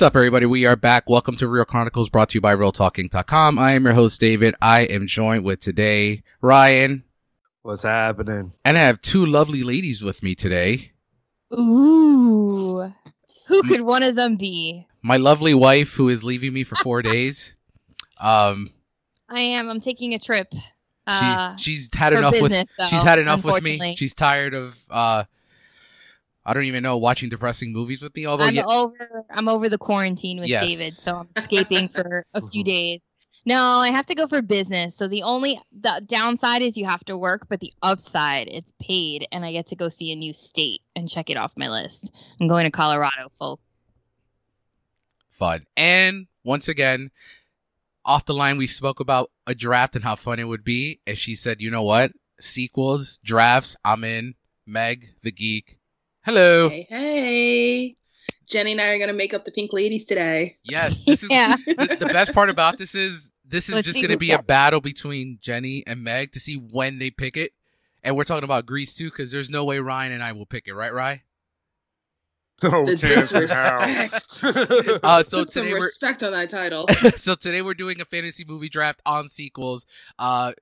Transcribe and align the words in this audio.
What's 0.00 0.06
up, 0.06 0.16
everybody? 0.16 0.46
We 0.46 0.64
are 0.64 0.76
back. 0.76 1.10
Welcome 1.10 1.36
to 1.36 1.46
Real 1.46 1.66
Chronicles 1.66 2.08
brought 2.08 2.30
to 2.30 2.38
you 2.38 2.40
by 2.40 2.56
RealTalking.com. 2.56 3.58
I 3.58 3.72
am 3.72 3.84
your 3.84 3.92
host, 3.92 4.18
David. 4.18 4.54
I 4.58 4.84
am 4.84 5.06
joined 5.06 5.44
with 5.44 5.60
today 5.60 6.22
Ryan. 6.40 7.04
What's 7.60 7.82
happening? 7.82 8.50
And 8.64 8.78
I 8.78 8.80
have 8.80 9.02
two 9.02 9.26
lovely 9.26 9.62
ladies 9.62 10.00
with 10.00 10.22
me 10.22 10.34
today. 10.34 10.92
Ooh. 11.52 12.90
Who 13.48 13.62
could 13.64 13.82
one 13.82 14.02
of 14.02 14.16
them 14.16 14.36
be? 14.36 14.86
My 15.02 15.18
lovely 15.18 15.52
wife, 15.52 15.92
who 15.92 16.08
is 16.08 16.24
leaving 16.24 16.54
me 16.54 16.64
for 16.64 16.76
four 16.76 17.02
days. 17.02 17.54
Um, 18.18 18.70
I 19.28 19.40
am. 19.40 19.68
I'm 19.68 19.82
taking 19.82 20.14
a 20.14 20.18
trip. 20.18 20.50
Uh, 21.06 21.56
she, 21.56 21.74
she's 21.74 21.94
had 21.94 22.14
for 22.14 22.20
enough 22.20 22.40
with 22.40 22.52
though, 22.52 22.86
she's 22.86 23.02
had 23.02 23.18
enough 23.18 23.44
with 23.44 23.62
me. 23.62 23.96
She's 23.96 24.14
tired 24.14 24.54
of 24.54 24.82
uh, 24.88 25.24
I 26.44 26.54
don't 26.54 26.64
even 26.64 26.82
know 26.82 26.96
watching 26.96 27.28
depressing 27.28 27.72
movies 27.72 28.02
with 28.02 28.14
me. 28.14 28.26
Although 28.26 28.44
I'm 28.44 28.54
yeah, 28.54 28.64
over. 28.66 29.24
I'm 29.30 29.48
over 29.48 29.68
the 29.68 29.78
quarantine 29.78 30.40
with 30.40 30.48
Yes. 30.48 30.68
David, 30.68 30.92
so 30.92 31.16
I'm 31.16 31.28
escaping 31.36 31.88
for 31.88 32.24
a 32.34 32.40
few 32.48 32.64
days. 32.64 33.00
No, 33.46 33.78
I 33.78 33.88
have 33.90 34.06
to 34.06 34.14
go 34.14 34.26
for 34.26 34.42
business. 34.42 34.96
So 34.96 35.08
the 35.08 35.22
only 35.22 35.60
the 35.72 36.02
downside 36.06 36.62
is 36.62 36.76
you 36.76 36.86
have 36.86 37.04
to 37.06 37.16
work, 37.16 37.46
but 37.48 37.60
the 37.60 37.72
upside 37.82 38.48
it's 38.48 38.72
paid, 38.80 39.26
and 39.32 39.44
I 39.44 39.52
get 39.52 39.68
to 39.68 39.76
go 39.76 39.88
see 39.88 40.12
a 40.12 40.16
new 40.16 40.32
state 40.32 40.82
and 40.94 41.08
check 41.08 41.30
it 41.30 41.36
off 41.36 41.52
my 41.56 41.68
list. 41.68 42.12
I'm 42.40 42.48
going 42.48 42.64
to 42.64 42.70
Colorado, 42.70 43.30
folks. 43.38 43.62
fun. 45.30 45.64
And 45.76 46.26
once 46.44 46.68
again, 46.68 47.10
off 48.04 48.24
the 48.26 48.34
line, 48.34 48.58
we 48.58 48.66
spoke 48.66 49.00
about 49.00 49.30
a 49.46 49.54
draft 49.54 49.94
and 49.96 50.04
how 50.04 50.16
fun 50.16 50.38
it 50.38 50.44
would 50.44 50.64
be. 50.64 51.00
And 51.06 51.16
she 51.16 51.34
said, 51.34 51.60
you 51.60 51.70
know 51.70 51.82
what? 51.82 52.12
Sequels, 52.38 53.18
drafts, 53.24 53.76
I'm 53.84 54.04
in. 54.04 54.34
Meg, 54.66 55.14
the 55.22 55.32
geek. 55.32 55.79
Hello. 56.30 56.68
Hey, 56.68 56.86
hey. 56.88 57.96
Jenny 58.48 58.70
and 58.70 58.80
I 58.80 58.90
are 58.90 58.98
going 58.98 59.08
to 59.08 59.14
make 59.14 59.34
up 59.34 59.44
the 59.44 59.50
pink 59.50 59.72
ladies 59.72 60.04
today. 60.04 60.58
Yes, 60.62 61.02
this 61.02 61.24
is 61.24 61.28
Yeah. 61.30 61.56
the, 61.66 61.96
the 61.98 62.06
best 62.06 62.32
part 62.32 62.48
about 62.48 62.78
this 62.78 62.94
is 62.94 63.32
this 63.44 63.68
is 63.68 63.74
Let's 63.74 63.86
just 63.86 63.98
going 63.98 64.12
to 64.12 64.16
be 64.16 64.30
a 64.30 64.40
battle 64.40 64.80
between 64.80 65.40
Jenny 65.42 65.82
and 65.88 66.04
Meg 66.04 66.30
to 66.34 66.38
see 66.38 66.54
when 66.54 67.00
they 67.00 67.10
pick 67.10 67.36
it. 67.36 67.50
And 68.04 68.16
we're 68.16 68.22
talking 68.22 68.44
about 68.44 68.64
Grease 68.64 68.94
too, 68.94 69.10
because 69.10 69.32
there's 69.32 69.50
no 69.50 69.64
way 69.64 69.80
Ryan 69.80 70.12
and 70.12 70.22
I 70.22 70.30
will 70.30 70.46
pick 70.46 70.68
it, 70.68 70.72
right, 70.72 70.94
Rye? 70.94 71.22
No 72.62 72.86
The 72.86 72.94
disrespect. 72.94 75.00
Uh, 75.02 75.24
so 75.24 75.44
Put 75.44 75.52
some 75.52 75.64
today 75.64 75.74
we're 75.74 75.86
respect 75.86 76.22
on 76.22 76.30
that 76.30 76.48
title. 76.48 76.86
so 77.16 77.34
today 77.34 77.60
we're 77.60 77.74
doing 77.74 78.00
a 78.00 78.04
fantasy 78.04 78.44
movie 78.46 78.68
draft 78.68 79.02
on 79.04 79.28
sequels. 79.28 79.84
Uh, 80.16 80.52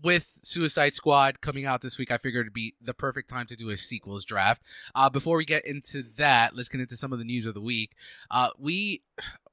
with 0.00 0.38
Suicide 0.42 0.94
Squad 0.94 1.40
coming 1.40 1.66
out 1.66 1.80
this 1.80 1.98
week, 1.98 2.10
I 2.10 2.18
figured 2.18 2.46
it'd 2.46 2.52
be 2.52 2.74
the 2.80 2.94
perfect 2.94 3.28
time 3.28 3.46
to 3.46 3.56
do 3.56 3.70
a 3.70 3.76
sequels 3.76 4.24
draft. 4.24 4.62
Uh, 4.94 5.10
before 5.10 5.36
we 5.36 5.44
get 5.44 5.64
into 5.64 6.02
that, 6.16 6.56
let's 6.56 6.68
get 6.68 6.80
into 6.80 6.96
some 6.96 7.12
of 7.12 7.18
the 7.18 7.24
news 7.24 7.46
of 7.46 7.54
the 7.54 7.60
week. 7.60 7.92
Uh, 8.30 8.50
we, 8.58 9.02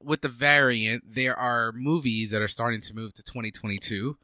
with 0.02 0.22
the 0.22 0.28
variant, 0.28 1.04
there 1.14 1.36
are 1.36 1.72
movies 1.72 2.30
that 2.30 2.42
are 2.42 2.48
starting 2.48 2.80
to 2.82 2.94
move 2.94 3.12
to 3.14 3.22
2022. 3.22 4.16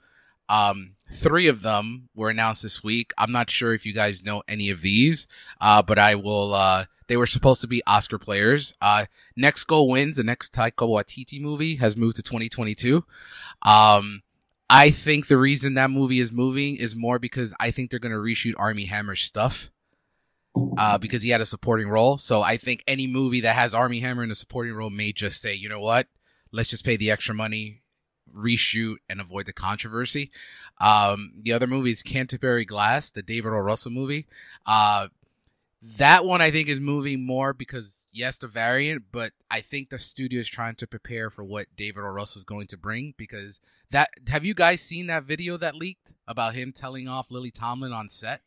Um, 0.48 0.92
three 1.13 1.48
of 1.48 1.63
them 1.63 2.08
were 2.14 2.30
announced 2.30 2.62
this 2.62 2.83
week. 2.83 3.12
I'm 3.18 3.33
not 3.33 3.51
sure 3.51 3.74
if 3.74 3.85
you 3.85 3.92
guys 3.92 4.24
know 4.24 4.42
any 4.48 4.70
of 4.70 4.80
these, 4.80 5.27
uh, 5.61 5.83
but 5.83 5.98
I 5.98 6.14
will, 6.14 6.55
uh, 6.55 6.85
they 7.08 7.17
were 7.17 7.27
supposed 7.27 7.61
to 7.61 7.68
be 7.68 7.83
Oscar 7.86 8.18
players. 8.18 8.73
Uh, 8.80 9.07
Next 9.36 9.64
Goal 9.64 9.89
Wins, 9.89 10.17
the 10.17 10.24
next 10.24 10.55
Taika 10.55 10.89
Waititi 10.89 11.41
movie, 11.41 11.77
has 11.77 11.96
moved 11.96 12.17
to 12.17 12.23
2022. 12.23 13.05
Um, 13.62 14.23
I 14.69 14.91
think 14.91 15.29
the 15.29 15.39
reason 15.39 15.75
that 15.75 15.91
movie 15.91 16.19
is 16.19 16.33
moving 16.33 16.77
is 16.77 16.97
more 16.97 17.19
because 17.19 17.55
I 17.61 17.71
think 17.71 17.91
they're 17.91 18.01
going 18.01 18.13
to 18.13 18.19
reshoot 18.19 18.55
Armie 18.59 18.87
Hammer's 18.87 19.23
stuff. 19.23 19.71
Uh, 20.79 20.97
because 20.97 21.21
he 21.21 21.29
had 21.29 21.43
a 21.43 21.47
supporting 21.47 21.89
role. 21.89 22.17
So 22.17 22.41
I 22.41 22.57
think 22.57 22.83
any 22.87 23.07
movie 23.07 23.43
that 23.43 23.55
has 23.55 23.75
Armie 23.75 24.01
Hammer 24.01 24.25
in 24.25 24.31
a 24.31 24.35
supporting 24.35 24.73
role 24.73 24.89
may 24.89 25.13
just 25.13 25.43
say, 25.43 25.53
you 25.53 25.69
know 25.69 25.81
what? 25.81 26.07
Let's 26.51 26.71
just 26.71 26.83
pay 26.83 26.97
the 26.97 27.11
extra 27.11 27.35
money, 27.35 27.83
reshoot, 28.35 28.97
and 29.09 29.21
avoid 29.21 29.45
the 29.45 29.53
controversy. 29.53 30.31
Um, 30.81 31.35
the 31.43 31.53
other 31.53 31.67
movie 31.67 31.91
is 31.91 32.03
Canterbury 32.03 32.65
Glass, 32.65 33.11
the 33.11 33.23
David 33.23 33.51
O. 33.51 33.59
Russell 33.59 33.93
movie. 33.93 34.27
Uh, 34.65 35.09
that 35.98 36.24
one 36.24 36.42
I 36.42 36.51
think 36.51 36.69
is 36.69 36.80
moving 36.80 37.24
more 37.24 37.52
because 37.52 38.07
yes, 38.13 38.39
the 38.39 38.48
variant, 38.48 39.05
but 39.13 39.33
I 39.51 39.61
think 39.61 39.91
the 39.91 39.98
studio 39.98 40.41
is 40.41 40.48
trying 40.48 40.74
to 40.77 40.86
prepare 40.86 41.30
for 41.30 41.45
what 41.45 41.67
David 41.77 42.01
O. 42.01 42.08
Russell 42.08 42.41
is 42.41 42.45
going 42.45 42.67
to 42.69 42.77
bring 42.77 43.14
because 43.17 43.61
that 43.91 44.11
have 44.29 44.45
you 44.45 44.55
guys 44.55 44.80
seen 44.80 45.07
that 45.07 45.24
video 45.24 45.57
that 45.57 45.74
leaked 45.77 46.13
about 46.27 46.55
him 46.55 46.73
telling 46.73 47.08
off 47.08 47.30
Lily 47.30 47.51
Tomlin 47.51 47.92
on 47.92 48.08
set? 48.08 48.41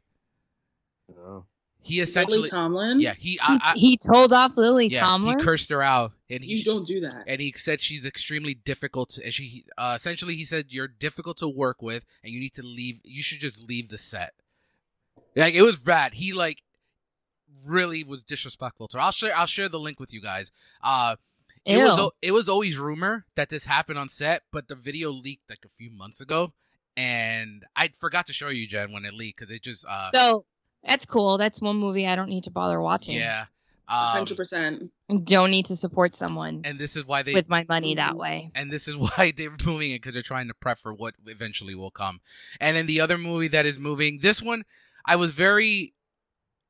No. 1.15 1.45
He 1.81 2.01
essentially 2.01 2.39
Lily 2.39 2.49
Tomlin? 2.49 2.99
yeah, 2.99 3.13
he 3.17 3.39
I, 3.41 3.59
I, 3.63 3.73
he 3.77 3.95
told 3.97 4.33
off 4.33 4.57
Lily 4.57 4.87
yeah, 4.87 4.99
Tomlin. 4.99 5.39
he 5.39 5.43
cursed 5.45 5.69
her 5.69 5.81
out 5.81 6.11
and 6.29 6.43
he 6.43 6.55
You 6.55 6.63
don't 6.65 6.85
do 6.85 6.99
that. 6.99 7.23
and 7.25 7.39
he 7.39 7.53
said 7.55 7.79
she's 7.79 8.05
extremely 8.05 8.53
difficult 8.53 9.09
to, 9.11 9.23
and 9.23 9.33
she 9.33 9.63
uh, 9.77 9.93
essentially 9.95 10.35
he 10.35 10.43
said 10.43 10.65
you're 10.69 10.89
difficult 10.89 11.37
to 11.37 11.47
work 11.47 11.81
with 11.81 12.03
and 12.21 12.33
you 12.33 12.39
need 12.41 12.53
to 12.55 12.63
leave 12.63 12.99
you 13.05 13.23
should 13.23 13.39
just 13.39 13.63
leave 13.65 13.87
the 13.87 13.97
set 13.97 14.33
like 15.37 15.53
it 15.53 15.61
was 15.61 15.79
bad 15.79 16.15
he 16.15 16.33
like 16.33 16.63
really 17.65 18.03
was 18.03 18.21
disrespectful 18.23 18.87
to 18.87 18.97
her 18.97 19.03
i'll 19.03 19.11
share 19.11 19.35
i'll 19.35 19.45
share 19.45 19.69
the 19.69 19.79
link 19.79 19.99
with 19.99 20.13
you 20.13 20.21
guys 20.21 20.51
uh 20.83 21.15
it 21.65 21.77
was 21.77 21.97
Ew. 21.97 22.03
al- 22.03 22.13
it 22.21 22.31
was 22.31 22.47
always 22.49 22.77
rumor 22.77 23.25
that 23.35 23.49
this 23.49 23.65
happened 23.65 23.99
on 23.99 24.09
set 24.09 24.43
but 24.51 24.67
the 24.67 24.75
video 24.75 25.11
leaked 25.11 25.49
like 25.49 25.65
a 25.65 25.69
few 25.69 25.91
months 25.91 26.21
ago 26.21 26.53
and 26.97 27.65
i 27.75 27.89
forgot 27.99 28.25
to 28.25 28.33
show 28.33 28.49
you 28.49 28.67
jen 28.67 28.91
when 28.91 29.05
it 29.05 29.13
leaked 29.13 29.39
because 29.39 29.51
it 29.51 29.61
just 29.61 29.85
uh 29.87 30.09
so 30.11 30.45
that's 30.81 31.05
cool. 31.05 31.37
That's 31.37 31.59
one 31.59 31.75
movie 31.75 32.07
I 32.07 32.15
don't 32.15 32.29
need 32.29 32.45
to 32.45 32.51
bother 32.51 32.79
watching. 32.79 33.15
yeah 33.15 33.47
um, 33.89 34.23
100%. 34.25 34.89
Don't 35.25 35.49
need 35.51 35.65
to 35.65 35.75
support 35.75 36.15
someone 36.15 36.61
and 36.63 36.77
this 36.79 36.95
is 36.95 37.05
why 37.05 37.21
they 37.23 37.33
with 37.33 37.49
my 37.49 37.65
money 37.67 37.95
that 37.95 38.15
way. 38.15 38.51
and 38.55 38.71
this 38.71 38.87
is 38.87 38.95
why 39.17 39.33
they're 39.35 39.51
moving 39.65 39.91
it 39.91 39.95
because 39.95 40.13
they're 40.13 40.23
trying 40.23 40.47
to 40.47 40.53
prep 40.53 40.79
for 40.79 40.93
what 40.93 41.15
eventually 41.25 41.75
will 41.75 41.91
come. 41.91 42.21
And 42.61 42.77
then 42.77 42.85
the 42.85 43.01
other 43.01 43.17
movie 43.17 43.49
that 43.49 43.65
is 43.65 43.77
moving, 43.77 44.19
this 44.19 44.41
one, 44.41 44.63
I 45.05 45.15
was 45.17 45.31
very 45.31 45.93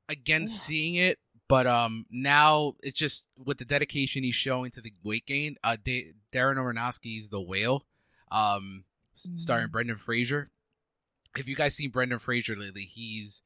against 0.09 0.55
Yeah. 0.55 0.67
seeing 0.67 0.95
it, 0.95 1.19
but 1.47 1.65
um, 1.67 2.05
now 2.09 2.75
it's 2.83 2.97
just 2.97 3.27
with 3.37 3.57
the 3.59 3.65
dedication 3.65 4.23
he's 4.23 4.35
showing 4.35 4.71
to 4.71 4.81
the 4.81 4.93
weight 5.03 5.25
gain. 5.25 5.55
Uh, 5.63 5.77
da- 5.81 6.13
Darren 6.33 6.55
Aronofsky's 6.57 7.29
The 7.29 7.39
Whale, 7.41 7.85
um, 8.31 8.83
s- 9.15 9.29
starring. 9.35 9.69
Brendan 9.69 9.97
Fraser. 9.97 10.49
If 11.37 11.47
you 11.47 11.55
guys 11.55 11.75
seen 11.75 11.91
Brendan 11.91 12.19
Fraser 12.19 12.55
lately, 12.55 12.83
he's 12.85 13.43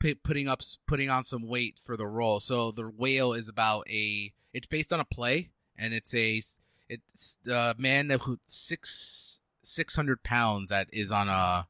pi 0.00 0.14
putting 0.22 0.48
up 0.48 0.62
putting 0.86 1.10
on 1.10 1.24
some 1.24 1.46
weight 1.46 1.78
for 1.78 1.96
the 1.96 2.06
role. 2.06 2.38
So 2.40 2.70
the 2.70 2.84
whale 2.88 3.32
is 3.32 3.48
about 3.48 3.88
a 3.90 4.32
it's 4.54 4.66
based 4.68 4.92
on 4.92 5.00
a 5.00 5.04
play 5.04 5.50
and 5.76 5.92
it's 5.92 6.14
a 6.14 6.40
it's 6.88 7.38
a 7.50 7.74
man 7.76 8.06
that 8.08 8.20
who 8.22 8.38
six 8.46 9.40
six 9.62 9.96
hundred 9.96 10.22
pounds 10.22 10.70
that 10.70 10.88
is 10.92 11.10
on 11.10 11.28
a 11.28 11.66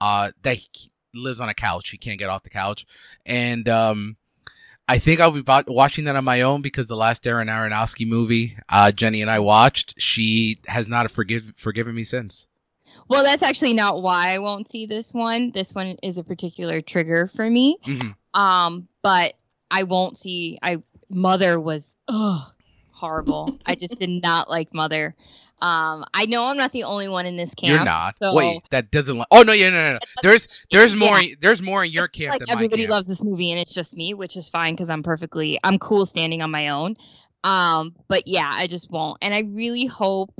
uh 0.00 0.30
that 0.42 0.54
he 0.56 0.92
lives 1.16 1.40
on 1.40 1.48
a 1.48 1.54
couch. 1.54 1.90
He 1.90 1.98
can't 1.98 2.18
get 2.18 2.30
off 2.30 2.42
the 2.42 2.50
couch, 2.50 2.86
and 3.24 3.68
um. 3.68 4.16
I 4.88 4.98
think 5.00 5.18
I'll 5.18 5.32
be 5.32 5.42
watching 5.66 6.04
that 6.04 6.14
on 6.14 6.22
my 6.22 6.42
own 6.42 6.62
because 6.62 6.86
the 6.86 6.94
last 6.94 7.24
Darren 7.24 7.48
Aronofsky 7.48 8.06
movie, 8.06 8.56
uh, 8.68 8.92
Jenny 8.92 9.20
and 9.20 9.28
I 9.28 9.40
watched, 9.40 10.00
she 10.00 10.58
has 10.68 10.88
not 10.88 11.10
forgive 11.10 11.54
forgiven 11.56 11.92
me 11.92 12.04
since. 12.04 12.46
Well, 13.08 13.24
that's 13.24 13.42
actually 13.42 13.74
not 13.74 14.00
why 14.00 14.28
I 14.28 14.38
won't 14.38 14.70
see 14.70 14.86
this 14.86 15.12
one. 15.12 15.50
This 15.50 15.74
one 15.74 15.96
is 16.04 16.18
a 16.18 16.22
particular 16.22 16.80
trigger 16.80 17.26
for 17.26 17.50
me. 17.50 17.78
Mhm. 17.84 18.14
Um, 18.32 18.86
but 19.02 19.34
I 19.72 19.82
won't 19.82 20.20
see. 20.20 20.60
I 20.62 20.80
Mother 21.10 21.58
was 21.58 21.84
ugh 22.06 22.52
horrible. 22.96 23.58
I 23.66 23.74
just 23.74 23.98
did 23.98 24.22
not 24.22 24.48
like 24.48 24.72
Mother. 24.74 25.14
Um, 25.62 26.04
I 26.12 26.26
know 26.26 26.44
I'm 26.44 26.56
not 26.58 26.72
the 26.72 26.84
only 26.84 27.08
one 27.08 27.24
in 27.26 27.36
this 27.36 27.54
camp. 27.54 27.74
You're 27.76 27.84
not. 27.84 28.16
so- 28.20 28.34
Wait, 28.34 28.60
that 28.70 28.90
doesn't. 28.90 29.18
Li- 29.18 29.24
oh 29.30 29.42
no, 29.42 29.52
yeah, 29.52 29.70
no, 29.70 29.82
no, 29.82 29.92
no. 29.94 29.98
There's, 30.22 30.48
there's 30.70 30.94
Yeah. 30.94 31.00
more. 31.08 31.20
There's 31.40 31.62
more 31.62 31.84
in 31.84 31.90
your 31.92 32.08
camp 32.08 32.32
like 32.32 32.40
than 32.40 32.46
my 32.48 32.52
everybody 32.54 32.82
camp. 32.82 32.92
loves 32.92 33.06
this 33.06 33.22
movie 33.24 33.50
and 33.50 33.58
it's 33.60 33.72
just 33.72 33.94
me, 33.96 34.12
which 34.14 34.36
is 34.36 34.48
fine 34.50 34.74
because 34.74 34.90
I'm 34.90 35.02
perfectly 35.02 35.58
I'm 35.64 35.78
cool 35.78 36.04
standing 36.06 36.42
on 36.42 36.50
my 36.50 36.68
own. 36.68 36.96
Um, 37.44 37.94
but 38.08 38.26
yeah, 38.26 38.50
I 38.52 38.66
just 38.66 38.90
won't. 38.90 39.18
And 39.22 39.32
I 39.32 39.40
really 39.40 39.86
hope 39.86 40.30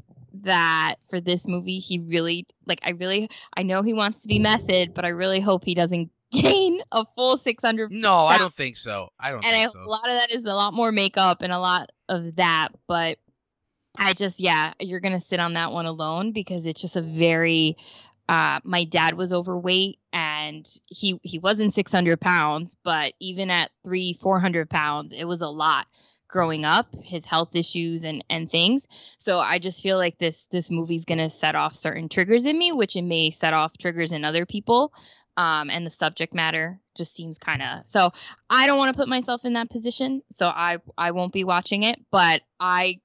that 0.43 0.97
for 1.09 1.19
this 1.21 1.47
movie 1.49 1.79
he 1.79 1.99
really 1.99 2.47
like 2.67 2.79
I 2.85 2.91
really 2.91 3.31
I 3.57 3.62
know 3.62 3.83
he 3.83 3.95
wants 3.95 4.21
to 4.23 4.29
be 4.29 4.39
method, 4.39 4.93
but 4.95 5.05
I 5.05 5.09
really 5.09 5.41
hope 5.41 5.65
he 5.65 5.75
doesn't 5.75 6.11
gain 6.33 6.81
a 6.93 7.05
full 7.17 7.39
600 7.39 7.91
No, 7.91 8.27
I 8.27 8.37
don't 8.37 8.53
think 8.53 8.77
so. 8.77 9.09
I 9.19 9.31
don't 9.31 9.45
and 9.47 9.57
I, 9.57 9.67
so. 9.69 9.79
a 9.81 9.89
lot 9.89 10.09
of 10.11 10.19
that 10.19 10.31
is 10.33 10.45
a 10.45 10.55
lot 10.55 10.75
more 10.75 10.93
makeup 10.93 11.41
and 11.43 11.53
a 11.53 11.59
lot 11.59 11.91
of 12.09 12.37
that 12.37 12.69
but 12.87 13.19
i 13.99 14.13
just 14.13 14.41
yeah 14.41 14.73
you're 14.81 15.01
gonna 15.01 15.21
sit 15.21 15.41
on 15.41 15.55
that 15.55 15.73
one 15.73 15.87
alone 15.87 16.33
because 16.33 16.67
it's 16.67 16.81
just 16.81 16.97
a 16.97 17.03
very 17.03 17.77
uh 18.29 18.61
my 18.65 18.85
dad 18.85 19.15
was 19.15 19.33
overweight 19.33 19.99
and 20.13 20.69
he 20.87 21.19
he 21.23 21.39
wasn't 21.39 21.75
600 21.75 22.21
pounds 22.21 22.77
but 22.83 23.13
even 23.21 23.51
at 23.51 23.71
three 23.85 24.13
400 24.15 24.69
pounds 24.69 25.13
it 25.13 25.25
was 25.25 25.41
a 25.41 25.49
lot 25.49 25.87
growing 26.29 26.65
up 26.65 26.89
his 27.03 27.25
health 27.25 27.55
issues 27.55 28.03
and 28.03 28.25
and 28.29 28.51
things 28.51 28.87
so 29.19 29.39
i 29.39 29.59
just 29.59 29.83
feel 29.83 29.97
like 29.97 30.19
this 30.19 30.47
this 30.51 30.71
movie's 30.71 31.05
gonna 31.05 31.31
set 31.31 31.55
off 31.55 31.75
certain 31.75 32.09
triggers 32.09 32.45
in 32.45 32.59
me 32.59 32.73
which 32.73 32.97
it 32.97 33.03
may 33.03 33.31
set 33.31 33.55
off 33.55 33.79
triggers 33.79 34.11
in 34.11 34.25
other 34.25 34.45
people 34.45 34.93
um 35.37 35.71
and 35.71 35.87
the 35.87 35.91
subject 35.91 36.35
matter 36.35 36.81
just 36.97 37.15
seems 37.15 37.39
kind 37.39 37.63
of 37.63 37.87
so 37.87 38.11
I 38.49 38.67
don't 38.67 38.79
want 38.79 38.93
to 38.95 38.99
put 38.99 39.09
myself 39.09 39.45
in 39.45 39.55
that 39.55 39.71
position, 39.71 40.23
so 40.39 40.47
I 40.47 40.79
I 40.97 41.11
won't 41.11 41.33
be 41.33 41.45
watching 41.45 41.83
it. 41.83 42.01
But 42.11 42.43
I 42.59 43.01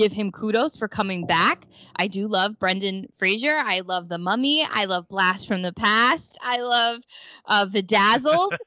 give 0.00 0.12
him 0.12 0.32
kudos 0.32 0.76
for 0.76 0.88
coming 0.88 1.26
back. 1.26 1.66
I 1.96 2.08
do 2.08 2.26
love 2.28 2.58
Brendan 2.58 3.06
Fraser. 3.18 3.54
I 3.56 3.80
love 3.80 4.08
The 4.08 4.18
Mummy. 4.18 4.66
I 4.70 4.86
love 4.86 5.06
Blast 5.08 5.46
from 5.46 5.62
the 5.62 5.72
Past. 5.72 6.38
I 6.42 6.58
love 6.60 7.00
uh, 7.46 7.66
Bedazzled. 7.66 8.54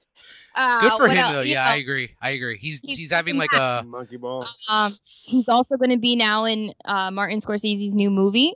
Uh, 0.56 0.82
Good 0.82 0.92
for 0.98 1.08
him 1.08 1.18
else? 1.18 1.34
though. 1.34 1.42
You 1.42 1.54
Yeah, 1.54 1.64
know, 1.66 1.72
I 1.72 1.76
agree. 1.78 2.10
I 2.22 2.30
agree. 2.30 2.60
He's 2.60 2.80
He's 2.82 2.96
he's 2.96 3.12
having 3.12 3.38
like 3.38 3.52
a 3.54 3.82
Monkey 3.84 4.18
ball. 4.18 4.48
um, 4.70 4.94
he's 5.04 5.50
also 5.50 5.78
going 5.78 5.90
to 5.90 5.98
be 5.98 6.16
now 6.16 6.46
in 6.46 6.72
uh, 6.86 7.10
Martin 7.10 7.40
Scorsese's 7.40 7.96
new 7.96 8.12
movie, 8.12 8.54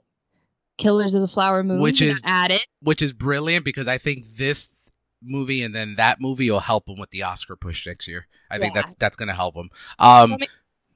Killers 0.77 1.15
of 1.15 1.21
the 1.21 1.27
Flower 1.27 1.63
Moon, 1.63 1.81
Which 1.81 2.03
is- 2.03 2.19
got 2.21 2.30
added. 2.51 2.62
which 2.83 3.01
is 3.01 3.13
brilliant 3.13 3.65
because 3.65 3.88
I 3.88 3.97
think 3.97 4.27
this 4.38 4.69
movie 5.23 5.63
and 5.63 5.73
then 5.73 5.95
that 5.95 6.21
movie 6.21 6.51
will 6.51 6.59
help 6.59 6.88
him 6.88 7.00
with 7.00 7.09
the 7.09 7.23
Oscar 7.23 7.56
push 7.56 7.88
next 7.88 8.07
year. 8.07 8.27
I 8.51 8.59
think 8.59 8.75
that's 8.75 8.94
that's 8.97 9.18
gonna 9.18 9.33
help 9.33 9.56
him. 9.56 9.71
Um, 9.97 10.30
Coming- 10.30 10.47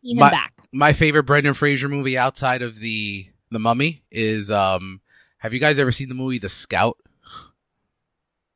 See 0.03 0.11
him 0.11 0.17
my- 0.19 0.29
back. 0.31 0.53
my 0.71 0.93
favorite 0.93 1.23
Brendan 1.23 1.53
Fraser 1.53 1.89
movie 1.89 2.17
outside 2.17 2.61
of 2.61 2.79
the 2.79 3.27
the 3.51 3.59
Mummy 3.59 4.03
is 4.11 4.49
um. 4.51 5.01
Have 5.39 5.53
you 5.53 5.59
guys 5.59 5.79
ever 5.79 5.91
seen 5.91 6.07
the 6.07 6.13
movie 6.15 6.37
The 6.37 6.49
Scout? 6.49 6.97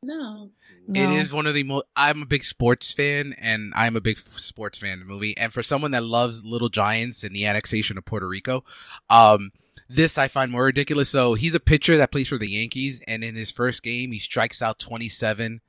No. 0.03 0.51
It 0.88 0.92
No. 0.92 1.12
is 1.18 1.33
one 1.33 1.47
of 1.47 1.56
the 1.56 1.63
most. 1.63 1.86
I'm 1.95 2.21
a 2.21 2.25
big 2.27 2.44
sports 2.44 2.94
fan, 2.94 3.33
and 3.42 3.74
I'm 3.75 3.95
a 3.95 4.01
big 4.01 4.18
f- 4.19 4.38
sports 4.38 4.77
fan 4.77 4.94
of 4.94 5.00
the 5.00 5.06
movie. 5.06 5.36
And 5.36 5.51
for 5.51 5.63
someone 5.63 5.92
that 5.92 6.03
loves 6.03 6.45
Little 6.45 6.69
Giants 6.69 7.24
and 7.24 7.36
the 7.36 7.45
annexation 7.47 7.97
of 7.97 8.06
Puerto 8.06 8.27
Rico, 8.27 8.63
um, 9.09 9.51
this 9.89 10.18
I 10.19 10.27
find 10.27 10.51
more 10.51 10.65
ridiculous. 10.65 11.09
So 11.09 11.33
he's 11.33 11.56
a 11.56 11.59
pitcher 11.59 11.97
that 11.97 12.12
plays 12.12 12.27
for 12.27 12.38
the 12.38 12.50
Yankees, 12.50 13.01
and 13.07 13.24
in 13.24 13.33
his 13.36 13.50
first 13.51 13.81
game, 13.81 14.12
he 14.12 14.19
strikes 14.19 14.62
out 14.62 14.77
27. 14.77 15.62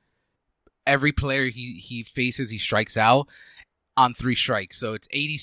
Every 0.85 1.11
player 1.11 1.49
he 1.49 1.73
he 1.73 2.03
faces, 2.03 2.51
he 2.51 2.59
strikes 2.59 2.95
out 2.95 3.27
on 3.97 4.13
three 4.13 4.35
strikes. 4.35 4.77
So 4.79 4.93
it's 4.93 5.07
80, 5.09 5.39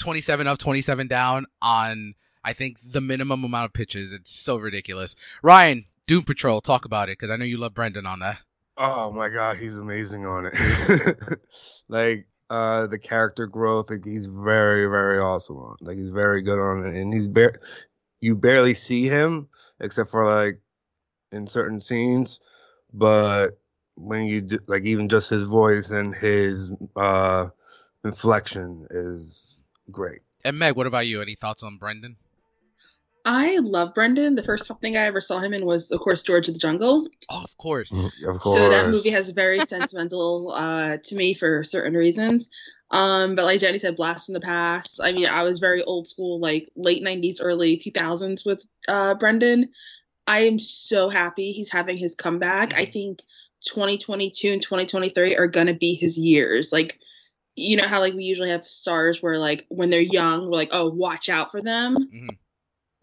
27 0.00 0.46
up, 0.46 0.58
27 0.58 1.06
down 1.06 1.46
on 1.62 2.14
I 2.42 2.52
think 2.52 2.78
the 2.82 3.00
minimum 3.00 3.44
amount 3.44 3.66
of 3.66 3.72
pitches. 3.72 4.12
It's 4.12 4.32
so 4.32 4.56
ridiculous. 4.56 5.14
Ryan, 5.42 5.84
Doom 6.06 6.24
Patrol, 6.24 6.60
talk 6.60 6.84
about 6.84 7.08
it 7.08 7.18
because 7.18 7.30
I 7.30 7.36
know 7.36 7.44
you 7.44 7.58
love 7.58 7.74
Brendan 7.74 8.06
on 8.06 8.20
that. 8.20 8.40
Oh 8.76 9.12
my 9.12 9.28
god, 9.28 9.58
he's 9.58 9.76
amazing 9.76 10.26
on 10.26 10.46
it. 10.46 11.18
like 11.88 12.26
uh 12.48 12.86
the 12.86 12.98
character 12.98 13.46
growth, 13.46 13.90
like 13.90 14.04
he's 14.04 14.26
very, 14.26 14.86
very 14.86 15.18
awesome 15.18 15.58
on. 15.58 15.76
Like 15.80 15.98
he's 15.98 16.10
very 16.10 16.42
good 16.42 16.58
on 16.58 16.86
it, 16.86 16.98
and 16.98 17.12
he's 17.12 17.28
bare. 17.28 17.60
You 18.20 18.36
barely 18.36 18.74
see 18.74 19.06
him 19.06 19.48
except 19.80 20.10
for 20.10 20.44
like 20.44 20.60
in 21.30 21.46
certain 21.46 21.80
scenes, 21.80 22.40
but 22.92 23.60
when 23.96 24.24
you 24.24 24.40
do, 24.40 24.58
like 24.66 24.84
even 24.84 25.08
just 25.10 25.28
his 25.28 25.44
voice 25.44 25.90
and 25.90 26.14
his 26.14 26.70
uh 26.96 27.48
inflection 28.02 28.86
is 28.90 29.59
great. 29.90 30.20
And 30.44 30.58
Meg, 30.58 30.76
what 30.76 30.86
about 30.86 31.06
you? 31.06 31.20
Any 31.20 31.34
thoughts 31.34 31.62
on 31.62 31.76
Brendan? 31.76 32.16
I 33.24 33.58
love 33.58 33.94
Brendan. 33.94 34.34
The 34.34 34.42
first 34.42 34.70
thing 34.80 34.96
I 34.96 35.04
ever 35.04 35.20
saw 35.20 35.40
him 35.40 35.52
in 35.52 35.66
was, 35.66 35.90
of 35.90 36.00
course, 36.00 36.22
George 36.22 36.48
of 36.48 36.54
the 36.54 36.60
Jungle. 36.60 37.08
Oh, 37.30 37.44
of 37.44 37.56
course. 37.58 37.92
Of 37.92 38.38
course. 38.38 38.56
So 38.56 38.70
that 38.70 38.88
movie 38.88 39.10
has 39.10 39.30
very 39.30 39.60
sentimental 39.66 40.52
uh, 40.52 40.96
to 41.04 41.14
me 41.14 41.34
for 41.34 41.62
certain 41.62 41.94
reasons. 41.94 42.48
Um, 42.90 43.36
but 43.36 43.44
like 43.44 43.60
Jenny 43.60 43.78
said, 43.78 43.96
Blast 43.96 44.26
from 44.26 44.34
the 44.34 44.40
Past. 44.40 45.00
I 45.02 45.12
mean, 45.12 45.26
I 45.26 45.42
was 45.42 45.58
very 45.58 45.82
old 45.82 46.08
school, 46.08 46.40
like 46.40 46.68
late 46.76 47.04
'90s, 47.04 47.36
early 47.40 47.76
2000s 47.78 48.44
with 48.44 48.64
uh, 48.88 49.14
Brendan. 49.14 49.68
I 50.26 50.40
am 50.46 50.58
so 50.58 51.08
happy 51.08 51.52
he's 51.52 51.70
having 51.70 51.98
his 51.98 52.14
comeback. 52.14 52.74
I 52.74 52.86
think 52.86 53.20
2022 53.66 54.52
and 54.52 54.62
2023 54.62 55.36
are 55.36 55.46
gonna 55.46 55.74
be 55.74 55.94
his 55.94 56.18
years. 56.18 56.72
Like, 56.72 56.98
you 57.60 57.76
know 57.76 57.86
how 57.88 58.00
like 58.00 58.14
we 58.14 58.24
usually 58.24 58.50
have 58.50 58.64
stars 58.64 59.22
where 59.22 59.38
like 59.38 59.66
when 59.68 59.90
they're 59.90 60.00
young, 60.00 60.44
we're 60.46 60.56
like, 60.56 60.70
oh, 60.72 60.88
watch 60.90 61.28
out 61.28 61.50
for 61.50 61.60
them. 61.62 61.96
Mhm. 61.96 62.28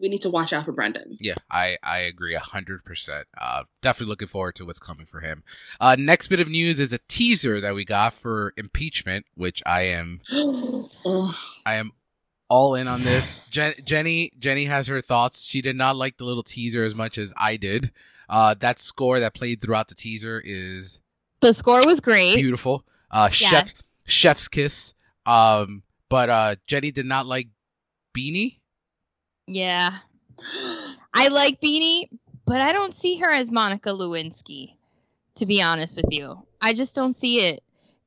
We 0.00 0.08
need 0.08 0.22
to 0.22 0.30
watch 0.30 0.52
out 0.52 0.64
for 0.64 0.70
Brendan. 0.70 1.16
Yeah, 1.20 1.34
I, 1.50 1.76
I 1.82 1.98
agree 1.98 2.34
a 2.36 2.38
hundred 2.40 2.84
percent. 2.84 3.26
Uh, 3.36 3.64
definitely 3.82 4.10
looking 4.10 4.28
forward 4.28 4.54
to 4.56 4.64
what's 4.64 4.78
coming 4.78 5.06
for 5.06 5.18
him. 5.20 5.42
Uh, 5.80 5.96
next 5.98 6.28
bit 6.28 6.38
of 6.38 6.48
news 6.48 6.78
is 6.78 6.92
a 6.92 7.00
teaser 7.08 7.60
that 7.60 7.74
we 7.74 7.84
got 7.84 8.14
for 8.14 8.52
impeachment, 8.56 9.26
which 9.34 9.60
I 9.66 9.82
am 9.86 10.20
I 11.66 11.74
am 11.74 11.92
all 12.48 12.74
in 12.74 12.88
on 12.88 13.02
this. 13.02 13.44
Jen, 13.50 13.74
Jenny 13.84 14.30
Jenny 14.38 14.66
has 14.66 14.86
her 14.86 15.00
thoughts. 15.00 15.42
She 15.44 15.60
did 15.60 15.76
not 15.76 15.96
like 15.96 16.16
the 16.16 16.24
little 16.24 16.42
teaser 16.42 16.84
as 16.84 16.94
much 16.94 17.18
as 17.18 17.32
I 17.36 17.56
did. 17.56 17.90
Uh, 18.28 18.54
that 18.60 18.78
score 18.78 19.20
that 19.20 19.34
played 19.34 19.60
throughout 19.60 19.88
the 19.88 19.94
teaser 19.94 20.40
is 20.44 21.00
The 21.40 21.52
score 21.54 21.80
was 21.86 22.00
great. 22.00 22.36
beautiful. 22.36 22.84
Uh, 23.10 23.22
Yeah. 23.32 23.48
chef's 23.48 23.74
chef's 24.08 24.48
kiss. 24.48 24.94
Um, 25.26 25.82
but 26.08 26.30
uh, 26.30 26.56
Jenny 26.66 26.90
did 26.90 27.06
not 27.06 27.26
like 27.26 27.48
Beanie. 28.16 28.58
Yeah. 29.46 29.90
I 31.14 31.28
like 31.28 31.60
Beanie, 31.60 32.08
but 32.44 32.60
I 32.60 32.72
don't 32.72 32.94
see 32.94 33.16
her 33.16 33.30
as 33.30 33.50
Monica 33.50 33.90
Lewinsky, 33.90 34.74
to 35.36 35.46
be 35.46 35.62
honest 35.62 35.96
with 35.96 36.06
you. 36.10 36.42
I 36.60 36.74
just 36.74 36.94
don't 36.94 37.12
see 37.12 37.46
it. 37.46 37.62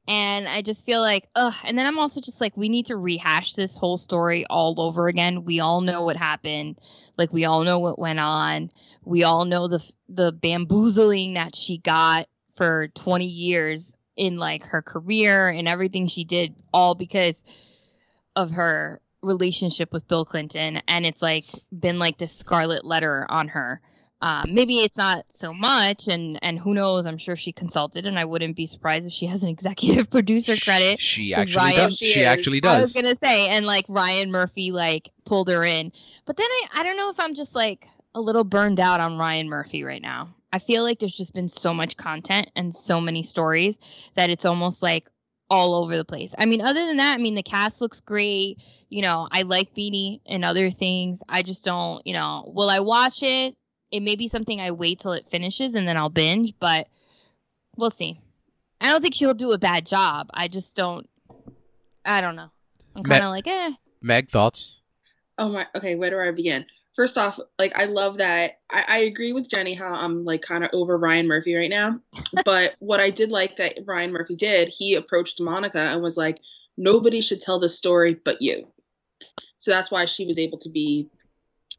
And 0.08 0.48
I 0.48 0.62
just 0.62 0.86
feel 0.86 1.00
like, 1.00 1.28
ugh. 1.36 1.54
And 1.64 1.78
then 1.78 1.86
I'm 1.86 2.00
also 2.00 2.22
just 2.22 2.42
like, 2.42 2.58
we 2.58 2.70
need 2.70 2.88
to 2.88 2.98
rehash 2.98 3.54
this 3.54 3.78
whole 3.78 3.98
story 3.98 4.46
all 4.50 4.82
over 4.82 5.08
again. 5.08 5.46
We 5.46 5.60
all 5.60 5.82
know 5.82 6.04
what 6.04 6.18
happened. 6.18 6.80
Like, 7.18 7.32
we 7.32 7.46
all 7.46 7.64
know 7.64 7.80
what 7.80 8.00
went 8.00 8.20
on. 8.20 8.72
We 9.04 9.24
all 9.24 9.46
know 9.46 9.68
the 9.68 9.88
the 10.10 10.32
bamboozling 10.32 11.36
that 11.36 11.56
she 11.56 11.78
got 11.78 12.28
for 12.56 12.90
20 12.90 13.26
years 13.26 13.96
in 14.22 14.38
like 14.38 14.64
her 14.64 14.84
career 14.84 15.50
and 15.50 15.68
everything 15.68 16.06
she 16.06 16.24
did, 16.24 16.54
all 16.72 16.94
because 16.94 17.44
of 18.36 18.52
her 18.52 19.02
relationship 19.24 19.92
with 19.92 20.08
Bill 20.08 20.26
Clinton, 20.26 20.80
and 20.88 21.08
it's 21.08 21.24
like 21.24 21.46
been 21.72 21.98
like 21.98 22.20
this 22.20 22.32
scarlet 22.38 22.86
letter 22.86 23.26
on 23.28 23.48
her. 23.48 23.82
Um, 24.22 24.54
maybe 24.54 24.76
it's 24.76 24.96
not 24.96 25.26
so 25.32 25.56
much, 25.56 26.08
and 26.08 26.38
and 26.44 26.60
who 26.60 26.76
knows? 26.76 27.08
I'm 27.08 27.18
sure 27.18 27.36
she 27.36 27.52
consulted, 27.52 28.06
and 28.06 28.20
I 28.20 28.26
wouldn't 28.26 28.56
be 28.56 28.68
surprised 28.68 29.08
if 29.08 29.12
she 29.12 29.26
has 29.26 29.42
an 29.42 29.50
executive 29.58 30.12
producer 30.12 30.56
credit. 30.56 31.00
She 31.00 31.34
actually 31.34 31.56
Ryan- 31.56 31.78
does. 31.78 31.98
She 31.98 32.06
She, 32.06 32.24
actually 32.24 32.62
I 32.64 32.80
was 32.80 32.94
gonna 32.94 33.18
say, 33.24 33.48
and 33.48 33.66
like 33.66 33.86
Ryan 33.90 34.30
Murphy 34.30 34.72
like 34.72 35.10
pulled 35.26 35.50
her 35.50 35.64
in, 35.64 35.92
but 36.28 36.38
then 36.38 36.46
I 36.48 36.68
I 36.82 36.84
don't 36.84 36.96
know 36.96 37.10
if 37.10 37.20
I'm 37.20 37.34
just 37.34 37.56
like 37.56 37.88
a 38.14 38.22
little 38.22 38.44
burned 38.44 38.80
out 38.80 39.00
on 39.00 39.18
Ryan 39.18 39.50
Murphy 39.50 39.84
right 39.84 40.02
now. 40.02 40.36
I 40.54 40.60
feel 40.60 40.84
like 40.84 41.00
there's 41.00 41.16
just 41.16 41.34
been 41.34 41.50
so 41.50 41.74
much 41.74 41.98
content 41.98 42.52
and 42.56 42.76
so 42.76 43.00
many 43.00 43.24
stories 43.24 43.78
that 44.16 44.30
it's 44.30 44.46
almost 44.46 44.82
like 44.82 45.10
all 45.50 45.76
over 45.76 45.98
the 45.98 46.06
place. 46.06 46.34
I 46.38 46.46
mean, 46.46 46.62
other 46.62 46.86
than 46.86 46.98
that, 46.98 47.16
I 47.16 47.22
mean 47.22 47.36
the 47.36 47.44
cast 47.44 47.82
looks 47.82 48.00
great. 48.00 48.60
You 48.90 49.02
know, 49.02 49.28
I 49.32 49.44
like 49.44 49.74
Beanie 49.76 50.22
and 50.26 50.46
other 50.46 50.72
things. 50.72 51.20
I 51.28 51.42
just 51.42 51.64
don't, 51.64 52.06
you 52.06 52.14
know, 52.14 52.52
will 52.54 52.70
I 52.70 52.80
watch 52.80 53.22
it? 53.24 53.56
It 53.92 54.02
may 54.02 54.16
be 54.16 54.28
something 54.30 54.62
I 54.62 54.72
wait 54.72 55.00
till 55.00 55.14
it 55.14 55.30
finishes 55.30 55.76
and 55.76 55.88
then 55.88 55.98
I'll 55.98 56.10
binge, 56.10 56.54
but 56.60 56.88
we'll 57.76 57.92
see. 57.92 58.20
I 58.80 58.90
don't 58.90 59.02
think 59.02 59.14
she'll 59.14 59.34
do 59.34 59.52
a 59.52 59.58
bad 59.58 59.86
job. 59.86 60.30
I 60.34 60.48
just 60.48 60.76
don't. 60.76 61.08
I 62.04 62.22
don't 62.22 62.36
know. 62.36 62.50
I'm 62.96 63.04
kind 63.04 63.24
of 63.24 63.30
like, 63.30 63.48
eh. 63.48 63.72
Meg, 64.02 64.30
thoughts? 64.30 64.82
Oh 65.38 65.50
my. 65.50 65.68
Okay, 65.76 65.96
where 65.96 66.10
do 66.10 66.20
I 66.20 66.32
begin? 66.32 66.66
First 66.96 67.18
off, 67.18 67.40
like 67.58 67.72
I 67.76 67.86
love 67.86 68.18
that. 68.18 68.60
I, 68.70 68.84
I 68.88 68.98
agree 69.00 69.32
with 69.32 69.50
Jenny 69.50 69.74
how 69.74 69.94
I'm 69.94 70.26
like 70.26 70.42
kind 70.42 70.64
of 70.64 70.72
over 70.74 70.98
Ryan 70.98 71.28
Murphy 71.28 71.56
right 71.56 71.70
now. 71.70 72.00
but 72.46 72.76
what 72.80 73.00
I 73.00 73.10
did 73.10 73.32
like 73.32 73.58
that 73.58 73.80
Ryan 73.86 74.12
Murphy 74.12 74.36
did, 74.36 74.70
he 74.70 74.96
approached 74.96 75.40
Monica 75.40 75.80
and 75.80 76.02
was 76.02 76.18
like, 76.18 76.40
nobody 76.78 77.22
should 77.22 77.42
tell 77.42 77.60
this 77.60 77.78
story 77.78 78.20
but 78.26 78.42
you. 78.42 78.68
So 79.58 79.72
that's 79.72 79.92
why 79.92 80.06
she 80.06 80.26
was 80.26 80.38
able 80.38 80.58
to 80.60 80.70
be 80.70 81.10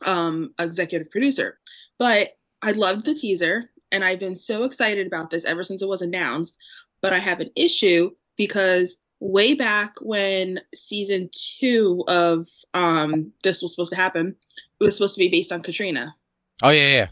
um 0.02 0.54
executive 0.58 1.10
producer. 1.10 1.58
But 1.98 2.30
I 2.62 2.72
loved 2.72 3.04
the 3.04 3.14
teaser 3.14 3.70
and 3.90 4.02
I've 4.02 4.18
been 4.18 4.34
so 4.34 4.64
excited 4.64 5.06
about 5.06 5.30
this 5.30 5.44
ever 5.44 5.62
since 5.62 5.82
it 5.82 5.88
was 5.88 6.02
announced. 6.02 6.56
But 7.02 7.12
I 7.12 7.18
have 7.18 7.40
an 7.40 7.50
issue 7.54 8.12
because 8.36 8.96
way 9.22 9.54
back 9.54 9.94
when 10.00 10.60
season 10.74 11.30
two 11.32 12.02
of 12.08 12.48
um 12.74 13.32
this 13.44 13.62
was 13.62 13.72
supposed 13.72 13.90
to 13.90 13.96
happen, 13.96 14.34
it 14.80 14.84
was 14.84 14.96
supposed 14.96 15.14
to 15.14 15.20
be 15.20 15.30
based 15.30 15.52
on 15.52 15.62
Katrina. 15.62 16.14
Oh 16.62 16.70
yeah, 16.70 16.88
yeah. 16.88 17.08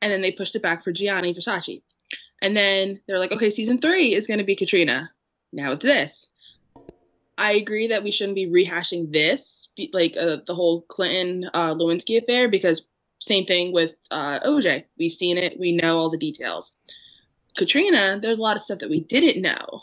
And 0.00 0.10
then 0.10 0.22
they 0.22 0.32
pushed 0.32 0.56
it 0.56 0.62
back 0.62 0.84
for 0.84 0.92
Gianni 0.92 1.34
Versace. 1.34 1.82
And 2.42 2.56
then 2.56 3.00
they're 3.06 3.18
like, 3.18 3.32
okay, 3.32 3.50
season 3.50 3.78
three 3.78 4.14
is 4.14 4.26
going 4.26 4.38
to 4.38 4.44
be 4.44 4.56
Katrina. 4.56 5.10
Now 5.52 5.72
it's 5.72 5.84
this. 5.84 6.28
I 7.36 7.52
agree 7.52 7.88
that 7.88 8.04
we 8.04 8.10
shouldn't 8.10 8.36
be 8.36 8.46
rehashing 8.46 9.12
this, 9.12 9.68
like 9.92 10.14
uh, 10.18 10.38
the 10.46 10.54
whole 10.54 10.82
Clinton 10.82 11.50
uh, 11.52 11.74
Lewinsky 11.74 12.20
affair, 12.20 12.48
because 12.48 12.86
same 13.18 13.44
thing 13.44 13.72
with 13.72 13.94
uh, 14.10 14.40
OJ. 14.40 14.84
We've 14.98 15.12
seen 15.12 15.38
it, 15.38 15.58
we 15.58 15.72
know 15.72 15.96
all 15.96 16.10
the 16.10 16.18
details. 16.18 16.76
Katrina, 17.56 18.18
there's 18.20 18.38
a 18.38 18.42
lot 18.42 18.56
of 18.56 18.62
stuff 18.62 18.80
that 18.80 18.90
we 18.90 19.00
didn't 19.00 19.42
know. 19.42 19.82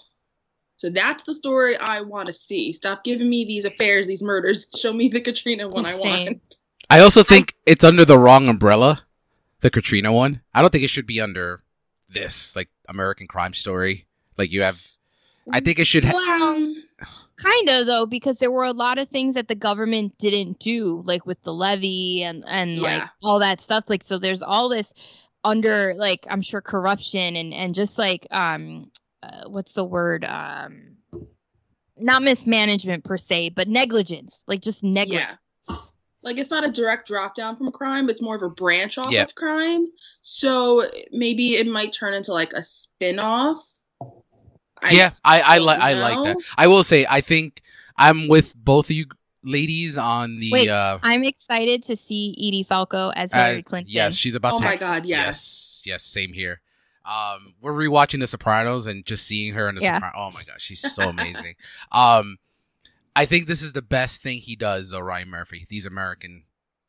So 0.82 0.90
that's 0.90 1.22
the 1.26 1.36
story 1.36 1.78
I 1.78 2.02
want 2.02 2.26
to 2.26 2.34
see. 2.34 2.74
Stop 2.74 3.04
giving 3.04 3.30
me 3.30 3.46
these 3.46 3.66
affairs, 3.66 4.08
these 4.08 4.24
murders. 4.24 4.66
Show 4.80 4.92
me 4.92 5.10
the 5.10 5.22
Katrina 5.22 5.68
one 5.68 5.86
I 5.86 5.96
want. 5.96 6.42
I 6.90 7.02
also 7.02 7.22
think 7.22 7.54
I, 7.54 7.74
it's 7.74 7.84
under 7.84 8.04
the 8.04 8.18
wrong 8.18 8.50
umbrella, 8.50 9.04
the 9.60 9.70
Katrina 9.70 10.12
one. 10.12 10.42
I 10.56 10.62
don't 10.62 10.72
think 10.72 10.84
it 10.84 10.90
should 10.90 11.06
be 11.06 11.22
under 11.22 11.62
this, 12.10 12.56
like 12.56 12.70
American 12.90 13.28
Crime 13.28 13.54
Story. 13.54 14.08
Like 14.40 14.52
you 14.52 14.64
have, 14.64 14.84
I 15.52 15.60
think 15.60 15.78
it 15.78 15.86
should. 15.86 16.04
Ha- 16.04 16.14
well, 16.16 16.76
kind 17.38 17.70
of 17.70 17.86
though, 17.86 18.08
because 18.08 18.38
there 18.38 18.50
were 18.50 18.66
a 18.66 18.74
lot 18.74 18.98
of 18.98 19.08
things 19.10 19.36
that 19.36 19.50
the 19.50 19.54
government 19.54 20.18
didn't 20.18 20.58
do, 20.58 21.04
like 21.06 21.28
with 21.28 21.40
the 21.44 21.54
levee 21.54 22.24
and 22.24 22.44
and 22.48 22.78
yeah. 22.78 22.82
like 22.82 23.10
all 23.24 23.38
that 23.38 23.62
stuff. 23.62 23.84
Like 23.88 24.04
so, 24.04 24.18
there's 24.18 24.42
all 24.42 24.68
this 24.68 24.92
under 25.44 25.94
like 25.96 26.26
I'm 26.28 26.42
sure 26.42 26.60
corruption 26.60 27.36
and 27.36 27.54
and 27.54 27.76
just 27.76 28.00
like 28.00 28.26
um 28.32 28.90
uh, 29.24 29.48
what's 29.48 29.74
the 29.74 29.84
word 29.84 30.26
um 30.26 30.98
not 31.98 32.24
mismanagement 32.24 33.04
per 33.04 33.18
se, 33.18 33.50
but 33.50 33.68
negligence, 33.68 34.36
like 34.48 34.62
just 34.62 34.84
negligence. 34.84 35.38
Yeah. 35.70 35.76
Like 36.24 36.38
it's 36.38 36.52
not 36.52 36.68
a 36.68 36.72
direct 36.72 37.08
drop 37.08 37.36
down 37.36 37.58
from 37.58 37.72
crime, 37.72 38.10
it's 38.10 38.22
more 38.22 38.36
of 38.36 38.44
a 38.44 38.50
branch 38.50 38.98
off 38.98 39.12
yep. 39.12 39.30
of 39.30 39.36
crime. 39.36 39.88
So 40.22 40.84
maybe 41.12 41.56
it 41.56 41.66
might 41.66 41.94
turn 41.94 42.14
into 42.14 42.32
like 42.32 42.54
a 42.54 42.64
spin 42.64 43.20
off. 43.20 43.64
yeah, 44.92 45.12
I 45.24 45.42
I 45.42 45.58
like 45.60 45.80
I 45.80 45.94
like 45.94 46.24
that. 46.26 46.38
I 46.58 46.68
will 46.68 46.84
say 46.84 47.06
I 47.10 47.22
think 47.22 47.62
I'm 47.98 48.28
with 48.28 48.56
both 48.56 48.86
of 48.86 48.92
you 48.92 49.08
ladies 49.44 49.98
on 49.98 50.40
the. 50.40 50.52
Wait, 50.52 50.70
uh, 50.70 51.00
I'm 51.02 51.24
excited 51.24 51.86
to 51.86 51.96
see 51.96 52.36
Edie 52.38 52.64
Falco 52.64 53.12
as 53.16 53.32
Hillary 53.32 53.60
uh, 53.60 53.62
Clinton. 53.64 53.92
Yes, 53.92 54.16
she's 54.16 54.36
about 54.36 54.54
oh 54.54 54.58
to. 54.58 54.64
Oh 54.64 54.68
my 54.68 54.78
god, 54.78 55.06
yes. 55.06 55.26
yes, 55.26 55.82
yes, 55.86 56.04
same 56.04 56.34
here. 56.34 56.62
Um, 57.12 57.56
we're 57.62 57.74
rewatching 57.74 58.20
The 58.20 58.28
Sopranos 58.28 58.88
and 58.88 59.06
just 59.06 59.26
seeing 59.26 59.54
her 59.54 59.68
in 59.68 59.76
The 59.76 59.82
yeah. 59.82 59.96
Sopranos. 59.96 60.16
Oh 60.18 60.32
my 60.32 60.44
gosh, 60.44 60.62
she's 60.62 60.80
so 60.80 61.10
amazing. 61.10 61.56
um, 61.92 62.38
I 63.16 63.26
think 63.26 63.48
this 63.48 63.62
is 63.62 63.74
the 63.74 63.82
best 63.82 64.22
thing 64.22 64.38
he 64.38 64.56
does, 64.56 64.92
though. 64.92 65.00
Ryan 65.00 65.30
Murphy, 65.30 65.66
these 65.68 65.86
American, 65.86 66.44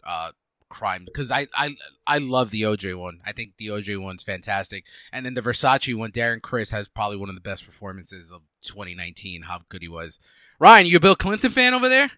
uh, 0.05 0.31
crime 0.73 1.05
because 1.05 1.31
I, 1.31 1.47
I 1.55 1.77
I 2.07 2.19
love 2.19 2.51
the 2.51 2.63
OJ 2.63 2.99
one. 2.99 3.21
I 3.27 3.33
think 3.33 3.53
the 3.59 3.69
OJ 3.69 4.03
one's 4.03 4.25
fantastic, 4.25 4.85
and 5.13 5.25
then 5.25 5.35
the 5.35 5.43
Versace 5.43 5.95
one. 5.95 6.11
Darren 6.11 6.41
Criss 6.41 6.71
has 6.71 6.89
probably 6.89 7.19
one 7.19 7.29
of 7.29 7.35
the 7.35 7.43
best 7.43 7.65
performances 7.65 8.33
of 8.33 8.41
2019. 8.63 9.43
How 9.43 9.61
good 9.69 9.83
he 9.83 9.89
was. 9.89 10.19
Ryan, 10.59 10.87
you 10.87 10.97
a 10.97 11.01
Bill 11.01 11.15
Clinton 11.15 11.51
fan 11.51 11.75
over 11.75 11.89
there? 11.89 12.11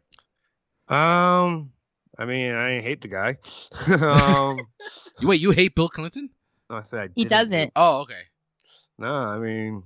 Um, 0.89 1.73
I 2.17 2.25
mean, 2.27 2.53
I 2.55 2.81
hate 2.81 3.01
the 3.01 3.09
guy. 3.09 3.39
um, 4.07 4.69
wait, 5.23 5.41
you 5.41 5.51
hate 5.51 5.75
Bill 5.75 5.89
Clinton? 5.89 6.31
No, 6.75 6.81
I 6.81 6.83
said 6.83 7.01
I 7.01 7.09
he 7.15 7.25
doesn't. 7.25 7.73
Oh, 7.77 8.01
okay. 8.03 8.23
No, 8.99 9.13
I 9.15 9.39
mean, 9.39 9.83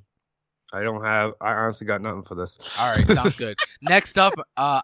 I 0.73 0.83
don't 0.83 1.04
have. 1.04 1.33
I 1.40 1.52
honestly 1.52 1.87
got 1.87 2.00
nothing 2.00 2.23
for 2.23 2.35
this. 2.35 2.78
All 2.80 2.90
right, 2.92 3.07
sounds 3.07 3.37
good. 3.37 3.59
Next 3.83 4.18
up, 4.18 4.35
uh, 4.57 4.80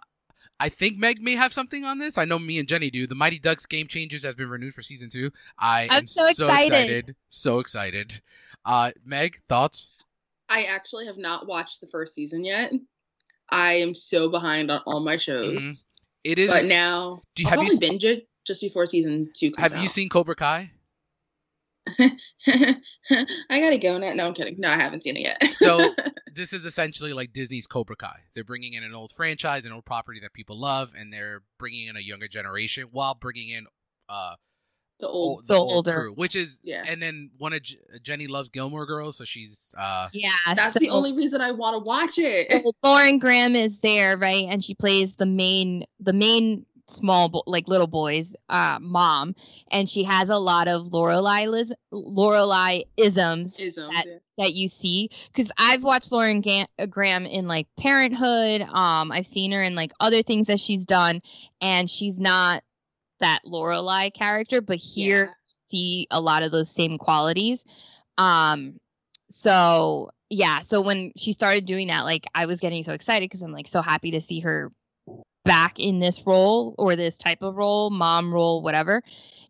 I 0.61 0.69
think 0.69 0.99
Meg 0.99 1.21
may 1.23 1.35
have 1.35 1.53
something 1.53 1.85
on 1.85 1.99
this. 1.99 2.19
I 2.19 2.25
know 2.25 2.39
me 2.39 2.59
and 2.59 2.69
Jenny 2.69 2.91
do. 2.91 3.07
The 3.07 3.15
Mighty 3.15 3.39
Ducks 3.39 3.67
Game 3.67 3.87
Changers 3.87 4.25
has 4.25 4.35
been 4.35 4.49
renewed 4.49 4.75
for 4.75 4.83
season 4.83 5.09
two. 5.09 5.31
I 5.59 5.89
I'm 5.91 5.99
am 6.01 6.07
so 6.07 6.29
excited. 6.29 6.37
so 6.39 6.69
excited. 6.69 7.17
So 7.29 7.59
excited. 7.61 8.21
Uh, 8.65 8.93
Meg, 9.05 9.41
thoughts? 9.49 9.91
I 10.49 10.65
actually 10.65 11.07
have 11.07 11.19
not 11.19 11.47
watched 11.47 11.81
the 11.81 11.87
first 11.87 12.15
season 12.15 12.45
yet. 12.45 12.73
I 13.51 13.75
am 13.75 13.95
so 13.95 14.29
behind 14.31 14.71
on 14.71 14.81
all 14.87 15.01
my 15.01 15.17
shows. 15.17 15.63
Mm-hmm. 15.63 15.71
It 16.25 16.39
is. 16.39 16.51
But 16.51 16.65
now, 16.65 17.23
do 17.35 17.43
you, 17.43 17.49
I'll 17.51 17.61
have 17.61 17.73
you 17.73 17.79
binge 17.79 18.05
it 18.05 18.29
just 18.47 18.61
before 18.61 18.87
season 18.87 19.31
two 19.35 19.53
comes 19.53 19.63
Have 19.63 19.79
out. 19.79 19.83
you 19.83 19.89
seen 19.89 20.09
Cobra 20.09 20.35
Kai? 20.35 20.71
I 21.99 23.61
gotta 23.61 23.79
go 23.79 23.99
now. 23.99 24.13
No, 24.15 24.27
I'm 24.27 24.35
kidding. 24.35 24.57
No, 24.59 24.71
I 24.71 24.77
haven't 24.77 25.05
seen 25.05 25.17
it 25.17 25.21
yet. 25.21 25.57
so 25.57 25.95
this 26.35 26.53
is 26.53 26.65
essentially 26.65 27.13
like 27.13 27.33
Disney's 27.33 27.67
Cobra 27.67 27.97
Kai. 27.97 28.21
They're 28.35 28.45
bringing 28.45 28.73
in 28.73 28.85
an 28.85 28.95
old 28.95 29.13
franchise, 29.13 29.67
an 29.67 29.73
old 29.73 29.85
property 29.85 30.21
that 30.21 30.33
people 30.33 30.59
love, 30.59 30.93
and 30.97 31.13
they're 31.13 31.43
bringing 31.59 31.89
in 31.89 31.97
a 31.97 32.01
younger 32.01 32.29
generation 32.29 32.89
while 32.91 33.15
bringing 33.15 33.51
in 33.51 33.67
uh 34.09 34.35
the 35.01 35.09
old, 35.09 35.47
the, 35.47 35.55
the 35.55 35.61
old 35.61 35.73
older 35.73 35.93
crew, 35.93 36.13
which 36.15 36.37
is 36.37 36.61
yeah. 36.63 36.85
And 36.87 37.03
then 37.03 37.31
one 37.37 37.53
of 37.53 37.63
J- 37.63 37.79
Jenny 38.03 38.27
loves 38.27 38.49
Gilmore 38.49 38.87
Girls, 38.87 39.19
so 39.19 39.25
she's 39.25 39.75
uh 39.77 40.09
yeah. 40.13 40.31
That's 40.55 40.75
so, 40.75 40.79
the 40.81 40.91
only 40.91 41.13
reason 41.13 41.41
I 41.41 41.51
want 41.51 41.75
to 41.75 41.79
watch 41.81 42.17
it. 42.17 42.65
Lauren 42.83 43.19
Graham 43.19 43.57
is 43.57 43.79
there, 43.81 44.17
right? 44.17 44.47
And 44.49 44.63
she 44.65 44.75
plays 44.75 45.15
the 45.15 45.27
main 45.27 45.85
the 46.01 46.13
main 46.13 46.65
small 46.87 47.29
bo- 47.29 47.43
like 47.47 47.67
little 47.67 47.87
boys 47.87 48.37
uh 48.49 48.79
mom 48.81 49.35
and 49.71 49.89
she 49.89 50.05
has 50.05 50.29
a 50.29 50.37
lot 50.37 50.69
of 50.69 50.83
Liz- 50.93 51.73
lorelai 51.93 52.83
isms, 52.97 53.59
isms 53.59 53.93
that, 53.95 54.05
yeah. 54.07 54.19
that 54.39 54.55
you 54.55 54.69
see 54.69 55.09
because 55.33 55.51
i've 55.57 55.83
watched 55.83 56.13
lauren 56.13 56.41
Ga- 56.41 56.69
graham 56.91 57.25
in 57.25 57.47
like 57.47 57.67
parenthood 57.79 58.61
um 58.63 59.11
i've 59.13 59.27
seen 59.27 59.53
her 59.53 59.63
in 59.63 59.75
like 59.75 59.93
other 59.99 60.23
things 60.23 60.49
that 60.49 60.61
she's 60.61 60.85
done 60.85 61.21
and 61.61 61.89
she's 61.89 62.19
not 62.19 62.63
that 63.21 63.41
lorelai 63.47 64.13
character 64.13 64.61
but 64.61 64.77
here 64.77 65.25
yeah. 65.27 65.55
see 65.71 66.07
a 66.11 66.21
lot 66.21 66.43
of 66.43 66.53
those 66.53 66.71
same 66.71 66.99
qualities 66.99 67.65
um 68.19 68.79
so 69.31 70.11
yeah 70.29 70.59
so 70.61 70.83
when 70.83 71.13
she 71.17 71.33
started 71.33 71.65
doing 71.65 71.89
that 71.89 72.05
like 72.05 72.27
i 72.35 72.45
was 72.45 72.61
getting 72.61 72.85
so 72.85 72.93
excited 72.93 73.25
because 73.25 73.43
i'm 73.43 73.53
like 73.53 73.69
so 73.69 73.81
happy 73.81 74.11
to 74.11 74.21
see 74.21 74.41
her 74.41 74.71
back 75.45 75.79
in 75.79 76.01
this 76.01 76.27
role 76.27 76.75
or 76.79 76.97
this 76.97 77.17
type 77.17 77.43
of 77.43 77.57
role, 77.57 77.91
mom 77.91 78.33
role, 78.33 78.63
whatever. 78.63 79.03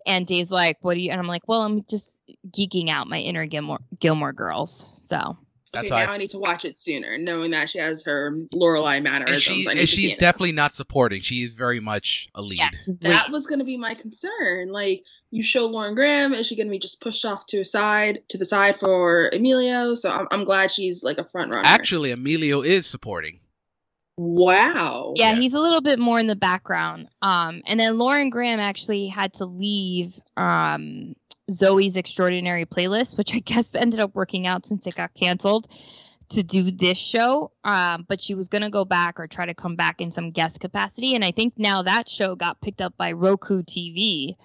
And 0.07 0.27
Dave's 0.27 0.51
like, 0.51 0.79
"What 0.83 0.95
do 0.95 1.01
you?" 1.01 1.11
And 1.11 1.21
I'm 1.21 1.27
like, 1.27 1.49
"Well, 1.49 1.63
I'm 1.63 1.85
just 1.85 2.07
geeking 2.51 2.91
out 2.91 3.09
my 3.09 3.19
inner 3.19 3.47
Gilmore 3.47 3.81
Gilmore 3.99 4.33
Girls." 4.33 5.01
So 5.07 5.39
that's 5.75 5.91
okay, 5.91 6.05
now 6.05 6.13
I, 6.13 6.15
I, 6.15 6.19
need 6.19 6.31
to 6.31 6.39
watch 6.39 6.65
it 6.65 6.79
sooner, 6.79 7.19
knowing 7.19 7.51
that 7.51 7.69
she 7.69 7.79
has 7.79 8.05
her 8.05 8.39
Lorelai 8.55 9.03
mannerisms. 9.03 9.35
And, 9.35 9.43
she, 9.43 9.67
and 9.67 9.89
she's 9.89 10.17
definitely 10.17 10.53
not 10.53 10.73
supporting. 10.73 11.21
She 11.21 11.43
is 11.43 11.53
very 11.55 11.81
much 11.81 12.29
a 12.35 12.43
lead. 12.43 12.61
Yeah, 12.61 12.71
that 13.01 13.31
was 13.31 13.47
going 13.47 13.59
to 13.59 13.65
be 13.65 13.77
my 13.77 13.95
concern. 13.97 14.71
Like, 14.71 15.03
you 15.31 15.43
show 15.43 15.67
Lauren 15.67 15.97
Graham, 15.97 16.33
is 16.33 16.47
she 16.47 16.55
going 16.55 16.69
to 16.69 16.71
be 16.71 16.79
just 16.79 17.01
pushed 17.01 17.25
off 17.25 17.47
to 17.47 17.61
a 17.61 17.65
side 17.65 18.21
to 18.29 18.39
the 18.39 18.45
side 18.45 18.77
for 18.79 19.31
Emilio? 19.33 19.97
So 19.97 20.11
I'm, 20.11 20.29
I'm 20.31 20.45
glad 20.45 20.71
she's 20.71 21.03
like 21.03 21.19
a 21.19 21.25
front 21.25 21.53
runner. 21.53 21.67
Actually, 21.67 22.13
Emilio 22.13 22.63
is 22.63 22.87
supporting. 22.87 23.41
Wow. 24.17 25.15
Yeah, 25.17 25.33
yeah, 25.33 25.41
he's 25.41 25.55
a 25.55 25.61
little 25.61 25.81
bit 25.81 25.99
more 25.99 26.19
in 26.19 26.27
the 26.27 26.37
background. 26.37 27.09
Um, 27.21 27.63
and 27.67 27.81
then 27.81 27.99
Lauren 27.99 28.31
Graham 28.31 28.61
actually 28.61 29.09
had 29.09 29.35
to 29.35 29.45
leave 29.45 30.17
um, 30.37 31.17
Zoey's 31.51 31.97
Extraordinary 31.97 32.65
Playlist, 32.65 33.19
which 33.19 33.35
I 33.35 33.39
guess 33.45 33.75
ended 33.75 34.01
up 34.01 34.15
working 34.15 34.47
out 34.47 34.67
since 34.67 34.87
it 34.87 34.95
got 34.95 35.15
canceled 35.15 35.69
to 36.31 36.43
do 36.43 36.71
this 36.71 36.97
show. 36.97 37.51
Um, 37.65 38.07
but 38.09 38.21
she 38.21 38.35
was 38.35 38.49
gonna 38.49 38.71
go 38.71 38.85
back 38.85 39.19
or 39.19 39.27
try 39.27 39.47
to 39.47 39.55
come 39.55 39.77
back 39.77 40.01
in 40.01 40.13
some 40.13 40.31
guest 40.31 40.61
capacity. 40.61 41.15
And 41.15 41.25
I 41.25 41.33
think 41.33 41.55
now 41.57 41.83
that 41.83 42.09
show 42.09 42.35
got 42.35 42.61
picked 42.61 42.81
up 42.81 42.97
by 42.97 43.13
Roku 43.13 43.63
TV 43.63 44.37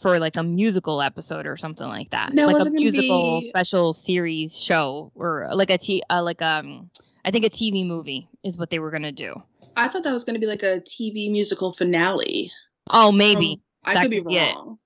for 0.00 0.18
like 0.18 0.36
a 0.36 0.42
musical 0.42 1.00
episode 1.00 1.46
or 1.46 1.56
something 1.56 1.88
like 1.88 2.10
that. 2.10 2.32
Now, 2.34 2.46
like 2.46 2.66
a 2.66 2.70
musical 2.70 3.40
be... 3.40 3.48
special 3.48 3.92
series 3.92 4.60
show 4.60 5.10
or 5.14 5.48
like 5.52 5.70
a 5.70 5.78
t 5.78 6.02
uh, 6.10 6.22
like 6.22 6.42
um 6.42 6.90
I 7.26 7.30
think 7.32 7.44
a 7.44 7.50
TV 7.50 7.84
movie 7.84 8.28
is 8.44 8.56
what 8.56 8.70
they 8.70 8.78
were 8.78 8.90
gonna 8.90 9.12
do. 9.12 9.42
I 9.76 9.88
thought 9.88 10.04
that 10.04 10.12
was 10.12 10.24
gonna 10.24 10.38
be 10.38 10.46
like 10.46 10.62
a 10.62 10.80
TV 10.80 11.30
musical 11.30 11.72
finale. 11.72 12.52
Oh, 12.88 13.10
maybe. 13.10 13.60
Um, 13.84 13.96
I 13.96 14.02
could 14.02 14.10
be 14.10 14.20
wrong. 14.20 14.78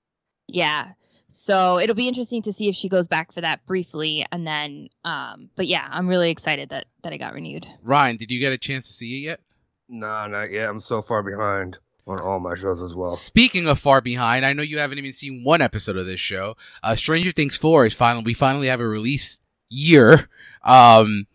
Yeah. 0.47 0.89
So 1.29 1.79
it'll 1.79 1.95
be 1.95 2.07
interesting 2.07 2.41
to 2.41 2.51
see 2.51 2.67
if 2.67 2.75
she 2.75 2.89
goes 2.89 3.07
back 3.07 3.31
for 3.31 3.39
that 3.39 3.65
briefly, 3.65 4.25
and 4.33 4.45
then, 4.45 4.89
um, 5.05 5.49
but 5.55 5.67
yeah, 5.67 5.87
I'm 5.89 6.09
really 6.09 6.29
excited 6.29 6.69
that 6.69 6.87
that 7.03 7.13
it 7.13 7.19
got 7.19 7.33
renewed. 7.33 7.65
Ryan, 7.83 8.17
did 8.17 8.31
you 8.31 8.39
get 8.39 8.51
a 8.51 8.57
chance 8.57 8.87
to 8.87 8.93
see 8.93 9.17
it 9.17 9.19
yet? 9.19 9.39
No, 9.87 10.27
not 10.27 10.51
yet. 10.51 10.67
I'm 10.67 10.81
so 10.81 11.01
far 11.01 11.23
behind 11.23 11.77
on 12.07 12.19
all 12.19 12.39
my 12.39 12.55
shows 12.55 12.83
as 12.83 12.95
well. 12.95 13.11
Speaking 13.11 13.67
of 13.67 13.79
far 13.79 14.01
behind, 14.01 14.45
I 14.45 14.53
know 14.53 14.63
you 14.63 14.79
haven't 14.79 14.97
even 14.97 15.11
seen 15.11 15.43
one 15.43 15.61
episode 15.61 15.97
of 15.97 16.05
this 16.05 16.19
show. 16.19 16.57
Uh, 16.81 16.95
Stranger 16.95 17.31
Things 17.31 17.55
4 17.57 17.85
is 17.85 17.93
finally, 17.93 18.23
we 18.23 18.33
finally 18.33 18.67
have 18.67 18.79
a 18.79 18.87
release 18.87 19.39
year. 19.69 20.27
Um, 20.63 21.27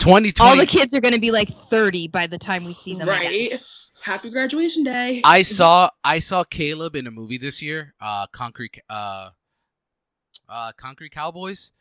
2020. 0.00 0.50
All 0.50 0.56
the 0.56 0.66
kids 0.66 0.94
are 0.94 1.00
going 1.00 1.14
to 1.14 1.20
be 1.20 1.30
like 1.30 1.48
30 1.48 2.08
by 2.08 2.26
the 2.26 2.38
time 2.38 2.64
we 2.64 2.72
see 2.72 2.94
them. 2.94 3.08
Right. 3.08 3.46
Again. 3.46 3.58
Happy 4.02 4.30
graduation 4.30 4.82
day. 4.82 5.20
I 5.24 5.42
saw 5.42 5.90
I 6.02 6.20
saw 6.20 6.42
Caleb 6.42 6.96
in 6.96 7.06
a 7.06 7.10
movie 7.10 7.36
this 7.36 7.60
year, 7.60 7.94
uh 8.00 8.26
Concrete 8.32 8.80
uh 8.88 9.30
uh 10.48 10.72
Concrete 10.76 11.12
Cowboys 11.12 11.72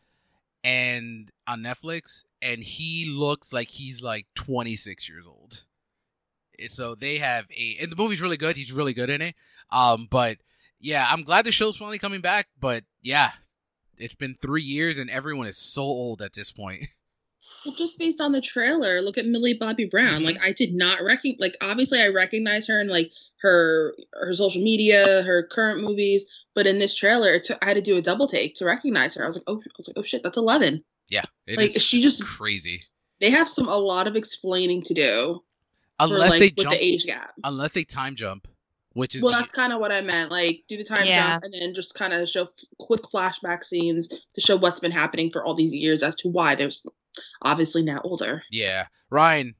and 0.61 1.31
on 1.47 1.61
Netflix 1.61 2.25
and 2.41 2.61
he 2.61 3.05
looks 3.09 3.53
like 3.53 3.69
he's 3.69 4.03
like 4.03 4.27
26 4.35 5.07
years 5.07 5.25
old. 5.25 5.63
So 6.67 6.93
they 6.93 7.19
have 7.19 7.45
a 7.51 7.77
and 7.79 7.89
the 7.89 7.95
movie's 7.95 8.21
really 8.21 8.38
good. 8.38 8.57
He's 8.57 8.73
really 8.73 8.93
good 8.93 9.09
in 9.09 9.21
it. 9.21 9.35
Um 9.71 10.07
but 10.09 10.39
yeah, 10.81 11.07
I'm 11.09 11.23
glad 11.23 11.45
the 11.45 11.53
show's 11.53 11.77
finally 11.77 11.99
coming 11.99 12.19
back, 12.19 12.47
but 12.59 12.83
yeah, 13.01 13.31
it's 13.97 14.15
been 14.15 14.35
three 14.41 14.63
years 14.63 14.97
and 14.97 15.09
everyone 15.09 15.47
is 15.47 15.57
so 15.57 15.83
old 15.83 16.21
at 16.21 16.33
this 16.33 16.51
point. 16.51 16.88
Well, 17.65 17.74
just 17.75 17.98
based 17.98 18.22
on 18.22 18.31
the 18.31 18.41
trailer, 18.41 19.01
look 19.01 19.17
at 19.17 19.25
Millie 19.25 19.53
Bobby 19.53 19.86
Brown. 19.86 20.22
Mhm. 20.22 20.25
Like 20.25 20.38
I 20.41 20.51
did 20.53 20.74
not 20.74 21.01
recognize. 21.03 21.39
Like 21.39 21.58
obviously, 21.62 22.01
I 22.01 22.08
recognize 22.10 22.67
her 22.67 22.79
and 22.79 22.89
like 22.89 23.12
her 23.41 23.96
her 24.13 24.34
social 24.34 24.62
media, 24.62 25.24
her 25.24 25.43
current 25.50 25.81
movies. 25.81 26.25
But 26.55 26.67
in 26.67 26.79
this 26.79 26.93
trailer, 26.96 27.34
it 27.36 27.43
took, 27.43 27.58
I 27.62 27.67
had 27.67 27.75
to 27.75 27.81
do 27.81 27.96
a 27.98 28.01
double 28.01 28.27
take 28.27 28.55
to 28.55 28.65
recognize 28.65 29.15
her. 29.15 29.24
I 29.24 29.27
was 29.27 29.38
like, 29.38 29.43
oh, 29.48 29.55
I 29.63 29.69
was 29.77 29.88
like, 29.88 29.98
oh 29.98 30.03
shit, 30.03 30.24
that's 30.24 30.38
Eleven. 30.38 30.84
Yeah, 31.10 31.24
it 31.48 31.60
is 31.60 31.74
Like 31.75 31.81
she 31.81 32.01
just 32.01 32.24
crazy. 32.25 32.84
they 33.19 33.29
have 33.31 33.48
some 33.50 33.67
a 33.69 33.77
lot 33.77 34.08
of 34.08 34.15
explaining 34.15 34.81
to 34.84 34.93
do 34.93 35.43
Unless 36.00 36.22
for, 36.22 36.29
like, 36.29 36.39
they 36.39 36.46
with 36.48 36.55
jump, 36.58 36.69
the 36.75 36.84
age 36.86 37.05
gap. 37.05 37.34
unless 37.43 37.74
they 37.74 37.84
time 37.84 38.15
jump, 38.15 38.48
which 38.93 39.15
is 39.15 39.24
Well, 39.24 39.31
the- 39.31 39.39
that's 39.39 39.51
kind 39.51 39.74
of 39.74 39.79
what 39.79 39.91
I 39.91 40.01
meant. 40.01 40.31
Like, 40.31 40.63
do 40.67 40.77
the 40.77 40.84
time 40.84 41.05
Yeah. 41.05 41.31
jump 41.31 41.43
and 41.46 41.53
then 41.53 41.74
just 41.74 41.93
kind 41.96 42.13
of 42.13 42.27
show 42.29 42.50
quick 42.77 43.01
flashback 43.03 43.63
scenes 43.63 44.08
to 44.08 44.41
show 44.41 44.55
what's 44.58 44.79
been 44.79 44.91
happening 44.91 45.31
for 45.31 45.43
all 45.43 45.55
these 45.55 45.74
years 45.74 46.03
as 46.03 46.15
to 46.17 46.27
why 46.29 46.55
there's 46.55 46.86
obviously 47.42 47.84
now 47.84 48.01
older. 48.04 48.44
yeah. 48.51 48.88
Ryan, 49.10 49.56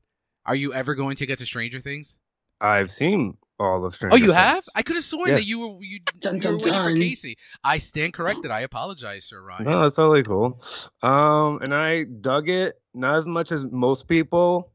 are 0.46 0.56
you 0.56 0.74
ever 0.74 0.96
going 0.96 1.16
to 1.18 1.26
get 1.26 1.40
to 1.40 1.46
Stranger 1.46 1.80
Things? 1.80 2.20
I've 2.62 2.92
seen 2.92 3.38
all 3.60 3.86
of 3.86 3.96
Stranger 3.96 4.14
Oh, 4.14 4.18
you 4.18 4.26
Things. 4.28 4.36
have? 4.38 4.64
I 4.76 4.84
could 4.84 4.96
have 4.96 5.04
sworn 5.06 5.34
that 5.34 5.46
you 5.46 5.60
were 5.60 5.84
you, 5.84 6.00
Dun, 6.20 6.36
you 6.36 6.42
dun, 6.42 6.52
were 6.54 6.58
waiting 6.60 6.74
for. 6.74 6.96
Casey. 6.96 7.38
I 7.64 7.78
stand 7.80 8.14
corrected. 8.14 8.52
I 8.52 8.62
apologize, 8.62 9.26
Sir 9.26 9.42
Ryan. 9.42 9.64
No, 9.66 9.82
that's 9.82 9.96
totally 9.96 10.24
cool. 10.24 10.62
Um, 11.02 11.60
and 11.62 11.74
I 11.74 12.04
dug 12.04 12.48
it 12.50 12.76
not 12.94 13.18
as 13.18 13.26
much 13.26 13.52
as 13.52 13.66
most 13.66 14.08
people, 14.08 14.72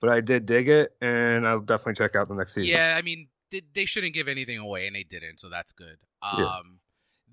but 0.00 0.10
I 0.10 0.20
did 0.20 0.46
dig 0.46 0.68
it, 0.68 0.90
and 1.00 1.46
I'll 1.46 1.60
definitely 1.60 1.94
check 1.94 2.16
out 2.16 2.28
the 2.28 2.34
next 2.34 2.54
season. 2.54 2.74
Yeah, 2.74 2.94
I 2.96 3.02
mean, 3.02 3.28
they, 3.50 3.62
they 3.74 3.84
shouldn't 3.84 4.14
give 4.14 4.28
anything 4.28 4.58
away, 4.58 4.86
and 4.86 4.94
they 4.96 5.04
didn't, 5.04 5.40
so 5.40 5.48
that's 5.50 5.72
good. 5.72 5.96
Um, 6.22 6.38
Yeah. 6.38 6.58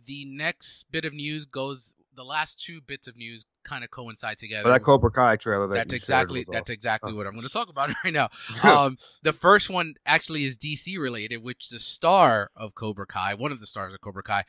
the 0.06 0.26
next 0.26 0.86
bit 0.92 1.06
of 1.06 1.14
news 1.14 1.46
goes. 1.46 1.96
The 2.16 2.24
last 2.24 2.60
two 2.64 2.82
bits 2.82 3.08
of 3.08 3.16
news 3.16 3.46
kind 3.68 3.84
of 3.84 3.92
coincide 3.92 4.38
together. 4.38 4.64
But 4.64 4.72
that 4.72 4.84
Cobra 4.84 5.12
Kai 5.12 5.36
trailer 5.36 5.68
that 5.68 5.76
that's 5.76 5.94
you 5.94 5.98
exactly 5.98 6.40
was 6.40 6.48
that's 6.48 6.64
awesome. 6.70 6.74
exactly 6.74 7.12
Oh. 7.14 7.16
what 7.18 7.28
I'm 7.28 7.34
going 7.34 7.44
to 7.46 7.50
talk 7.54 7.70
about 7.70 7.90
right 8.04 8.14
now. 8.14 8.30
Um, 8.64 8.98
the 9.24 9.34
first 9.34 9.70
one 9.70 9.96
actually 10.06 10.44
is 10.46 10.58
DC 10.58 10.98
related, 11.00 11.44
which 11.44 11.70
the 11.70 11.80
star 11.80 12.50
of 12.56 12.74
Cobra 12.76 13.06
Kai, 13.06 13.34
one 13.36 13.52
of 13.52 13.60
the 13.60 13.68
stars 13.68 13.94
of 13.94 14.02
Cobra 14.02 14.24
Kai, 14.24 14.44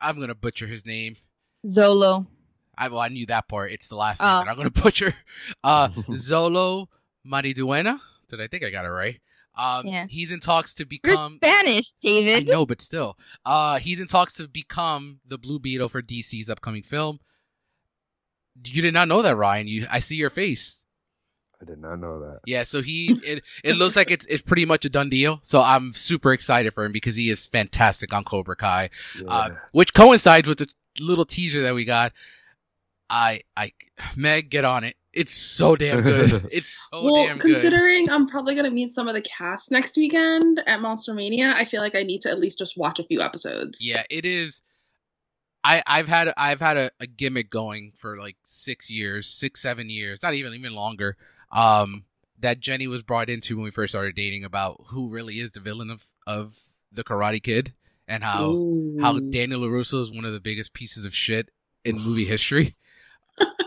I'm 0.00 0.16
going 0.16 0.28
to 0.28 0.34
butcher 0.34 0.66
his 0.66 0.86
name. 0.86 1.16
Xolo. 1.66 2.26
I 2.78 2.88
well, 2.88 3.00
I 3.00 3.08
knew 3.08 3.26
that 3.26 3.48
part. 3.48 3.70
It's 3.72 3.88
the 3.88 3.96
last 3.96 4.20
name 4.22 4.30
Oh. 4.30 4.38
that 4.44 4.48
I'm 4.48 4.56
going 4.56 4.70
to 4.72 4.82
butcher. 4.82 5.14
Uh, 5.62 5.88
Xolo 5.88 6.86
Maridueña. 7.26 7.98
Did 8.28 8.40
I 8.40 8.46
think 8.46 8.64
I 8.64 8.70
got 8.70 8.84
it 8.84 8.88
right? 8.88 9.20
Um, 9.54 9.86
Yeah. 9.86 10.06
he's 10.08 10.32
in 10.32 10.40
talks 10.40 10.72
to 10.74 10.82
You're 10.84 10.88
become. 10.88 11.36
Spanish, 11.36 11.92
I 11.92 11.96
David. 12.00 12.46
know, 12.48 12.64
but 12.64 12.80
still, 12.80 13.18
uh, 13.44 13.78
he's 13.78 14.00
in 14.00 14.06
talks 14.06 14.32
to 14.34 14.48
become 14.48 15.20
the 15.26 15.36
Blue 15.36 15.58
Beetle 15.58 15.90
for 15.90 16.00
DC's 16.00 16.48
upcoming 16.48 16.82
film. 16.82 17.20
You 18.64 18.82
did 18.82 18.94
not 18.94 19.08
know 19.08 19.22
that, 19.22 19.36
Ryan. 19.36 19.66
You, 19.68 19.86
I 19.90 19.98
see 20.00 20.16
your 20.16 20.30
face. 20.30 20.84
I 21.60 21.64
did 21.64 21.78
not 21.78 22.00
know 22.00 22.20
that. 22.24 22.40
Yeah, 22.44 22.64
so 22.64 22.82
he 22.82 23.18
it, 23.24 23.44
it 23.62 23.76
looks 23.76 23.94
like 23.94 24.10
it's 24.10 24.26
it's 24.26 24.42
pretty 24.42 24.64
much 24.64 24.84
a 24.84 24.88
done 24.90 25.08
deal. 25.08 25.38
So 25.42 25.62
I'm 25.62 25.92
super 25.92 26.32
excited 26.32 26.74
for 26.74 26.84
him 26.84 26.90
because 26.92 27.14
he 27.14 27.30
is 27.30 27.46
fantastic 27.46 28.12
on 28.12 28.24
Cobra 28.24 28.56
Kai, 28.56 28.90
Yeah. 29.20 29.28
uh, 29.28 29.48
which 29.70 29.94
coincides 29.94 30.48
with 30.48 30.58
the 30.58 30.72
little 31.00 31.24
teaser 31.24 31.62
that 31.62 31.74
we 31.74 31.84
got. 31.84 32.12
I 33.08 33.42
I 33.56 33.72
Meg, 34.16 34.50
get 34.50 34.64
on 34.64 34.82
it. 34.84 34.96
It's 35.12 35.34
so 35.36 35.76
damn 35.76 36.00
good. 36.00 36.48
It's 36.52 36.88
so 36.90 37.04
well, 37.04 37.26
damn 37.26 37.38
good. 37.38 37.52
considering 37.52 38.08
I'm 38.10 38.26
probably 38.26 38.54
gonna 38.56 38.70
meet 38.70 38.90
some 38.92 39.06
of 39.06 39.14
the 39.14 39.22
cast 39.22 39.70
next 39.70 39.96
weekend 39.96 40.60
at 40.66 40.80
Monster 40.80 41.14
Mania, 41.14 41.52
I 41.56 41.64
feel 41.64 41.80
like 41.80 41.94
I 41.94 42.02
need 42.02 42.22
to 42.22 42.30
at 42.30 42.40
least 42.40 42.58
just 42.58 42.76
watch 42.76 42.98
a 42.98 43.04
few 43.04 43.20
episodes. 43.20 43.78
Yeah, 43.86 44.02
it 44.10 44.24
is. 44.24 44.62
I 45.64 45.82
I've 45.86 46.08
had 46.08 46.32
I've 46.36 46.60
had 46.60 46.76
a, 46.76 46.90
a 47.00 47.06
gimmick 47.06 47.50
going 47.50 47.92
for 47.96 48.18
like 48.18 48.36
six 48.42 48.90
years, 48.90 49.28
six 49.28 49.60
seven 49.60 49.90
years, 49.90 50.22
not 50.22 50.34
even 50.34 50.54
even 50.54 50.74
longer. 50.74 51.16
Um, 51.50 52.04
that 52.40 52.60
Jenny 52.60 52.88
was 52.88 53.02
brought 53.02 53.30
into 53.30 53.56
when 53.56 53.64
we 53.64 53.70
first 53.70 53.92
started 53.92 54.16
dating 54.16 54.44
about 54.44 54.80
who 54.88 55.08
really 55.08 55.38
is 55.38 55.52
the 55.52 55.60
villain 55.60 55.90
of 55.90 56.04
of 56.26 56.58
the 56.90 57.04
Karate 57.04 57.42
Kid 57.42 57.72
and 58.08 58.24
how 58.24 58.50
Ooh. 58.50 58.98
how 59.00 59.18
Daniel 59.18 59.60
Larusso 59.60 60.00
is 60.00 60.10
one 60.10 60.24
of 60.24 60.32
the 60.32 60.40
biggest 60.40 60.72
pieces 60.72 61.04
of 61.04 61.14
shit 61.14 61.50
in 61.84 61.96
movie 61.96 62.24
history. 62.24 62.72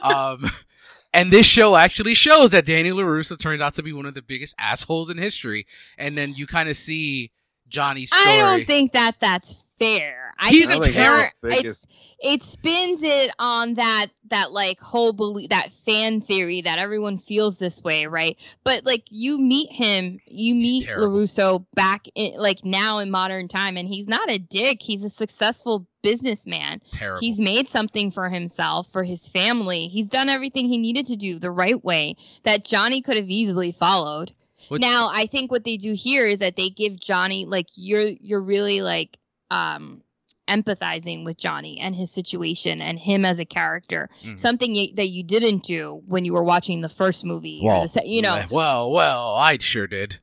um, 0.01 0.45
and 1.13 1.31
this 1.31 1.45
show 1.45 1.75
actually 1.75 2.13
shows 2.13 2.51
that 2.51 2.65
Daniel 2.65 2.97
Larusso 2.97 3.39
turned 3.39 3.61
out 3.61 3.73
to 3.75 3.83
be 3.83 3.93
one 3.93 4.05
of 4.05 4.13
the 4.13 4.21
biggest 4.21 4.55
assholes 4.59 5.09
in 5.09 5.17
history. 5.17 5.65
And 5.97 6.17
then 6.17 6.33
you 6.33 6.47
kind 6.47 6.69
of 6.69 6.75
see 6.75 7.31
Johnny's 7.67 8.09
story. 8.09 8.37
I 8.37 8.57
don't 8.57 8.67
think 8.67 8.93
that 8.93 9.15
that's 9.19 9.55
fair. 9.79 10.24
I 10.37 10.49
He's 10.49 10.67
think 10.67 10.83
a 10.83 10.87
it's 10.87 10.95
terror- 10.95 11.31
more- 11.41 11.51
biggest- 11.51 11.89
it 12.19 12.43
spins 12.43 13.01
it 13.03 13.31
on 13.39 13.75
that 13.75 14.07
that 14.31 14.51
like 14.51 14.79
whole 14.81 15.13
belief 15.13 15.49
that 15.49 15.69
fan 15.85 16.19
theory 16.21 16.61
that 16.61 16.77
everyone 16.79 17.17
feels 17.19 17.57
this 17.57 17.81
way 17.83 18.05
right? 18.07 18.37
But 18.63 18.85
like 18.85 19.03
you 19.09 19.37
meet 19.37 19.71
him 19.71 20.19
you 20.25 20.55
meet 20.55 20.85
terrible. 20.85 21.19
larusso 21.19 21.65
back 21.75 22.07
in 22.15 22.37
like 22.37 22.65
now 22.65 22.97
in 22.99 23.11
modern 23.11 23.47
time 23.47 23.77
and 23.77 23.87
he's 23.87 24.07
not 24.07 24.29
a 24.29 24.37
dick. 24.37 24.81
He's 24.81 25.03
a 25.03 25.09
successful 25.09 25.87
businessman. 26.01 26.81
Terrible. 26.91 27.19
he's 27.21 27.39
made 27.39 27.69
something 27.69 28.11
for 28.11 28.27
himself 28.29 28.87
for 28.91 29.03
his 29.03 29.27
family. 29.27 29.87
He's 29.87 30.07
done 30.07 30.29
everything 30.29 30.67
he 30.67 30.77
needed 30.77 31.07
to 31.07 31.15
do 31.15 31.39
the 31.39 31.51
right 31.51 31.81
way 31.83 32.15
that 32.43 32.65
johnny 32.65 33.01
could 33.01 33.15
have 33.17 33.29
easily 33.29 33.71
followed. 33.71 34.31
What- 34.67 34.81
now 34.81 35.09
i 35.13 35.27
think 35.27 35.51
what 35.51 35.63
they 35.63 35.77
do 35.77 35.93
here 35.93 36.25
is 36.25 36.39
that 36.39 36.55
they 36.55 36.69
give 36.69 36.99
johnny 36.99 37.45
like 37.45 37.67
you're 37.75 38.07
you're 38.07 38.41
really 38.41 38.81
like 38.81 39.17
um 39.51 40.01
empathizing 40.47 41.25
with 41.25 41.37
Johnny 41.37 41.79
and 41.79 41.95
his 41.95 42.11
situation 42.11 42.81
and 42.81 42.99
him 42.99 43.25
as 43.25 43.39
a 43.39 43.45
character. 43.45 44.09
Mhm. 44.23 44.39
Something 44.39 44.75
you, 44.75 44.93
that 44.95 45.07
you 45.07 45.23
didn't 45.23 45.63
do 45.63 46.01
when 46.07 46.25
you 46.25 46.33
were 46.33 46.43
watching 46.43 46.81
the 46.81 46.89
first 46.89 47.23
movie. 47.23 47.59
well, 47.63 47.87
se- 47.87 48.05
you 48.05 48.21
know. 48.21 48.43
well, 48.51 48.91
well, 48.91 49.35
I 49.35 49.57
sure 49.59 49.87
did. 49.87 50.19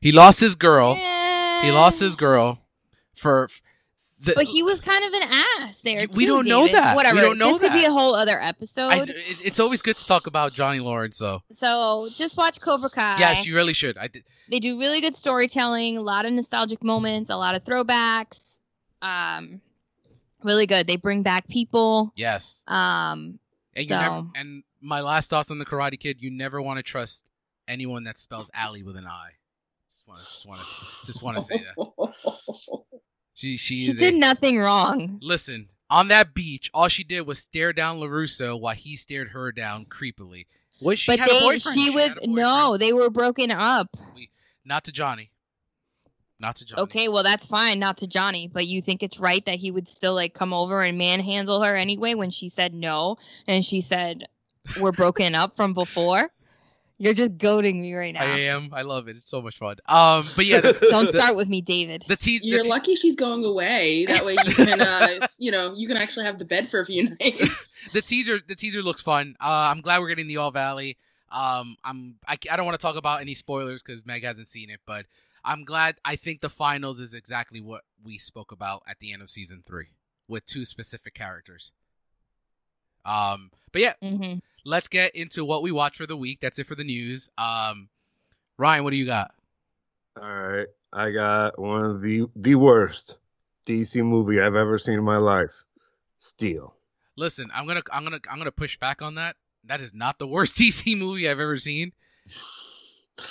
He 0.00 0.12
lost 0.12 0.40
his 0.40 0.56
girl. 0.56 0.96
Eh, 1.00 1.62
He 1.62 1.70
lost 1.70 2.00
his 2.00 2.16
girl 2.16 2.58
for 3.14 3.48
the. 4.20 4.32
But 4.34 4.44
he 4.44 4.62
was 4.62 4.80
kind 4.80 5.04
of 5.04 5.12
an 5.14 5.22
ass 5.60 5.80
there. 5.82 6.06
We 6.14 6.24
too, 6.26 6.32
don't 6.34 6.46
know 6.48 6.62
David. 6.66 6.74
that. 6.76 6.92
We 6.92 6.96
Whatever. 6.96 7.20
don't 7.20 7.38
know 7.38 7.56
this 7.58 7.60
could 7.60 7.72
be 7.72 7.84
a 7.84 7.90
whole 7.90 8.14
other 8.14 8.40
episode. 8.42 8.88
I, 8.90 9.04
it's 9.08 9.58
always 9.60 9.80
good 9.80 9.96
to 9.96 10.06
talk 10.06 10.26
about 10.26 10.52
Johnny 10.52 10.80
Lawrence, 10.80 11.18
though. 11.18 11.42
so 11.56 12.08
just 12.14 12.36
watch 12.36 12.60
Cobra 12.60 12.90
Kai. 12.90 13.18
Yes, 13.18 13.46
you 13.46 13.54
really 13.54 13.72
should. 13.72 13.96
I 13.96 14.08
did. 14.08 14.24
they 14.50 14.58
do 14.60 14.78
really 14.78 15.00
good 15.00 15.14
storytelling, 15.14 15.96
a 15.96 16.02
lot 16.02 16.24
of 16.26 16.32
nostalgic 16.32 16.82
moments, 16.84 17.30
a 17.30 17.36
lot 17.36 17.54
of 17.54 17.64
throwbacks. 17.64 18.40
Um, 19.02 19.60
really 20.42 20.66
good. 20.66 20.86
They 20.86 20.96
bring 20.96 21.22
back 21.22 21.46
people. 21.48 22.12
Yes, 22.16 22.64
Um, 22.66 23.38
and 23.74 23.84
you 23.84 23.88
So- 23.88 23.98
never. 24.00 24.26
And 24.34 24.62
my 24.80 25.00
last 25.00 25.28
thoughts 25.30 25.50
on 25.50 25.58
the 25.58 25.66
Karate 25.66 25.98
Kid: 25.98 26.20
you 26.22 26.30
never 26.30 26.62
want 26.62 26.78
to 26.78 26.82
trust 26.82 27.24
anyone 27.68 28.04
that 28.04 28.16
spells 28.18 28.50
Allie 28.54 28.82
with 28.82 28.96
an 28.96 29.06
I. 29.06 29.32
Just 29.92 30.06
want 30.06 30.20
to, 30.20 30.26
just 30.26 30.46
want 30.46 30.60
to, 30.60 31.06
just 31.06 31.22
want 31.22 31.36
to 31.36 31.42
say 31.42 31.58
that 31.76 32.12
she 33.34 33.56
she, 33.56 33.76
she 33.76 33.92
did 33.92 34.14
a, 34.14 34.18
nothing 34.18 34.58
wrong. 34.58 35.18
Listen, 35.22 35.68
on 35.90 36.08
that 36.08 36.34
beach, 36.34 36.70
all 36.72 36.88
she 36.88 37.04
did 37.04 37.22
was 37.26 37.38
stare 37.38 37.72
down 37.72 37.98
Larusso 37.98 38.58
while 38.60 38.74
he 38.74 38.96
stared 38.96 39.28
her 39.30 39.52
down 39.52 39.84
creepily. 39.86 40.46
Was 40.80 40.98
she 40.98 41.12
but 41.12 41.18
had 41.20 41.28
a 41.30 41.40
boyfriend? 41.40 41.78
she 41.80 41.90
was 41.90 42.08
had 42.08 42.12
a 42.12 42.20
boyfriend. 42.20 42.34
no, 42.34 42.76
they 42.78 42.92
were 42.92 43.10
broken 43.10 43.50
up. 43.50 43.96
not 44.64 44.84
to 44.84 44.92
Johnny. 44.92 45.30
Not 46.42 46.56
to 46.56 46.64
Johnny. 46.66 46.82
Okay, 46.82 47.08
well 47.08 47.22
that's 47.22 47.46
fine, 47.46 47.78
not 47.78 47.98
to 47.98 48.08
Johnny, 48.08 48.48
but 48.52 48.66
you 48.66 48.82
think 48.82 49.04
it's 49.04 49.20
right 49.20 49.44
that 49.46 49.54
he 49.54 49.70
would 49.70 49.88
still 49.88 50.14
like 50.14 50.34
come 50.34 50.52
over 50.52 50.82
and 50.82 50.98
manhandle 50.98 51.62
her 51.62 51.76
anyway 51.76 52.14
when 52.14 52.30
she 52.30 52.48
said 52.48 52.74
no 52.74 53.16
and 53.46 53.64
she 53.64 53.80
said 53.80 54.26
we're 54.80 54.92
broken 54.92 55.36
up 55.36 55.56
from 55.56 55.72
before? 55.72 56.28
You're 56.98 57.14
just 57.14 57.38
goading 57.38 57.80
me 57.80 57.94
right 57.94 58.14
now. 58.14 58.22
I 58.22 58.38
am. 58.40 58.70
I 58.72 58.82
love 58.82 59.08
it. 59.08 59.16
It's 59.16 59.30
so 59.30 59.40
much 59.42 59.58
fun. 59.58 59.76
Um, 59.86 60.24
but 60.36 60.46
yeah, 60.46 60.60
Don't 60.90 61.08
start 61.08 61.34
with 61.36 61.48
me, 61.48 61.60
David. 61.60 62.04
the 62.06 62.16
tease. 62.16 62.44
You're 62.44 62.58
the 62.58 62.64
te- 62.64 62.70
lucky 62.70 62.94
she's 62.94 63.16
going 63.16 63.44
away. 63.44 64.04
That 64.06 64.24
way 64.24 64.36
you 64.44 64.54
can, 64.54 64.80
uh, 64.80 65.26
you 65.38 65.50
know, 65.50 65.74
you 65.74 65.88
can 65.88 65.96
actually 65.96 66.26
have 66.26 66.38
the 66.38 66.44
bed 66.44 66.70
for 66.70 66.80
a 66.80 66.86
few 66.86 67.10
nights. 67.10 67.66
the 67.92 68.02
teaser 68.02 68.40
the 68.46 68.54
teaser 68.54 68.82
looks 68.82 69.00
fun. 69.00 69.36
Uh, 69.40 69.46
I'm 69.70 69.80
glad 69.80 70.00
we're 70.00 70.08
getting 70.08 70.28
the 70.28 70.36
All 70.38 70.50
Valley. 70.50 70.96
Um, 71.30 71.76
I'm 71.84 72.16
I, 72.26 72.36
I 72.50 72.56
don't 72.56 72.66
want 72.66 72.78
to 72.78 72.84
talk 72.84 72.96
about 72.96 73.20
any 73.20 73.34
spoilers 73.34 73.82
because 73.82 74.04
Meg 74.04 74.24
hasn't 74.24 74.46
seen 74.48 74.70
it, 74.70 74.80
but 74.86 75.06
I'm 75.44 75.64
glad. 75.64 75.96
I 76.04 76.16
think 76.16 76.40
the 76.40 76.48
finals 76.50 77.00
is 77.00 77.14
exactly 77.14 77.60
what 77.60 77.82
we 78.02 78.18
spoke 78.18 78.52
about 78.52 78.82
at 78.86 78.98
the 79.00 79.12
end 79.12 79.22
of 79.22 79.30
season 79.30 79.62
three 79.66 79.88
with 80.28 80.44
two 80.46 80.64
specific 80.64 81.14
characters. 81.14 81.72
Um, 83.04 83.50
but 83.72 83.82
yeah, 83.82 83.94
hmm 84.02 84.34
let's 84.64 84.86
get 84.86 85.14
into 85.16 85.44
what 85.44 85.62
we 85.62 85.72
watch 85.72 85.96
for 85.96 86.06
the 86.06 86.16
week. 86.16 86.38
That's 86.40 86.58
it 86.58 86.66
for 86.66 86.76
the 86.76 86.84
news. 86.84 87.30
Um, 87.36 87.88
Ryan, 88.58 88.84
what 88.84 88.90
do 88.90 88.96
you 88.96 89.06
got? 89.06 89.34
All 90.20 90.28
right, 90.28 90.68
I 90.92 91.10
got 91.10 91.58
one 91.58 91.84
of 91.84 92.00
the 92.00 92.26
the 92.36 92.54
worst 92.54 93.18
DC 93.66 94.04
movie 94.04 94.40
I've 94.40 94.54
ever 94.54 94.78
seen 94.78 94.94
in 94.94 95.04
my 95.04 95.16
life. 95.16 95.64
Steel. 96.18 96.76
Listen, 97.16 97.50
I'm 97.52 97.66
gonna 97.66 97.82
I'm 97.92 98.04
gonna 98.04 98.20
I'm 98.30 98.38
gonna 98.38 98.52
push 98.52 98.78
back 98.78 99.02
on 99.02 99.16
that. 99.16 99.36
That 99.64 99.80
is 99.80 99.92
not 99.94 100.18
the 100.18 100.26
worst 100.26 100.56
DC 100.58 100.96
movie 100.96 101.28
I've 101.28 101.40
ever 101.40 101.56
seen. 101.56 101.92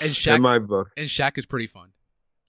And 0.02 0.12
Shaq 0.12 0.36
in 0.36 0.42
my 0.42 0.60
book. 0.60 0.92
and 0.98 1.08
Shaq 1.08 1.38
is 1.38 1.46
pretty 1.46 1.68
fun. 1.68 1.90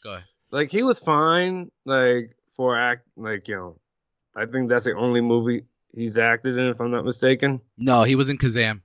Go 0.03 0.15
ahead. 0.15 0.25
Like 0.51 0.71
he 0.71 0.83
was 0.83 1.01
fine, 1.01 1.71
like 1.85 2.35
for 2.57 2.79
act, 2.79 3.07
like 3.17 3.49
you 3.49 3.57
know, 3.57 3.77
I 4.37 4.47
think 4.47 4.69
that's 4.69 4.85
the 4.85 4.95
only 4.95 5.21
movie 5.21 5.65
he's 5.95 6.19
acted 6.19 6.59
in, 6.59 6.69
if 6.69 6.81
I'm 6.81 6.91
not 6.91 7.05
mistaken. 7.05 7.61
No, 7.79 8.03
he 8.03 8.15
was 8.15 8.31
in 8.31 8.39
Kazam. 8.39 8.83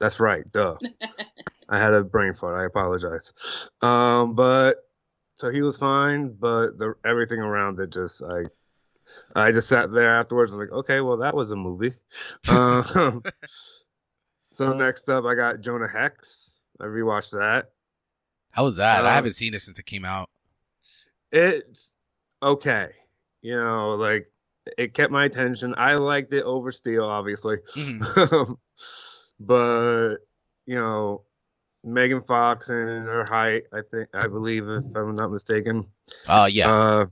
That's 0.00 0.18
right. 0.18 0.50
Duh. 0.50 0.76
I 1.68 1.78
had 1.78 1.94
a 1.94 2.02
brain 2.02 2.32
fart. 2.34 2.60
I 2.60 2.64
apologize. 2.64 3.32
Um, 3.80 4.34
but 4.34 4.76
so 5.36 5.50
he 5.50 5.62
was 5.62 5.76
fine, 5.76 6.34
but 6.38 6.78
the 6.78 6.94
everything 7.04 7.40
around 7.40 7.78
it 7.78 7.90
just 7.90 8.20
like 8.20 8.48
I 9.34 9.52
just 9.52 9.68
sat 9.68 9.92
there 9.92 10.18
afterwards. 10.18 10.54
like, 10.54 10.72
okay, 10.72 11.00
well 11.00 11.18
that 11.18 11.34
was 11.34 11.50
a 11.50 11.56
movie. 11.56 11.92
um, 12.48 13.22
so 14.50 14.72
next 14.72 15.08
up, 15.08 15.24
I 15.24 15.34
got 15.34 15.60
Jonah 15.60 15.88
Hex. 15.88 16.58
I 16.80 16.84
rewatched 16.84 17.32
that. 17.32 17.70
How 18.50 18.64
was 18.64 18.76
that? 18.76 19.04
I 19.04 19.08
Uh, 19.08 19.12
haven't 19.12 19.34
seen 19.34 19.54
it 19.54 19.60
since 19.62 19.78
it 19.78 19.86
came 19.86 20.04
out. 20.04 20.28
It's 21.32 21.96
okay. 22.42 22.88
You 23.42 23.56
know, 23.56 23.94
like 23.94 24.30
it 24.76 24.94
kept 24.94 25.12
my 25.12 25.24
attention. 25.24 25.74
I 25.76 25.94
liked 25.94 26.32
it 26.32 26.42
over 26.44 26.72
Steel, 26.72 27.04
obviously. 27.04 27.58
Mhm. 27.74 28.56
but 29.40 30.16
you 30.66 30.74
know, 30.76 31.22
Megan 31.82 32.20
Fox 32.20 32.68
and 32.68 33.06
her 33.06 33.24
height, 33.28 33.64
I 33.72 33.80
think, 33.90 34.08
I 34.14 34.26
believe, 34.26 34.68
if 34.68 34.84
I'm 34.94 35.14
not 35.14 35.30
mistaken. 35.32 35.86
Uh, 36.28 36.48
yeah. 36.50 36.70
Uh, 36.70 37.06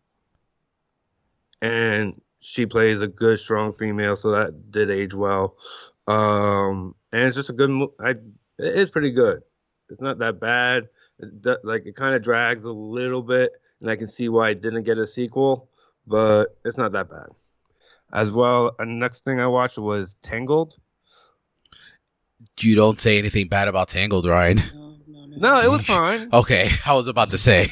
and 1.62 2.20
she 2.40 2.66
plays 2.66 3.00
a 3.00 3.08
good, 3.08 3.38
strong 3.40 3.72
female, 3.72 4.14
so 4.16 4.30
that 4.30 4.70
did 4.70 4.90
age 4.90 5.14
well. 5.14 5.56
Um, 6.06 6.94
and 7.12 7.22
it's 7.22 7.36
just 7.36 7.50
a 7.50 7.54
good. 7.54 7.70
Mo- 7.70 7.94
I, 8.00 8.10
it 8.10 8.20
is 8.58 8.90
pretty 8.90 9.10
good. 9.10 9.42
It's 9.88 10.00
not 10.00 10.18
that 10.18 10.38
bad. 10.40 10.88
It, 11.20 11.58
like 11.64 11.86
it 11.86 11.96
kind 11.96 12.14
of 12.14 12.22
drags 12.22 12.64
a 12.64 12.72
little 12.72 13.22
bit, 13.22 13.52
and 13.80 13.90
I 13.90 13.96
can 13.96 14.06
see 14.06 14.28
why 14.28 14.50
it 14.50 14.60
didn't 14.62 14.84
get 14.84 14.98
a 14.98 15.06
sequel, 15.06 15.68
but 16.06 16.56
it's 16.64 16.78
not 16.78 16.92
that 16.92 17.10
bad. 17.10 17.26
As 18.12 18.30
well, 18.30 18.74
the 18.78 18.86
next 18.86 19.24
thing 19.24 19.38
I 19.40 19.46
watched 19.46 19.78
was 19.78 20.14
Tangled. 20.22 20.74
you 22.60 22.74
don't 22.74 23.00
say 23.00 23.18
anything 23.18 23.48
bad 23.48 23.68
about 23.68 23.88
Tangled, 23.88 24.26
Ryan. 24.26 24.56
No, 24.74 24.96
no, 25.06 25.26
no. 25.26 25.36
No, 25.36 25.60
it 25.60 25.70
was 25.70 25.84
fine. 25.84 26.28
Okay, 26.32 26.70
I 26.86 26.94
was 26.94 27.06
about 27.08 27.30
to 27.30 27.38
say. 27.38 27.68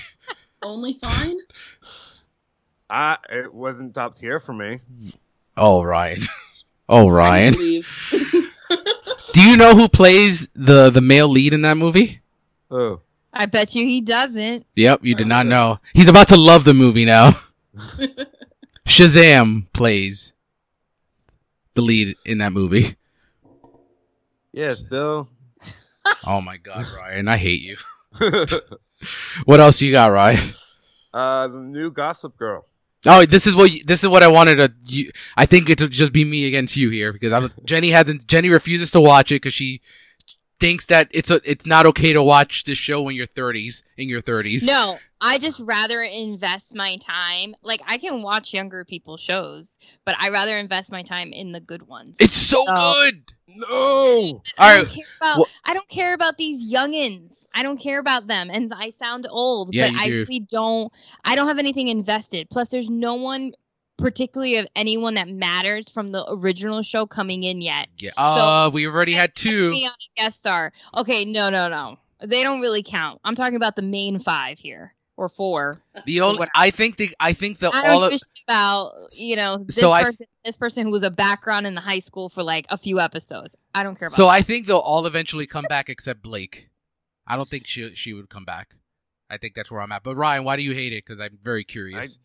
Only 0.62 0.98
fine? 1.02 1.36
I 2.90 3.16
it 3.30 3.52
wasn't 3.52 3.94
top 3.94 4.14
tier 4.16 4.38
for 4.38 4.52
me. 4.52 4.78
Oh, 5.56 5.82
Ryan. 5.82 6.20
Oh, 6.88 7.08
Ryan. 7.08 7.52
Do 7.52 9.42
you 9.42 9.56
know 9.56 9.74
who 9.74 9.88
plays 9.88 10.46
the 10.54 10.88
the 10.90 11.00
male 11.00 11.28
lead 11.28 11.52
in 11.52 11.62
that 11.62 11.76
movie? 11.76 12.20
Oh, 12.70 13.00
I 13.38 13.46
bet 13.46 13.74
you 13.74 13.84
he 13.86 14.00
doesn't. 14.00 14.64
Yep, 14.76 15.00
you 15.04 15.14
did 15.14 15.26
not 15.26 15.46
know. 15.46 15.78
He's 15.94 16.08
about 16.08 16.28
to 16.28 16.36
love 16.36 16.64
the 16.64 16.72
movie 16.74 17.04
now. 17.04 17.38
Shazam 18.86 19.66
plays 19.72 20.32
the 21.74 21.82
lead 21.82 22.16
in 22.24 22.38
that 22.38 22.52
movie. 22.52 22.96
yeah, 24.52 24.70
still. 24.70 25.28
Oh 26.26 26.40
my 26.40 26.56
god, 26.56 26.86
Ryan, 26.96 27.28
I 27.28 27.36
hate 27.36 27.60
you. 27.62 27.76
What 29.44 29.60
else 29.60 29.82
you 29.82 29.92
got, 29.92 30.06
Ryan? 30.10 30.48
uh, 31.12 31.48
the 31.48 31.58
new 31.58 31.90
Gossip 31.90 32.34
Girl. 32.38 32.64
Oh, 33.04 33.26
this 33.26 33.46
is 33.46 33.54
what 33.54 33.70
you- 33.70 33.84
this 33.84 34.02
is 34.02 34.08
what 34.08 34.22
I 34.22 34.28
wanted 34.28 34.56
to. 34.56 34.72
You, 34.86 35.10
I 35.36 35.44
think 35.44 35.68
it'll 35.68 35.88
just 35.88 36.14
be 36.14 36.24
me 36.24 36.46
against 36.46 36.76
you 36.78 36.88
here 36.88 37.12
because 37.12 37.32
I 37.34 37.40
don't, 37.40 37.66
Jenny 37.66 37.90
hasn't. 37.90 38.26
Jenny 38.26 38.48
refuses 38.48 38.90
to 38.92 39.00
watch 39.00 39.30
it 39.30 39.36
because 39.36 39.52
she 39.52 39.82
thinks 40.58 40.86
that 40.86 41.08
it's 41.10 41.30
a, 41.30 41.40
it's 41.44 41.66
not 41.66 41.86
okay 41.86 42.12
to 42.12 42.22
watch 42.22 42.64
this 42.64 42.78
show 42.78 43.02
when 43.02 43.14
you're 43.14 43.26
30s 43.26 43.82
in 43.96 44.08
your 44.08 44.22
30s. 44.22 44.64
No, 44.64 44.98
I 45.20 45.38
just 45.38 45.60
rather 45.60 46.02
invest 46.02 46.74
my 46.74 46.96
time. 46.98 47.54
Like 47.62 47.80
I 47.86 47.98
can 47.98 48.22
watch 48.22 48.52
younger 48.54 48.84
people's 48.84 49.20
shows, 49.20 49.68
but 50.04 50.14
I 50.18 50.30
rather 50.30 50.56
invest 50.56 50.90
my 50.90 51.02
time 51.02 51.32
in 51.32 51.52
the 51.52 51.60
good 51.60 51.86
ones. 51.86 52.16
It's 52.20 52.36
so 52.36 52.64
Oh. 52.68 52.94
good. 53.10 53.22
No. 53.48 53.66
All 53.68 54.42
I 54.58 54.76
right. 54.78 54.84
don't 54.86 54.94
care 54.94 55.04
about. 55.20 55.38
Wha- 55.38 55.44
I 55.64 55.74
don't 55.74 55.88
care 55.88 56.14
about 56.14 56.36
these 56.36 56.72
youngins. 56.72 57.30
I 57.54 57.62
don't 57.62 57.78
care 57.78 57.98
about 57.98 58.26
them, 58.26 58.50
and 58.52 58.70
I 58.74 58.92
sound 58.98 59.26
old, 59.30 59.74
Yeah, 59.74 59.86
but 59.86 59.92
you 59.92 59.98
I 60.00 60.04
do. 60.08 60.24
really 60.28 60.40
don't. 60.40 60.92
I 61.24 61.34
don't 61.36 61.48
have 61.48 61.58
anything 61.58 61.88
invested. 61.88 62.48
Plus, 62.50 62.68
there's 62.68 62.90
no 62.90 63.14
one, 63.14 63.52
particularly 63.98 64.56
of 64.56 64.66
anyone 64.76 65.14
that 65.14 65.28
matters 65.28 65.88
from 65.88 66.12
the 66.12 66.24
original 66.30 66.82
show 66.82 67.06
coming 67.06 67.42
in 67.42 67.60
yet. 67.60 67.88
Yeah. 67.98 68.10
Uh, 68.16 68.70
we 68.72 68.86
already 68.86 69.12
had 69.12 69.34
two. 69.34 69.72
On 69.72 69.84
a 69.88 70.20
guest 70.22 70.40
star. 70.40 70.72
Okay, 70.96 71.24
no, 71.24 71.48
no, 71.50 71.68
no. 71.68 71.98
They 72.20 72.42
don't 72.42 72.60
really 72.60 72.82
count. 72.82 73.20
I'm 73.24 73.34
talking 73.34 73.56
about 73.56 73.76
the 73.76 73.82
main 73.82 74.18
five 74.18 74.58
here 74.58 74.94
or 75.18 75.28
four. 75.28 75.82
The 76.06 76.20
only 76.22 76.38
whatever. 76.38 76.52
I 76.54 76.70
think 76.70 76.96
the 76.96 77.10
I 77.20 77.32
think 77.32 77.58
the 77.58 77.70
I 77.72 77.88
all 77.88 78.04
of 78.04 78.10
give 78.10 78.16
a 78.16 78.18
shit 78.18 78.44
about 78.46 78.92
you 79.18 79.36
know 79.36 79.58
this 79.64 79.76
So 79.76 79.90
I- 79.90 80.04
person, 80.04 80.26
this 80.44 80.56
person 80.56 80.84
who 80.84 80.90
was 80.90 81.02
a 81.02 81.10
background 81.10 81.66
in 81.66 81.74
the 81.74 81.80
high 81.80 81.98
school 81.98 82.28
for 82.28 82.42
like 82.42 82.66
a 82.70 82.78
few 82.78 83.00
episodes. 83.00 83.56
I 83.74 83.82
don't 83.82 83.98
care 83.98 84.06
about. 84.06 84.16
so 84.16 84.24
that. 84.24 84.30
I 84.30 84.42
think 84.42 84.66
they'll 84.66 84.78
all 84.78 85.06
eventually 85.06 85.46
come 85.46 85.64
back 85.68 85.88
except 85.88 86.22
Blake. 86.22 86.68
I 87.26 87.36
don't 87.36 87.50
think 87.50 87.66
she 87.66 87.94
she 87.94 88.12
would 88.12 88.28
come 88.30 88.44
back. 88.44 88.74
I 89.28 89.36
think 89.38 89.54
that's 89.54 89.70
where 89.70 89.80
I'm 89.80 89.90
at. 89.92 90.02
But 90.04 90.16
Ryan, 90.16 90.44
why 90.44 90.56
do 90.56 90.62
you 90.62 90.72
hate 90.72 90.92
it? 90.92 91.04
Because 91.04 91.20
I'm 91.20 91.38
very 91.42 91.64
curious. 91.64 92.18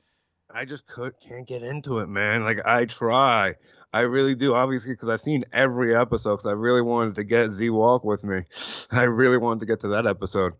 I 0.53 0.65
just 0.65 0.87
could 0.87 1.13
can't 1.19 1.47
get 1.47 1.63
into 1.63 1.99
it, 1.99 2.07
man. 2.07 2.43
Like 2.43 2.59
I 2.65 2.85
try, 2.85 3.55
I 3.93 4.01
really 4.01 4.35
do. 4.35 4.53
Obviously, 4.53 4.93
because 4.93 5.09
I've 5.09 5.21
seen 5.21 5.43
every 5.51 5.95
episode. 5.95 6.31
Because 6.31 6.45
I 6.45 6.53
really 6.53 6.81
wanted 6.81 7.15
to 7.15 7.23
get 7.23 7.49
Z 7.49 7.69
Walk 7.69 8.03
with 8.03 8.23
me. 8.23 8.43
I 8.91 9.03
really 9.03 9.37
wanted 9.37 9.61
to 9.61 9.65
get 9.65 9.81
to 9.81 9.89
that 9.89 10.07
episode. 10.07 10.53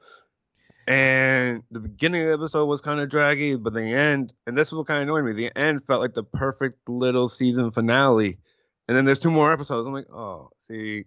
And 0.88 1.64
the 1.70 1.80
beginning 1.80 2.24
of 2.24 2.28
the 2.28 2.44
episode 2.44 2.66
was 2.66 2.82
kind 2.82 3.00
of 3.00 3.10
draggy, 3.10 3.56
but 3.56 3.74
the 3.74 3.82
end, 3.82 4.34
and 4.48 4.58
this 4.58 4.70
is 4.70 4.74
what 4.74 4.88
kind 4.88 5.02
of 5.02 5.08
annoyed 5.08 5.24
me. 5.24 5.34
The 5.34 5.58
end 5.58 5.86
felt 5.86 6.02
like 6.02 6.14
the 6.14 6.24
perfect 6.24 6.78
little 6.90 7.28
season 7.28 7.70
finale. 7.72 8.40
And 8.88 8.98
then 8.98 9.06
there's 9.06 9.20
two 9.20 9.32
more 9.32 9.54
episodes. 9.54 9.86
I'm 9.88 9.94
like, 9.94 10.10
oh, 10.12 10.50
see. 10.58 11.06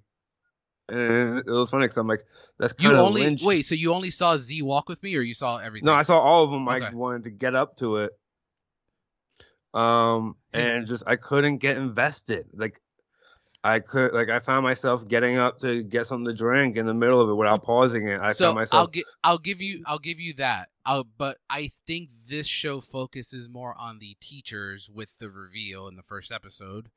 And 0.88 1.38
it 1.38 1.46
was 1.46 1.70
funny 1.70 1.84
because 1.84 1.96
I'm 1.96 2.06
like, 2.06 2.22
that's 2.58 2.74
you 2.78 2.90
kind 2.90 2.98
of 2.98 3.06
only 3.06 3.22
Lynch. 3.22 3.42
wait. 3.42 3.62
So 3.62 3.74
you 3.74 3.92
only 3.92 4.10
saw 4.10 4.36
Z 4.36 4.62
walk 4.62 4.88
with 4.88 5.02
me, 5.02 5.16
or 5.16 5.22
you 5.22 5.34
saw 5.34 5.58
everything? 5.58 5.86
No, 5.86 5.94
I 5.94 6.02
saw 6.02 6.18
all 6.18 6.44
of 6.44 6.50
them. 6.50 6.68
I 6.68 6.90
wanted 6.90 7.24
to 7.24 7.30
get 7.30 7.54
up 7.54 7.76
to 7.78 7.96
it. 7.98 8.12
Um, 9.74 10.36
and 10.52 10.86
just 10.86 11.02
I 11.06 11.16
couldn't 11.16 11.58
get 11.58 11.76
invested. 11.76 12.46
Like 12.54 12.80
I 13.64 13.80
could, 13.80 14.12
like 14.12 14.28
I 14.28 14.38
found 14.38 14.62
myself 14.62 15.08
getting 15.08 15.38
up 15.38 15.58
to 15.60 15.82
get 15.82 16.06
something 16.06 16.26
to 16.26 16.34
drink 16.34 16.76
in 16.76 16.86
the 16.86 16.94
middle 16.94 17.20
of 17.20 17.28
it 17.28 17.34
without 17.34 17.62
pausing 17.62 18.06
it. 18.06 18.20
I 18.20 18.32
so 18.32 18.46
found 18.46 18.56
myself. 18.56 18.80
I'll 18.80 18.86
gi- 18.88 19.04
I'll 19.24 19.38
give 19.38 19.60
you 19.60 19.82
I'll 19.86 19.98
give 19.98 20.20
you 20.20 20.34
that. 20.34 20.68
I'll, 20.86 21.04
but 21.04 21.38
I 21.48 21.70
think 21.86 22.10
this 22.28 22.46
show 22.46 22.80
focuses 22.80 23.48
more 23.48 23.74
on 23.76 23.98
the 23.98 24.16
teachers 24.20 24.88
with 24.88 25.14
the 25.18 25.30
reveal 25.30 25.88
in 25.88 25.96
the 25.96 26.02
first 26.02 26.30
episode, 26.30 26.90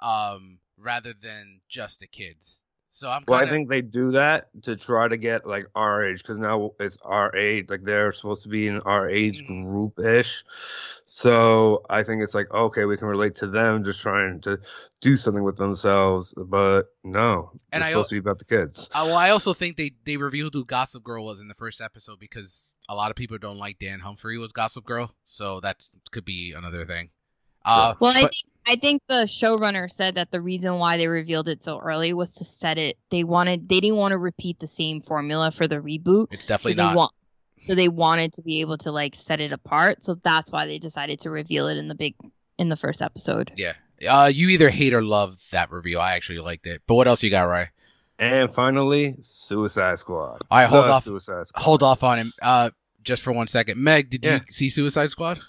um, 0.00 0.58
rather 0.76 1.12
than 1.12 1.60
just 1.68 2.00
the 2.00 2.06
kids. 2.06 2.64
So 2.92 3.08
I'm 3.08 3.22
well, 3.28 3.38
I 3.38 3.48
think 3.48 3.70
they 3.70 3.82
do 3.82 4.10
that 4.12 4.48
to 4.64 4.74
try 4.74 5.06
to 5.06 5.16
get 5.16 5.46
like 5.46 5.64
our 5.76 6.04
age 6.04 6.22
because 6.22 6.38
now 6.38 6.72
it's 6.80 6.98
our 7.02 7.34
age. 7.36 7.66
Like 7.70 7.84
they're 7.84 8.10
supposed 8.12 8.42
to 8.42 8.48
be 8.48 8.66
in 8.66 8.80
our 8.80 9.08
age 9.08 9.44
Mhm. 9.44 9.64
group 9.64 10.00
ish. 10.00 10.42
So 11.06 11.84
I 11.88 12.02
think 12.02 12.22
it's 12.22 12.34
like 12.34 12.50
okay, 12.52 12.84
we 12.86 12.96
can 12.96 13.06
relate 13.06 13.36
to 13.36 13.46
them 13.46 13.84
just 13.84 14.00
trying 14.02 14.40
to 14.42 14.58
do 15.00 15.16
something 15.16 15.44
with 15.44 15.56
themselves. 15.56 16.34
But 16.36 16.92
no, 17.04 17.52
And 17.70 17.80
it's 17.82 17.88
I 17.88 17.92
supposed 17.92 18.08
to 18.10 18.14
be 18.16 18.18
about 18.18 18.40
the 18.40 18.44
kids. 18.44 18.88
Uh, 18.92 19.04
well, 19.06 19.16
I 19.16 19.30
also 19.30 19.54
think 19.54 19.76
they 19.76 19.92
they 20.04 20.16
revealed 20.16 20.54
who 20.54 20.64
Gossip 20.64 21.04
Girl 21.04 21.24
was 21.24 21.40
in 21.40 21.46
the 21.46 21.54
first 21.54 21.80
episode 21.80 22.18
because 22.18 22.72
a 22.88 22.96
lot 22.96 23.10
of 23.10 23.16
people 23.16 23.38
don't 23.38 23.58
like 23.58 23.78
Dan 23.78 24.00
Humphrey 24.00 24.36
was 24.36 24.52
Gossip 24.52 24.84
Girl, 24.84 25.14
so 25.24 25.60
that 25.60 25.88
could 26.10 26.24
be 26.24 26.52
another 26.52 26.84
thing. 26.84 27.10
Uh, 27.64 27.94
Well, 28.00 28.10
I 28.16 28.22
but- 28.22 28.32
think 28.32 28.32
I 28.66 28.76
think 28.76 29.02
the 29.08 29.24
showrunner 29.24 29.90
said 29.90 30.16
that 30.16 30.30
the 30.30 30.40
reason 30.40 30.74
why 30.78 30.96
they 30.98 31.08
revealed 31.08 31.48
it 31.48 31.64
so 31.64 31.78
early 31.80 32.12
was 32.12 32.30
to 32.34 32.44
set 32.44 32.76
it. 32.78 32.98
They 33.10 33.24
wanted 33.24 33.68
they 33.68 33.80
didn't 33.80 33.96
want 33.96 34.12
to 34.12 34.18
repeat 34.18 34.60
the 34.60 34.66
same 34.66 35.00
formula 35.00 35.50
for 35.50 35.66
the 35.66 35.76
reboot. 35.76 36.28
it's 36.30 36.44
definitely 36.46 36.74
they 36.74 36.82
not. 36.82 36.94
want 36.96 37.12
so 37.66 37.74
they 37.74 37.88
wanted 37.88 38.34
to 38.34 38.42
be 38.42 38.60
able 38.60 38.78
to 38.78 38.92
like 38.92 39.14
set 39.14 39.40
it 39.40 39.52
apart. 39.52 40.04
So 40.04 40.14
that's 40.22 40.52
why 40.52 40.66
they 40.66 40.78
decided 40.78 41.20
to 41.20 41.30
reveal 41.30 41.68
it 41.68 41.78
in 41.78 41.88
the 41.88 41.94
big 41.94 42.14
in 42.58 42.68
the 42.68 42.76
first 42.76 43.00
episode. 43.02 43.52
yeah. 43.56 43.72
Uh, 44.08 44.30
you 44.32 44.48
either 44.48 44.70
hate 44.70 44.94
or 44.94 45.02
love 45.02 45.38
that 45.52 45.70
reveal. 45.70 46.00
I 46.00 46.12
actually 46.14 46.38
liked 46.38 46.66
it. 46.66 46.80
But 46.86 46.94
what 46.94 47.06
else 47.08 47.22
you 47.22 47.30
got, 47.30 47.42
Ryan? 47.48 47.68
And 48.18 48.50
finally, 48.50 49.16
Suicide 49.20 49.98
Squad. 49.98 50.40
All 50.50 50.58
right, 50.58 50.66
hold 50.66 50.86
The 50.86 50.90
off. 50.92 51.04
Suicide 51.04 51.46
Squad. 51.48 51.62
Hold 51.62 51.82
off 51.82 52.02
on 52.02 52.18
him. 52.18 52.32
Uh, 52.40 52.70
just 53.02 53.22
for 53.22 53.32
one 53.32 53.46
second. 53.46 53.78
Meg, 53.82 54.08
did 54.10 54.24
Yeah. 54.24 54.34
you 54.36 54.40
see 54.48 54.68
Suicide 54.70 55.10
Squad? 55.10 55.40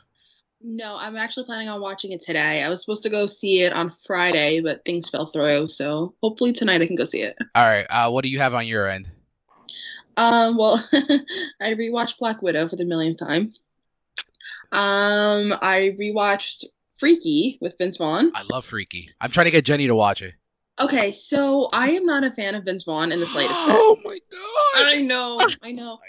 No, 0.64 0.96
I'm 0.96 1.16
actually 1.16 1.46
planning 1.46 1.70
on 1.70 1.82
watching 1.82 2.12
it 2.12 2.22
today. 2.22 2.62
I 2.62 2.70
was 2.70 2.82
supposed 2.82 3.04
to 3.04 3.10
go 3.10 3.26
see 3.26 3.62
it 3.62 3.74
on 3.74 3.94
Friday, 4.06 4.62
but 4.62 4.86
things 4.86 5.10
fell 5.10 5.28
through. 5.28 5.68
So 5.68 6.14
hopefully 6.22 6.54
tonight 6.54 6.82
I 6.82 6.88
can 6.88 6.96
go 6.96 7.04
see 7.04 7.22
it. 7.22 7.36
All 7.56 7.68
right. 7.68 7.86
Uh, 7.90 8.12
what 8.12 8.24
do 8.24 8.30
you 8.30 8.40
have 8.40 8.54
on 8.54 8.68
your 8.68 8.88
end? 8.88 9.08
Um, 10.18 10.58
well, 10.58 10.84
I 11.62 11.74
rewatched 11.74 12.20
Black 12.20 12.42
Widow 12.42 12.68
for 12.70 12.76
the 12.76 12.86
millionth 12.86 13.18
time. 13.18 13.54
Um, 14.72 15.54
I 15.62 15.96
rewatched 16.00 16.66
Freaky 17.00 17.58
with 17.60 17.78
Vince 17.78 17.98
Vaughn. 17.98 18.32
I 18.36 18.44
love 18.44 18.66
Freaky. 18.66 19.10
I'm 19.20 19.32
trying 19.32 19.46
to 19.46 19.52
get 19.52 19.66
Jenny 19.66 19.88
to 19.88 19.96
watch 19.96 20.22
it. 20.22 20.36
Okay, 20.80 21.12
so 21.12 21.68
I 21.74 21.92
am 21.92 22.06
not 22.06 22.24
a 22.24 22.32
fan 22.32 22.56
of 22.56 22.64
Vince 22.64 22.84
Vaughn 22.84 23.12
in 23.12 23.20
the 23.20 23.28
slightest 23.28 23.54
oh 23.56 23.98
my 24.04 24.20
god. 24.32 24.88
I 24.88 25.02
know, 25.02 25.40
I 25.62 25.72
know. 25.72 26.00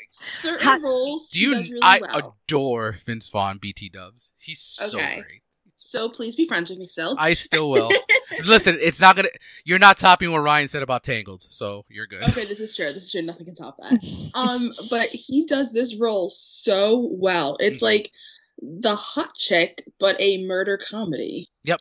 Certain 0.40 0.64
How- 0.66 0.78
roles 0.78 1.30
Do 1.30 1.40
you? 1.40 1.52
really 1.56 1.78
I 1.82 2.00
well. 2.00 2.36
adore 2.46 2.92
Vince 2.92 3.28
Vaughn, 3.28 3.58
BT 3.58 3.88
Dubs. 3.88 4.32
He's 4.38 4.60
so 4.60 4.98
Okay. 4.98 5.16
great. 5.20 5.42
So 5.76 6.08
please 6.08 6.36
be 6.36 6.46
friends 6.46 6.70
with 6.70 6.78
me 6.78 6.86
still. 6.86 7.16
I 7.18 7.34
still 7.34 7.68
will. 7.68 7.90
Listen, 8.44 8.78
it's 8.80 9.00
not 9.00 9.16
gonna. 9.16 9.28
You're 9.64 9.80
not 9.80 9.98
topping 9.98 10.30
what 10.30 10.38
Ryan 10.38 10.68
said 10.68 10.82
about 10.82 11.02
Tangled, 11.02 11.44
so 11.50 11.84
you're 11.88 12.06
good. 12.06 12.22
okay, 12.22 12.44
this 12.44 12.60
is 12.60 12.74
true. 12.74 12.92
This 12.92 13.04
is 13.04 13.10
true. 13.12 13.20
Nothing 13.22 13.46
can 13.46 13.54
top 13.56 13.76
that. 13.78 14.30
Um, 14.34 14.70
but 14.90 15.08
he 15.08 15.44
does 15.46 15.72
this 15.72 15.96
role 15.96 16.30
so 16.30 17.08
well. 17.12 17.56
It's 17.60 17.80
Mhm. 17.80 17.82
like 17.82 18.12
the 18.62 18.94
hot 18.94 19.34
chick, 19.36 19.84
but 19.98 20.14
a 20.20 20.44
murder 20.46 20.78
comedy. 20.88 21.50
Yep. 21.64 21.80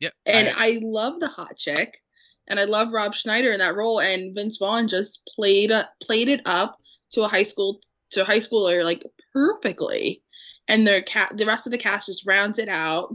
Yep. 0.00 0.12
And 0.24 0.48
I- 0.48 0.68
I, 0.76 0.80
love 0.82 1.18
the 1.20 1.28
hot 1.28 1.56
chick, 1.56 2.00
and 2.48 2.58
I 2.58 2.64
love 2.64 2.92
Rob 2.92 3.14
Schneider 3.14 3.52
in 3.52 3.58
that 3.60 3.76
role. 3.76 4.00
And 4.00 4.34
Vince 4.34 4.58
Vaughn 4.58 4.88
just 4.88 5.28
played 5.34 5.70
uh, 5.70 5.86
played 6.00 6.28
it 6.28 6.40
up 6.44 6.76
to 7.10 7.22
a 7.22 7.28
high 7.28 7.42
school 7.42 7.80
to 8.10 8.22
a 8.22 8.24
high 8.24 8.38
schooler 8.38 8.84
like 8.84 9.04
perfectly, 9.32 10.22
and 10.68 10.86
their 10.86 11.02
cat 11.02 11.36
the 11.36 11.46
rest 11.46 11.66
of 11.66 11.70
the 11.72 11.78
cast 11.78 12.06
just 12.06 12.26
rounds 12.26 12.58
it 12.58 12.68
out. 12.68 13.14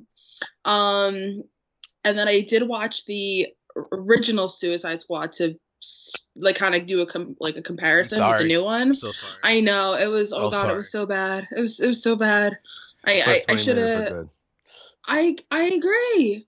Um, 0.65 1.43
and 2.03 2.17
then 2.17 2.27
I 2.27 2.41
did 2.41 2.67
watch 2.67 3.05
the 3.05 3.47
original 3.91 4.47
Suicide 4.47 5.01
Squad 5.01 5.33
to 5.33 5.57
like 6.35 6.55
kind 6.55 6.75
of 6.75 6.85
do 6.85 7.01
a 7.01 7.05
com- 7.05 7.35
like 7.39 7.57
a 7.57 7.61
comparison 7.61 8.25
with 8.27 8.39
the 8.39 8.47
new 8.47 8.63
one. 8.63 8.89
I'm 8.89 8.93
so 8.93 9.11
sorry. 9.11 9.39
I 9.43 9.59
know 9.61 9.93
it 9.93 10.07
was. 10.07 10.29
So 10.29 10.37
oh 10.37 10.49
god, 10.49 10.61
sorry. 10.61 10.73
it 10.73 10.77
was 10.77 10.91
so 10.91 11.05
bad. 11.05 11.47
It 11.55 11.61
was 11.61 11.79
it 11.79 11.87
was 11.87 12.01
so 12.01 12.15
bad. 12.15 12.57
I 13.05 13.43
I, 13.47 13.53
I 13.53 13.55
should 13.55 13.77
have. 13.77 14.29
I 15.05 15.37
I 15.51 15.63
agree, 15.63 16.46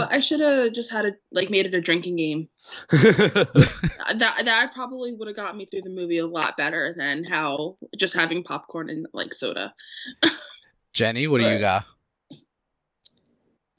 but 0.00 0.12
I 0.12 0.20
should 0.20 0.40
have 0.40 0.72
just 0.72 0.90
had 0.90 1.04
a 1.06 1.12
like 1.32 1.50
made 1.50 1.66
it 1.66 1.74
a 1.74 1.80
drinking 1.80 2.16
game. 2.16 2.48
That 2.92 4.42
that 4.44 4.72
probably 4.74 5.14
would 5.14 5.28
have 5.28 5.36
got 5.36 5.56
me 5.56 5.66
through 5.66 5.82
the 5.82 5.90
movie 5.90 6.18
a 6.18 6.26
lot 6.26 6.56
better 6.56 6.92
than 6.96 7.22
how 7.24 7.76
just 7.96 8.12
having 8.14 8.42
popcorn 8.42 8.90
and 8.90 9.06
like 9.12 9.32
soda. 9.32 9.72
Jenny, 10.92 11.28
what 11.28 11.40
do 11.40 11.48
you 11.48 11.58
got 11.60 11.84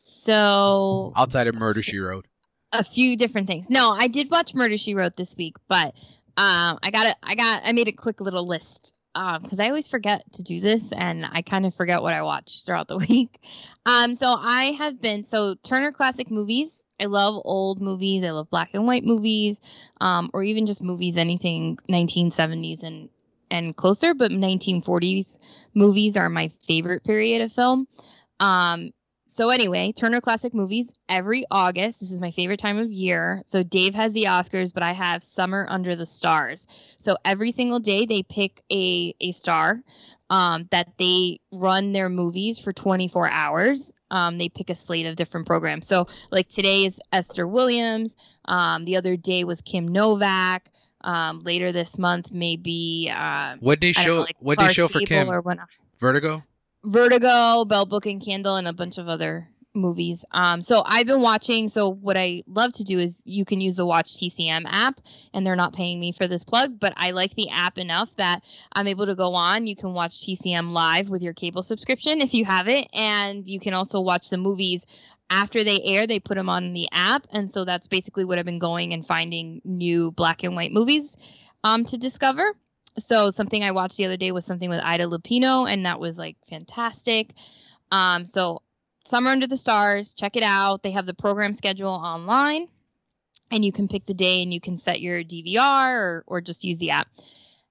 So 0.06 1.12
outside 1.16 1.48
of 1.48 1.56
Murder 1.56 1.82
She 1.82 2.00
Wrote? 2.00 2.26
a 2.72 2.84
few 2.84 3.18
different 3.18 3.48
things. 3.48 3.70
No, 3.70 3.92
I 3.92 4.08
did 4.08 4.32
watch 4.32 4.54
Murder 4.56 4.78
She 4.78 4.96
Wrote 4.96 5.18
this 5.18 5.36
week, 5.36 5.58
but 5.68 5.94
um, 6.38 6.80
I 6.82 6.90
got 6.92 7.08
it. 7.08 7.16
I 7.22 7.36
got. 7.36 7.62
I 7.66 7.74
made 7.74 7.90
a 7.90 7.92
quick 7.92 8.22
little 8.22 8.48
list 8.48 8.94
because 9.14 9.60
I 9.60 9.68
always 9.68 9.88
forget 9.88 10.24
to 10.34 10.44
do 10.44 10.62
this, 10.62 10.92
and 10.92 11.26
I 11.30 11.42
kind 11.42 11.66
of 11.66 11.76
forget 11.76 12.02
what 12.02 12.14
I 12.14 12.22
watched 12.22 12.66
throughout 12.66 12.88
the 12.88 12.98
week. 13.10 13.40
Um, 13.86 14.16
so 14.16 14.36
I 14.38 14.76
have 14.78 15.02
been 15.02 15.26
so 15.26 15.56
Turner 15.56 15.92
Classic 15.92 16.30
Movies. 16.30 16.72
I 17.00 17.06
love 17.06 17.42
old 17.46 17.82
movies. 17.82 18.24
I 18.24 18.30
love 18.30 18.50
black 18.50 18.70
and 18.74 18.86
white 18.86 19.04
movies, 19.04 19.60
um, 20.00 20.30
or 20.34 20.44
even 20.44 20.66
just 20.66 20.82
movies 20.82 21.18
anything 21.18 21.78
1970s 21.90 22.84
and 22.84 23.10
and 23.50 23.76
closer. 23.76 24.14
But 24.14 24.32
1940s 24.32 25.38
movies 25.74 26.16
are 26.16 26.30
my 26.30 26.50
favorite 26.68 27.04
period 27.04 27.42
of 27.42 27.52
film. 27.52 27.88
Um, 28.40 28.92
so 29.42 29.50
anyway, 29.50 29.92
Turner 29.92 30.22
Classic 30.22 30.54
Movies 30.54 30.88
every 31.10 31.46
August. 31.50 32.00
This 32.00 32.12
is 32.12 32.22
my 32.22 32.30
favorite 32.30 32.60
time 32.60 32.78
of 32.78 32.92
year. 32.92 33.42
So 33.48 33.64
Dave 33.64 33.96
has 33.96 34.14
the 34.14 34.26
Oscars, 34.26 34.72
but 34.72 34.84
I 34.84 34.92
have 34.92 35.24
Summer 35.24 35.66
Under 35.68 35.96
the 35.96 36.06
Stars. 36.06 36.68
So 37.00 37.18
every 37.26 37.52
single 37.52 37.80
day 37.80 38.06
they 38.06 38.22
pick 38.22 38.62
a 38.72 39.16
a 39.20 39.32
star 39.32 39.82
um, 40.30 40.68
that 40.70 40.90
they 41.00 41.40
run 41.52 41.92
their 41.92 42.08
movies 42.08 42.60
for 42.60 42.72
24 42.72 43.30
hours. 43.32 43.96
Um, 44.12 44.38
they 44.38 44.48
pick 44.48 44.70
a 44.70 44.76
slate 44.76 45.08
of 45.08 45.16
different 45.16 45.48
programs. 45.48 45.88
So 45.88 46.06
like 46.30 46.48
today 46.48 46.86
is 46.86 47.02
Esther 47.12 47.48
Williams. 47.48 48.16
Um, 48.46 48.84
the 48.84 48.98
other 48.98 49.18
day 49.18 49.44
was 49.44 49.60
Kim 49.62 49.88
Novak. 49.88 50.70
Um, 51.04 51.40
later 51.40 51.72
this 51.72 51.98
month 51.98 52.32
maybe 52.32 53.12
uh, 53.12 53.56
What 53.60 53.82
they 53.82 53.92
show? 53.92 54.18
know, 54.18 54.22
like 54.22 54.38
what 54.40 54.60
they 54.60 54.72
show 54.72 54.88
for 54.88 55.00
Kim? 55.00 55.32
or. 55.32 55.42
Vertigo. 55.98 56.44
Vertigo, 56.84 57.66
Bell 57.66 57.86
Book 57.86 58.06
and 58.06 58.24
Candle, 58.24 58.56
and 58.56 58.68
a 58.68 58.74
bunch 58.74 58.98
of 58.98 59.08
other 59.08 59.48
movies. 59.74 60.26
Um, 60.32 60.62
so 60.62 60.84
I've 60.86 61.06
been 61.06 61.22
watching. 61.22 61.70
So 61.70 61.90
what 61.90 62.18
I 62.18 62.44
love 62.48 62.74
to 62.74 62.84
do 62.84 63.00
is 63.00 63.22
you 63.26 63.46
can 63.46 63.62
use 63.62 63.76
the 63.76 63.86
Watch 63.86 64.14
TCM 64.16 64.64
app, 64.66 65.00
and 65.34 65.46
they're 65.46 65.56
not 65.56 65.74
paying 65.74 66.00
me 66.00 66.12
for 66.12 66.28
this 66.28 66.44
plug, 66.44 66.80
but 66.80 66.94
I 66.98 67.12
like 67.12 67.36
the 67.36 67.50
app 67.50 67.78
enough 67.78 68.10
that 68.18 68.42
I'm 68.74 68.88
able 68.88 69.06
to 69.06 69.16
go 69.16 69.34
on. 69.34 69.68
You 69.68 69.76
can 69.76 69.94
watch 69.94 70.22
TCM 70.22 70.72
live 70.72 71.10
with 71.10 71.22
your 71.22 71.34
cable 71.34 71.64
subscription 71.64 72.22
if 72.22 72.34
you 72.34 72.46
have 72.46 72.68
it, 72.68 72.88
and 72.94 73.48
you 73.48 73.60
can 73.60 73.74
also 73.74 74.02
watch 74.02 74.30
the 74.30 74.38
movies 74.38 74.86
after 75.30 75.64
they 75.64 75.82
air. 75.84 76.08
They 76.08 76.20
put 76.20 76.36
them 76.36 76.50
on 76.50 76.74
the 76.74 76.90
app, 76.92 77.28
and 77.32 77.50
so 77.50 77.64
that's 77.64 77.88
basically 77.88 78.26
what 78.26 78.40
I've 78.40 78.46
been 78.46 78.60
going 78.60 78.94
and 78.94 79.06
finding 79.06 79.62
new 79.64 80.12
black 80.12 80.44
and 80.44 80.56
white 80.56 80.72
movies 80.72 81.16
um, 81.64 81.86
to 81.86 81.98
discover 81.98 82.56
so 82.98 83.32
something 83.32 83.64
I 83.64 83.72
watched 83.72 83.98
the 83.98 84.06
other 84.06 84.18
day 84.18 84.32
was 84.32 84.46
something 84.46 84.70
with 84.70 84.82
Ida 84.84 85.06
Lupino, 85.06 85.72
and 85.72 85.86
that 85.86 86.00
was 86.00 86.18
like 86.18 86.38
fantastic. 86.50 87.34
Um, 87.92 88.28
so 88.28 88.62
Summer 89.06 89.32
Under 89.32 89.48
the 89.48 89.58
Stars, 89.58 90.14
check 90.14 90.36
it 90.36 90.44
out. 90.44 90.84
They 90.84 90.92
have 90.92 91.06
the 91.06 91.14
program 91.14 91.54
schedule 91.54 91.90
online, 91.90 92.68
and 93.50 93.64
you 93.64 93.72
can 93.72 93.88
pick 93.88 94.06
the 94.06 94.14
day 94.14 94.42
and 94.42 94.54
you 94.54 94.62
can 94.62 94.78
set 94.78 95.02
your 95.02 95.24
DVR 95.24 95.88
or 95.88 96.24
or 96.28 96.42
just 96.42 96.64
use 96.64 96.78
the 96.78 96.92
app. 96.92 97.08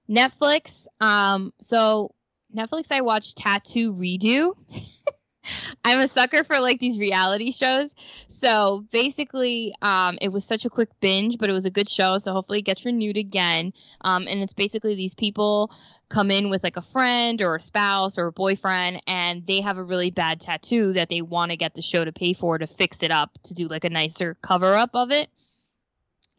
Netflix. 0.09 0.87
Um, 0.99 1.53
so 1.61 2.13
Netflix, 2.55 2.91
I 2.91 3.01
watched 3.01 3.37
Tattoo 3.37 3.93
Redo. 3.93 4.55
I'm 5.85 5.99
a 5.99 6.07
sucker 6.07 6.43
for 6.43 6.59
like 6.59 6.79
these 6.79 6.99
reality 6.99 7.51
shows. 7.51 7.93
So 8.41 8.83
basically, 8.91 9.75
um, 9.83 10.17
it 10.19 10.29
was 10.29 10.43
such 10.43 10.65
a 10.65 10.69
quick 10.69 10.89
binge, 10.99 11.37
but 11.37 11.47
it 11.47 11.53
was 11.53 11.65
a 11.65 11.69
good 11.69 11.87
show. 11.87 12.17
So 12.17 12.33
hopefully 12.33 12.57
it 12.57 12.63
gets 12.63 12.83
renewed 12.85 13.17
again. 13.17 13.71
Um, 14.01 14.27
and 14.27 14.41
it's 14.41 14.53
basically 14.53 14.95
these 14.95 15.13
people 15.13 15.71
come 16.09 16.31
in 16.31 16.49
with 16.49 16.63
like 16.63 16.75
a 16.75 16.81
friend 16.81 17.39
or 17.43 17.55
a 17.55 17.61
spouse 17.61 18.17
or 18.17 18.25
a 18.25 18.31
boyfriend, 18.31 19.03
and 19.05 19.45
they 19.45 19.61
have 19.61 19.77
a 19.77 19.83
really 19.83 20.09
bad 20.09 20.41
tattoo 20.41 20.93
that 20.93 21.07
they 21.09 21.21
want 21.21 21.51
to 21.51 21.55
get 21.55 21.75
the 21.75 21.83
show 21.83 22.03
to 22.03 22.11
pay 22.11 22.33
for 22.33 22.57
to 22.57 22.65
fix 22.65 23.03
it 23.03 23.11
up 23.11 23.29
to 23.43 23.53
do 23.53 23.67
like 23.67 23.83
a 23.83 23.91
nicer 23.91 24.35
cover 24.41 24.73
up 24.73 24.89
of 24.95 25.11
it. 25.11 25.29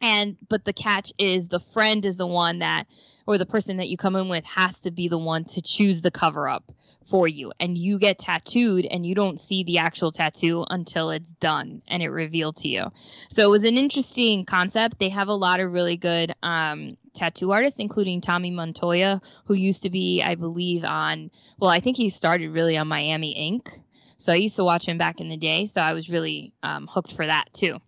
And 0.01 0.35
but 0.49 0.65
the 0.65 0.73
catch 0.73 1.13
is 1.17 1.47
the 1.47 1.61
friend 1.61 2.05
is 2.05 2.17
the 2.17 2.27
one 2.27 2.59
that 2.59 2.83
or 3.25 3.37
the 3.37 3.45
person 3.45 3.77
that 3.77 3.87
you 3.87 3.95
come 3.95 4.17
in 4.17 4.27
with 4.27 4.43
has 4.43 4.77
to 4.81 4.91
be 4.91 5.07
the 5.07 5.17
one 5.17 5.45
to 5.45 5.61
choose 5.61 6.01
the 6.01 6.11
cover 6.11 6.49
up 6.49 6.69
for 7.07 7.27
you 7.27 7.51
and 7.59 7.77
you 7.77 7.99
get 7.99 8.19
tattooed 8.19 8.85
and 8.85 9.05
you 9.05 9.15
don't 9.15 9.39
see 9.39 9.63
the 9.63 9.79
actual 9.79 10.11
tattoo 10.11 10.65
until 10.69 11.11
it's 11.11 11.31
done 11.33 11.81
and 11.87 12.01
it 12.01 12.09
revealed 12.09 12.55
to 12.57 12.67
you. 12.67 12.91
So 13.29 13.43
it 13.43 13.49
was 13.49 13.63
an 13.63 13.77
interesting 13.77 14.45
concept. 14.45 14.99
They 14.99 15.09
have 15.09 15.27
a 15.27 15.33
lot 15.33 15.59
of 15.59 15.71
really 15.71 15.97
good 15.97 16.33
um, 16.43 16.97
tattoo 17.13 17.51
artists 17.51 17.79
including 17.79 18.21
tommy 18.21 18.49
montoya 18.49 19.21
who 19.45 19.53
used 19.53 19.83
to 19.83 19.89
be 19.89 20.23
i 20.23 20.33
believe 20.35 20.83
on 20.83 21.29
well 21.59 21.69
i 21.69 21.79
think 21.79 21.95
he 21.95 22.09
started 22.09 22.49
really 22.49 22.75
on 22.75 22.87
miami 22.87 23.31
ink 23.31 23.69
so 24.17 24.33
i 24.33 24.35
used 24.35 24.55
to 24.55 24.63
watch 24.63 24.87
him 24.87 24.97
back 24.97 25.21
in 25.21 25.29
the 25.29 25.37
day 25.37 25.65
so 25.65 25.79
i 25.81 25.93
was 25.93 26.09
really 26.09 26.53
um, 26.63 26.87
hooked 26.87 27.13
for 27.13 27.25
that 27.25 27.45
too. 27.53 27.79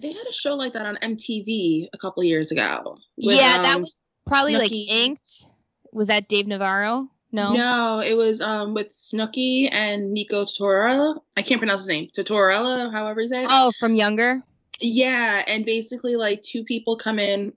They 0.00 0.12
had 0.12 0.26
a 0.26 0.32
show 0.32 0.54
like 0.54 0.72
that 0.72 0.86
on 0.86 0.96
MTV 0.96 1.88
a 1.92 1.98
couple 1.98 2.24
years 2.24 2.50
ago. 2.50 2.96
with, 3.18 3.36
yeah 3.36 3.58
that 3.58 3.76
um, 3.76 3.82
was 3.82 4.06
probably 4.26 4.56
like 4.56 4.72
inked. 4.72 5.44
Was 5.92 6.08
that 6.08 6.26
dave 6.26 6.46
navarro 6.46 7.10
no 7.32 7.52
No, 7.54 8.00
it 8.00 8.14
was 8.14 8.40
um 8.40 8.74
with 8.74 8.92
Snooki 8.92 9.68
and 9.72 10.12
Nico 10.12 10.44
Tortorella. 10.44 11.20
I 11.36 11.42
can't 11.42 11.60
pronounce 11.60 11.82
his 11.82 11.88
name. 11.88 12.08
Tortorella, 12.16 12.92
however 12.92 13.20
you 13.20 13.28
say 13.28 13.42
it. 13.44 13.48
oh 13.50 13.72
from 13.78 13.94
younger 13.96 14.42
Yeah, 14.80 15.42
and 15.46 15.64
basically 15.64 16.16
like 16.16 16.42
two 16.42 16.64
people 16.64 16.96
come 16.96 17.18
in. 17.18 17.52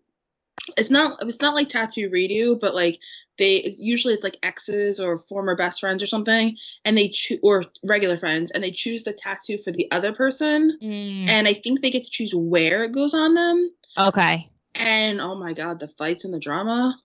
It's 0.78 0.90
not 0.90 1.18
it's 1.22 1.42
not 1.42 1.56
like 1.56 1.70
tattoo 1.70 2.10
redo, 2.10 2.60
but 2.60 2.76
like 2.76 3.00
they 3.38 3.76
usually 3.80 4.14
it's 4.14 4.24
like 4.24 4.38
exes 4.44 5.00
or 5.00 5.18
former 5.28 5.56
best 5.56 5.80
friends 5.80 6.04
or 6.04 6.08
something, 6.08 6.56
and 6.86 6.98
they 6.98 7.10
choose 7.10 7.40
or 7.42 7.64
regular 7.84 8.18
friends, 8.18 8.52
and 8.52 8.64
they 8.64 8.72
choose 8.72 9.04
the 9.04 9.12
tattoo 9.14 9.58
for 9.58 9.72
the 9.72 9.90
other 9.92 10.14
person, 10.14 10.78
Mm, 10.82 11.28
and 11.28 11.48
I 11.48 11.56
think 11.56 11.82
they 11.82 11.90
get 11.90 12.04
to 12.04 12.12
choose 12.12 12.34
where 12.36 12.84
it 12.84 12.92
goes 12.94 13.14
on 13.16 13.34
them. 13.34 13.72
okay 13.98 14.50
And 14.76 15.20
oh 15.20 15.36
my 15.36 15.54
god, 15.54 15.80
the 15.80 15.88
fights 15.88 16.26
and 16.26 16.34
the 16.34 16.40
drama. 16.40 16.98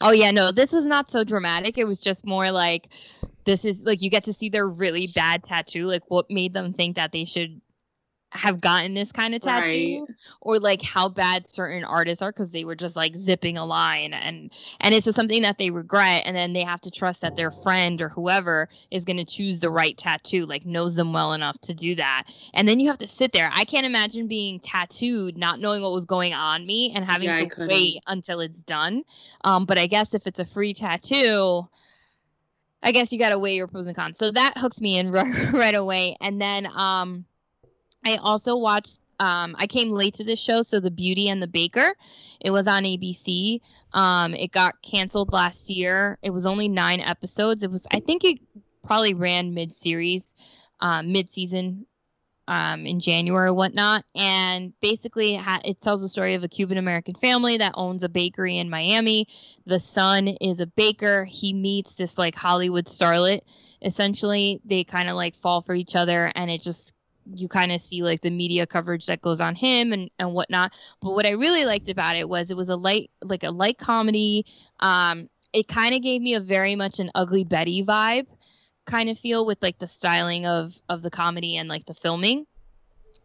Oh 0.00 0.12
yeah, 0.12 0.30
no, 0.30 0.52
this 0.52 0.72
was 0.72 0.84
not 0.84 1.10
so 1.10 1.24
dramatic. 1.24 1.78
It 1.78 1.84
was 1.84 2.00
just 2.00 2.26
more 2.26 2.50
like 2.50 2.88
this 3.44 3.64
is 3.64 3.82
like 3.84 4.02
you 4.02 4.10
get 4.10 4.24
to 4.24 4.32
see 4.32 4.48
their 4.48 4.68
really 4.68 5.06
bad 5.14 5.42
tattoo, 5.42 5.86
like 5.86 6.02
what 6.08 6.26
made 6.30 6.52
them 6.52 6.72
think 6.74 6.96
that 6.96 7.12
they 7.12 7.24
should 7.24 7.60
have 8.36 8.60
gotten 8.60 8.94
this 8.94 9.12
kind 9.12 9.34
of 9.34 9.42
tattoo 9.42 10.02
Right. 10.02 10.16
or 10.40 10.58
like 10.58 10.82
how 10.82 11.08
bad 11.08 11.46
certain 11.46 11.84
artists 11.84 12.22
are 12.22 12.32
because 12.32 12.50
they 12.50 12.64
were 12.64 12.74
just 12.76 12.96
like 12.96 13.16
zipping 13.16 13.56
a 13.58 13.64
line 13.66 14.12
and 14.14 14.52
and 14.80 14.94
it's 14.94 15.04
just 15.04 15.16
something 15.16 15.42
that 15.42 15.58
they 15.58 15.70
regret 15.70 16.22
and 16.26 16.36
then 16.36 16.52
they 16.52 16.62
have 16.64 16.80
to 16.80 16.90
trust 16.90 17.22
that 17.22 17.36
their 17.36 17.50
friend 17.50 18.00
or 18.02 18.08
whoever 18.08 18.68
is 18.90 19.04
going 19.04 19.16
to 19.18 19.24
choose 19.24 19.60
the 19.60 19.70
right 19.70 19.96
tattoo 19.96 20.46
like 20.46 20.64
knows 20.66 20.94
them 20.94 21.12
well 21.12 21.32
enough 21.32 21.58
to 21.60 21.74
do 21.74 21.94
that 21.94 22.24
and 22.54 22.68
then 22.68 22.80
you 22.80 22.88
have 22.88 22.98
to 22.98 23.08
sit 23.08 23.32
there 23.32 23.50
i 23.54 23.64
can't 23.64 23.86
imagine 23.86 24.26
being 24.28 24.60
tattooed 24.60 25.36
not 25.36 25.60
knowing 25.60 25.82
what 25.82 25.92
was 25.92 26.04
going 26.06 26.34
on 26.34 26.66
me 26.66 26.92
and 26.94 27.04
having 27.04 27.32
Yeah, 27.32 27.34
to 27.34 27.50
wait 27.66 28.02
until 28.06 28.40
it's 28.40 28.62
done 28.62 29.02
um 29.44 29.64
but 29.66 29.78
i 29.78 29.86
guess 29.86 30.14
if 30.14 30.26
it's 30.26 30.38
a 30.38 30.44
free 30.46 30.74
tattoo 30.74 31.66
I 32.82 32.92
guess 32.92 33.12
you 33.12 33.18
got 33.18 33.30
to 33.30 33.38
weigh 33.38 33.56
your 33.56 33.66
pros 33.66 33.86
and 33.86 33.96
cons. 33.96 34.18
So 34.18 34.30
that 34.30 34.54
hooks 34.56 34.80
me 34.80 34.98
in 34.98 35.10
right, 35.12 35.52
right 35.52 35.74
away. 35.74 36.16
And 36.20 36.40
then 36.40 36.66
um, 36.66 37.24
I 38.06 38.16
also 38.22 38.56
watched. 38.58 38.98
Um, 39.20 39.56
I 39.58 39.66
came 39.66 39.90
late 39.90 40.14
to 40.16 40.24
this 40.24 40.40
show, 40.40 40.62
so 40.62 40.80
The 40.80 40.90
Beauty 40.90 41.28
and 41.28 41.42
the 41.42 41.46
Baker. 41.48 41.94
It 42.40 42.50
was 42.50 42.68
on 42.68 42.84
ABC. 42.84 43.60
Um, 43.92 44.34
it 44.34 44.52
got 44.52 44.82
canceled 44.82 45.32
last 45.32 45.70
year. 45.70 46.18
It 46.22 46.30
was 46.30 46.46
only 46.46 46.68
nine 46.68 47.00
episodes. 47.00 47.62
It 47.64 47.70
was. 47.70 47.86
I 47.90 48.00
think 48.00 48.24
it 48.24 48.38
probably 48.86 49.14
ran 49.14 49.54
mid 49.54 49.74
series. 49.74 50.34
um, 50.80 51.12
mid-season 51.12 51.86
um, 52.48 52.86
in 52.86 53.00
January 53.00 53.48
or 53.48 53.54
whatnot. 53.54 54.04
And 54.14 54.72
basically, 54.80 55.34
it, 55.36 55.40
ha- 55.40 55.62
it 55.64 55.80
tells 55.80 56.02
the 56.02 56.08
story 56.08 56.34
of 56.34 56.44
a 56.44 56.48
Cuban 56.48 56.78
American 56.78 57.14
family 57.14 57.58
that 57.58 57.72
owns 57.76 58.04
a 58.04 58.08
bakery 58.08 58.58
in 58.58 58.70
Miami. 58.70 59.28
The 59.66 59.80
son 59.80 60.28
is 60.28 60.60
a 60.60 60.66
baker. 60.66 61.24
He 61.24 61.52
meets 61.54 61.94
this 61.94 62.18
like 62.18 62.34
Hollywood 62.34 62.86
starlet. 62.86 63.40
Essentially, 63.82 64.60
they 64.64 64.84
kind 64.84 65.08
of 65.08 65.16
like 65.16 65.36
fall 65.36 65.62
for 65.62 65.74
each 65.74 65.96
other, 65.96 66.30
and 66.34 66.50
it 66.50 66.62
just 66.62 66.92
you 67.34 67.48
kind 67.48 67.72
of 67.72 67.80
see 67.80 68.02
like 68.02 68.20
the 68.22 68.30
media 68.30 68.66
coverage 68.66 69.06
that 69.06 69.20
goes 69.20 69.40
on 69.40 69.54
him 69.54 69.92
and 69.92 70.10
and 70.18 70.32
whatnot. 70.32 70.72
But 71.00 71.12
what 71.12 71.26
I 71.26 71.30
really 71.30 71.64
liked 71.64 71.88
about 71.88 72.16
it 72.16 72.28
was 72.28 72.50
it 72.50 72.56
was 72.56 72.68
a 72.68 72.76
light 72.76 73.10
like 73.22 73.42
a 73.42 73.50
light 73.50 73.78
comedy. 73.78 74.46
Um, 74.80 75.28
it 75.52 75.68
kind 75.68 75.94
of 75.94 76.02
gave 76.02 76.22
me 76.22 76.34
a 76.34 76.40
very 76.40 76.76
much 76.76 76.98
an 76.98 77.10
Ugly 77.14 77.44
Betty 77.44 77.84
vibe 77.84 78.26
kind 78.86 79.08
of 79.10 79.18
feel 79.18 79.44
with 79.44 79.62
like 79.62 79.78
the 79.78 79.86
styling 79.86 80.46
of 80.46 80.74
of 80.88 81.02
the 81.02 81.10
comedy 81.10 81.56
and 81.56 81.68
like 81.68 81.86
the 81.86 81.94
filming. 81.94 82.46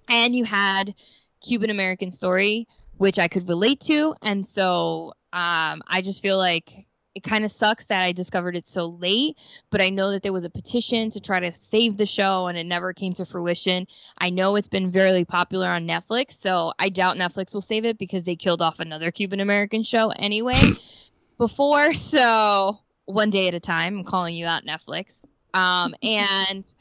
And 0.09 0.35
you 0.35 0.43
had 0.43 0.93
Cuban 1.41 1.69
American 1.69 2.11
story, 2.11 2.67
which 2.97 3.19
I 3.19 3.27
could 3.27 3.47
relate 3.47 3.79
to, 3.81 4.15
and 4.21 4.45
so 4.45 5.13
um, 5.33 5.81
I 5.87 6.01
just 6.03 6.21
feel 6.21 6.37
like 6.37 6.85
it 7.13 7.23
kind 7.23 7.43
of 7.43 7.51
sucks 7.51 7.85
that 7.87 8.01
I 8.01 8.11
discovered 8.11 8.55
it 8.55 8.67
so 8.67 8.87
late, 8.87 9.37
but 9.69 9.81
I 9.81 9.89
know 9.89 10.11
that 10.11 10.23
there 10.23 10.33
was 10.33 10.43
a 10.43 10.49
petition 10.49 11.09
to 11.11 11.19
try 11.19 11.39
to 11.39 11.51
save 11.51 11.97
the 11.97 12.05
show 12.05 12.47
and 12.47 12.57
it 12.57 12.65
never 12.65 12.93
came 12.93 13.13
to 13.15 13.25
fruition. 13.25 13.87
I 14.17 14.29
know 14.29 14.55
it's 14.55 14.67
been 14.67 14.91
very 14.91 15.25
popular 15.25 15.67
on 15.67 15.87
Netflix, 15.87 16.33
so 16.33 16.73
I 16.79 16.89
doubt 16.89 17.17
Netflix 17.17 17.53
will 17.53 17.61
save 17.61 17.85
it 17.85 17.97
because 17.97 18.23
they 18.23 18.35
killed 18.35 18.61
off 18.61 18.79
another 18.79 19.11
Cuban 19.11 19.39
American 19.39 19.83
show 19.83 20.11
anyway 20.11 20.61
before. 21.37 21.93
So 21.93 22.79
one 23.05 23.29
day 23.29 23.47
at 23.47 23.55
a 23.55 23.59
time, 23.59 23.99
I'm 23.99 24.05
calling 24.05 24.35
you 24.35 24.45
out, 24.45 24.63
Netflix. 24.65 25.11
Um, 25.53 25.93
and 26.03 26.73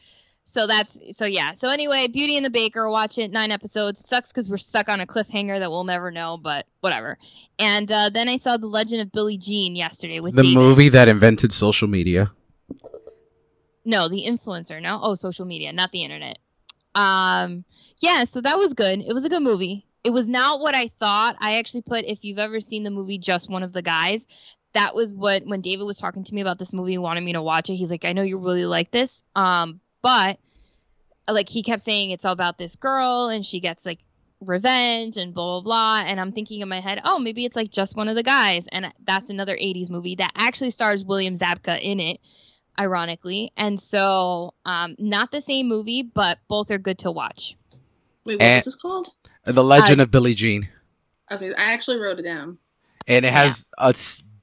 so 0.51 0.67
that's 0.67 0.97
so 1.17 1.27
yeah. 1.27 1.53
So 1.53 1.71
anyway, 1.71 2.09
Beauty 2.09 2.37
and 2.37 2.45
the 2.45 2.51
Baker, 2.51 2.91
watch 2.91 3.19
it, 3.19 3.31
nine 3.31 3.53
episodes. 3.53 4.03
Sucks 4.09 4.29
because 4.29 4.51
we're 4.51 4.57
stuck 4.57 4.89
on 4.89 5.01
a 5.01 5.07
cliffhanger 5.07 5.59
that 5.61 5.71
we'll 5.71 5.85
never 5.85 6.11
know, 6.11 6.37
but 6.37 6.67
whatever. 6.81 7.19
And 7.59 7.91
uh, 7.91 8.11
then 8.11 8.29
I 8.29 8.39
saw 8.39 8.57
The 8.57 8.67
Legend 8.67 9.01
of 9.03 9.13
Billie 9.13 9.39
Jean 9.39 9.77
yesterday 9.77 10.19
with 10.19 10.35
The 10.35 10.43
David. 10.43 10.57
movie 10.57 10.89
that 10.89 11.07
invented 11.09 11.53
social 11.53 11.87
media. 11.87 12.33
No, 13.85 14.09
the 14.09 14.25
influencer. 14.27 14.83
No, 14.83 14.99
oh, 15.03 15.15
social 15.15 15.47
media, 15.47 15.73
not 15.73 15.93
the 15.93 16.03
internet. 16.03 16.39
Um, 16.95 17.65
yeah, 17.99 18.25
so 18.25 18.41
that 18.41 18.59
was 18.59 18.75
good. 18.75 19.01
It 19.01 19.13
was 19.13 19.25
a 19.25 19.29
good 19.29 19.43
movie. 19.43 19.87
It 20.03 20.11
was 20.11 20.29
not 20.29 20.61
what 20.61 20.75
I 20.75 20.89
thought. 20.89 21.37
I 21.41 21.59
actually 21.59 21.83
put 21.83 22.05
if 22.05 22.25
you've 22.25 22.39
ever 22.39 22.61
seen 22.61 22.83
the 22.83 22.91
movie 22.91 23.19
Just 23.19 23.49
One 23.49 23.63
of 23.63 23.73
the 23.73 23.83
Guys, 23.83 24.27
that 24.73 24.95
was 24.95 25.15
what 25.15 25.45
when 25.47 25.61
David 25.61 25.85
was 25.85 25.99
talking 25.99 26.25
to 26.25 26.35
me 26.35 26.41
about 26.41 26.59
this 26.59 26.73
movie 26.73 26.95
and 26.95 27.03
wanted 27.03 27.23
me 27.23 27.35
to 27.35 27.43
watch 27.43 27.71
it. 27.71 27.75
He's 27.75 27.91
like, 27.91 28.05
I 28.05 28.13
know 28.13 28.23
you 28.23 28.39
really 28.39 28.67
like 28.67 28.91
this, 28.91 29.23
um, 29.37 29.81
but 30.03 30.39
like 31.29 31.49
he 31.49 31.63
kept 31.63 31.83
saying 31.83 32.11
it's 32.11 32.25
all 32.25 32.33
about 32.33 32.59
this 32.59 32.75
girl 32.77 33.29
and 33.29 33.45
she 33.45 33.61
gets 33.61 33.85
like 33.87 33.99
revenge 34.41 35.17
and 35.17 35.35
blah 35.35 35.61
blah 35.61 36.01
blah 36.01 36.09
and 36.09 36.19
i'm 36.19 36.33
thinking 36.33 36.61
in 36.63 36.69
my 36.69 36.81
head 36.81 37.01
oh 37.05 37.19
maybe 37.19 37.45
it's 37.45 37.55
like 37.55 37.71
just 37.71 37.95
one 37.97 38.09
of 38.09 38.17
the 38.17 38.23
guys 38.23 38.67
and 38.73 38.93
that's 39.05 39.29
another 39.29 39.55
80s 39.55 39.91
movie 39.91 40.15
that 40.15 40.33
actually 40.35 40.71
stars 40.71 41.05
william 41.05 41.35
zabka 41.37 41.79
in 41.81 42.01
it 42.01 42.21
ironically 42.81 43.53
and 43.59 43.79
so 43.79 44.55
um 44.65 44.97
not 44.99 45.31
the 45.31 45.43
same 45.43 45.69
movie 45.69 46.03
but 46.03 46.39
both 46.49 46.71
are 46.71 46.79
good 46.79 46.99
to 47.01 47.11
watch 47.11 47.57
Wait, 48.25 48.35
what 48.35 48.43
And- 48.43 48.59
was 48.59 48.65
this 48.65 48.77
called? 48.77 49.09
The 49.45 49.65
Legend 49.65 50.03
of 50.03 50.11
Billie 50.11 50.35
Jean. 50.35 50.69
Okay, 51.33 51.55
I 51.55 51.73
actually 51.73 51.97
wrote 51.97 52.19
it 52.19 52.23
down. 52.23 52.59
And 53.07 53.25
it 53.25 53.33
has 53.33 53.67
a 53.79 53.95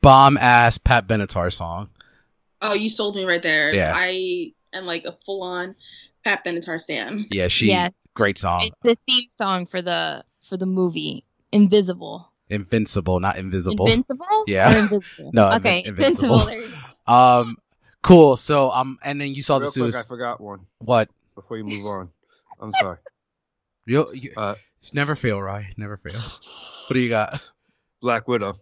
bomb 0.02 0.38
ass 0.38 0.80
Pat 0.80 1.08
Benatar 1.08 1.54
song. 1.54 1.90
Oh, 2.62 2.74
you 2.74 2.90
sold 2.90 3.16
me 3.16 3.24
right 3.24 3.44
there. 3.44 3.76
Yeah. 3.76 3.94
I 3.96 4.54
am 4.78 4.86
like 4.86 5.06
a 5.06 5.18
full 5.26 5.44
on 5.44 5.76
Pat 6.24 6.44
Benatar 6.46 6.80
stan. 6.80 7.26
Yeah, 7.32 7.48
she 7.48 7.68
Yeah. 7.70 7.90
great 8.14 8.38
song. 8.38 8.62
it's 8.64 8.76
the 8.84 8.98
theme 9.08 9.30
song 9.30 9.66
for 9.66 9.82
the 9.82 10.24
for 10.44 10.58
the 10.58 10.66
movie 10.66 11.24
invisible 11.52 12.32
Invincible, 12.50 13.20
not 13.20 13.38
invisible. 13.38 13.86
invincible 13.88 14.44
Yeah. 14.48 14.74
Or 14.74 14.78
invisible? 14.84 15.32
No, 15.34 15.46
Invi- 15.50 15.56
okay 15.58 15.84
Invincible. 15.86 16.46
there 16.46 16.62
um 17.08 17.58
cool. 18.04 18.38
So 18.38 18.72
um 18.72 18.98
and 19.04 19.20
then 19.20 19.34
you 19.34 19.44
saw 19.44 19.58
Real 19.58 19.70
the 19.72 19.82
quick, 19.82 19.96
I 19.96 20.04
forgot 20.08 20.40
one 20.42 20.62
what? 20.80 21.10
before 21.36 21.58
you 21.58 21.64
move 21.66 21.86
on. 21.86 22.10
I'm 22.60 22.74
sorry. 22.74 22.98
You, 23.86 24.12
you 24.14 24.32
Uh, 24.36 24.56
never 24.94 25.16
fail, 25.16 25.42
right? 25.42 25.66
Never 25.78 25.96
fail. 25.98 26.20
What 26.20 26.94
do 26.94 27.00
you 27.00 27.10
got? 27.10 27.40
Black 28.02 28.28
Widow. 28.28 28.56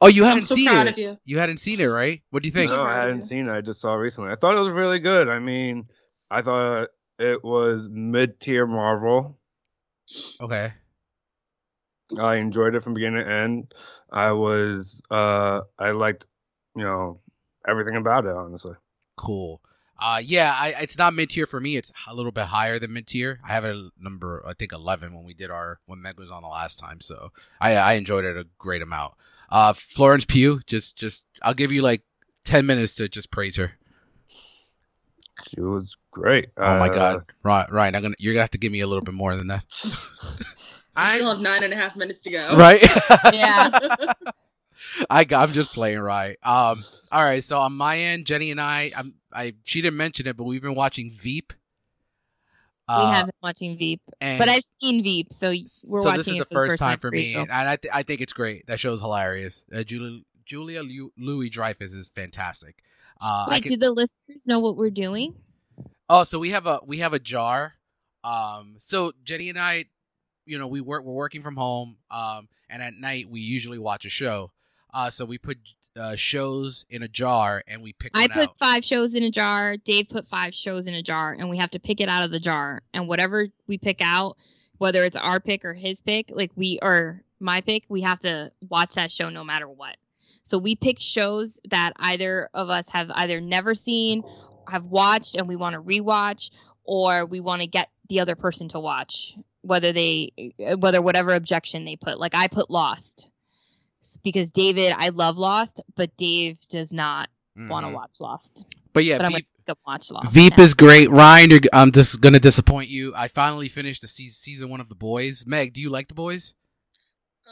Oh, 0.00 0.06
you 0.06 0.24
I'm 0.24 0.28
hadn't 0.30 0.46
so 0.46 0.54
seen 0.54 0.68
proud 0.68 0.86
it. 0.86 0.92
of 0.92 0.98
you. 0.98 1.18
You 1.24 1.38
hadn't 1.38 1.56
seen 1.58 1.80
it, 1.80 1.86
right? 1.86 2.22
What 2.30 2.42
do 2.42 2.48
you 2.48 2.52
think? 2.52 2.70
No, 2.70 2.82
I 2.82 2.94
hadn't 2.94 3.22
seen 3.22 3.48
it. 3.48 3.52
I 3.52 3.60
just 3.60 3.80
saw 3.80 3.94
it 3.94 3.98
recently. 3.98 4.30
I 4.30 4.36
thought 4.36 4.56
it 4.56 4.60
was 4.60 4.72
really 4.72 5.00
good. 5.00 5.28
I 5.28 5.38
mean, 5.40 5.88
I 6.30 6.42
thought 6.42 6.88
it 7.18 7.42
was 7.42 7.88
mid 7.90 8.38
tier 8.38 8.66
Marvel. 8.66 9.38
Okay. 10.40 10.72
I 12.18 12.36
enjoyed 12.36 12.74
it 12.74 12.80
from 12.80 12.94
beginning 12.94 13.24
to 13.24 13.30
end. 13.30 13.74
I 14.10 14.32
was, 14.32 15.02
uh, 15.10 15.60
I 15.78 15.90
liked, 15.90 16.26
you 16.76 16.84
know, 16.84 17.20
everything 17.68 17.96
about 17.96 18.24
it. 18.24 18.32
Honestly, 18.34 18.74
Cool. 19.16 19.60
Uh, 20.00 20.20
yeah, 20.24 20.54
I, 20.56 20.74
it's 20.80 20.96
not 20.96 21.14
mid 21.14 21.30
tier 21.30 21.46
for 21.46 21.60
me. 21.60 21.76
It's 21.76 21.92
a 22.06 22.14
little 22.14 22.30
bit 22.32 22.44
higher 22.44 22.78
than 22.78 22.92
mid 22.92 23.06
tier. 23.08 23.40
I 23.44 23.48
have 23.48 23.64
a 23.64 23.90
number, 23.98 24.44
I 24.46 24.52
think, 24.54 24.72
eleven 24.72 25.14
when 25.14 25.24
we 25.24 25.34
did 25.34 25.50
our 25.50 25.80
when 25.86 26.00
Meg 26.00 26.18
was 26.18 26.30
on 26.30 26.42
the 26.42 26.48
last 26.48 26.78
time. 26.78 27.00
So 27.00 27.32
I, 27.60 27.74
I 27.76 27.92
enjoyed 27.94 28.24
it 28.24 28.36
a 28.36 28.46
great 28.58 28.82
amount. 28.82 29.14
Uh, 29.50 29.72
Florence 29.72 30.24
Pugh, 30.24 30.60
just, 30.66 30.96
just, 30.96 31.24
I'll 31.42 31.54
give 31.54 31.72
you 31.72 31.82
like 31.82 32.02
ten 32.44 32.66
minutes 32.66 32.94
to 32.96 33.08
just 33.08 33.30
praise 33.30 33.56
her. 33.56 33.72
she 35.48 35.60
was 35.60 35.96
great. 36.10 36.50
Oh 36.56 36.78
my 36.78 36.88
Uh, 36.88 36.94
God, 36.94 37.24
Ryan, 37.42 37.66
Ryan, 37.70 37.94
I'm 37.96 38.02
gonna, 38.02 38.14
you're 38.18 38.34
gonna 38.34 38.42
have 38.42 38.50
to 38.50 38.58
give 38.58 38.72
me 38.72 38.80
a 38.80 38.86
little 38.86 39.04
bit 39.04 39.14
more 39.14 39.34
than 39.36 39.46
that, 39.48 39.64
I 40.96 41.16
still 41.16 41.28
have 41.34 41.40
nine 41.42 41.64
and 41.64 41.72
a 41.72 41.76
half 41.76 41.96
minutes 41.96 42.20
to 42.20 42.30
go. 42.30 42.56
right? 42.56 42.82
Yeah. 43.32 43.78
I, 45.10 45.26
I'm 45.30 45.52
just 45.52 45.74
playing 45.74 46.00
right. 46.00 46.36
Um, 46.42 46.82
all 47.12 47.24
right. 47.24 47.42
So 47.44 47.60
on 47.60 47.72
my 47.72 47.98
end, 47.98 48.26
Jenny 48.26 48.50
and 48.50 48.60
I, 48.60 48.90
I'm, 48.96 49.14
I, 49.32 49.54
she 49.64 49.80
didn't 49.82 49.96
mention 49.96 50.26
it, 50.26 50.36
but 50.36 50.44
we've 50.44 50.62
been 50.62 50.74
watching 50.74 51.10
Veep. 51.10 51.52
we 52.88 52.94
Uh, 52.94 53.12
haven't 53.12 53.34
watching 53.42 53.76
veep 53.76 54.00
but 54.18 54.48
i've 54.48 54.62
seen 54.80 55.02
veep 55.02 55.30
so 55.30 55.50
we're 55.50 55.66
so 55.66 56.04
watching 56.06 56.16
this 56.16 56.28
is 56.28 56.36
the 56.38 56.46
for 56.46 56.68
first 56.68 56.78
time 56.78 56.98
for 56.98 57.10
me, 57.10 57.34
and 57.34 57.50
I, 57.52 57.76
th- 57.76 57.92
I 57.92 58.02
think 58.02 58.22
it's 58.22 58.32
great. 58.32 58.66
That 58.66 58.80
show's 58.80 59.00
hilarious. 59.02 59.66
Uh, 59.70 59.82
Julia 59.82 60.22
Julia 60.46 60.82
Louis 61.18 61.50
Dreyfus 61.50 61.92
is 61.92 62.08
fantastic. 62.08 62.82
Uh, 63.20 63.46
wait 63.50 63.62
can- 63.62 63.72
do 63.72 63.76
the 63.76 63.90
listeners 63.90 64.46
know 64.46 64.58
what 64.58 64.76
we're 64.76 64.88
doing 64.88 65.34
oh, 66.08 66.24
so 66.24 66.38
we 66.38 66.50
have 66.50 66.66
a 66.66 66.80
we 66.86 66.98
have 66.98 67.12
a 67.12 67.18
jar. 67.18 67.74
Um, 68.24 68.76
so 68.78 69.12
Jenny 69.24 69.48
and 69.48 69.58
I, 69.58 69.86
you 70.46 70.58
know, 70.58 70.66
we 70.66 70.80
work 70.80 71.04
we're 71.04 71.12
working 71.14 71.42
from 71.42 71.56
home. 71.56 71.98
Um, 72.10 72.48
and 72.70 72.82
at 72.82 72.94
night 72.94 73.28
we 73.28 73.40
usually 73.40 73.78
watch 73.78 74.04
a 74.04 74.10
show. 74.10 74.52
Uh, 74.92 75.10
so 75.10 75.24
we 75.24 75.38
put 75.38 75.58
uh, 75.98 76.16
shows 76.16 76.84
in 76.90 77.02
a 77.02 77.08
jar 77.08 77.62
and 77.66 77.82
we 77.82 77.92
pick 77.92 78.12
I 78.14 78.28
put 78.28 78.48
out. 78.48 78.58
five 78.58 78.84
shows 78.84 79.14
in 79.14 79.22
a 79.22 79.30
jar. 79.30 79.76
Dave 79.76 80.08
put 80.08 80.26
five 80.28 80.54
shows 80.54 80.86
in 80.86 80.94
a 80.94 81.02
jar, 81.02 81.34
and 81.38 81.50
we 81.50 81.58
have 81.58 81.70
to 81.70 81.80
pick 81.80 82.00
it 82.00 82.08
out 82.08 82.22
of 82.22 82.30
the 82.30 82.38
jar. 82.38 82.82
And 82.94 83.08
whatever 83.08 83.46
we 83.66 83.78
pick 83.78 84.00
out, 84.00 84.36
whether 84.78 85.04
it's 85.04 85.16
our 85.16 85.40
pick 85.40 85.64
or 85.64 85.74
his 85.74 86.00
pick, 86.00 86.30
like 86.30 86.52
we 86.56 86.78
or 86.80 87.22
my 87.40 87.60
pick, 87.60 87.84
we 87.88 88.02
have 88.02 88.20
to 88.20 88.52
watch 88.68 88.94
that 88.94 89.10
show 89.10 89.28
no 89.28 89.44
matter 89.44 89.68
what. 89.68 89.96
So 90.44 90.56
we 90.56 90.76
pick 90.76 90.98
shows 90.98 91.58
that 91.70 91.92
either 91.96 92.48
of 92.54 92.70
us 92.70 92.88
have 92.90 93.10
either 93.10 93.40
never 93.40 93.74
seen, 93.74 94.22
have 94.66 94.84
watched, 94.84 95.34
and 95.34 95.46
we 95.46 95.56
want 95.56 95.74
to 95.74 95.82
rewatch, 95.82 96.50
or 96.84 97.26
we 97.26 97.40
want 97.40 97.60
to 97.60 97.66
get 97.66 97.90
the 98.08 98.20
other 98.20 98.34
person 98.34 98.68
to 98.68 98.80
watch, 98.80 99.36
whether 99.60 99.92
they, 99.92 100.32
whether 100.78 101.02
whatever 101.02 101.34
objection 101.34 101.84
they 101.84 101.96
put. 101.96 102.18
Like 102.18 102.34
I 102.34 102.46
put 102.46 102.70
Lost 102.70 103.27
because 104.22 104.50
David, 104.50 104.94
I 104.96 105.10
love 105.10 105.38
Lost, 105.38 105.80
but 105.96 106.16
Dave 106.16 106.58
does 106.68 106.92
not 106.92 107.28
want 107.56 107.86
to 107.86 107.92
watch 107.92 108.20
Lost. 108.20 108.64
But 108.92 109.04
yeah, 109.04 109.18
but 109.18 109.26
I'm 109.26 109.32
Veep, 109.32 109.46
gonna 109.66 109.76
watch 109.86 110.10
Lost. 110.10 110.30
Veep 110.32 110.56
now. 110.56 110.64
is 110.64 110.74
great. 110.74 111.10
Ryan, 111.10 111.50
you're, 111.50 111.60
I'm 111.72 111.92
just 111.92 112.20
gonna 112.20 112.40
disappoint 112.40 112.88
you. 112.88 113.14
I 113.14 113.28
finally 113.28 113.68
finished 113.68 114.02
the 114.02 114.08
season, 114.08 114.34
season 114.34 114.68
one 114.70 114.80
of 114.80 114.88
The 114.88 114.94
Boys. 114.94 115.44
Meg, 115.46 115.72
do 115.72 115.80
you 115.80 115.90
like 115.90 116.08
The 116.08 116.14
Boys? 116.14 116.54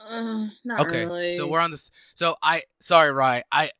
Uh, 0.09 0.47
not 0.65 0.81
Okay, 0.81 1.07
really. 1.07 1.33
so 1.33 1.47
we're 1.47 1.61
on 1.61 1.71
this. 1.71 1.91
So 2.15 2.37
I, 2.43 2.63
sorry, 2.81 3.13
Ryan, 3.13 3.43
I, 3.51 3.71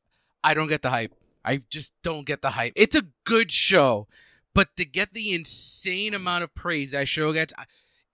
I 0.43 0.55
don't 0.55 0.69
get 0.69 0.83
the 0.83 0.91
hype. 0.91 1.15
I 1.45 1.63
just 1.71 1.93
don't 2.03 2.27
get 2.27 2.43
the 2.43 2.51
hype. 2.51 2.73
It's 2.75 2.97
a 2.97 3.05
good 3.25 3.51
show, 3.53 4.09
but 4.55 4.69
to 4.77 4.85
get 4.85 5.13
the 5.13 5.33
insane 5.35 6.15
amount 6.15 6.45
of 6.45 6.55
praise 6.55 6.93
that 6.93 7.09
show 7.09 7.33
gets, 7.33 7.53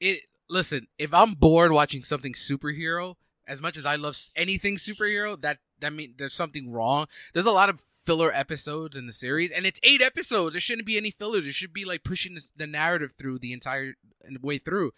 it. 0.01 0.20
Listen, 0.51 0.86
if 0.99 1.14
I'm 1.14 1.32
bored 1.34 1.72
watching 1.72 2.03
something 2.03 2.34
superhero, 2.34 3.14
as 3.53 3.61
much 3.61 3.76
as 3.76 3.84
I 3.84 3.96
love 3.96 4.16
anything 4.34 4.76
superhero, 4.76 5.40
that 5.42 5.59
that 5.80 5.92
mean 5.92 6.14
there's 6.16 6.34
something 6.34 6.72
wrong. 6.72 7.07
There's 7.34 7.46
a 7.46 7.50
lot 7.53 7.68
of 7.68 7.82
filler 8.05 8.32
episodes 8.32 8.96
in 8.96 9.07
the 9.07 9.12
series, 9.12 9.50
and 9.50 9.66
it's 9.66 9.78
eight 9.82 10.00
episodes. 10.00 10.55
There 10.55 10.61
shouldn't 10.61 10.86
be 10.86 10.96
any 10.96 11.11
fillers. 11.11 11.46
It 11.46 11.55
should 11.55 11.72
be 11.72 11.84
like 11.84 12.03
pushing 12.03 12.36
the 12.57 12.66
narrative 12.66 13.12
through 13.16 13.38
the 13.40 13.53
entire 13.53 13.94
way 14.40 14.59
through. 14.59 14.92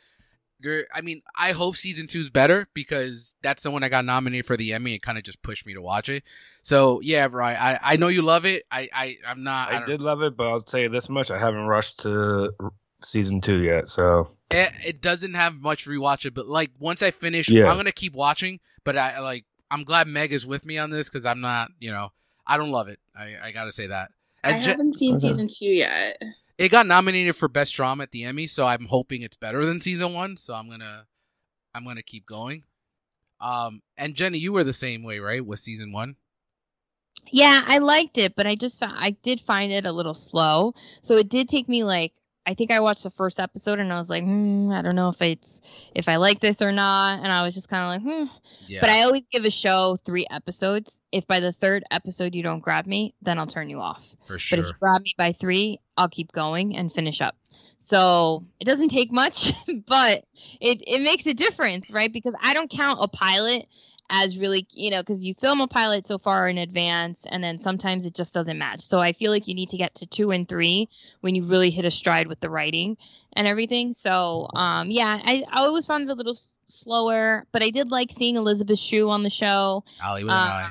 there. 0.60 0.86
I 0.94 1.00
mean, 1.00 1.22
I 1.36 1.52
hope 1.52 1.76
season 1.76 2.06
two's 2.06 2.30
better 2.30 2.68
because 2.74 3.34
that's 3.42 3.62
the 3.64 3.70
one 3.70 3.82
I 3.82 3.88
got 3.88 4.04
nominated 4.04 4.46
for 4.46 4.56
the 4.56 4.72
Emmy. 4.72 4.94
It 4.94 5.02
kind 5.02 5.18
of 5.18 5.24
just 5.24 5.42
pushed 5.42 5.66
me 5.66 5.74
to 5.74 5.82
watch 5.82 6.08
it. 6.08 6.22
So 6.62 7.00
yeah, 7.00 7.28
right. 7.30 7.60
I 7.60 7.94
I 7.94 7.96
know 7.96 8.08
you 8.08 8.22
love 8.22 8.46
it. 8.46 8.62
I 8.70 8.88
I 8.94 9.16
I'm 9.26 9.42
not. 9.42 9.72
I, 9.72 9.82
I 9.82 9.84
did 9.84 10.00
love 10.00 10.22
it, 10.22 10.36
but 10.36 10.46
I'll 10.46 10.60
tell 10.60 10.80
you 10.80 10.88
this 10.88 11.08
much: 11.08 11.30
I 11.30 11.38
haven't 11.38 11.66
rushed 11.66 12.00
to 12.00 12.52
season 13.04 13.40
two 13.40 13.62
yet. 13.62 13.88
So 13.88 14.28
it, 14.50 14.72
it 14.84 15.00
doesn't 15.02 15.34
have 15.34 15.54
much 15.54 15.86
rewatch 15.86 16.24
it, 16.26 16.34
but 16.34 16.46
like 16.46 16.70
once 16.78 17.02
I 17.02 17.10
finish, 17.10 17.48
Yeah. 17.48 17.68
I'm 17.70 17.76
gonna 17.76 17.92
keep 17.92 18.14
watching. 18.14 18.60
But 18.84 18.96
I 18.98 19.20
like 19.20 19.44
I'm 19.70 19.84
glad 19.84 20.06
Meg 20.06 20.32
is 20.32 20.46
with 20.46 20.64
me 20.66 20.78
on 20.78 20.90
this 20.90 21.08
because 21.08 21.26
I'm 21.26 21.40
not. 21.40 21.70
You 21.80 21.90
know, 21.90 22.12
I 22.46 22.56
don't 22.56 22.70
love 22.70 22.88
it. 22.88 22.98
I 23.16 23.36
I 23.42 23.50
gotta 23.52 23.72
say 23.72 23.86
that. 23.88 24.10
I 24.42 24.50
And 24.52 24.62
Je- 24.62 24.70
haven't 24.70 24.96
seen 24.98 25.14
Okay. 25.14 25.28
season 25.28 25.48
two 25.48 25.66
yet. 25.72 26.20
it 26.58 26.68
got 26.70 26.86
nominated 26.86 27.34
for 27.36 27.48
best 27.48 27.74
drama 27.74 28.02
at 28.04 28.10
the 28.10 28.24
Emmy, 28.24 28.46
so 28.46 28.66
I'm 28.66 28.86
hoping 28.86 29.22
it's 29.22 29.36
better 29.36 29.64
than 29.64 29.80
season 29.80 30.12
one. 30.12 30.36
So 30.36 30.54
I'm 30.54 30.68
gonna, 30.68 31.06
I'm 31.74 31.84
gonna 31.84 32.02
keep 32.02 32.26
going. 32.26 32.64
Um, 33.40 33.82
and 33.96 34.14
Jenny, 34.14 34.38
you 34.38 34.52
were 34.52 34.64
the 34.64 34.72
same 34.72 35.02
way, 35.02 35.18
right, 35.18 35.44
with 35.44 35.58
season 35.60 35.92
one? 35.92 36.16
Yeah, 37.32 37.62
I 37.66 37.78
liked 37.78 38.18
it, 38.18 38.36
but 38.36 38.46
I 38.46 38.54
just 38.54 38.78
found, 38.78 38.94
I 38.96 39.10
did 39.22 39.40
find 39.40 39.72
it 39.72 39.86
a 39.86 39.92
little 39.92 40.14
slow. 40.14 40.74
So 41.02 41.16
it 41.16 41.28
did 41.28 41.48
take 41.48 41.68
me 41.68 41.82
like 41.84 42.12
I 42.46 42.54
think 42.54 42.70
I 42.70 42.80
watched 42.80 43.02
the 43.02 43.10
first 43.10 43.40
episode 43.40 43.78
and 43.78 43.92
I 43.92 43.98
was 43.98 44.10
like, 44.10 44.22
hmm, 44.22 44.70
I 44.70 44.82
don't 44.82 44.96
know 44.96 45.08
if 45.08 45.20
it's 45.22 45.60
if 45.94 46.08
I 46.08 46.16
like 46.16 46.40
this 46.40 46.60
or 46.60 46.72
not, 46.72 47.20
and 47.22 47.32
I 47.32 47.44
was 47.44 47.54
just 47.54 47.68
kind 47.68 47.82
of 47.82 48.06
like, 48.06 48.16
hmm. 48.16 48.36
Yeah. 48.66 48.80
But 48.80 48.90
I 48.90 49.02
always 49.02 49.22
give 49.30 49.44
a 49.44 49.50
show 49.50 49.96
three 50.04 50.26
episodes. 50.30 51.00
If 51.10 51.26
by 51.26 51.40
the 51.40 51.52
third 51.52 51.84
episode 51.90 52.34
you 52.34 52.42
don't 52.42 52.60
grab 52.60 52.86
me, 52.86 53.14
then 53.22 53.38
I'll 53.38 53.46
turn 53.46 53.70
you 53.70 53.80
off. 53.80 54.14
for 54.26 54.38
sure. 54.38 54.58
But 54.58 54.62
if 54.62 54.66
you 54.68 54.74
grab 54.80 55.02
me 55.02 55.14
by 55.16 55.32
three, 55.32 55.80
I'll 55.96 56.08
keep 56.08 56.32
going 56.32 56.76
and 56.76 56.92
finish 56.92 57.20
up. 57.20 57.36
So 57.78 58.44
it 58.60 58.64
doesn't 58.64 58.88
take 58.88 59.12
much, 59.12 59.52
but 59.86 60.20
it, 60.60 60.82
it 60.86 61.02
makes 61.02 61.26
a 61.26 61.34
difference, 61.34 61.90
right? 61.90 62.12
Because 62.12 62.34
I 62.40 62.54
don't 62.54 62.70
count 62.70 62.98
a 63.00 63.08
pilot 63.08 63.66
as 64.10 64.38
really, 64.38 64.66
you 64.72 64.90
know, 64.90 65.00
because 65.00 65.24
you 65.24 65.34
film 65.34 65.60
a 65.60 65.66
pilot 65.66 66.06
so 66.06 66.18
far 66.18 66.48
in 66.48 66.58
advance 66.58 67.22
and 67.26 67.42
then 67.42 67.58
sometimes 67.58 68.04
it 68.04 68.14
just 68.14 68.34
doesn't 68.34 68.58
match. 68.58 68.80
So 68.80 69.00
I 69.00 69.12
feel 69.12 69.30
like 69.30 69.48
you 69.48 69.54
need 69.54 69.70
to 69.70 69.76
get 69.76 69.94
to 69.96 70.06
two 70.06 70.30
and 70.30 70.48
three 70.48 70.88
when 71.20 71.34
you 71.34 71.44
really 71.44 71.70
hit 71.70 71.84
a 71.84 71.90
stride 71.90 72.26
with 72.26 72.40
the 72.40 72.50
writing 72.50 72.96
and 73.32 73.48
everything. 73.48 73.92
So 73.92 74.48
um, 74.54 74.90
yeah, 74.90 75.20
I, 75.24 75.44
I 75.50 75.64
always 75.64 75.86
found 75.86 76.04
it 76.04 76.12
a 76.12 76.14
little 76.14 76.34
s- 76.34 76.52
slower, 76.68 77.46
but 77.52 77.62
I 77.62 77.70
did 77.70 77.90
like 77.90 78.12
seeing 78.12 78.36
Elisabeth 78.36 78.78
Shue 78.78 79.08
on 79.10 79.22
the 79.22 79.30
show. 79.30 79.84
Allie 80.02 80.24
with 80.24 80.32
an 80.32 80.38
uh, 80.38 80.40
eye. 80.40 80.70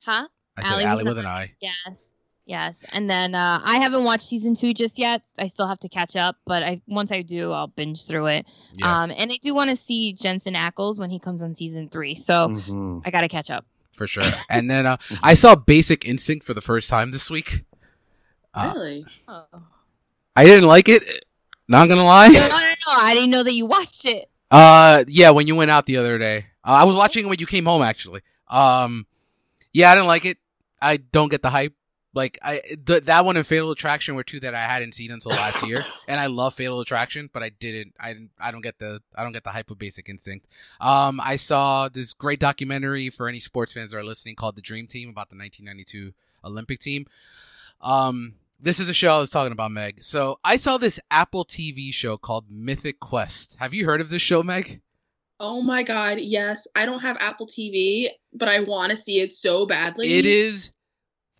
Huh? 0.00 0.28
I 0.56 0.62
said 0.62 0.96
with 0.96 1.06
with 1.06 1.18
an 1.18 1.26
eye. 1.26 1.52
Yes. 1.60 2.09
Yes. 2.50 2.74
And 2.92 3.08
then 3.08 3.36
uh, 3.36 3.60
I 3.64 3.76
haven't 3.78 4.02
watched 4.02 4.24
season 4.26 4.56
two 4.56 4.74
just 4.74 4.98
yet. 4.98 5.22
I 5.38 5.46
still 5.46 5.68
have 5.68 5.78
to 5.80 5.88
catch 5.88 6.16
up, 6.16 6.34
but 6.46 6.64
I 6.64 6.82
once 6.88 7.12
I 7.12 7.22
do, 7.22 7.52
I'll 7.52 7.68
binge 7.68 8.04
through 8.04 8.26
it. 8.26 8.46
Yeah, 8.74 9.02
Um, 9.02 9.12
and 9.16 9.30
I 9.30 9.36
do 9.40 9.54
want 9.54 9.70
to 9.70 9.76
see 9.76 10.14
Jensen 10.14 10.54
Ackles 10.54 10.98
when 10.98 11.10
he 11.10 11.20
comes 11.20 11.44
on 11.44 11.54
season 11.54 11.88
three. 11.88 12.16
So 12.16 12.48
mhm. 12.48 13.02
I 13.04 13.10
got 13.12 13.20
to 13.20 13.28
catch 13.28 13.50
up. 13.50 13.66
for 13.92 14.08
sure. 14.08 14.24
And 14.50 14.68
then 14.68 14.84
uh, 14.84 14.96
I 15.22 15.34
saw 15.34 15.54
Basic 15.54 16.04
Instinct 16.04 16.44
for 16.44 16.52
the 16.52 16.60
first 16.60 16.90
time 16.90 17.12
this 17.12 17.30
week. 17.30 17.62
Uh, 18.52 18.72
really? 18.74 19.06
Oh. 19.28 19.44
I 20.34 20.44
didn't 20.44 20.68
like 20.68 20.88
it. 20.88 21.04
Not 21.68 21.88
gonna 21.88 22.04
lie. 22.04 22.26
No, 22.26 22.40
no, 22.40 22.48
no. 22.48 22.92
I 23.00 23.14
didn't 23.14 23.30
know 23.30 23.44
that 23.44 23.54
you 23.54 23.66
watched 23.66 24.06
it. 24.06 24.28
Uh, 24.50 25.04
yeah, 25.06 25.30
when 25.30 25.46
you 25.46 25.54
went 25.54 25.70
out 25.70 25.86
the 25.86 25.98
other 25.98 26.18
day, 26.18 26.46
uh, 26.64 26.72
I 26.72 26.82
was 26.82 26.96
watching 26.96 27.28
when 27.28 27.38
you 27.38 27.46
came 27.46 27.66
home. 27.66 27.82
Actually, 27.82 28.22
um, 28.48 29.06
yeah, 29.72 29.92
I 29.92 29.94
didn't 29.94 30.08
like 30.08 30.24
it. 30.24 30.38
I 30.82 30.96
don't 30.96 31.28
get 31.28 31.42
the 31.42 31.50
hype. 31.50 31.74
Like 32.12 32.38
I, 32.42 32.60
th- 32.84 33.04
that 33.04 33.24
one 33.24 33.36
and 33.36 33.46
Fatal 33.46 33.70
Attraction 33.70 34.16
were 34.16 34.24
two 34.24 34.40
that 34.40 34.54
I 34.54 34.62
hadn't 34.62 34.94
seen 34.94 35.12
until 35.12 35.30
last 35.30 35.64
year, 35.64 35.84
and 36.08 36.18
I 36.18 36.26
love 36.26 36.54
Fatal 36.54 36.80
Attraction, 36.80 37.30
but 37.32 37.42
I 37.42 37.50
didn't. 37.50 37.94
I 38.00 38.14
didn't. 38.14 38.30
I 38.40 38.50
don't 38.50 38.62
get 38.62 38.78
the. 38.78 39.00
I 39.14 39.22
don't 39.22 39.32
get 39.32 39.44
the 39.44 39.50
hype 39.50 39.70
of 39.70 39.78
Basic 39.78 40.08
Instinct. 40.08 40.46
Um, 40.80 41.20
I 41.22 41.36
saw 41.36 41.88
this 41.88 42.12
great 42.12 42.40
documentary 42.40 43.10
for 43.10 43.28
any 43.28 43.38
sports 43.38 43.72
fans 43.74 43.92
that 43.92 43.98
are 43.98 44.04
listening 44.04 44.34
called 44.34 44.56
The 44.56 44.62
Dream 44.62 44.88
Team 44.88 45.08
about 45.08 45.30
the 45.30 45.36
1992 45.36 46.12
Olympic 46.44 46.80
team. 46.80 47.06
Um, 47.80 48.34
this 48.58 48.80
is 48.80 48.88
a 48.88 48.94
show 48.94 49.16
I 49.16 49.20
was 49.20 49.30
talking 49.30 49.52
about, 49.52 49.70
Meg. 49.70 50.02
So 50.02 50.38
I 50.44 50.56
saw 50.56 50.78
this 50.78 50.98
Apple 51.10 51.44
TV 51.44 51.94
show 51.94 52.16
called 52.16 52.46
Mythic 52.50 53.00
Quest. 53.00 53.56
Have 53.60 53.72
you 53.72 53.86
heard 53.86 54.00
of 54.00 54.10
this 54.10 54.22
show, 54.22 54.42
Meg? 54.42 54.80
Oh 55.38 55.62
my 55.62 55.82
god, 55.82 56.18
yes. 56.20 56.66
I 56.74 56.84
don't 56.84 57.00
have 57.00 57.16
Apple 57.18 57.46
TV, 57.46 58.08
but 58.34 58.48
I 58.48 58.60
want 58.60 58.90
to 58.90 58.96
see 58.96 59.20
it 59.20 59.32
so 59.32 59.64
badly. 59.64 60.18
It 60.18 60.26
is 60.26 60.70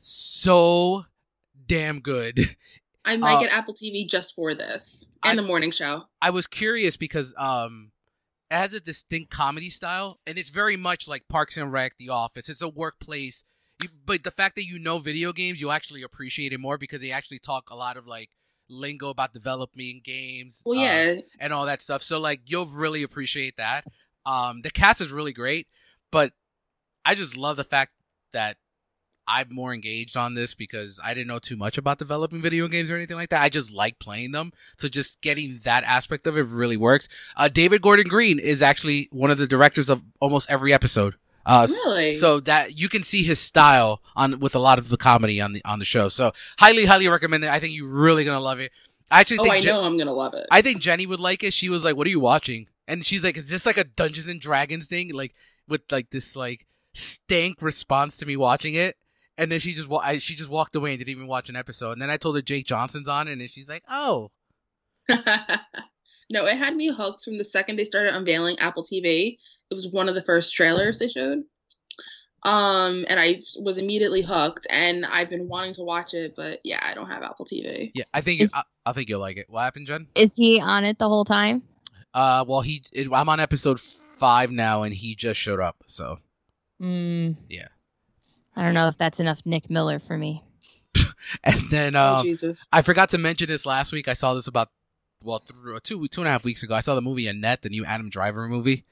so 0.01 1.05
damn 1.67 2.01
good. 2.01 2.57
I 3.05 3.17
might 3.17 3.37
uh, 3.37 3.41
get 3.41 3.53
Apple 3.53 3.75
TV 3.75 4.09
just 4.09 4.35
for 4.35 4.55
this 4.55 5.07
and 5.23 5.39
I- 5.39 5.43
the 5.43 5.47
morning 5.47 5.71
show. 5.71 6.05
I 6.21 6.31
was 6.31 6.47
curious 6.47 6.97
because 6.97 7.35
um 7.37 7.93
it 8.51 8.57
has 8.57 8.75
a 8.75 8.81
distinct 8.81 9.31
comedy 9.31 9.71
style 9.71 10.19
and 10.27 10.37
it's 10.39 10.51
very 10.51 10.77
much 10.77 11.07
like 11.07 11.29
Parks 11.29 11.57
and 11.57 11.73
Rec, 11.73 11.97
The 11.99 12.09
Office. 12.09 12.49
It's 12.49 12.63
a 12.63 12.69
workplace. 12.69 13.45
You, 13.83 13.89
but 14.05 14.25
the 14.25 14.31
fact 14.31 14.57
that 14.57 14.67
you 14.67 14.79
know 14.79 14.99
video 14.99 15.33
games, 15.33 15.61
you 15.61 15.71
actually 15.71 16.03
appreciate 16.03 16.53
it 16.53 16.59
more 16.59 16.77
because 16.77 17.01
they 17.01 17.13
actually 17.13 17.39
talk 17.39 17.71
a 17.71 17.77
lot 17.77 17.97
of 17.97 18.07
like 18.07 18.31
lingo 18.69 19.09
about 19.11 19.33
developing 19.33 20.01
games. 20.05 20.63
Well, 20.67 20.79
uh, 20.79 20.83
yeah. 20.83 21.15
and 21.39 21.53
all 21.53 21.67
that 21.67 21.81
stuff. 21.83 22.03
So 22.03 22.21
like 22.21 22.41
you'll 22.47 22.67
really 22.67 23.03
appreciate 23.03 23.57
that. 23.59 23.85
Um 24.27 24.63
the 24.63 24.71
cast 24.71 25.01
is 25.01 25.13
really 25.13 25.33
great, 25.33 25.69
but 26.11 26.33
I 27.05 27.15
just 27.15 27.37
love 27.37 27.57
the 27.57 27.65
fact 27.65 27.93
that 28.33 28.57
I'm 29.31 29.55
more 29.55 29.73
engaged 29.73 30.17
on 30.17 30.35
this 30.35 30.55
because 30.55 30.99
I 31.03 31.15
didn't 31.15 31.29
know 31.29 31.39
too 31.39 31.57
much 31.57 31.79
about 31.79 31.99
developing 31.99 32.43
video 32.43 32.67
games 32.67 32.91
or 32.91 32.97
anything 32.97 33.17
like 33.17 33.31
that. 33.31 33.43
I 33.43 33.49
just 33.49 33.73
like 33.73 33.99
playing 34.01 34.33
them. 34.33 34.53
So 34.77 34.89
just 34.89 35.21
getting 35.21 35.61
that 35.63 35.85
aspect 35.85 36.27
of 36.27 36.37
it 36.37 36.47
really 36.47 36.77
works. 36.77 37.09
Uh 37.37 37.49
David 37.49 37.81
Gordon 37.81 38.09
Green 38.09 38.39
is 38.39 38.61
actually 38.63 39.09
one 39.13 39.31
of 39.31 39.39
the 39.39 39.47
directors 39.47 39.89
of 39.89 40.03
almost 40.21 40.51
every 40.51 40.73
episode. 40.73 41.15
Uh 41.47 41.67
Really? 41.87 42.15
so 42.17 42.41
that 42.41 42.79
you 42.79 42.89
can 42.89 43.03
see 43.03 43.23
his 43.23 43.39
style 43.39 44.03
on 44.17 44.41
with 44.41 44.55
a 44.55 44.59
lot 44.59 44.79
of 44.81 44.89
the 44.89 44.97
comedy 44.97 45.41
on 45.41 45.53
the 45.53 45.65
on 45.65 45.79
the 45.79 45.85
show. 45.85 46.09
So 46.09 46.33
highly 46.59 46.85
highly 46.85 47.07
recommend 47.09 47.45
it. 47.45 47.51
I 47.51 47.61
think 47.61 47.75
you're 47.75 47.89
really 47.89 48.25
going 48.25 48.37
to 48.37 48.43
love 48.43 48.59
it. 48.59 48.73
I 49.11 49.21
actually 49.21 49.39
oh, 49.39 49.43
think 49.45 49.55
I 49.55 49.61
Je- 49.61 49.71
know 49.71 49.83
I'm 49.83 49.99
gonna 49.99 50.13
love 50.13 50.35
it. 50.35 50.47
I 50.51 50.63
think 50.63 50.81
Jenny 50.81 51.07
would 51.07 51.21
like 51.21 51.43
it. 51.43 51.53
She 51.53 51.69
was 51.69 51.85
like, 51.85 51.97
"What 51.97 52.07
are 52.07 52.11
you 52.11 52.21
watching?" 52.21 52.69
And 52.87 53.05
she's 53.05 53.25
like, 53.25 53.37
"Is 53.37 53.49
this 53.49 53.67
like 53.67 53.77
a 53.77 53.85
Dungeons 53.85 54.29
and 54.29 54.41
Dragons 54.41 54.87
thing?" 54.87 55.13
Like 55.13 55.35
with 55.67 55.83
like 55.91 56.11
this 56.11 56.37
like 56.37 56.67
stank 56.95 57.61
response 57.61 58.19
to 58.19 58.27
me 58.27 58.37
watching 58.37 58.75
it. 58.75 58.97
And 59.41 59.51
then 59.51 59.59
she 59.59 59.73
just 59.73 59.89
wa- 59.89 60.03
I, 60.05 60.19
she 60.19 60.35
just 60.35 60.51
walked 60.51 60.77
away 60.77 60.91
and 60.91 60.99
didn't 60.99 61.11
even 61.11 61.27
watch 61.27 61.49
an 61.49 61.57
episode. 61.57 61.93
And 61.93 62.03
then 62.03 62.11
I 62.11 62.17
told 62.19 62.37
her 62.37 62.43
Jake 62.43 62.67
Johnson's 62.67 63.09
on 63.09 63.27
it, 63.27 63.33
and 63.33 63.41
then 63.41 63.49
she's 63.49 63.71
like, 63.71 63.83
"Oh, 63.91 64.31
no, 65.09 66.45
it 66.47 66.57
had 66.59 66.77
me 66.77 66.89
hooked 66.95 67.25
from 67.25 67.39
the 67.39 67.45
second 67.45 67.77
they 67.77 67.85
started 67.85 68.15
unveiling 68.15 68.59
Apple 68.59 68.85
TV. 68.85 69.39
It 69.71 69.75
was 69.75 69.89
one 69.89 70.09
of 70.09 70.15
the 70.15 70.23
first 70.23 70.55
trailers 70.55 70.99
they 70.99 71.09
showed. 71.09 71.45
Um, 72.43 73.05
and 73.09 73.21
I 73.21 73.41
was 73.59 73.77
immediately 73.79 74.23
hooked, 74.23 74.67
and 74.71 75.05
I've 75.05 75.29
been 75.29 75.49
wanting 75.49 75.75
to 75.75 75.83
watch 75.83 76.15
it, 76.15 76.35
but 76.37 76.61
yeah, 76.65 76.81
I 76.83 76.95
don't 76.95 77.09
have 77.09 77.23
Apple 77.23 77.47
TV. 77.47 77.93
yeah." 77.95 78.05
I 78.15 78.21
think 78.21 78.43
Is- 78.43 78.51
I, 78.55 78.63
I 78.87 78.93
think 78.93 79.09
you'll 79.09 79.21
like 79.21 79.37
it. 79.37 79.47
What 79.49 79.63
happened, 79.63 79.87
Jen? 79.87 80.07
Is 80.15 80.37
he 80.37 80.61
on 80.61 80.85
it 80.85 80.99
the 80.99 81.09
whole 81.09 81.25
time? 81.25 81.63
Uh, 82.13 82.45
well, 82.47 82.61
he 82.61 82.83
it, 82.93 83.09
I'm 83.13 83.29
on 83.29 83.41
episode 83.41 83.81
five 83.81 84.51
now, 84.51 84.83
and 84.83 84.93
he 84.95 85.15
just 85.15 85.41
showed 85.41 85.61
up. 85.61 85.83
So 85.87 86.19
Mm, 86.81 87.37
Yeah. 87.49 87.69
I 88.61 88.65
don't 88.65 88.75
know 88.75 88.89
if 88.89 88.99
that's 88.99 89.19
enough 89.19 89.41
Nick 89.47 89.71
Miller 89.71 89.99
for 89.99 90.19
me. 90.19 90.45
and 91.45 91.59
then 91.71 91.97
oh 91.97 92.17
um, 92.17 92.27
Jesus! 92.27 92.67
I 92.71 92.83
forgot 92.83 93.09
to 93.11 93.19
mention 93.19 93.49
this 93.49 93.65
last 93.65 93.91
week. 93.91 94.07
I 94.07 94.13
saw 94.13 94.35
this 94.35 94.49
about 94.49 94.69
well 95.25 95.39
th- 95.39 95.83
two 95.83 96.07
two 96.09 96.21
and 96.21 96.29
a 96.29 96.31
half 96.31 96.45
weeks 96.45 96.63
ago. 96.63 96.75
I 96.75 96.81
saw 96.81 96.95
the 96.95 97.01
movie 97.01 97.27
Annette, 97.27 97.63
the 97.63 97.71
new 97.71 97.87
Adam 97.87 98.11
Driver 98.11 98.47
movie. 98.49 98.85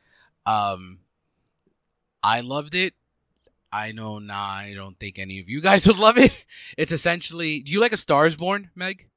Um, 0.46 1.00
I 2.22 2.40
loved 2.40 2.74
it. 2.74 2.94
I 3.70 3.92
know 3.92 4.18
nah, 4.18 4.34
I 4.54 4.72
don't 4.74 4.98
think 4.98 5.18
any 5.18 5.38
of 5.38 5.50
you 5.50 5.60
guys 5.60 5.86
would 5.86 5.98
love 5.98 6.16
it. 6.16 6.46
It's 6.78 6.92
essentially. 6.92 7.60
Do 7.60 7.70
you 7.70 7.78
like 7.78 7.92
a 7.92 7.98
Stars 7.98 8.36
Born, 8.36 8.70
Meg? 8.74 9.10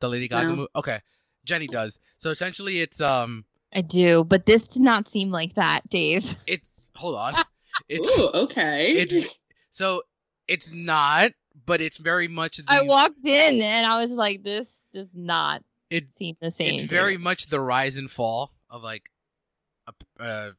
The 0.00 0.08
Lady 0.08 0.26
Gaga 0.26 0.48
No. 0.48 0.56
movie. 0.56 0.68
Okay, 0.74 0.98
Jenny 1.44 1.68
does. 1.68 2.00
So 2.16 2.30
essentially, 2.30 2.80
it's 2.80 3.00
um, 3.00 3.44
I 3.72 3.82
do, 3.82 4.24
but 4.24 4.46
this 4.46 4.66
did 4.66 4.82
not 4.82 5.08
seem 5.08 5.30
like 5.30 5.54
that, 5.54 5.88
Dave. 5.88 6.34
it. 6.48 6.62
Hold 6.96 7.14
on. 7.14 7.34
It's 7.90 8.18
Ooh, 8.18 8.30
okay. 8.32 8.92
it. 8.92 9.28
So 9.76 10.04
it's 10.48 10.72
not, 10.72 11.32
but 11.66 11.82
it's 11.82 11.98
very 11.98 12.28
much. 12.28 12.56
The, 12.56 12.64
I 12.66 12.80
walked 12.84 13.26
in 13.26 13.60
and 13.60 13.86
I 13.86 14.00
was 14.00 14.10
like, 14.10 14.42
this 14.42 14.66
does 14.94 15.10
not 15.12 15.62
It 15.90 16.14
seem 16.16 16.34
the 16.40 16.50
same. 16.50 16.76
it's 16.76 16.84
very 16.84 17.18
me. 17.18 17.24
much 17.24 17.48
the 17.48 17.60
rise 17.60 17.98
and 17.98 18.10
fall 18.10 18.52
of 18.70 18.82
like 18.82 19.10
a 19.86 19.92
uh, 20.18 20.50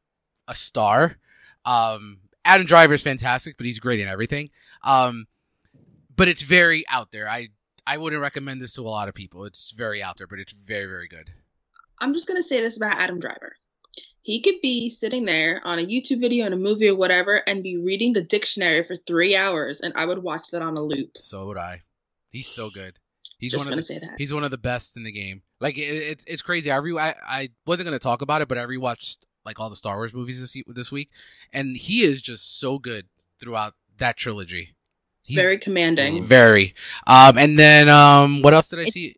a 0.46 0.54
star. 0.54 1.16
Um, 1.64 2.18
Adam 2.44 2.64
Driver 2.64 2.94
is 2.94 3.02
fantastic, 3.02 3.56
but 3.56 3.66
he's 3.66 3.80
great 3.80 3.98
in 3.98 4.06
everything. 4.06 4.50
Um, 4.84 5.26
but 6.14 6.28
it's 6.28 6.42
very 6.42 6.84
out 6.88 7.10
there. 7.10 7.28
I 7.28 7.48
I 7.88 7.96
wouldn't 7.96 8.22
recommend 8.22 8.62
this 8.62 8.74
to 8.74 8.82
a 8.82 8.88
lot 8.88 9.08
of 9.08 9.16
people. 9.16 9.44
It's 9.46 9.72
very 9.72 10.00
out 10.00 10.18
there, 10.18 10.28
but 10.28 10.38
it's 10.38 10.52
very 10.52 10.86
very 10.86 11.08
good. 11.08 11.32
I'm 11.98 12.14
just 12.14 12.28
gonna 12.28 12.40
say 12.40 12.60
this 12.62 12.76
about 12.76 12.94
Adam 12.96 13.18
Driver. 13.18 13.56
He 14.28 14.42
could 14.42 14.60
be 14.60 14.90
sitting 14.90 15.24
there 15.24 15.62
on 15.64 15.78
a 15.78 15.86
YouTube 15.86 16.20
video 16.20 16.44
and 16.44 16.52
a 16.52 16.58
movie 16.58 16.86
or 16.88 16.94
whatever, 16.94 17.36
and 17.46 17.62
be 17.62 17.78
reading 17.78 18.12
the 18.12 18.20
dictionary 18.22 18.84
for 18.84 18.94
three 18.94 19.34
hours, 19.34 19.80
and 19.80 19.94
I 19.96 20.04
would 20.04 20.18
watch 20.22 20.50
that 20.50 20.60
on 20.60 20.76
a 20.76 20.82
loop. 20.82 21.16
So 21.18 21.46
would 21.46 21.56
I. 21.56 21.80
He's 22.30 22.46
so 22.46 22.68
good. 22.68 22.98
He's 23.38 23.52
just 23.52 23.64
one 23.64 23.72
of 23.72 23.78
the 23.78 23.82
say 23.82 23.98
that. 24.00 24.16
he's 24.18 24.34
one 24.34 24.44
of 24.44 24.50
the 24.50 24.58
best 24.58 24.98
in 24.98 25.02
the 25.04 25.12
game. 25.12 25.40
Like 25.60 25.78
it, 25.78 25.80
it's 25.80 26.24
it's 26.26 26.42
crazy. 26.42 26.70
I 26.70 26.76
re 26.76 26.98
I, 26.98 27.14
I 27.26 27.48
wasn't 27.66 27.86
gonna 27.86 27.98
talk 27.98 28.20
about 28.20 28.42
it, 28.42 28.48
but 28.48 28.58
I 28.58 28.66
rewatched 28.66 29.20
like 29.46 29.58
all 29.60 29.70
the 29.70 29.76
Star 29.76 29.96
Wars 29.96 30.12
movies 30.12 30.38
this 30.42 30.62
this 30.66 30.92
week, 30.92 31.08
and 31.50 31.74
he 31.74 32.02
is 32.02 32.20
just 32.20 32.60
so 32.60 32.78
good 32.78 33.06
throughout 33.40 33.76
that 33.96 34.18
trilogy. 34.18 34.74
He's 35.22 35.36
Very 35.38 35.56
commanding. 35.56 36.22
very. 36.22 36.74
Um, 37.06 37.38
and 37.38 37.58
then 37.58 37.88
um, 37.88 38.42
what 38.42 38.52
else 38.52 38.68
did 38.68 38.80
I 38.80 38.82
It's- 38.82 38.92
see? 38.92 39.16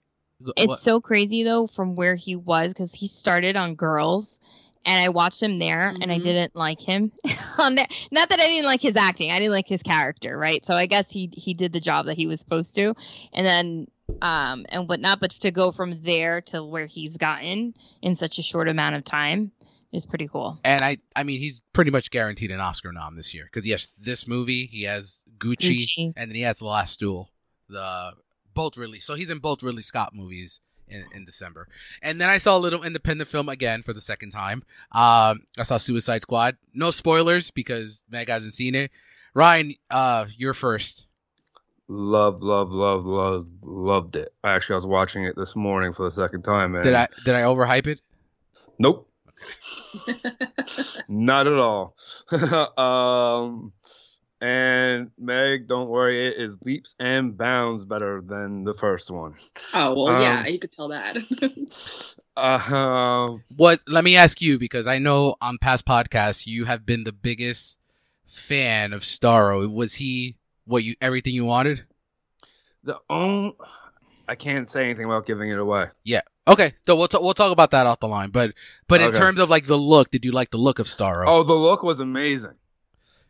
It's 0.57 0.69
What- 0.69 0.83
so 0.83 1.01
crazy 1.01 1.43
though 1.43 1.67
from 1.67 1.97
where 1.97 2.15
he 2.15 2.37
was 2.37 2.73
because 2.73 2.95
he 2.95 3.09
started 3.09 3.57
on 3.57 3.75
Girls, 3.75 4.39
and 4.85 5.01
I 5.01 5.09
watched 5.11 5.43
him 5.43 5.59
there, 5.59 5.89
and 6.01 6.11
I 6.11 6.19
Mhm. 6.19 6.23
didn't 6.23 6.57
like 6.57 6.81
him 6.81 7.13
on 7.59 7.75
there. 7.75 7.87
Not 8.11 8.29
that 8.31 8.41
I 8.41 8.47
didn't 8.47 8.67
like 8.67 8.81
his 8.81 8.97
acting, 8.97 9.31
I 9.31 9.39
didn't 9.39 9.53
like 9.53 9.69
his 9.69 9.83
character, 9.83 10.37
right? 10.39 10.65
So 10.65 10.75
I 10.75 10.87
guess 10.87 11.11
he 11.11 11.29
he 11.33 11.55
did 11.55 11.73
the 11.73 11.81
job 11.81 12.07
that 12.07 12.17
he 12.17 12.27
was 12.27 12.41
supposed 12.41 12.75
to, 12.77 12.95
and 13.33 13.47
then 13.47 13.87
um 14.23 14.67
and 14.69 14.89
whatnot. 14.89 15.21
But 15.21 15.31
to 15.33 15.51
go 15.51 15.71
from 15.73 16.03
there 16.03 16.41
to 16.43 16.65
where 16.65 16.87
he's 16.87 17.17
gotten 17.17 17.75
in 18.03 18.17
such 18.17 18.39
a 18.39 18.43
short 18.43 18.69
amount 18.69 18.97
of 18.97 19.05
time 19.05 19.53
is 19.93 20.07
pretty 20.07 20.29
cool. 20.29 20.59
and 20.65 20.85
I 20.85 20.99
I 21.17 21.23
mean 21.25 21.39
he's 21.41 21.61
pretty 21.73 21.91
much 21.91 22.11
guaranteed 22.11 22.51
an 22.51 22.61
Oscar 22.61 22.93
nom 22.93 23.17
this 23.17 23.35
year 23.35 23.45
because 23.45 23.67
yes, 23.67 23.87
this 23.87 24.27
movie 24.27 24.67
he 24.67 24.83
has 24.85 25.25
Gucci, 25.39 25.85
Gucci. 25.85 26.13
and 26.17 26.31
then 26.31 26.35
he 26.37 26.43
has 26.43 26.59
The 26.61 26.67
Last 26.67 27.01
Duel, 27.01 27.31
the 27.69 28.13
both 28.55 28.77
really 28.77 29.01
So 29.01 29.15
he's 29.15 29.31
in 29.31 29.39
both 29.39 29.63
Ridley 29.63 29.83
Scott 29.83 30.15
movies 30.15 30.61
in, 30.91 31.05
in 31.15 31.25
December. 31.25 31.69
And 32.03 32.21
then 32.21 32.29
I 32.29 32.39
saw 32.39 32.57
a 32.57 32.59
little 32.59 32.83
independent 32.83 33.29
film 33.29 33.49
again 33.49 33.83
for 33.83 33.93
the 33.93 34.01
second 34.01 34.31
time. 34.31 34.65
Um, 34.93 35.47
I 35.59 35.63
saw 35.63 35.77
Suicide 35.77 36.23
Squad. 36.23 36.57
No 36.75 36.91
spoilers 36.91 37.51
because 37.51 38.03
Meg 38.11 38.29
hasn't 38.29 38.53
seen 38.53 38.75
it. 38.75 38.91
Ryan, 39.35 39.75
uh, 39.91 40.27
you're 40.37 40.55
first. 40.55 41.07
Love, 41.89 42.43
love, 42.43 42.73
love, 42.73 43.05
love, 43.05 43.49
loved 43.63 44.17
it. 44.17 44.33
Actually, 44.45 44.75
I 44.75 44.77
was 44.77 44.87
watching 44.87 45.25
it 45.25 45.35
this 45.37 45.57
morning 45.57 45.93
for 45.93 46.05
the 46.05 46.11
second 46.11 46.43
time, 46.43 46.75
and 46.75 46.85
Did 46.85 46.95
I 46.95 47.09
did 47.25 47.35
I 47.35 47.43
overhype 47.43 47.89
it? 47.89 48.01
Nope, 48.79 49.11
not 51.09 51.47
at 51.47 51.53
all. 51.55 51.97
um, 52.79 53.73
and 54.41 55.11
Meg, 55.19 55.69
don't 55.69 55.89
worry, 55.89 56.29
it 56.29 56.41
is 56.41 56.59
leaps 56.65 56.97
and 56.99 57.37
bounds 57.37 57.85
better 57.85 58.23
than 58.23 58.65
the 58.65 58.75
first 58.75 59.11
one. 59.11 59.35
oh 59.75 59.95
well, 59.95 60.21
yeah, 60.23 60.41
Um, 60.41 60.47
you 60.47 60.59
could 60.59 60.73
tell 60.73 60.89
that. 60.89 61.17
Uh, 62.37 63.37
What? 63.57 63.81
Let 63.87 64.03
me 64.05 64.17
ask 64.17 64.41
you 64.41 64.59
because 64.59 64.87
I 64.87 64.99
know 64.99 65.35
on 65.43 65.59
past 65.59 65.85
podcasts 65.85 66.47
you 66.47 66.65
have 66.65 66.87
been 66.87 67.05
the 67.05 67.13
biggest 67.13 67.79
fan 68.27 68.93
of 68.93 69.03
Starro. 69.03 69.71
Was 69.71 69.97
he 69.97 70.37
what 70.65 70.83
you 70.85 70.95
everything 71.01 71.35
you 71.35 71.45
wanted? 71.45 71.85
the 72.83 72.97
own, 73.11 73.53
I 74.27 74.37
can't 74.37 74.67
say 74.69 74.85
anything 74.85 75.05
about 75.05 75.27
giving 75.27 75.51
it 75.51 75.59
away. 75.59 75.87
Yeah. 76.05 76.23
Okay, 76.49 76.73
so 76.87 76.97
we'll 76.97 77.09
t- 77.09 77.19
we'll 77.21 77.35
talk 77.35 77.53
about 77.53 77.73
that 77.73 77.87
off 77.87 78.01
the 78.01 78.09
line. 78.09 78.31
But 78.31 78.55
but 78.89 79.01
in 79.03 79.09
Okay. 79.09 79.19
terms 79.19 79.39
of 79.39 79.51
like 79.51 79.67
the 79.67 79.77
look, 79.77 80.11
did 80.11 80.25
you 80.25 80.33
like 80.33 80.51
the 80.51 80.57
look 80.59 80.79
of 80.79 80.87
Starro? 80.87 81.25
Oh, 81.29 81.43
the 81.43 81.53
look 81.53 81.83
was 81.83 82.01
amazing. 82.01 82.55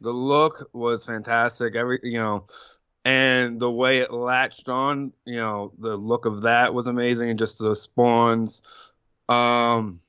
The 0.01 0.11
look 0.13 0.71
was 0.73 1.05
fantastic. 1.05 1.75
Every 1.77 2.01
you 2.03 2.19
know, 2.19 2.47
and 3.05 3.61
the 3.61 3.71
way 3.71 3.99
it 4.01 4.13
latched 4.13 4.69
on, 4.69 5.13
you 5.25 5.37
know, 5.37 5.73
the 5.79 5.97
look 5.97 6.25
of 6.27 6.43
that 6.43 6.73
was 6.75 6.87
amazing, 6.87 7.31
and 7.31 7.39
just 7.39 7.59
the 7.59 7.75
spawns, 7.77 8.63
um, 9.29 10.01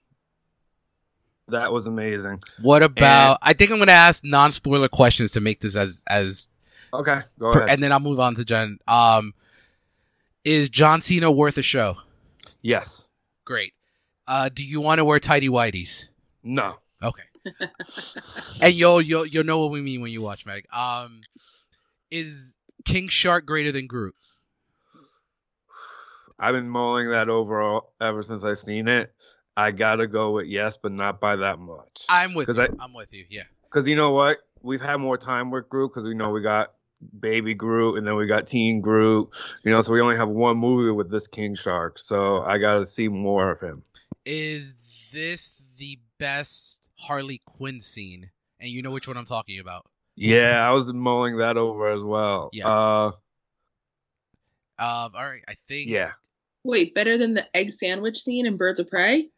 that 1.50 1.72
was 1.74 1.88
amazing. 1.88 2.42
What 2.62 2.84
about? 2.84 3.38
I 3.42 3.54
think 3.54 3.72
I'm 3.72 3.80
gonna 3.80 3.92
ask 3.92 4.24
non 4.24 4.52
spoiler 4.52 4.88
questions 4.88 5.34
to 5.34 5.42
make 5.42 5.60
this 5.60 5.76
as 5.76 6.04
as, 6.08 6.48
Okay, 6.94 7.20
go 7.40 7.52
per- 7.52 7.60
ahead. 7.60 7.70
and 7.76 7.84
then 7.84 7.92
I'll 7.92 8.00
move 8.00 8.20
on 8.20 8.36
to 8.36 8.46
Jen. 8.46 8.78
Um, 8.88 9.34
is 10.46 10.70
John 10.70 11.02
Cena 11.02 11.32
worth 11.32 11.58
a 11.58 11.62
show? 11.62 11.98
yes. 12.62 13.04
Great. 13.44 13.74
Uh, 14.28 14.50
do 14.54 14.64
you 14.64 14.80
want 14.80 15.00
to 15.00 15.06
wear 15.06 15.20
tidy 15.20 15.50
whities? 15.50 16.08
No. 16.44 16.76
Okay. 17.04 17.24
and 18.62 18.74
you'll 18.74 19.02
you'll 19.02 19.26
you'll 19.26 19.44
know 19.44 19.60
what 19.60 19.72
we 19.72 19.82
mean 19.82 20.02
when 20.02 20.12
you 20.12 20.22
watch 20.22 20.46
Meg. 20.46 20.66
Um, 20.74 21.22
is 22.10 22.56
King 22.86 23.08
Shark 23.08 23.46
greater 23.46 23.72
than 23.72 23.88
Groot? 23.88 24.16
I've 26.40 26.54
been 26.54 26.70
mulling 26.70 27.12
that 27.12 27.30
over 27.30 27.62
all, 27.62 27.94
ever 28.02 28.24
since 28.24 28.44
I 28.44 28.56
seen 28.56 28.88
it. 28.88 29.14
I 29.56 29.72
gotta 29.72 30.08
go 30.08 30.32
with 30.32 30.48
yes, 30.48 30.78
but 30.78 30.92
not 30.92 31.20
by 31.20 31.36
that 31.38 31.60
much. 31.60 32.06
I'm 32.10 32.34
with 32.34 32.48
you. 32.48 32.64
I- 32.64 32.70
I'm 32.84 32.94
with 32.94 33.14
you. 33.14 33.26
Yeah. 33.30 33.44
Because 33.64 33.88
you 33.88 33.96
know 33.96 34.12
what? 34.12 34.38
We've 34.62 34.82
had 34.82 34.98
more 34.98 35.18
time 35.18 35.52
with 35.52 35.70
Groot 35.70 35.92
because 35.92 36.06
we 36.06 36.14
know 36.14 36.32
we 36.32 36.42
got 36.42 36.74
baby 37.20 37.54
Groot 37.54 37.98
and 37.98 38.06
then 38.06 38.16
we 38.16 38.28
got 38.28 38.48
teen 38.48 38.82
Groot. 38.82 39.30
You 39.64 39.72
know, 39.72 39.82
so 39.82 39.92
we 39.94 40.02
only 40.02 40.18
have 40.18 40.30
one 40.30 40.58
movie 40.58 40.92
with 40.92 41.12
this 41.12 41.28
King 41.28 41.56
Shark. 41.56 42.00
So 42.00 42.42
I 42.42 42.58
got 42.58 42.80
to 42.80 42.86
see 42.86 43.08
more 43.08 43.52
of 43.52 43.60
him. 43.62 43.84
Is 44.26 44.76
this 45.12 45.62
the 45.78 46.00
best 46.20 46.81
Harley 47.02 47.42
Quinn 47.46 47.80
scene? 47.82 48.32
And 48.60 48.70
you 48.70 48.82
know 48.82 48.92
which 48.92 49.08
one 49.08 49.18
I'm 49.18 49.26
talking 49.26 49.60
about. 49.60 49.86
Yeah, 50.16 50.60
I 50.68 50.72
was 50.72 50.92
mulling 50.94 51.38
that 51.38 51.58
over 51.58 51.90
as 51.90 52.04
well. 52.04 52.50
Yeah. 52.54 52.68
Uh, 52.68 53.12
Um, 54.80 55.12
all 55.16 55.26
right. 55.26 55.44
I 55.48 55.56
think. 55.68 55.90
yeah. 55.90 56.12
Wait, 56.64 56.94
better 56.94 57.18
than 57.18 57.34
the 57.34 57.46
egg 57.58 57.72
sandwich 57.72 58.18
scene 58.20 58.46
in 58.46 58.56
Birds 58.58 58.80
of 58.80 58.88
Prey? 58.90 59.30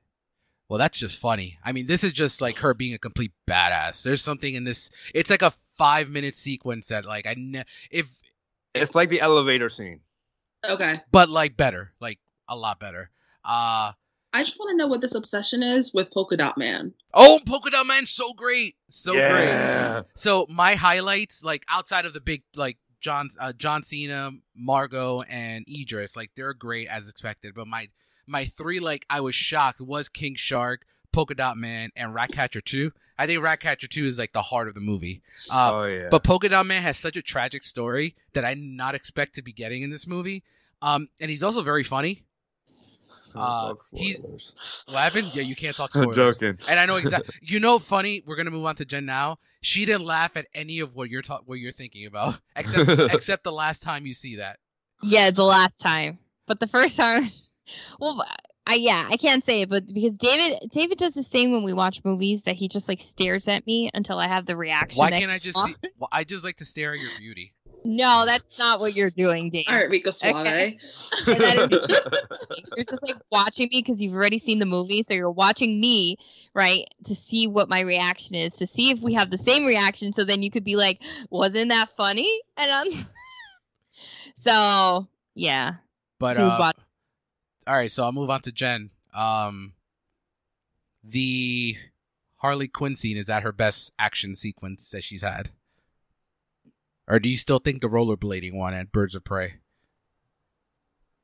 Well, 0.70 0.80
that's 0.80 0.99
just 0.99 1.20
funny. 1.20 1.57
I 1.64 1.72
mean, 1.72 1.88
this 1.88 2.03
is 2.03 2.11
just 2.11 2.41
like 2.41 2.57
her 2.57 2.74
being 2.74 2.93
a 2.93 2.97
complete 2.97 3.32
badass. 3.47 4.03
There's 4.03 4.22
something 4.22 4.53
in 4.55 4.64
this. 4.64 4.89
It's 5.14 5.30
like 5.30 5.41
a 5.41 5.51
five 5.78 6.09
minute 6.09 6.36
sequence 6.36 6.88
that, 6.88 7.05
like, 7.05 7.26
I 7.28 7.36
ne- 7.38 7.64
if, 7.91 8.20
It's 8.74 8.95
like 8.95 9.09
the 9.09 9.22
elevator 9.22 9.70
scene. 9.70 9.99
Okay. 10.68 11.01
but 11.11 11.30
like 11.30 11.55
better, 11.57 11.93
like 11.99 12.20
a 12.47 12.55
lot 12.55 12.80
better. 12.80 13.09
Uh 13.43 13.91
I 14.34 14.41
just 14.41 14.57
want 14.57 14.71
to 14.71 14.77
know 14.77 14.88
what 14.88 15.01
this 15.01 15.13
obsession 15.13 15.61
is 15.61 15.93
with 15.93 16.09
Polka 16.11 16.36
Dot 16.36 16.57
Man. 16.57 16.93
oh, 17.13 17.39
Polka 17.45 17.69
Dot 17.69 17.86
Man, 17.86 18.05
so 18.07 18.34
great, 18.34 18.75
so 18.89 19.13
great. 19.13 20.03
So 20.15 20.47
my 20.49 20.75
highlights, 20.75 21.43
like 21.43 21.63
outside 21.69 22.05
of 22.05 22.13
the 22.13 22.19
big, 22.19 22.43
like 22.55 22.77
John, 22.99 23.29
uh, 23.39 23.53
John 23.53 23.84
Cena, 23.84 24.31
Margot, 24.55 25.21
and 25.23 25.65
Idris, 25.69 26.15
like 26.15 26.31
they're 26.36 26.53
great 26.53 26.88
as 26.88 27.07
expected. 27.09 27.53
But 27.53 27.67
my 27.67 27.89
my 28.25 28.45
three, 28.45 28.79
like 28.79 29.05
I 29.09 29.21
was 29.21 29.36
shocked, 29.36 29.79
was 29.79 30.09
King 30.09 30.36
Shark, 30.36 30.86
Polka 31.11 31.36
Dot 31.36 31.55
Man, 31.55 31.91
and 31.95 32.15
Ratcatcher 32.15 32.61
Two. 32.61 32.91
I 33.19 33.27
think 33.27 33.43
Ratcatcher 33.43 33.88
Two 33.88 34.05
is 34.05 34.17
like 34.17 34.34
the 34.34 34.41
heart 34.41 34.67
of 34.67 34.73
the 34.73 34.81
movie. 34.81 35.21
Uh, 35.51 35.71
oh, 35.73 35.84
yeah. 35.84 36.07
But 36.09 36.23
Polka 36.23 36.49
Dot 36.49 36.65
Man 36.65 36.81
has 36.81 36.97
such 36.97 37.15
a 37.15 37.21
tragic 37.21 37.63
story 37.63 38.15
that 38.34 38.43
I 38.43 38.55
did 38.55 38.63
not 38.63 38.95
expect 38.95 39.36
to 39.36 39.43
be 39.43 39.53
getting 39.53 39.84
in 39.84 39.91
this 39.91 40.07
movie. 40.07 40.43
Um, 40.81 41.09
and 41.21 41.29
he's 41.29 41.43
also 41.43 41.61
very 41.61 41.84
funny. 41.84 42.23
Uh, 43.36 43.69
Fuck 43.69 43.86
he's- 43.93 44.17
spoilers. 44.17 44.86
What 44.89 44.97
happened? 44.99 45.36
Yeah, 45.36 45.43
you 45.43 45.55
can't 45.55 45.75
talk 45.75 45.91
I'm 45.95 46.03
spoilers. 46.03 46.38
joking. 46.39 46.57
And 46.69 46.79
I 46.79 46.86
know 46.86 46.95
exactly. 46.97 47.36
You 47.41 47.59
know, 47.59 47.79
funny. 47.79 48.23
We're 48.25 48.36
gonna 48.36 48.51
move 48.51 48.65
on 48.65 48.75
to 48.77 48.86
Jen 48.86 49.05
now. 49.05 49.39
She 49.61 49.86
didn't 49.86 50.05
laugh 50.05 50.36
at 50.38 50.47
any 50.53 50.79
of 50.79 50.95
what 50.95 51.09
you're 51.09 51.21
ta- 51.21 51.41
what 51.45 51.55
you're 51.55 51.71
thinking 51.71 52.05
about, 52.05 52.39
except 52.55 52.89
except 53.13 53.43
the 53.43 53.51
last 53.51 53.84
time 53.84 54.05
you 54.05 54.13
see 54.13 54.38
that. 54.38 54.59
Yeah, 55.01 55.31
the 55.31 55.43
last 55.45 55.79
time, 55.79 56.19
but 56.47 56.59
the 56.59 56.67
first 56.67 56.95
time, 56.97 57.29
well, 57.99 58.25
I 58.65 58.75
yeah, 58.75 59.07
I 59.09 59.17
can't 59.17 59.45
say 59.45 59.61
it, 59.61 59.69
but 59.69 59.86
because 59.93 60.13
David 60.13 60.69
David 60.71 60.97
does 60.97 61.11
this 61.11 61.27
thing 61.27 61.51
when 61.51 61.63
we 61.63 61.73
watch 61.73 62.01
movies 62.05 62.41
that 62.43 62.55
he 62.55 62.67
just 62.69 62.88
like 62.88 63.01
stares 63.01 63.47
at 63.49 63.67
me 63.67 63.89
until 63.93 64.17
I 64.17 64.27
have 64.27 64.45
the 64.45 64.55
reaction. 64.55 64.97
Why 64.97 65.09
can't 65.11 65.29
I 65.31 65.39
just 65.39 65.57
see? 65.61 65.75
Well, 65.97 66.07
I 66.11 66.23
just 66.23 66.43
like 66.45 66.57
to 66.57 66.65
stare 66.65 66.93
at 66.93 66.99
your 66.99 67.11
beauty. 67.19 67.53
No, 67.86 68.23
that's 68.25 68.57
not 68.57 68.79
what 68.79 68.95
you're 68.95 69.09
doing, 69.09 69.49
Dave. 69.49 69.65
All 69.67 69.75
right, 69.75 69.89
Rico 69.89 70.11
Suave. 70.11 70.36
Okay. 70.38 70.77
And 71.27 71.71
You're 72.77 72.86
just 72.86 73.03
like 73.03 73.21
watching 73.31 73.69
me 73.71 73.81
because 73.86 74.01
you've 74.01 74.13
already 74.15 74.39
seen 74.39 74.59
the 74.59 74.65
movie, 74.65 75.03
so 75.07 75.13
you're 75.13 75.29
watching 75.29 75.79
me, 75.81 76.17
right, 76.53 76.86
to 77.05 77.15
see 77.15 77.47
what 77.47 77.69
my 77.69 77.81
reaction 77.81 78.36
is, 78.36 78.53
to 78.55 78.65
see 78.67 78.89
if 78.89 79.01
we 79.01 79.13
have 79.13 79.29
the 79.29 79.38
same 79.38 79.65
reaction. 79.65 80.13
So 80.13 80.23
then 80.23 80.41
you 80.43 80.49
could 80.49 80.63
be 80.63 80.75
like, 80.75 81.01
"Wasn't 81.29 81.69
that 81.69 81.89
funny?" 81.97 82.41
And 82.57 82.71
I'm 82.71 83.05
so 84.36 85.07
yeah. 85.36 85.75
But 86.19 86.38
uh, 86.38 86.55
watch- 86.59 86.77
all 87.67 87.75
right, 87.75 87.91
so 87.91 88.03
I'll 88.03 88.11
move 88.11 88.29
on 88.29 88.41
to 88.41 88.51
Jen. 88.51 88.89
Um, 89.15 89.73
the 91.03 91.77
Harley 92.38 92.67
Quinn 92.67 92.95
scene 92.95 93.17
is 93.17 93.27
that 93.27 93.43
her 93.43 93.51
best 93.51 93.91
action 93.99 94.36
sequence 94.36 94.89
that 94.91 95.03
she's 95.03 95.21
had, 95.21 95.49
or 97.08 97.20
do 97.20 97.30
you 97.30 97.38
still 97.38 97.60
think 97.60 97.82
the 97.82 97.88
rollerblading 97.89 98.54
one 98.54 98.74
at 98.74 98.91
Birds 98.91 99.16
of 99.16 99.24
Prey? 99.24 99.56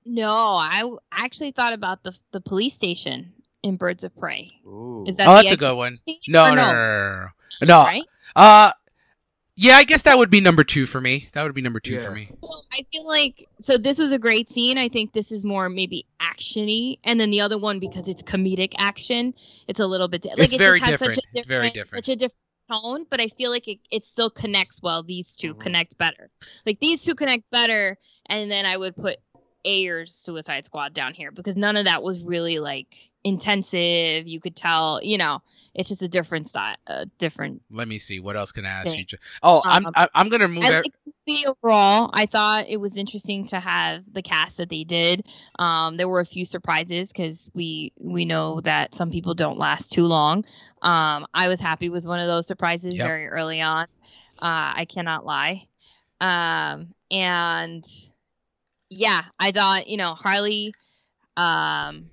No, 0.05 0.29
I 0.31 0.83
actually 1.11 1.51
thought 1.51 1.73
about 1.73 2.03
the 2.03 2.17
the 2.31 2.41
police 2.41 2.73
station 2.73 3.33
in 3.63 3.75
Birds 3.75 4.03
of 4.03 4.17
Prey. 4.17 4.51
Ooh. 4.65 5.03
Is 5.07 5.17
that 5.17 5.27
oh, 5.27 5.33
that's 5.33 5.51
a 5.51 5.57
good 5.57 5.75
one. 5.75 5.95
No, 6.27 6.53
no, 6.53 6.55
no, 6.55 6.71
no, 6.71 6.71
no, 6.71 7.27
no, 7.61 7.67
no. 7.67 7.83
Right? 7.83 8.03
Uh, 8.35 8.71
yeah, 9.55 9.73
I 9.73 9.83
guess 9.83 10.03
that 10.03 10.17
would 10.17 10.29
be 10.29 10.39
number 10.39 10.63
two 10.63 10.85
for 10.85 11.01
me. 11.01 11.27
That 11.33 11.43
would 11.43 11.53
be 11.53 11.61
number 11.61 11.81
two 11.81 11.95
Yeah. 11.95 11.99
for 12.05 12.11
me. 12.11 12.29
Well, 12.39 12.65
I 12.71 12.85
feel 12.93 13.05
like 13.05 13.49
so 13.61 13.77
this 13.77 13.99
was 13.99 14.13
a 14.13 14.17
great 14.17 14.49
scene. 14.51 14.77
I 14.77 14.87
think 14.87 15.11
this 15.11 15.33
is 15.33 15.43
more 15.43 15.67
maybe 15.67 16.05
actiony, 16.21 16.97
and 17.03 17.19
then 17.19 17.29
the 17.29 17.41
other 17.41 17.57
one 17.57 17.79
because 17.79 18.07
it's 18.07 18.23
comedic 18.23 18.73
action, 18.77 19.33
it's 19.67 19.81
a 19.81 19.85
little 19.85 20.07
bit 20.07 20.23
di- 20.23 20.29
like 20.29 20.39
It's 20.39 20.53
it 20.53 20.57
very 20.59 20.79
just 20.79 20.91
has 20.91 20.99
different. 20.99 21.15
Such 21.15 21.25
a 21.25 21.37
It's 21.39 21.47
very 21.47 21.69
different. 21.71 22.05
Such 22.05 22.13
a 22.13 22.15
different 22.15 22.39
tone, 22.69 23.05
but 23.09 23.21
I 23.21 23.27
feel 23.27 23.49
like 23.51 23.67
it, 23.67 23.79
it 23.91 24.05
still 24.05 24.29
connects 24.29 24.81
well. 24.81 25.03
These 25.03 25.35
2 25.35 25.53
Mhm. 25.55 25.59
connect 25.59 25.97
better. 25.97 26.29
Like 26.65 26.79
these 26.79 27.03
two 27.03 27.15
connect 27.15 27.49
better, 27.51 27.97
and 28.27 28.49
then 28.51 28.65
I 28.65 28.77
would 28.77 28.95
put 28.95 29.17
Ayer's 29.65 30.13
Suicide 30.15 30.65
Squad 30.65 30.93
down 30.93 31.13
here 31.13 31.31
because 31.31 31.55
none 31.55 31.77
of 31.77 31.85
that 31.85 32.03
was 32.03 32.23
really 32.23 32.59
like 32.59 33.08
intensive. 33.29 34.27
You 34.27 34.39
could 34.41 34.55
tell, 34.55 34.99
you 35.01 35.17
know, 35.17 35.39
it's 35.73 35.87
just 35.89 36.01
a 36.01 36.07
different 36.07 36.49
style, 36.49 36.75
a 36.87 37.05
different. 37.17 37.61
Let 37.71 37.87
me 37.87 37.97
see. 37.99 38.19
What 38.19 38.35
else 38.35 38.51
can 38.51 38.65
I 38.65 38.69
ask 38.69 38.87
Thing. 38.87 39.05
you? 39.09 39.17
Oh, 39.43 39.61
I'm 39.65 39.85
Um, 39.85 39.93
I- 39.95 40.09
I'm 40.13 40.27
gonna 40.29 40.47
move. 40.47 40.65
I 40.65 40.69
liked 40.71 40.89
the 41.25 41.47
overall. 41.47 42.09
I 42.13 42.25
thought 42.25 42.65
it 42.67 42.77
was 42.77 42.97
interesting 42.97 43.45
to 43.47 43.59
have 43.59 44.03
the 44.11 44.21
cast 44.21 44.57
that 44.57 44.69
they 44.69 44.83
did. 44.83 45.25
Um, 45.59 45.95
there 45.95 46.09
were 46.09 46.19
a 46.19 46.25
few 46.25 46.43
surprises 46.45 47.07
because 47.07 47.51
we 47.53 47.93
we 48.01 48.25
know 48.25 48.59
that 48.61 48.95
some 48.95 49.11
people 49.11 49.35
don't 49.35 49.57
last 49.59 49.91
too 49.93 50.05
long. 50.05 50.43
Um, 50.81 51.27
I 51.33 51.47
was 51.47 51.59
happy 51.61 51.89
with 51.89 52.05
one 52.05 52.19
of 52.19 52.27
those 52.27 52.47
surprises 52.47 52.95
Yep. 52.95 53.07
very 53.07 53.27
early 53.27 53.61
on. 53.61 53.85
Uh, 54.41 54.73
I 54.75 54.85
cannot 54.89 55.25
lie. 55.25 55.67
Um, 56.19 56.93
and 57.11 57.85
yeah, 58.89 59.21
I 59.39 59.51
thought 59.51 59.87
you 59.87 59.97
know 59.97 60.15
Harley. 60.15 60.73
Um, 61.37 62.09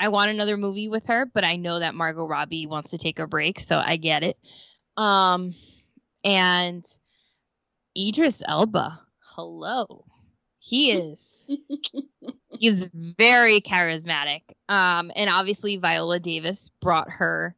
I 0.00 0.08
want 0.08 0.30
another 0.30 0.56
movie 0.56 0.88
with 0.88 1.06
her, 1.06 1.26
but 1.26 1.44
I 1.44 1.56
know 1.56 1.78
that 1.78 1.94
Margot 1.94 2.26
Robbie 2.26 2.66
wants 2.66 2.90
to 2.90 2.98
take 2.98 3.18
a 3.18 3.26
break, 3.26 3.60
so 3.60 3.76
I 3.78 3.96
get 3.96 4.22
it. 4.22 4.38
Um, 4.96 5.54
and 6.24 6.84
Idris 7.96 8.42
Elba, 8.46 8.98
hello, 9.20 10.06
he 10.58 10.90
is 10.92 11.46
he's 12.58 12.88
very 12.94 13.60
charismatic. 13.60 14.42
Um, 14.68 15.10
and 15.14 15.28
obviously 15.28 15.76
Viola 15.76 16.18
Davis 16.18 16.70
brought 16.80 17.10
her. 17.10 17.54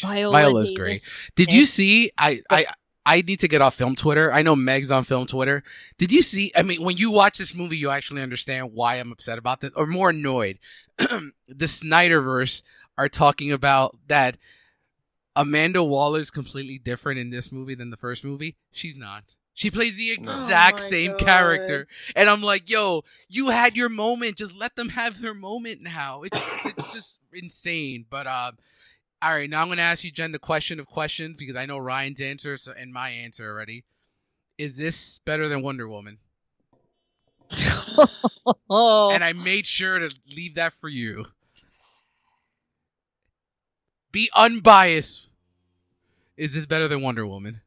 Viola 0.00 0.32
Viola's 0.32 0.68
Davis 0.68 0.78
great. 0.78 1.32
Did 1.34 1.52
you 1.52 1.66
see? 1.66 2.10
I. 2.18 2.42
I 2.50 2.66
I 3.10 3.22
need 3.22 3.40
to 3.40 3.48
get 3.48 3.60
off 3.60 3.74
film 3.74 3.96
Twitter. 3.96 4.32
I 4.32 4.42
know 4.42 4.54
Meg's 4.54 4.92
on 4.92 5.02
film 5.02 5.26
Twitter. 5.26 5.64
Did 5.98 6.12
you 6.12 6.22
see? 6.22 6.52
I 6.56 6.62
mean, 6.62 6.80
when 6.80 6.96
you 6.96 7.10
watch 7.10 7.38
this 7.38 7.56
movie, 7.56 7.76
you 7.76 7.90
actually 7.90 8.22
understand 8.22 8.70
why 8.72 8.94
I'm 8.94 9.10
upset 9.10 9.36
about 9.36 9.60
this, 9.60 9.72
or 9.74 9.84
more 9.88 10.10
annoyed. 10.10 10.60
the 10.98 11.32
Snyderverse 11.66 12.62
are 12.96 13.08
talking 13.08 13.50
about 13.50 13.96
that 14.06 14.36
Amanda 15.34 15.82
Waller 15.82 16.20
is 16.20 16.30
completely 16.30 16.78
different 16.78 17.18
in 17.18 17.30
this 17.30 17.50
movie 17.50 17.74
than 17.74 17.90
the 17.90 17.96
first 17.96 18.24
movie. 18.24 18.56
She's 18.70 18.96
not. 18.96 19.24
She 19.54 19.72
plays 19.72 19.96
the 19.96 20.12
exact 20.12 20.78
Oh 20.78 20.84
same 20.84 21.10
God. 21.10 21.20
character, 21.20 21.88
and 22.14 22.30
I'm 22.30 22.42
like, 22.42 22.70
"Yo, 22.70 23.02
you 23.28 23.50
had 23.50 23.76
your 23.76 23.88
moment. 23.88 24.36
Just 24.36 24.56
let 24.56 24.76
them 24.76 24.90
have 24.90 25.20
their 25.20 25.34
moment 25.34 25.82
now." 25.82 26.22
It's 26.22 26.64
it's 26.64 26.92
just 26.92 27.18
insane. 27.32 28.06
But 28.08 28.28
um, 28.28 28.58
all 29.22 29.34
right, 29.34 29.50
now 29.50 29.60
I'm 29.60 29.68
going 29.68 29.78
to 29.78 29.82
ask 29.82 30.02
you, 30.04 30.10
Jen, 30.10 30.32
the 30.32 30.38
question 30.38 30.80
of 30.80 30.86
questions 30.86 31.36
because 31.36 31.56
I 31.56 31.66
know 31.66 31.78
Ryan's 31.78 32.20
answer 32.20 32.56
and 32.76 32.92
my 32.92 33.10
answer 33.10 33.50
already. 33.50 33.84
Is 34.56 34.76
this 34.76 35.18
better 35.20 35.48
than 35.48 35.62
Wonder 35.62 35.88
Woman? 35.88 36.18
And 38.70 39.24
I 39.24 39.32
made 39.32 39.66
sure 39.66 39.98
to 39.98 40.10
leave 40.34 40.54
that 40.54 40.72
for 40.72 40.88
you. 40.88 41.26
Be 44.12 44.30
unbiased. 44.34 45.28
Is 46.36 46.54
this 46.54 46.66
better 46.66 46.88
than 46.88 47.02
Wonder 47.02 47.26
Woman? 47.26 47.60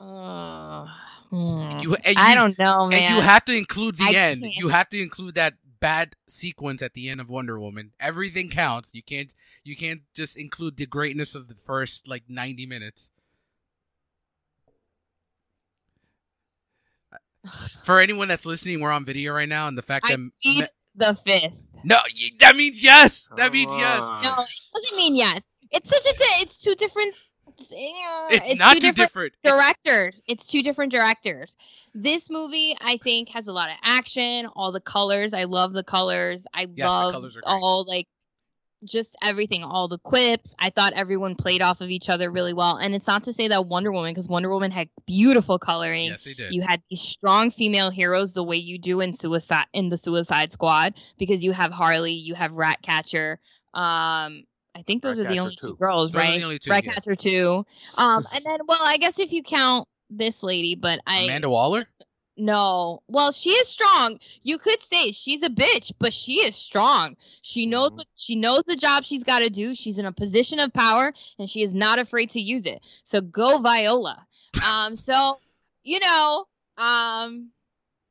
Uh, 0.00 0.86
hmm. 1.30 1.78
You, 1.80 1.96
and 2.04 2.18
I 2.18 2.34
don't 2.34 2.58
know, 2.58 2.88
man. 2.88 3.02
And 3.02 3.14
you 3.14 3.20
have 3.20 3.44
to 3.44 3.56
include 3.56 3.96
the 3.96 4.04
I 4.04 4.12
end. 4.12 4.42
can't. 4.42 4.54
You 4.54 4.68
have 4.68 4.88
to 4.90 5.00
include 5.00 5.36
that 5.36 5.54
bad 5.82 6.14
sequence 6.28 6.80
at 6.80 6.94
the 6.94 7.10
end 7.10 7.20
of 7.20 7.28
Wonder 7.28 7.60
Woman. 7.60 7.90
Everything 8.00 8.48
counts. 8.48 8.94
You 8.94 9.02
can't 9.02 9.34
you 9.64 9.76
can't 9.76 10.02
just 10.14 10.38
include 10.38 10.78
the 10.78 10.86
greatness 10.86 11.34
of 11.34 11.48
the 11.48 11.54
first 11.54 12.08
like 12.08 12.22
90 12.28 12.64
minutes. 12.64 13.10
For 17.84 18.00
anyone 18.00 18.28
that's 18.28 18.46
listening, 18.46 18.80
we're 18.80 18.92
on 18.92 19.04
video 19.04 19.34
right 19.34 19.48
now, 19.48 19.68
and 19.68 19.76
the 19.76 19.82
fact 19.82 20.06
I 20.06 20.12
that 20.12 20.30
plead 20.42 20.64
the 20.94 21.18
fifth. 21.26 21.62
no, 21.84 21.96
that 22.38 22.54
means 22.56 22.82
yes. 22.82 23.28
That 23.36 23.52
means 23.52 23.74
yes. 23.74 24.04
Ah. 24.04 24.20
No, 24.22 24.44
it 24.44 24.60
doesn't 24.72 24.96
mean 24.96 25.16
yes. 25.16 25.40
It's 25.72 25.88
such 25.88 26.14
a. 26.14 26.18
Di- 26.18 26.42
it's 26.42 26.60
two 26.60 26.74
different. 26.76 27.14
It's, 28.30 28.48
It's, 28.48 28.58
not 28.58 28.74
two 28.74 28.80
too 28.80 28.92
different 28.92 29.34
different. 29.42 29.60
Directors. 29.84 30.22
It's 30.26 30.46
two 30.46 30.62
different 30.62 30.92
directors. 30.92 31.56
This 31.94 32.30
movie, 32.30 32.76
I 32.80 32.96
think, 32.98 33.28
has 33.30 33.48
a 33.48 33.52
lot 33.52 33.70
of 33.70 33.76
action. 33.82 34.46
All 34.54 34.72
the 34.72 34.80
colors, 34.80 35.34
I 35.34 35.44
love 35.44 35.72
the 35.72 35.84
colors. 35.84 36.46
I 36.52 36.66
the 36.66 36.84
love 36.84 37.12
colors 37.12 37.36
all 37.44 37.84
like 37.86 38.08
just 38.84 39.16
everything, 39.22 39.62
all 39.62 39.88
the 39.88 39.98
quips. 39.98 40.54
I 40.58 40.70
thought 40.70 40.92
everyone 40.94 41.36
played 41.36 41.62
off 41.62 41.80
of 41.80 41.90
each 41.90 42.08
other 42.08 42.30
really 42.30 42.52
well. 42.52 42.76
And 42.76 42.94
it's 42.94 43.06
not 43.06 43.24
to 43.24 43.32
say 43.32 43.48
that 43.48 43.66
Wonder 43.66 43.92
Woman, 43.92 44.12
because 44.12 44.28
Wonder 44.28 44.50
Woman 44.50 44.70
had 44.70 44.88
beautiful 45.06 45.58
coloring. 45.58 46.08
yes, 46.08 46.24
they 46.24 46.34
did. 46.34 46.52
You 46.52 46.62
had 46.62 46.82
these 46.90 47.00
strong 47.00 47.50
female 47.50 47.90
heroes 47.90 48.32
the 48.32 48.44
way 48.44 48.56
you 48.56 48.78
do 48.78 49.00
in 49.00 49.12
Suicide 49.12 49.66
in 49.72 49.88
the 49.88 49.96
Suicide 49.96 50.52
Squad 50.52 50.94
because 51.18 51.44
you 51.44 51.52
have 51.52 51.72
Harley, 51.72 52.12
you 52.12 52.34
have 52.34 52.52
Ratcatcher. 52.52 53.38
Um, 53.74 54.44
I 54.74 54.82
think 54.82 55.02
those 55.02 55.20
are 55.20 55.24
the 55.24 55.38
only 55.38 55.56
two 55.56 55.68
two. 55.68 55.76
girls, 55.76 56.12
Those 56.12 56.22
are 56.22 56.24
the 56.26 56.32
right? 56.32 56.42
only 56.44 56.58
two, 56.58 56.70
yeah. 56.72 57.14
Two. 57.16 57.66
Um, 57.98 58.26
and 58.34 58.44
then 58.44 58.58
well, 58.66 58.80
I 58.82 58.96
guess 58.96 59.18
if 59.18 59.32
you 59.32 59.42
count 59.42 59.86
this 60.10 60.42
lady, 60.42 60.74
but 60.74 61.00
I 61.06 61.24
Amanda 61.24 61.50
Waller. 61.50 61.86
no. 62.38 63.02
Well, 63.08 63.32
she 63.32 63.50
is 63.50 63.68
strong. 63.68 64.18
You 64.42 64.56
could 64.58 64.80
say 64.90 65.12
she's 65.12 65.42
a 65.42 65.48
bitch, 65.50 65.92
but 65.98 66.12
she 66.12 66.36
is 66.36 66.56
strong. 66.56 67.16
She 67.42 67.66
knows 67.66 67.90
Mhm. 67.90 67.96
what 67.98 68.06
she 68.16 68.34
knows 68.36 68.62
the 68.64 68.76
job 68.76 69.04
she's 69.04 69.24
got 69.24 69.40
to 69.40 69.50
do. 69.50 69.74
She's 69.74 69.98
in 69.98 70.06
a 70.06 70.12
position 70.12 70.58
of 70.58 70.72
power 70.72 71.12
and 71.38 71.48
she 71.50 71.62
is 71.62 71.74
not 71.74 71.98
afraid 71.98 72.30
to 72.30 72.40
use 72.40 72.64
it. 72.66 72.80
So 73.04 73.20
go 73.20 73.58
Viola. 73.58 74.26
Um 74.66 74.96
so, 74.96 75.38
you 75.82 76.00
know, 76.00 76.46
um 76.78 77.50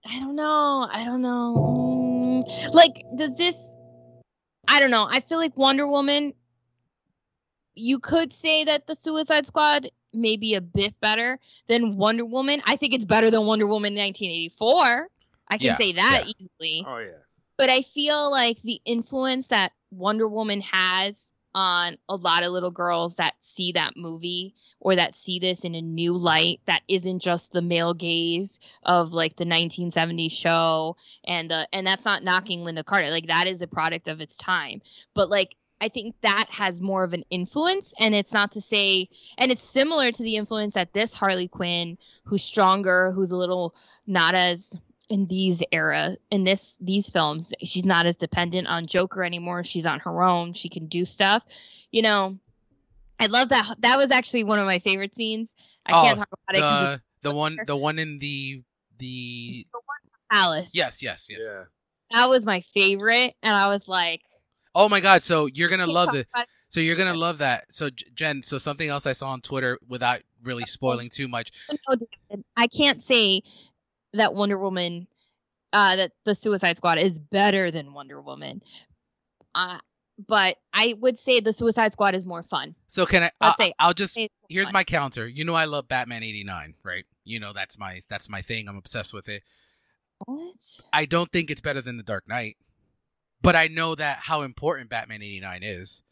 I 0.05 0.19
don't 0.19 0.35
know. 0.35 0.87
I 0.91 1.03
don't 1.05 1.21
know. 1.23 2.43
Like 2.73 3.03
does 3.15 3.33
this 3.35 3.55
I 4.67 4.79
don't 4.79 4.91
know. 4.91 5.07
I 5.09 5.19
feel 5.21 5.37
like 5.39 5.57
Wonder 5.57 5.87
Woman 5.87 6.33
you 7.81 7.99
could 7.99 8.33
say 8.33 8.65
that 8.65 8.87
the 8.87 8.95
Suicide 8.95 9.47
Squad 9.47 9.89
may 10.13 10.37
be 10.37 10.55
a 10.55 10.61
bit 10.61 10.99
better 11.01 11.39
than 11.67 11.97
Wonder 11.97 12.25
Woman. 12.25 12.61
I 12.65 12.77
think 12.77 12.93
it's 12.93 13.05
better 13.05 13.31
than 13.31 13.45
Wonder 13.45 13.67
Woman 13.67 13.95
1984. 13.95 15.09
I 15.47 15.57
can 15.57 15.65
Yeah, 15.65 15.75
say 15.75 15.93
that 15.93 16.23
yeah. 16.25 16.33
easily. 16.39 16.85
Oh 16.87 16.97
yeah. 16.97 17.17
But 17.57 17.69
I 17.69 17.81
feel 17.81 18.31
like 18.31 18.61
the 18.61 18.81
influence 18.85 19.47
that 19.47 19.73
Wonder 19.91 20.27
Woman 20.27 20.61
has 20.61 21.31
on 21.53 21.97
a 22.07 22.15
lot 22.15 22.43
of 22.43 22.51
little 22.51 22.71
girls 22.71 23.15
that 23.15 23.35
see 23.41 23.73
that 23.73 23.97
movie 23.97 24.55
or 24.79 24.95
that 24.95 25.15
see 25.17 25.39
this 25.39 25.65
in 25.65 25.75
a 25.75 25.81
new 25.81 26.17
light 26.17 26.61
that 26.65 26.81
isn't 26.87 27.19
just 27.19 27.51
the 27.51 27.61
male 27.61 27.93
gaze 27.93 28.59
of 28.83 29.11
like 29.13 29.35
the 29.35 29.45
1970s 29.45 30.29
show 30.29 30.95
and 31.25 31.51
the 31.51 31.67
and 31.73 31.85
that's 31.85 32.05
not 32.05 32.23
knocking 32.23 32.61
Lynda 32.61 32.85
Carter 32.85 33.09
like 33.09 33.27
that 33.27 33.47
is 33.47 33.61
a 33.61 33.67
product 33.67 34.07
of 34.07 34.21
its 34.21 34.37
time 34.37 34.81
but 35.13 35.29
like 35.29 35.55
I 35.81 35.89
think 35.89 36.15
that 36.21 36.45
has 36.51 36.79
more 36.79 37.03
of 37.03 37.13
an 37.13 37.23
influence 37.31 37.93
and 37.99 38.13
it's 38.13 38.31
not 38.31 38.51
to 38.53 38.61
say 38.61 39.09
and 39.37 39.51
it's 39.51 39.63
similar 39.63 40.11
to 40.11 40.23
the 40.23 40.35
influence 40.35 40.75
that 40.75 40.93
this 40.93 41.13
Harley 41.13 41.47
Quinn 41.47 41.97
who's 42.23 42.43
stronger 42.43 43.11
who's 43.11 43.31
a 43.31 43.35
little 43.35 43.75
not 44.05 44.35
as 44.35 44.73
in 45.09 45.25
these 45.27 45.61
era 45.71 46.15
in 46.29 46.43
this 46.45 46.75
these 46.79 47.09
films 47.09 47.51
she's 47.63 47.85
not 47.85 48.05
as 48.05 48.15
dependent 48.15 48.67
on 48.67 48.85
joker 48.85 49.23
anymore 49.25 49.61
she's 49.63 49.85
on 49.85 49.99
her 49.99 50.21
own 50.23 50.53
she 50.53 50.69
can 50.69 50.85
do 50.87 51.03
stuff 51.03 51.43
you 51.91 52.01
know 52.01 52.37
i 53.19 53.25
love 53.25 53.49
that 53.49 53.75
that 53.79 53.97
was 53.97 54.09
actually 54.11 54.45
one 54.45 54.57
of 54.59 54.65
my 54.65 54.79
favorite 54.79 55.13
scenes 55.13 55.49
i 55.85 55.91
Oh, 55.91 56.01
can't 56.03 56.17
talk 56.19 56.29
about 56.31 56.55
it 56.55 56.61
'cause 56.61 56.93
it's 56.93 57.03
The 57.23 57.29
the 57.29 57.35
one 57.35 57.57
the 57.67 57.75
one 57.75 57.99
in 57.99 58.19
the 58.19 58.63
the 58.99 59.67
Alice. 60.31 60.71
yes 60.73 61.01
yes 61.03 61.27
yes. 61.29 61.39
Yeah. 61.43 61.63
that 62.11 62.29
was 62.29 62.45
my 62.45 62.61
favorite 62.73 63.35
and 63.43 63.53
i 63.53 63.67
was 63.67 63.87
like 63.89 64.21
Oh 64.73 64.87
my 64.89 64.99
god! 64.99 65.21
So 65.21 65.47
you're 65.47 65.69
gonna 65.69 65.87
love 65.87 66.15
it. 66.15 66.27
So 66.69 66.79
you're 66.79 66.95
gonna 66.95 67.13
love 67.13 67.39
that. 67.39 67.73
So 67.73 67.89
Jen, 67.89 68.41
so 68.43 68.57
something 68.57 68.87
else 68.87 69.05
I 69.05 69.11
saw 69.13 69.29
on 69.29 69.41
Twitter 69.41 69.77
without 69.87 70.21
really 70.43 70.65
spoiling 70.65 71.09
too 71.09 71.27
much. 71.27 71.51
No, 71.69 71.95
David, 71.95 72.45
i 72.57 72.67
can't 72.67 73.03
say 73.03 73.41
that 74.13 74.33
wonder 74.33 74.57
woman 74.57 75.07
uh 75.73 75.95
that 75.97 76.11
the 76.25 76.33
suicide 76.35 76.77
squad 76.77 76.97
is 76.97 77.17
better 77.17 77.69
than 77.71 77.93
wonder 77.93 78.19
woman 78.21 78.61
uh 79.55 79.77
but 80.27 80.57
i 80.73 80.95
would 80.99 81.17
say 81.19 81.39
the 81.39 81.53
suicide 81.53 81.91
squad 81.93 82.13
is 82.15 82.25
more 82.25 82.43
fun 82.43 82.73
So 82.87 83.05
can 83.05 83.23
I? 83.23 83.31
I'll 83.39 83.55
say- 83.55 83.73
I'll 83.79 83.93
just 83.93 84.17
here's 84.49 84.67
fun. 84.67 84.73
my 84.73 84.83
counter. 84.83 85.27
You 85.27 85.45
know 85.45 85.53
I 85.53 85.65
love 85.65 85.87
Batman 85.87 86.23
'89, 86.23 86.73
right? 86.83 87.05
You 87.23 87.39
know 87.39 87.53
that's 87.53 87.77
my 87.77 88.01
that's 88.09 88.29
my 88.29 88.41
thing. 88.41 88.67
I'm 88.67 88.77
obsessed 88.77 89.13
with 89.13 89.29
it. 89.29 89.43
what 90.25 90.55
I 90.91 91.05
don't 91.05 91.31
think 91.31 91.51
it's 91.51 91.61
better 91.61 91.81
than 91.81 91.97
The 91.97 92.03
Dark 92.03 92.27
Knight, 92.27 92.57
but 93.41 93.55
I 93.55 93.67
know 93.67 93.95
that 93.95 94.17
how 94.17 94.41
important 94.41 94.89
Batman 94.89 95.21
'89 95.21 95.61
is. 95.63 96.03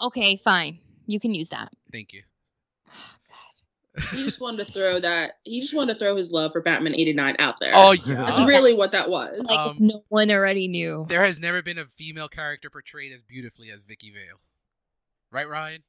okay 0.00 0.40
fine 0.44 0.78
you 1.06 1.18
can 1.18 1.34
use 1.34 1.48
that 1.48 1.72
Thank 1.92 2.12
you. 2.12 2.22
He 4.12 4.24
just 4.24 4.40
wanted 4.40 4.64
to 4.64 4.72
throw 4.72 5.00
that. 5.00 5.38
He 5.42 5.60
just 5.60 5.74
wanted 5.74 5.94
to 5.94 5.98
throw 5.98 6.14
his 6.14 6.30
love 6.30 6.52
for 6.52 6.60
Batman 6.60 6.94
'89 6.94 7.34
out 7.40 7.56
there. 7.60 7.72
Oh 7.74 7.90
yeah, 7.92 8.14
that's 8.14 8.46
really 8.46 8.72
what 8.72 8.92
that 8.92 9.10
was. 9.10 9.40
like 9.44 9.58
Um, 9.58 9.76
no 9.80 10.04
one 10.08 10.30
already 10.30 10.68
knew 10.68 11.04
there 11.08 11.24
has 11.24 11.40
never 11.40 11.62
been 11.62 11.78
a 11.78 11.86
female 11.86 12.28
character 12.28 12.70
portrayed 12.70 13.12
as 13.12 13.22
beautifully 13.22 13.72
as 13.72 13.82
Vicki 13.82 14.10
Vale. 14.10 14.40
Right, 15.32 15.48
Ryan? 15.48 15.82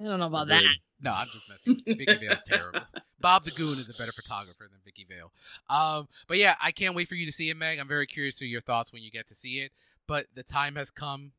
I 0.00 0.04
don't 0.04 0.20
know 0.20 0.26
about 0.26 0.48
that 0.48 0.62
No, 1.00 1.12
I'm 1.12 1.26
just 1.26 1.48
messing. 1.48 1.74
with 1.74 1.86
you. 1.86 1.94
Vicki 2.06 2.26
Vale's 2.26 2.42
terrible. 2.44 2.80
Bob 3.20 3.44
the 3.44 3.50
Goon 3.50 3.72
is 3.72 3.88
a 3.88 4.00
better 4.00 4.12
photographer 4.12 4.68
than 4.70 4.78
Vicki 4.84 5.04
Vicki 5.08 5.14
Vale. 5.14 5.32
Um, 5.68 6.08
but 6.28 6.38
yeah, 6.38 6.54
I 6.62 6.70
can't 6.70 6.94
wait 6.94 7.08
for 7.08 7.14
you 7.16 7.26
to 7.26 7.32
see 7.32 7.50
it, 7.50 7.56
Meg. 7.56 7.78
I'm 7.78 7.88
very 7.88 8.06
curious 8.06 8.36
to 8.38 8.46
your 8.46 8.60
thoughts 8.60 8.92
when 8.92 9.02
you 9.02 9.10
get 9.10 9.26
to 9.28 9.34
see 9.34 9.58
it. 9.60 9.72
But 10.06 10.26
the 10.34 10.42
time 10.44 10.76
has 10.76 10.90
come 10.90 11.32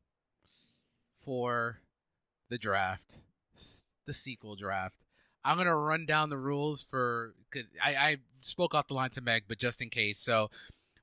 for 1.24 1.80
the 2.48 2.58
draft, 2.58 3.20
the 4.06 4.12
sequel 4.12 4.56
draft. 4.56 4.96
I'm 5.44 5.56
gonna 5.56 5.74
run 5.74 6.04
down 6.06 6.28
the 6.30 6.36
rules 6.38 6.82
for. 6.82 7.34
I, 7.82 7.94
I 7.94 8.16
spoke 8.40 8.74
off 8.74 8.88
the 8.88 8.94
line 8.94 9.10
to 9.10 9.20
Meg, 9.20 9.44
but 9.48 9.58
just 9.58 9.80
in 9.80 9.88
case. 9.90 10.18
So 10.18 10.50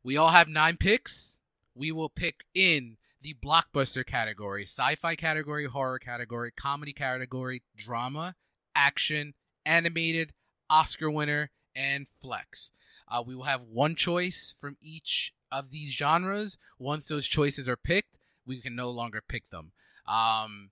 we 0.03 0.15
all 0.17 0.29
have 0.29 0.47
nine 0.47 0.77
picks. 0.77 1.39
We 1.75 1.91
will 1.91 2.09
pick 2.09 2.41
in 2.53 2.97
the 3.22 3.36
blockbuster 3.43 4.05
category, 4.05 4.63
sci-fi 4.63 5.15
category, 5.15 5.65
horror 5.65 5.99
category, 5.99 6.51
comedy 6.51 6.93
category, 6.93 7.63
drama, 7.76 8.36
action, 8.76 9.34
animated, 9.65 10.34
Oscar 10.70 11.09
winner, 11.09 11.51
and 11.76 12.07
flex. 12.22 12.72
Uh, 13.07 13.24
we 13.26 13.36
will 13.36 13.43
have 13.43 13.61
one 13.61 13.95
choice 13.95 14.53
from 14.59 14.78
each 14.82 15.34
of 15.51 15.72
these 15.72 15.91
genres. 15.91 16.57
Once 16.78 17.07
those 17.07 17.28
choices 17.28 17.68
are 17.68 17.78
picked, 17.78 18.18
we 18.45 18.61
can 18.61 18.76
no 18.76 18.89
longer 18.89 19.22
pick 19.28 19.49
them. 19.49 19.72
Um, 20.07 20.72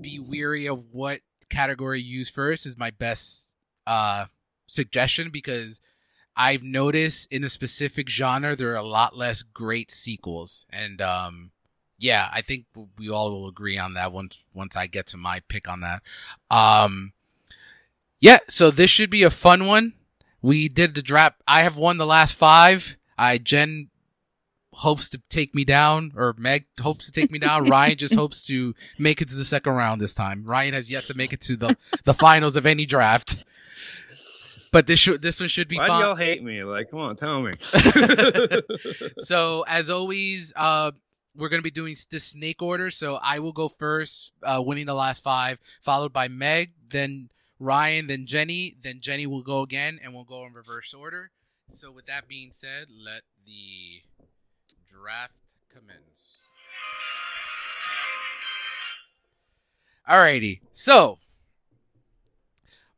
be 0.00 0.18
weary 0.18 0.66
of 0.66 0.84
what 0.92 1.20
category 1.48 2.00
you 2.00 2.18
use 2.18 2.30
first 2.30 2.66
is 2.66 2.78
my 2.78 2.90
best 2.90 3.56
uh, 3.86 4.26
suggestion 4.66 5.30
because 5.30 5.80
I've 6.36 6.62
noticed 6.62 7.30
in 7.32 7.44
a 7.44 7.48
specific 7.48 8.08
genre 8.08 8.56
there 8.56 8.72
are 8.72 8.76
a 8.76 8.82
lot 8.82 9.16
less 9.16 9.42
great 9.42 9.90
sequels, 9.90 10.66
and 10.70 11.00
um, 11.00 11.50
yeah, 11.98 12.28
I 12.32 12.40
think 12.40 12.64
we 12.98 13.10
all 13.10 13.30
will 13.30 13.48
agree 13.48 13.78
on 13.78 13.94
that 13.94 14.12
once 14.12 14.44
once 14.54 14.76
I 14.76 14.86
get 14.86 15.06
to 15.08 15.16
my 15.16 15.40
pick 15.48 15.68
on 15.68 15.80
that. 15.80 16.02
Um, 16.50 17.12
yeah, 18.20 18.38
so 18.48 18.70
this 18.70 18.90
should 18.90 19.10
be 19.10 19.22
a 19.22 19.30
fun 19.30 19.66
one. 19.66 19.94
We 20.42 20.68
did 20.68 20.94
the 20.94 21.02
draft. 21.02 21.40
I 21.46 21.62
have 21.62 21.76
won 21.76 21.98
the 21.98 22.06
last 22.06 22.34
five. 22.34 22.96
I 23.18 23.38
Jen 23.38 23.90
hopes 24.72 25.10
to 25.10 25.20
take 25.28 25.54
me 25.54 25.64
down, 25.64 26.12
or 26.16 26.34
Meg 26.38 26.66
hopes 26.80 27.06
to 27.06 27.12
take 27.12 27.30
me 27.30 27.38
down. 27.38 27.68
Ryan 27.68 27.98
just 27.98 28.14
hopes 28.14 28.46
to 28.46 28.74
make 28.98 29.20
it 29.20 29.28
to 29.28 29.34
the 29.34 29.44
second 29.44 29.74
round 29.74 30.00
this 30.00 30.14
time. 30.14 30.44
Ryan 30.44 30.74
has 30.74 30.90
yet 30.90 31.04
to 31.04 31.14
make 31.14 31.32
it 31.32 31.40
to 31.42 31.56
the 31.56 31.76
the 32.04 32.14
finals 32.14 32.56
of 32.56 32.66
any 32.66 32.86
draft. 32.86 33.44
But 34.72 34.86
this 34.86 35.00
should 35.00 35.20
this 35.20 35.40
one 35.40 35.48
should 35.48 35.68
be 35.68 35.76
Why 35.78 35.88
fun. 35.88 36.00
do 36.00 36.06
y'all 36.06 36.16
hate 36.16 36.42
me? 36.42 36.62
Like, 36.62 36.90
come 36.90 37.00
on, 37.00 37.16
tell 37.16 37.42
me. 37.42 37.52
so 39.18 39.64
as 39.66 39.90
always, 39.90 40.52
uh, 40.54 40.92
we're 41.34 41.48
gonna 41.48 41.62
be 41.62 41.70
doing 41.70 41.96
the 42.10 42.20
snake 42.20 42.62
order. 42.62 42.90
So 42.90 43.16
I 43.16 43.40
will 43.40 43.52
go 43.52 43.68
first, 43.68 44.32
uh, 44.42 44.62
winning 44.64 44.86
the 44.86 44.94
last 44.94 45.22
five, 45.22 45.58
followed 45.82 46.12
by 46.12 46.28
Meg, 46.28 46.72
then 46.88 47.30
Ryan, 47.58 48.06
then 48.06 48.26
Jenny, 48.26 48.76
then 48.82 49.00
Jenny 49.00 49.26
will 49.26 49.42
go 49.42 49.60
again, 49.62 49.98
and 50.02 50.14
we'll 50.14 50.24
go 50.24 50.46
in 50.46 50.52
reverse 50.52 50.94
order. 50.94 51.30
So 51.72 51.90
with 51.90 52.06
that 52.06 52.28
being 52.28 52.52
said, 52.52 52.86
let 52.90 53.22
the 53.44 54.02
draft 54.88 55.34
commence. 55.68 56.38
Alrighty, 60.08 60.60
so 60.72 61.18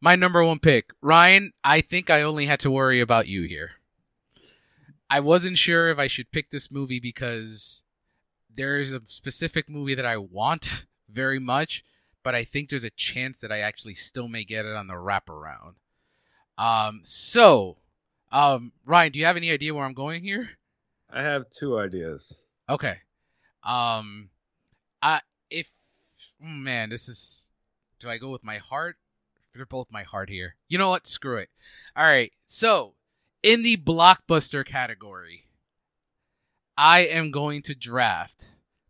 my 0.03 0.17
number 0.17 0.45
one 0.45 0.59
pick, 0.59 0.93
Ryan. 1.01 1.53
I 1.63 1.81
think 1.81 2.11
I 2.11 2.23
only 2.23 2.47
had 2.47 2.61
to 2.61 2.71
worry 2.71 3.01
about 3.01 3.29
you 3.29 3.45
here. 3.45 3.71
I 5.09 5.21
wasn't 5.21 5.57
sure 5.57 5.91
if 5.91 5.99
I 5.99 6.09
should 6.09 6.33
pick 6.33 6.51
this 6.51 6.73
movie 6.73 6.99
because 6.99 7.85
there's 8.53 8.93
a 8.93 9.01
specific 9.07 9.71
movie 9.71 9.95
that 9.95 10.05
I 10.05 10.17
want 10.17 10.87
very 11.09 11.39
much, 11.39 11.85
but 12.25 12.35
I 12.35 12.43
think 12.43 12.69
there's 12.69 12.83
a 12.83 12.91
chance 12.91 13.39
that 13.41 13.53
I 13.53 13.61
actually 13.61 13.95
still 13.95 14.27
may 14.27 14.43
get 14.43 14.67
it 14.67 14.75
on 14.75 14.89
the 14.89 14.95
wraparound. 14.95 15.75
Um, 16.59 17.01
so, 17.05 17.77
um, 18.33 18.73
Ryan, 18.85 19.13
do 19.13 19.21
you 19.21 19.27
have 19.27 19.37
any 19.37 19.53
idea 19.53 19.73
where 19.73 19.85
I'm 19.85 19.95
going 19.95 20.25
here? 20.25 20.51
I 21.11 21.23
have 21.23 21.49
two 21.51 21.79
ideas. 21.79 22.43
Okay. 22.69 22.99
Um, 23.63 24.31
I 25.01 25.21
if 25.49 25.69
oh, 26.43 26.49
man, 26.49 26.91
this 26.91 27.09
is. 27.09 27.51
Do 28.01 28.11
I 28.11 28.19
go 28.19 28.31
with 28.31 28.43
my 28.43 28.59
heart? 28.59 28.97
They're 29.55 29.67
both 29.67 29.89
my 29.91 30.03
heart 30.03 30.31
here. 30.31 30.57
You 30.69 30.79
know 30.79 30.91
what? 30.91 31.07
Screw 31.07 31.37
it. 31.37 31.51
All 31.97 32.07
right. 32.07 32.33
So, 32.45 32.95
in 33.43 33.63
the 33.63 33.77
blockbuster 33.77 34.65
category, 34.65 35.47
I 36.77 37.01
am 37.01 37.31
going 37.31 37.63
to 37.63 37.75
draft 37.75 38.49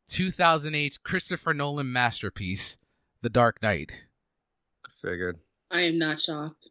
2008 0.09 0.99
Christopher 1.03 1.53
Nolan 1.53 1.93
masterpiece, 1.93 2.79
The 3.23 3.29
Dark 3.31 3.61
Knight. 3.63 3.93
Figured. 5.01 5.39
I 5.71 5.81
am 5.83 5.99
not 5.99 6.21
shocked. 6.21 6.71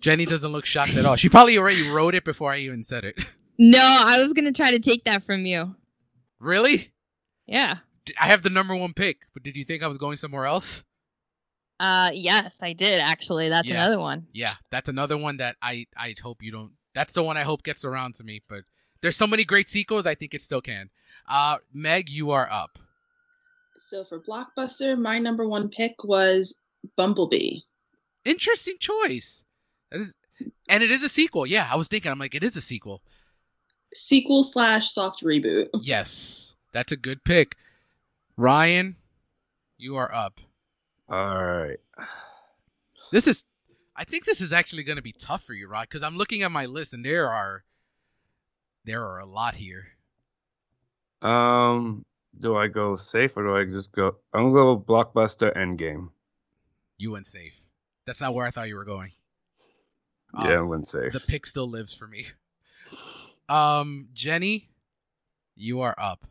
Jenny 0.00 0.26
doesn't 0.26 0.52
look 0.52 0.66
shocked 0.66 0.94
at 0.94 1.04
all. 1.04 1.16
She 1.16 1.28
probably 1.28 1.58
already 1.58 1.88
wrote 1.90 2.14
it 2.14 2.24
before 2.24 2.52
I 2.52 2.58
even 2.58 2.82
said 2.84 3.04
it. 3.04 3.24
No, 3.58 3.78
I 3.80 4.22
was 4.22 4.34
gonna 4.34 4.52
try 4.52 4.70
to 4.70 4.78
take 4.78 5.04
that 5.04 5.24
from 5.24 5.46
you. 5.46 5.74
really? 6.38 6.92
Yeah. 7.46 7.78
I 8.20 8.26
have 8.26 8.42
the 8.42 8.50
number 8.50 8.76
one 8.76 8.92
pick, 8.92 9.20
but 9.32 9.42
did 9.42 9.56
you 9.56 9.64
think 9.64 9.82
I 9.82 9.86
was 9.88 9.96
going 9.96 10.18
somewhere 10.18 10.44
else? 10.44 10.84
Uh, 11.78 12.10
yes, 12.12 12.52
I 12.62 12.72
did 12.72 13.00
actually. 13.00 13.48
That's 13.48 13.68
Yeah. 13.68 13.74
another 13.84 13.98
one. 14.00 14.26
Yeah, 14.32 14.54
that's 14.70 14.88
another 14.88 15.16
one 15.16 15.36
that 15.38 15.56
I 15.60 15.86
I 15.96 16.14
hope 16.20 16.42
you 16.42 16.50
don't. 16.52 16.72
That's 16.94 17.12
the 17.14 17.22
one 17.22 17.36
I 17.36 17.42
hope 17.42 17.62
gets 17.62 17.84
around 17.84 18.14
to 18.16 18.24
me. 18.24 18.42
But 18.48 18.60
there's 19.02 19.16
so 19.16 19.26
many 19.26 19.44
great 19.44 19.68
sequels. 19.68 20.06
I 20.06 20.14
think 20.14 20.32
it 20.34 20.40
still 20.42 20.62
can. 20.62 20.90
Uh, 21.28 21.58
Meg, 21.72 22.08
you 22.08 22.30
are 22.30 22.50
up. 22.50 22.78
So 23.88 24.04
for 24.04 24.20
Blockbuster, 24.20 24.98
my 24.98 25.18
number 25.18 25.46
one 25.46 25.68
pick 25.68 26.02
was 26.02 26.54
Bumblebee. 26.96 27.58
Interesting 28.24 28.76
choice. 28.80 29.44
That 29.90 30.00
is, 30.00 30.14
and 30.68 30.82
it 30.82 30.90
is 30.90 31.02
a 31.02 31.08
sequel. 31.08 31.46
Yeah, 31.46 31.68
I 31.70 31.76
was 31.76 31.88
thinking. 31.88 32.10
I'm 32.10 32.18
like, 32.18 32.34
it 32.34 32.42
is 32.42 32.56
a 32.56 32.60
sequel. 32.60 33.02
Sequel 33.94 34.42
slash 34.42 34.90
soft 34.90 35.22
reboot. 35.22 35.68
Yes, 35.82 36.56
that's 36.72 36.90
a 36.92 36.96
good 36.96 37.22
pick. 37.22 37.54
Ryan, 38.36 38.96
you 39.78 39.96
are 39.96 40.12
up. 40.12 40.40
All 41.08 41.36
right. 41.44 41.78
This 43.12 43.26
is. 43.26 43.44
I 43.94 44.04
think 44.04 44.24
this 44.26 44.40
is 44.40 44.52
actually 44.52 44.82
going 44.82 44.96
to 44.96 45.02
be 45.02 45.12
tough 45.12 45.42
for 45.44 45.54
you, 45.54 45.68
Rod, 45.68 45.82
because 45.82 46.02
I'm 46.02 46.16
looking 46.18 46.42
at 46.42 46.50
my 46.52 46.66
list 46.66 46.92
and 46.94 47.04
there 47.04 47.30
are. 47.30 47.64
There 48.84 49.02
are 49.04 49.18
a 49.20 49.26
lot 49.26 49.54
here. 49.56 49.86
Um, 51.22 52.04
do 52.38 52.56
I 52.56 52.68
go 52.68 52.94
safe 52.96 53.36
or 53.36 53.42
do 53.42 53.56
I 53.56 53.64
just 53.64 53.90
go? 53.92 54.16
I'm 54.32 54.52
gonna 54.52 54.76
go 54.76 54.78
blockbuster 54.78 55.56
Endgame. 55.56 56.10
You 56.98 57.10
went 57.12 57.26
safe. 57.26 57.58
That's 58.06 58.20
not 58.20 58.34
where 58.34 58.46
I 58.46 58.50
thought 58.50 58.68
you 58.68 58.76
were 58.76 58.84
going. 58.84 59.08
yeah, 60.38 60.50
I 60.50 60.56
Um, 60.58 60.68
went 60.68 60.86
safe. 60.86 61.12
the 61.12 61.20
pick 61.20 61.46
still 61.46 61.68
lives 61.68 61.94
for 61.94 62.06
me. 62.06 62.26
Um, 63.48 64.08
Jenny, 64.12 64.70
you 65.56 65.80
are 65.80 65.94
up. 65.98 66.26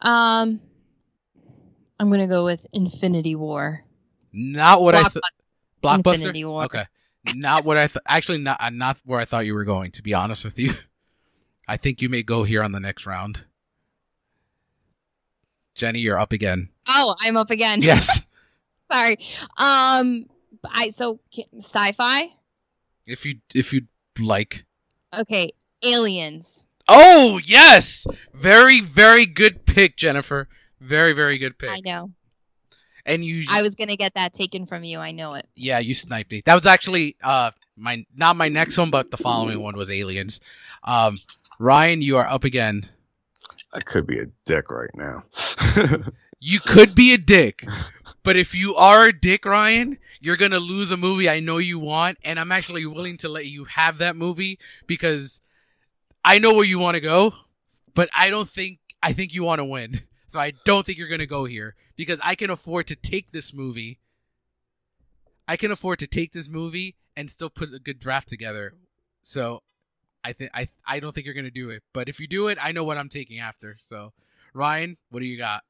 Um, 0.00 0.60
I'm 2.00 2.10
gonna 2.10 2.26
go 2.26 2.46
with 2.46 2.66
Infinity 2.72 3.34
War. 3.34 3.84
Not 4.32 4.80
what 4.80 4.94
I 4.94 5.02
thought. 5.02 5.22
Blockbuster. 5.82 6.14
Infinity 6.14 6.44
War. 6.46 6.64
Okay. 6.64 6.84
Not 7.34 7.66
what 7.66 7.76
I 7.76 7.88
thought. 7.88 8.04
Actually, 8.06 8.38
not 8.38 8.56
uh, 8.58 8.70
not 8.70 8.96
where 9.04 9.20
I 9.20 9.26
thought 9.26 9.44
you 9.44 9.54
were 9.54 9.66
going. 9.66 9.90
To 9.92 10.02
be 10.02 10.14
honest 10.14 10.42
with 10.42 10.58
you, 10.58 10.72
I 11.68 11.76
think 11.76 12.00
you 12.00 12.08
may 12.08 12.22
go 12.22 12.42
here 12.42 12.62
on 12.62 12.72
the 12.72 12.80
next 12.80 13.04
round. 13.04 13.44
Jenny, 15.74 15.98
you're 15.98 16.18
up 16.18 16.32
again. 16.32 16.70
Oh, 16.88 17.16
I'm 17.20 17.36
up 17.36 17.50
again. 17.50 17.82
Yes. 17.82 18.22
Sorry. 18.90 19.18
Um, 19.58 20.24
I 20.64 20.90
so 20.90 21.20
sci-fi. 21.58 22.32
if 23.06 23.26
you 23.26 23.40
if 23.54 23.74
you 23.74 23.82
like. 24.18 24.64
Okay, 25.14 25.52
aliens. 25.84 26.66
Oh 26.88 27.40
yes, 27.44 28.06
very 28.32 28.80
very 28.80 29.26
good 29.26 29.66
pick, 29.66 29.98
Jennifer. 29.98 30.48
Very 30.80 31.12
very 31.12 31.38
good 31.38 31.58
pick. 31.58 31.70
I 31.70 31.80
know. 31.80 32.10
And 33.06 33.24
you, 33.24 33.44
I 33.48 33.62
was 33.62 33.74
gonna 33.74 33.96
get 33.96 34.14
that 34.14 34.34
taken 34.34 34.66
from 34.66 34.84
you. 34.84 34.98
I 34.98 35.10
know 35.10 35.34
it. 35.34 35.48
yeah, 35.54 35.78
you 35.78 35.94
sniped 35.94 36.30
me. 36.30 36.42
That 36.44 36.54
was 36.54 36.66
actually 36.66 37.16
uh 37.22 37.50
my 37.76 38.04
not 38.14 38.36
my 38.36 38.48
next 38.48 38.76
one, 38.76 38.90
but 38.90 39.10
the 39.10 39.16
following 39.16 39.60
one 39.60 39.76
was 39.76 39.90
aliens. 39.90 40.40
Um, 40.84 41.18
Ryan, 41.58 42.02
you 42.02 42.18
are 42.18 42.26
up 42.26 42.44
again. 42.44 42.84
I 43.72 43.80
could 43.80 44.06
be 44.06 44.18
a 44.18 44.26
dick 44.44 44.70
right 44.70 44.90
now. 44.94 45.22
You 46.42 46.58
could 46.58 46.94
be 46.94 47.12
a 47.12 47.18
dick, 47.18 47.66
but 48.22 48.34
if 48.34 48.54
you 48.54 48.74
are 48.74 49.04
a 49.04 49.12
dick, 49.12 49.44
Ryan, 49.44 49.98
you're 50.20 50.38
gonna 50.38 50.58
lose 50.58 50.90
a 50.90 50.96
movie 50.96 51.28
I 51.28 51.38
know 51.38 51.58
you 51.58 51.78
want, 51.78 52.16
and 52.24 52.40
I'm 52.40 52.50
actually 52.50 52.86
willing 52.86 53.18
to 53.18 53.28
let 53.28 53.44
you 53.44 53.64
have 53.64 53.98
that 53.98 54.16
movie 54.16 54.58
because 54.86 55.42
I 56.24 56.38
know 56.38 56.54
where 56.54 56.64
you 56.64 56.78
want 56.78 56.94
to 56.94 57.02
go, 57.02 57.34
but 57.94 58.08
I 58.16 58.30
don't 58.30 58.48
think 58.48 58.78
I 59.02 59.12
think 59.12 59.34
you 59.34 59.44
want 59.44 59.58
to 59.58 59.66
win. 59.66 60.00
So 60.30 60.38
I 60.38 60.52
don't 60.64 60.86
think 60.86 60.96
you're 60.96 61.08
gonna 61.08 61.26
go 61.26 61.44
here 61.44 61.74
because 61.96 62.20
I 62.22 62.36
can 62.36 62.50
afford 62.50 62.86
to 62.86 62.94
take 62.94 63.32
this 63.32 63.52
movie. 63.52 63.98
I 65.48 65.56
can 65.56 65.72
afford 65.72 65.98
to 65.98 66.06
take 66.06 66.30
this 66.30 66.48
movie 66.48 66.94
and 67.16 67.28
still 67.28 67.50
put 67.50 67.74
a 67.74 67.80
good 67.80 67.98
draft 67.98 68.28
together. 68.28 68.74
So 69.24 69.64
I 70.22 70.32
think 70.32 70.52
I 70.54 70.68
I 70.86 71.00
don't 71.00 71.16
think 71.16 71.24
you're 71.24 71.34
gonna 71.34 71.50
do 71.50 71.70
it. 71.70 71.82
But 71.92 72.08
if 72.08 72.20
you 72.20 72.28
do 72.28 72.46
it, 72.46 72.58
I 72.62 72.70
know 72.70 72.84
what 72.84 72.96
I'm 72.96 73.08
taking 73.08 73.40
after. 73.40 73.74
So 73.80 74.12
Ryan, 74.54 74.98
what 75.10 75.18
do 75.18 75.26
you 75.26 75.36
got? 75.36 75.64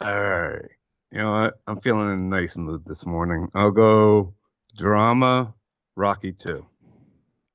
All 0.00 0.22
right. 0.22 0.70
You 1.10 1.18
know 1.18 1.32
what? 1.32 1.54
I'm 1.66 1.80
feeling 1.80 2.12
in 2.12 2.20
a 2.20 2.40
nice 2.40 2.56
mood 2.56 2.84
this 2.86 3.04
morning. 3.04 3.48
I'll 3.52 3.72
go 3.72 4.32
Drama, 4.76 5.54
Rocky 5.96 6.30
Two. 6.30 6.66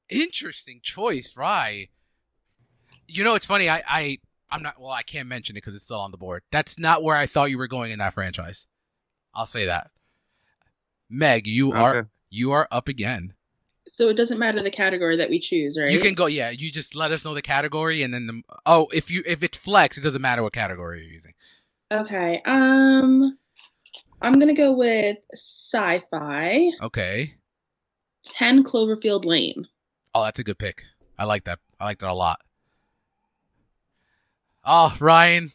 Interesting 0.10 0.82
choice, 0.84 1.38
right? 1.38 1.88
You 3.08 3.24
know, 3.24 3.36
it's 3.36 3.45
funny. 3.45 3.70
I, 3.70 3.82
I, 3.88 4.18
I'm 4.50 4.62
not. 4.62 4.80
Well, 4.80 4.91
I 4.91 5.04
can't 5.04 5.28
mention 5.28 5.56
it 5.56 5.62
because 5.62 5.76
it's 5.76 5.86
still 5.86 6.00
on 6.00 6.12
the 6.12 6.18
board. 6.18 6.43
That's 6.52 6.80
not 6.80 7.04
where 7.04 7.16
I 7.16 7.26
thought 7.26 7.50
you 7.50 7.58
were 7.58 7.68
going 7.68 7.91
in 7.91 8.00
that 8.00 8.14
franchise. 8.14 8.68
I'll 9.34 9.45
say 9.45 9.66
that. 9.66 9.91
Meg, 11.10 11.48
you 11.48 11.72
are 11.74 12.10
you 12.30 12.52
are 12.52 12.68
up 12.72 12.88
again. 12.88 13.34
So 13.88 14.10
it 14.10 14.16
doesn't 14.16 14.38
matter 14.38 14.62
the 14.62 14.72
category 14.72 15.18
that 15.18 15.30
we 15.30 15.39
choose, 15.39 15.78
right? 15.80 15.91
You 15.91 16.00
can 16.00 16.14
go. 16.14 16.26
Yeah, 16.26 16.50
you 16.50 16.72
just 16.72 16.95
let 16.95 17.12
us 17.12 17.26
know 17.26 17.34
the 17.34 17.41
category, 17.41 18.04
and 18.04 18.14
then 18.14 18.28
the. 18.28 18.41
Oh, 18.66 18.88
if 18.93 19.10
you 19.10 19.24
if 19.26 19.43
it's 19.43 19.58
flex, 19.58 19.98
it 19.98 20.02
doesn't 20.02 20.22
matter 20.22 20.43
what 20.43 20.54
category 20.54 21.04
you're 21.04 21.14
using. 21.14 21.34
Okay. 21.91 22.41
Um, 22.45 23.38
I'm 24.22 24.39
gonna 24.39 24.56
go 24.56 24.74
with 24.74 25.18
sci-fi. 25.34 26.72
Okay. 26.82 27.36
Ten 28.26 28.64
Cloverfield 28.64 29.26
Lane. 29.26 29.68
Oh, 30.14 30.24
that's 30.24 30.39
a 30.39 30.43
good 30.43 30.58
pick. 30.58 30.84
I 31.18 31.26
like 31.26 31.45
that. 31.45 31.60
I 31.80 31.86
like 31.86 32.00
that 32.00 32.10
a 32.10 32.14
lot. 32.14 32.41
Oh, 34.70 34.93
Ryan, 34.99 35.53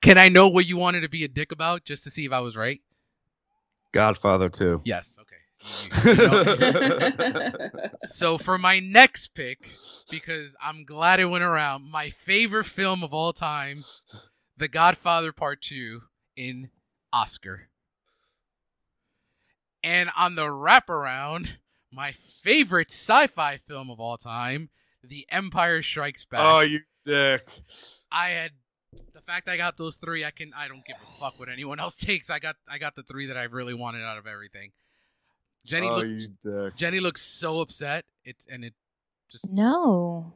can 0.00 0.16
I 0.18 0.28
know 0.30 0.48
what 0.48 0.64
you 0.66 0.76
wanted 0.78 1.02
to 1.02 1.08
be 1.08 1.22
a 1.22 1.28
dick 1.28 1.52
about, 1.52 1.84
just 1.84 2.02
to 2.04 2.10
see 2.10 2.24
if 2.24 2.32
I 2.32 2.40
was 2.40 2.56
right? 2.56 2.80
Godfather 3.92 4.48
Two. 4.48 4.80
Yes. 4.84 5.18
Okay. 5.20 5.36
You- 6.04 6.10
you 6.10 6.16
know- 6.16 7.68
so 8.06 8.38
for 8.38 8.56
my 8.56 8.80
next 8.80 9.34
pick, 9.34 9.68
because 10.10 10.56
I'm 10.62 10.84
glad 10.84 11.20
it 11.20 11.26
went 11.26 11.44
around, 11.44 11.84
my 11.90 12.08
favorite 12.08 12.64
film 12.64 13.02
of 13.04 13.12
all 13.12 13.32
time, 13.34 13.84
The 14.56 14.68
Godfather 14.68 15.32
Part 15.32 15.60
Two 15.60 16.02
in 16.36 16.70
Oscar. 17.12 17.68
And 19.82 20.10
on 20.16 20.34
the 20.34 20.46
wraparound, 20.46 21.56
my 21.92 22.12
favorite 22.12 22.90
sci-fi 22.90 23.58
film 23.66 23.90
of 23.90 23.98
all 23.98 24.16
time, 24.16 24.70
The 25.02 25.26
Empire 25.30 25.82
Strikes 25.82 26.24
Back. 26.24 26.40
oh, 26.42 26.60
you 26.60 26.80
dick. 27.04 27.48
I 28.10 28.28
had 28.28 28.52
the 29.12 29.20
fact 29.20 29.48
I 29.48 29.56
got 29.56 29.76
those 29.76 29.96
three. 29.96 30.24
I 30.24 30.30
can. 30.30 30.52
I 30.56 30.68
don't 30.68 30.84
give 30.84 30.96
a 30.96 31.20
fuck 31.20 31.38
what 31.38 31.48
anyone 31.48 31.80
else 31.80 31.96
takes. 32.00 32.30
I 32.30 32.38
got. 32.38 32.56
I 32.68 32.78
got 32.78 32.94
the 32.96 33.02
three 33.02 33.26
that 33.26 33.36
I 33.36 33.44
really 33.44 33.74
wanted 33.74 34.02
out 34.02 34.18
of 34.18 34.26
everything. 34.26 34.72
Jenny 35.66 35.88
oh, 35.88 35.96
looks. 35.96 36.08
you 36.08 36.28
dick. 36.42 36.76
Jenny 36.76 37.00
looks 37.00 37.22
so 37.22 37.60
upset. 37.60 38.04
It's 38.24 38.46
and 38.46 38.64
it 38.64 38.74
just 39.30 39.50
No. 39.50 40.32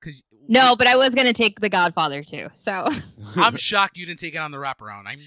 because 0.00 0.22
No, 0.48 0.74
but 0.76 0.86
I 0.86 0.96
was 0.96 1.10
gonna 1.10 1.32
take 1.32 1.60
The 1.60 1.68
Godfather 1.68 2.22
too. 2.22 2.48
So 2.54 2.86
I'm 3.36 3.56
shocked 3.56 3.96
you 3.96 4.06
didn't 4.06 4.20
take 4.20 4.34
it 4.34 4.38
on 4.38 4.50
the 4.50 4.58
wraparound. 4.58 5.06
I'm 5.06 5.20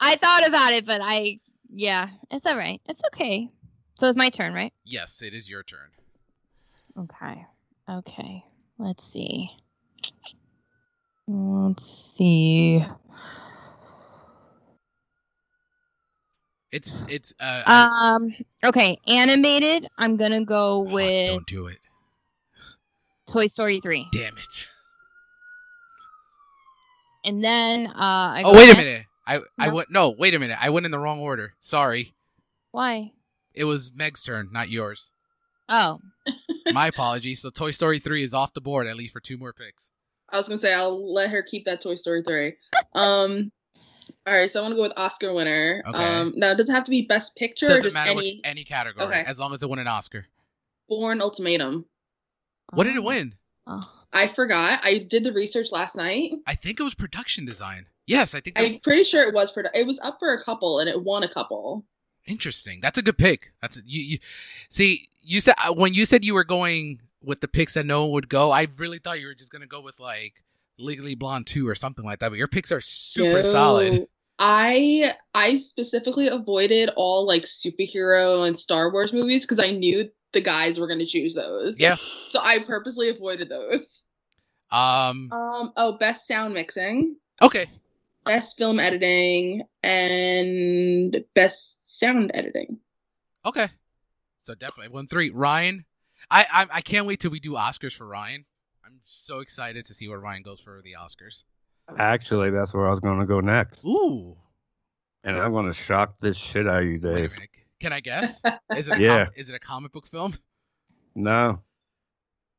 I 0.00 0.16
thought 0.16 0.46
about 0.46 0.72
it, 0.72 0.84
but 0.84 1.00
I 1.02 1.40
yeah, 1.70 2.10
it's 2.30 2.46
all 2.46 2.56
right. 2.56 2.80
It's 2.86 3.00
okay. 3.06 3.48
So 3.98 4.08
it's 4.08 4.18
my 4.18 4.28
turn, 4.28 4.54
right? 4.54 4.72
yes, 4.84 5.22
it 5.22 5.34
is 5.34 5.48
your 5.48 5.62
turn. 5.62 5.88
Okay. 6.98 7.46
Okay. 7.88 8.44
Let's 8.78 9.04
see. 9.10 9.50
Let's 11.26 11.84
see. 11.86 12.84
It's 16.70 17.04
it's 17.08 17.32
uh. 17.38 17.62
Um. 17.66 18.34
Okay. 18.64 18.98
Animated. 19.06 19.88
I'm 19.96 20.16
gonna 20.16 20.44
go 20.44 20.78
oh, 20.78 20.92
with 20.92 21.28
don't 21.28 21.46
do 21.46 21.68
it. 21.68 21.78
Toy 23.28 23.46
Story 23.46 23.80
three, 23.80 24.06
Damn 24.12 24.36
it. 24.36 24.68
and 27.24 27.42
then 27.42 27.86
uh. 27.86 27.92
I 27.96 28.42
Oh 28.44 28.52
wait 28.52 28.72
a 28.72 28.76
minute. 28.76 29.06
I 29.26 29.40
I 29.58 29.72
went 29.72 29.90
no. 29.90 30.10
Wait 30.10 30.34
a 30.34 30.38
minute. 30.38 30.58
I 30.60 30.70
went 30.70 30.84
in 30.84 30.92
the 30.92 30.98
wrong 30.98 31.20
order. 31.20 31.54
Sorry. 31.60 32.14
Why? 32.72 33.12
It 33.54 33.64
was 33.64 33.92
Meg's 33.94 34.24
turn, 34.24 34.50
not 34.52 34.68
yours. 34.68 35.12
Oh. 35.68 36.00
My 36.72 36.88
apologies. 36.88 37.40
So 37.40 37.50
Toy 37.50 37.70
Story 37.70 38.00
three 38.00 38.24
is 38.24 38.34
off 38.34 38.52
the 38.52 38.60
board 38.60 38.86
at 38.88 38.96
least 38.96 39.12
for 39.12 39.20
two 39.20 39.38
more 39.38 39.52
picks. 39.52 39.92
I 40.34 40.36
was 40.38 40.48
gonna 40.48 40.58
say 40.58 40.74
I'll 40.74 41.12
let 41.14 41.30
her 41.30 41.42
keep 41.42 41.64
that 41.66 41.80
Toy 41.80 41.94
Story 41.94 42.22
three. 42.22 42.54
Um, 42.94 43.50
all 44.24 44.34
right, 44.34 44.48
so 44.50 44.60
I 44.60 44.62
want 44.62 44.72
to 44.72 44.76
go 44.76 44.82
with 44.82 44.92
Oscar 44.96 45.34
winner. 45.34 45.82
Okay. 45.84 45.98
Um, 45.98 46.32
now 46.36 46.52
it 46.52 46.56
doesn't 46.56 46.74
have 46.74 46.84
to 46.84 46.90
be 46.90 47.02
Best 47.02 47.34
Picture 47.34 47.66
Doesn't 47.66 47.82
just 47.82 47.94
matter 47.94 48.10
any 48.12 48.40
what 48.42 48.48
any 48.50 48.62
category, 48.62 49.06
Okay. 49.06 49.24
as 49.26 49.40
long 49.40 49.52
as 49.52 49.62
it 49.64 49.68
won 49.68 49.80
an 49.80 49.88
Oscar. 49.88 50.26
Bourne 50.88 51.20
Ultimatum? 51.20 51.86
What 52.72 52.84
did 52.84 52.94
it 52.94 53.02
win? 53.02 53.34
Oh. 53.66 53.80
I 54.12 54.28
forgot. 54.28 54.80
I 54.84 54.98
did 54.98 55.24
the 55.24 55.32
research 55.32 55.72
last 55.72 55.96
night. 55.96 56.32
I 56.46 56.54
think 56.54 56.78
it 56.78 56.84
was 56.84 56.94
production 56.94 57.44
design. 57.44 57.86
Yes, 58.06 58.34
I 58.34 58.40
think. 58.40 58.54
That 58.54 58.64
I'm 58.64 58.78
pretty 58.78 59.02
sure 59.04 59.26
it 59.26 59.34
was. 59.34 59.52
Produ- 59.52 59.70
it 59.74 59.86
was 59.86 59.98
up 60.00 60.18
for 60.20 60.32
a 60.32 60.42
couple, 60.44 60.78
and 60.78 60.88
it 60.88 61.02
won 61.02 61.24
a 61.24 61.28
couple. 61.28 61.84
Interesting. 62.26 62.78
That's 62.80 62.96
a 62.96 63.02
good 63.02 63.18
pick. 63.18 63.52
That's 63.60 63.76
a, 63.76 63.80
you. 63.84 64.00
You 64.02 64.18
see, 64.68 65.08
you 65.20 65.40
said 65.40 65.54
uh, 65.66 65.72
when 65.74 65.94
you 65.94 66.06
said 66.06 66.24
you 66.24 66.34
were 66.34 66.44
going 66.44 67.00
with 67.24 67.40
the 67.40 67.48
picks 67.48 67.74
that 67.74 67.86
no 67.86 68.02
one 68.04 68.12
would 68.12 68.28
go. 68.28 68.50
I 68.50 68.66
really 68.76 68.98
thought 68.98 69.20
you 69.20 69.26
were 69.26 69.34
just 69.34 69.52
gonna 69.52 69.66
go 69.66 69.80
with 69.80 69.98
like 70.00 70.42
Legally 70.78 71.14
Blonde 71.14 71.46
two 71.46 71.68
or 71.68 71.74
something 71.74 72.04
like 72.04 72.18
that. 72.20 72.30
But 72.30 72.38
your 72.38 72.48
picks 72.48 72.70
are 72.72 72.80
super 72.80 73.36
No. 73.36 73.42
solid. 73.42 74.08
I 74.38 75.14
I 75.34 75.56
specifically 75.56 76.26
avoided 76.26 76.90
all 76.96 77.26
like 77.26 77.42
superhero 77.42 78.46
and 78.46 78.58
Star 78.58 78.90
Wars 78.90 79.12
movies 79.12 79.44
because 79.44 79.60
I 79.60 79.70
knew 79.70 80.10
the 80.32 80.40
guys 80.40 80.80
were 80.80 80.88
going 80.88 80.98
to 80.98 81.06
choose 81.06 81.34
those. 81.34 81.78
Yeah. 81.78 81.94
So 81.94 82.40
I 82.42 82.58
purposely 82.58 83.08
avoided 83.08 83.48
those. 83.48 84.02
Um. 84.72 85.30
Um. 85.32 85.72
Oh, 85.76 85.96
best 85.98 86.26
sound 86.26 86.52
mixing, 86.54 87.14
Okay. 87.40 87.66
best 88.24 88.56
film 88.56 88.80
editing, 88.80 89.62
and 89.84 91.24
best 91.34 91.78
sound 91.80 92.32
editing. 92.34 92.78
Okay. 93.46 93.68
So 94.40 94.54
definitely 94.56 94.88
one 94.92 95.06
three. 95.06 95.30
Ryan, 95.30 95.84
I, 96.30 96.44
I 96.52 96.66
I 96.74 96.80
can't 96.80 97.06
wait 97.06 97.20
till 97.20 97.30
we 97.30 97.40
do 97.40 97.52
Oscars 97.52 97.92
for 97.92 98.06
Ryan. 98.06 98.44
I'm 98.84 99.00
so 99.04 99.40
excited 99.40 99.84
to 99.86 99.94
see 99.94 100.08
where 100.08 100.18
Ryan 100.18 100.42
goes 100.42 100.60
for 100.60 100.80
the 100.82 100.94
Oscars. 100.98 101.44
Actually, 101.98 102.50
that's 102.50 102.72
where 102.74 102.86
I 102.86 102.90
was 102.90 103.00
going 103.00 103.18
to 103.18 103.26
go 103.26 103.40
next. 103.40 103.84
Ooh. 103.84 104.36
And 105.22 105.36
I'm 105.38 105.52
going 105.52 105.66
to 105.66 105.72
shock 105.74 106.18
this 106.18 106.36
shit 106.36 106.66
out 106.68 106.82
of 106.82 106.88
you, 106.88 107.00
Wait 107.02 107.12
a 107.12 107.16
Dave. 107.16 107.32
minute. 107.32 107.50
Can 107.80 107.92
I 107.92 108.00
guess? 108.00 108.42
Is 108.76 108.88
it 108.88 108.98
a 108.98 109.02
Yeah. 109.02 109.24
com- 109.24 109.32
is 109.36 109.48
it 109.50 109.54
a 109.54 109.58
comic 109.58 109.92
book 109.92 110.06
film? 110.06 110.34
No. 111.14 111.60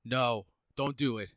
No. 0.03 0.45
Don't 0.75 0.95
do 0.97 1.17
it. 1.19 1.29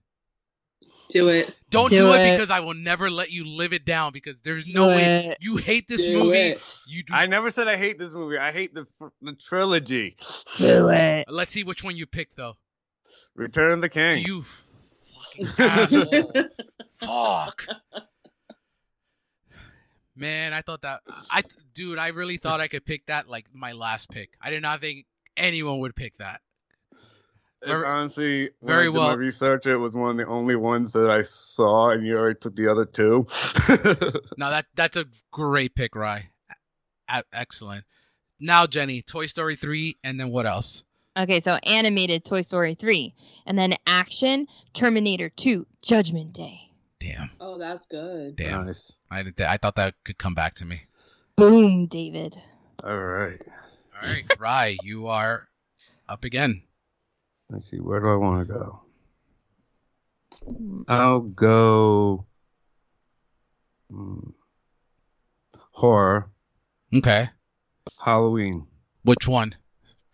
Do 1.11 1.29
it. 1.29 1.59
Don't 1.71 1.89
do, 1.91 1.97
Do 1.97 2.13
it. 2.13 2.21
it. 2.21 2.33
because 2.37 2.51
I 2.51 2.61
will 2.61 2.75
never 2.75 3.11
let 3.11 3.31
you 3.31 3.47
live 3.47 3.73
it 3.73 3.85
down 3.87 4.13
because 4.13 4.39
there's 4.41 4.73
no 4.73 4.89
way 4.89 5.35
you 5.41 5.57
hate 5.57 5.89
this 5.89 6.07
Do 6.07 6.19
movie. 6.25 6.39
it. 6.39 6.79
You 6.87 7.03
do. 7.03 7.13
I 7.15 7.27
never 7.27 7.49
said 7.51 7.67
I 7.67 7.77
hate 7.79 7.99
this 7.99 8.13
movie. 8.13 8.37
I 8.39 8.53
hate 8.53 8.75
the 8.75 8.85
the 9.23 9.33
trilogy. 9.33 10.17
Do 10.59 10.89
it. 10.91 11.25
Let's 11.29 11.51
see 11.51 11.65
which 11.65 11.83
one 11.83 11.97
you 11.97 12.07
pick 12.07 12.35
though. 12.37 12.57
Return 13.35 13.73
of 13.73 13.81
the 13.81 13.89
King. 13.89 14.25
You 14.25 14.43
fucking 14.43 15.49
asshole. 15.59 16.33
Fuck. 16.97 17.67
Man, 20.17 20.53
I 20.53 20.63
thought 20.63 20.83
that 20.83 21.01
I 21.31 21.43
dude, 21.75 21.99
I 21.99 22.09
really 22.09 22.37
thought 22.39 22.61
I 22.61 22.69
could 22.69 22.85
pick 22.85 23.07
that 23.07 23.29
like 23.29 23.47
my 23.55 23.73
last 23.73 24.11
pick. 24.11 24.31
I 24.43 24.51
did 24.51 24.63
not 24.63 24.81
think 24.81 25.07
anyone 25.37 25.79
would 25.79 25.95
pick 25.97 26.19
that. 26.19 26.41
And 27.61 27.71
Very- 27.71 27.87
honestly, 27.87 28.51
when 28.61 28.67
very 28.69 28.83
I 28.83 28.85
did 28.85 28.95
well- 28.95 29.09
my 29.09 29.15
research, 29.15 29.67
it 29.67 29.77
was 29.77 29.95
one 29.95 30.13
of 30.13 30.17
the 30.19 30.27
only 30.27 30.55
ones 30.57 30.93
that 30.93 31.11
I 31.11 31.23
saw, 31.23 31.91
and 31.91 32.07
you 32.07 32.17
already 32.17 32.39
took 32.39 32.55
the 32.55 32.71
other 32.71 32.85
two. 32.85 33.27
No, 34.37 34.51
that 34.51 34.67
that's 34.77 34.97
a 34.97 35.07
great 35.33 35.75
pick, 35.75 35.97
Rye. 35.97 36.31
A- 37.09 37.25
excellent. 37.33 37.85
Now, 38.39 38.67
Jenny, 38.69 39.03
Toy 39.03 39.27
Story 39.27 39.57
3 39.57 39.97
and 40.05 40.21
then 40.21 40.31
what 40.31 40.47
else? 40.47 40.85
Okay, 41.17 41.41
so 41.41 41.57
animated 41.65 42.25
Toy 42.25 42.43
Story 42.43 42.77
3. 42.77 43.13
And 43.47 43.59
then 43.59 43.75
action 43.89 44.47
Terminator 44.75 45.29
2 45.31 45.67
Judgment 45.83 46.33
Day. 46.35 46.61
Damn. 47.01 47.31
Oh, 47.41 47.59
that's 47.59 47.85
good. 47.89 48.37
Damn. 48.37 48.67
nice. 48.67 48.93
I 49.11 49.25
did 49.25 49.41
I 49.41 49.57
thought 49.57 49.75
that 49.75 49.95
could 50.05 50.19
come 50.19 50.35
back 50.35 50.55
to 50.55 50.65
me. 50.65 50.83
Boom, 51.35 51.87
David. 51.87 52.41
All 52.85 52.97
right. 52.97 53.41
All 54.01 54.09
right, 54.09 54.25
Rye, 54.39 54.77
you 54.85 55.09
are 55.09 55.49
up 56.09 56.23
again. 56.23 56.63
Let's 57.51 57.71
see. 57.71 57.79
Where 57.79 58.01
do 58.01 58.09
I 58.09 58.15
want 58.17 58.47
to 58.47 58.53
go? 58.53 58.83
I'll 60.87 61.21
go 61.21 62.27
hmm, 63.91 64.31
horror, 65.75 66.31
Okay. 66.95 67.31
Halloween, 68.05 68.67
Which 69.03 69.27
one? 69.29 69.55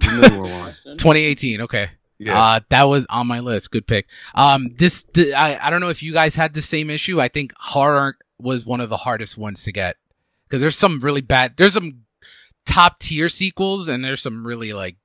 the 0.00 0.12
newer 0.12 0.42
one. 0.48 0.74
2018. 0.84 1.60
Okay. 1.62 1.90
Yeah. 2.18 2.40
Uh, 2.40 2.60
that 2.68 2.84
was 2.84 3.06
on 3.10 3.26
my 3.26 3.40
list. 3.40 3.70
Good 3.70 3.86
pick. 3.86 4.06
Um, 4.34 4.68
this, 4.78 5.04
th- 5.04 5.34
I, 5.34 5.58
I 5.60 5.70
don't 5.70 5.80
know 5.80 5.88
if 5.88 6.02
you 6.02 6.12
guys 6.12 6.34
had 6.36 6.54
the 6.54 6.62
same 6.62 6.88
issue. 6.90 7.20
I 7.20 7.28
think 7.28 7.52
horror 7.58 8.16
was 8.38 8.64
one 8.64 8.80
of 8.80 8.88
the 8.88 8.96
hardest 8.98 9.36
ones 9.36 9.62
to 9.64 9.72
get 9.72 9.96
because 10.48 10.60
there's 10.60 10.76
some 10.78 11.00
really 11.00 11.20
bad, 11.20 11.56
there's 11.56 11.74
some 11.74 12.04
top 12.64 12.98
tier 13.00 13.28
sequels 13.28 13.88
and 13.88 14.04
there's 14.04 14.22
some 14.22 14.46
really 14.46 14.72
like 14.72 14.96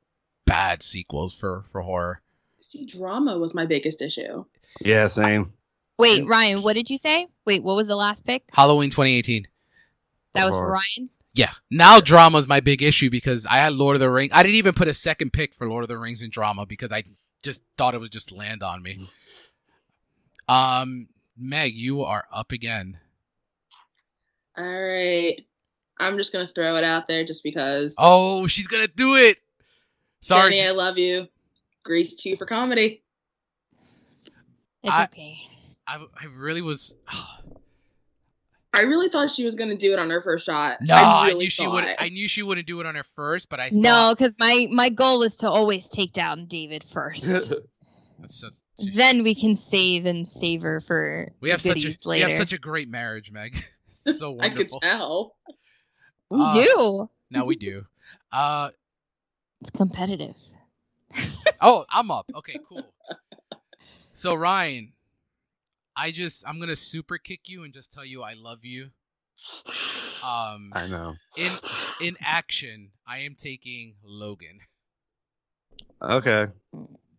bad 0.50 0.84
sequels 0.84 1.36
for, 1.36 1.64
for 1.72 1.82
horror. 1.82 2.22
See, 2.60 2.86
drama 2.86 3.38
was 3.38 3.54
my 3.54 3.66
biggest 3.66 4.02
issue. 4.02 4.44
yeah. 4.82 5.08
Same. 5.08 5.54
Wait, 5.98 6.26
Ryan, 6.26 6.62
what 6.62 6.76
did 6.76 6.90
you 6.90 6.98
say? 6.98 7.28
Wait, 7.46 7.62
what 7.62 7.76
was 7.76 7.88
the 7.88 7.96
last 7.96 8.26
pick? 8.26 8.44
Halloween 8.54 8.90
2018. 8.90 9.48
That 10.34 10.46
was 10.46 10.56
for 10.56 10.72
Ryan? 10.72 11.10
Yeah. 11.34 11.52
Now 11.70 12.00
drama 12.00 12.38
is 12.38 12.48
my 12.48 12.62
big 12.62 12.82
issue 12.82 13.10
because 13.10 13.46
I 13.46 13.58
had 13.58 13.74
Lord 13.74 13.96
of 13.96 14.00
the 14.00 14.10
Rings. 14.10 14.32
I 14.34 14.42
didn't 14.42 14.56
even 14.56 14.74
put 14.74 14.88
a 14.88 14.94
second 14.94 15.34
pick 15.34 15.54
for 15.54 15.68
Lord 15.68 15.84
of 15.84 15.90
the 15.90 15.98
Rings 15.98 16.22
in 16.22 16.30
drama 16.30 16.66
because 16.66 16.92
I 16.92 17.04
just 17.44 17.62
thought 17.78 17.96
it 17.96 18.00
would 18.00 18.12
just 18.12 18.32
land 18.32 18.64
on 18.64 18.82
me. 18.82 18.98
Um, 20.48 21.10
Meg, 21.38 21.76
you 21.76 22.02
are 22.04 22.26
up 22.34 22.52
again. 22.52 22.98
All 24.58 24.66
right. 24.66 25.46
I'm 26.00 26.18
just 26.18 26.32
gonna 26.32 26.50
throw 26.56 26.78
it 26.78 26.84
out 26.84 27.08
there 27.08 27.26
just 27.26 27.44
because. 27.44 27.94
Oh, 27.98 28.48
she's 28.48 28.68
gonna 28.68 28.88
do 28.88 29.16
it. 29.16 29.38
Sorry. 30.22 30.56
Jenny, 30.56 30.68
I 30.68 30.72
love 30.72 30.98
you. 30.98 31.28
Grease 31.84 32.16
two 32.16 32.36
for 32.36 32.46
comedy. 32.46 33.04
It's 34.84 34.94
I- 34.94 35.04
okay. 35.06 35.38
I, 35.88 35.98
I 35.98 36.26
really 36.36 36.62
was. 36.62 36.96
I 38.72 38.82
really 38.82 39.10
thought 39.10 39.32
she 39.32 39.44
was 39.44 39.56
gonna 39.56 39.76
do 39.76 39.94
it 39.94 40.00
on 40.00 40.12
her 40.12 40.22
first 40.22 40.46
shot. 40.46 40.78
No, 40.82 40.96
I, 40.96 41.28
really 41.28 41.46
knew 41.46 41.50
she 41.50 41.66
would. 41.66 41.84
I 41.84 42.10
knew 42.10 42.28
she 42.28 42.44
wouldn't 42.44 42.68
do 42.68 42.80
it 42.80 42.86
on 42.86 42.94
her 42.94 43.04
first, 43.04 43.50
but 43.50 43.60
I 43.60 43.70
No, 43.74 43.90
thought 43.90 44.18
because 44.18 44.34
my 44.40 44.68
my 44.72 44.90
goal 44.90 45.24
is 45.24 45.36
to 45.38 45.50
always 45.50 45.88
take 45.90 46.14
down 46.14 46.46
David 46.46 46.86
first. 46.94 47.26
That's 48.20 48.36
so- 48.36 48.50
then 48.94 49.24
we 49.24 49.36
can 49.36 49.58
save 49.58 50.06
and 50.06 50.28
savor 50.28 50.80
for 50.82 51.32
we 51.42 51.50
have 51.50 51.62
such 51.62 51.78
a 51.84 51.90
goodies 51.90 52.06
we 52.06 52.22
have 52.22 52.32
such 52.32 52.54
a 52.54 52.58
great 52.58 52.88
marriage, 52.90 53.32
Meg. 53.32 53.62
so 53.90 54.38
I 54.40 54.50
could 54.50 54.70
tell. 54.82 55.36
we 56.30 56.40
uh, 56.40 56.54
do. 56.54 57.10
Now 57.32 57.46
we 57.46 57.56
do. 57.56 57.86
Uh 58.32 58.70
It's 59.62 59.70
competitive. 59.72 60.36
oh, 61.62 61.86
I'm 61.90 62.12
up. 62.12 62.26
Okay, 62.36 62.58
cool. 62.68 62.86
So 64.14 64.36
Ryan, 64.36 64.94
I 65.96 66.12
just 66.12 66.48
I'm 66.48 66.60
gonna 66.60 66.76
super 66.76 67.18
kick 67.18 67.42
you 67.48 67.64
and 67.64 67.74
just 67.74 67.92
tell 67.92 68.06
you 68.06 68.22
I 68.24 68.34
love 68.34 68.60
you. 68.64 68.90
Um, 70.26 70.72
I 70.74 70.88
know. 70.90 71.16
in 71.38 71.52
in 72.08 72.16
action, 72.22 72.92
I 73.08 73.20
am 73.20 73.36
taking 73.36 73.96
Logan. 74.04 74.60
Okay. 76.02 76.48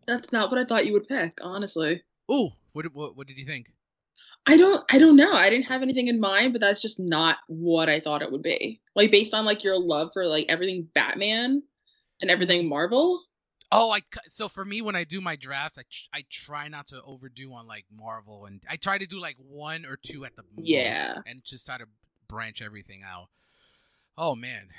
That's 0.07 0.33
not 0.33 0.51
what 0.51 0.59
I 0.59 0.65
thought 0.65 0.87
you 0.87 0.93
would 0.95 1.09
pick, 1.09 1.39
honestly. 1.43 2.03
Ooh, 2.31 2.51
what 2.73 2.83
did- 2.83 2.95
what 2.95 3.17
what 3.17 3.27
did 3.27 3.37
you 3.39 3.45
think? 3.47 3.73
I 4.47 4.57
don't 4.57 4.85
I 4.91 4.99
don't 4.99 5.17
know. 5.17 5.33
I 5.33 5.49
didn't 5.51 5.67
have 5.67 5.83
anything 5.83 6.09
in 6.09 6.21
mind, 6.21 6.53
but 6.53 6.61
that's 6.61 6.83
just 6.83 6.99
not 7.01 7.39
what 7.47 7.89
I 7.89 8.01
thought 8.01 8.23
it 8.23 8.31
would 8.33 8.43
be. 8.43 8.81
Like 8.95 9.11
based 9.11 9.35
on 9.35 9.45
like 9.45 9.65
your 9.65 9.79
love 9.79 10.11
for 10.13 10.27
like 10.27 10.47
everything 10.49 10.89
Batman 10.95 11.63
and 12.23 12.31
everything 12.31 12.69
Marvel. 12.69 13.23
Oh, 13.73 13.91
I 13.93 14.01
so 14.27 14.49
for 14.49 14.65
me 14.65 14.83
when 14.83 14.97
I 14.97 15.05
do 15.05 15.21
my 15.21 15.37
drafts, 15.37 15.79
I 15.79 15.83
tr- 15.83 16.09
I 16.13 16.25
try 16.29 16.67
not 16.69 16.89
to 16.89 17.01
overdo 17.03 17.53
on 17.53 17.67
like 17.69 17.85
Marvel, 17.97 18.47
and 18.47 18.61
I 18.69 18.77
try 18.77 18.99
to 18.99 19.07
do 19.07 19.21
like 19.21 19.37
one 19.39 19.87
or 19.87 19.97
two 19.97 20.25
at 20.25 20.35
the 20.35 20.43
most, 20.57 20.67
Yeah. 20.67 21.19
and 21.27 21.45
just 21.45 21.67
try 21.67 21.79
to 21.79 21.87
branch 22.29 22.63
everything 22.63 23.03
out. 23.09 23.29
Oh 24.19 24.35
man, 24.35 24.71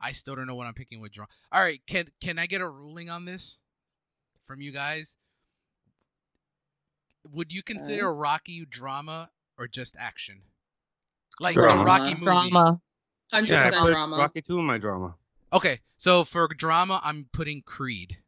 I 0.00 0.12
still 0.12 0.36
don't 0.36 0.46
know 0.46 0.54
what 0.54 0.66
I'm 0.66 0.74
picking 0.74 1.00
with 1.00 1.12
draw. 1.12 1.24
All 1.50 1.62
right, 1.62 1.80
can 1.86 2.08
can 2.20 2.38
I 2.38 2.44
get 2.46 2.60
a 2.60 2.68
ruling 2.68 3.08
on 3.08 3.24
this 3.24 3.60
from 4.44 4.60
you 4.60 4.72
guys? 4.72 5.16
Would 7.32 7.52
you 7.52 7.62
consider 7.62 8.12
Rocky 8.12 8.64
drama 8.68 9.30
or 9.58 9.68
just 9.68 9.96
action? 9.98 10.42
Like 11.40 11.54
the 11.54 11.62
Rocky 11.62 12.10
movies. 12.14 12.24
Drama. 12.24 12.80
Hundred 13.32 13.50
Yeah, 13.52 13.60
I 13.60 13.64
percent 13.64 13.82
put 13.82 13.90
drama. 13.92 14.16
Rocky 14.16 14.42
two 14.42 14.58
in 14.58 14.64
my 14.64 14.78
drama. 14.78 15.14
Okay, 15.52 15.80
so 15.96 16.24
for 16.24 16.46
drama, 16.48 17.00
I'm 17.02 17.28
putting 17.32 17.62
Creed. 17.62 18.18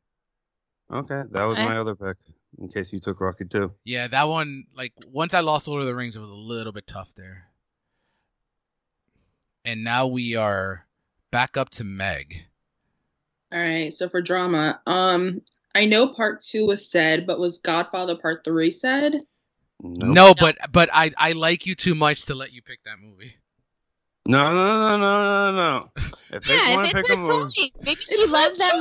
Okay, 0.91 1.23
that 1.31 1.45
was 1.45 1.53
Okay. 1.53 1.65
my 1.65 1.79
other 1.79 1.95
pick. 1.95 2.17
In 2.59 2.69
case 2.69 2.93
you 2.93 2.99
took 2.99 3.21
Rocky 3.21 3.45
too. 3.45 3.73
Yeah, 3.85 4.09
that 4.09 4.25
one, 4.25 4.65
like, 4.75 4.93
once 5.07 5.35
I 5.35 5.41
lost 5.41 5.69
Lord 5.69 5.83
of 5.83 5.87
the 5.87 5.95
Rings, 5.95 6.17
it 6.17 6.21
was 6.21 6.31
a 6.31 6.35
little 6.35 6.73
bit 6.73 6.87
tough 6.87 7.15
there. 7.15 7.51
And 9.65 9.85
now 9.85 10.07
we 10.07 10.35
are 10.35 10.87
back 11.31 11.57
up 11.57 11.71
to 11.71 11.85
Meg. 11.85 12.47
All 13.53 13.61
right, 13.61 13.93
so 13.93 14.09
for 14.09 14.23
drama, 14.23 14.81
um 14.87 15.43
I 15.75 15.87
know 15.87 16.09
part 16.15 16.43
two 16.43 16.67
was 16.67 16.91
said, 16.91 17.27
but 17.27 17.39
was 17.39 17.59
Godfather 17.59 18.17
part 18.17 18.43
three 18.45 18.73
said? 18.73 19.23
Nope. 19.83 20.15
No, 20.15 20.35
but 20.35 20.57
but 20.73 20.91
I 20.93 21.13
I 21.17 21.33
like 21.33 21.67
you 21.67 21.75
too 21.75 21.95
much 21.95 22.27
to 22.27 22.35
let 22.35 22.53
you 22.53 22.63
pick 22.63 22.83
that 22.85 22.99
movie. 23.01 23.37
No, 24.27 24.53
no, 24.55 24.65
no, 24.65 24.99
no, 24.99 25.53
no, 25.53 25.53
no. 25.53 25.91
If 26.33 26.45
they 26.45 26.55
Yeah, 26.55 26.75
want 26.77 26.87
if 26.87 26.93
to 26.93 26.97
pick 26.99 27.07
her 27.09 27.15
a 27.15 27.17
movie. 27.17 27.73
Maybe 27.83 28.01
she 28.01 28.15
It's 28.15 28.31
loves 28.31 28.57
that 28.59 28.77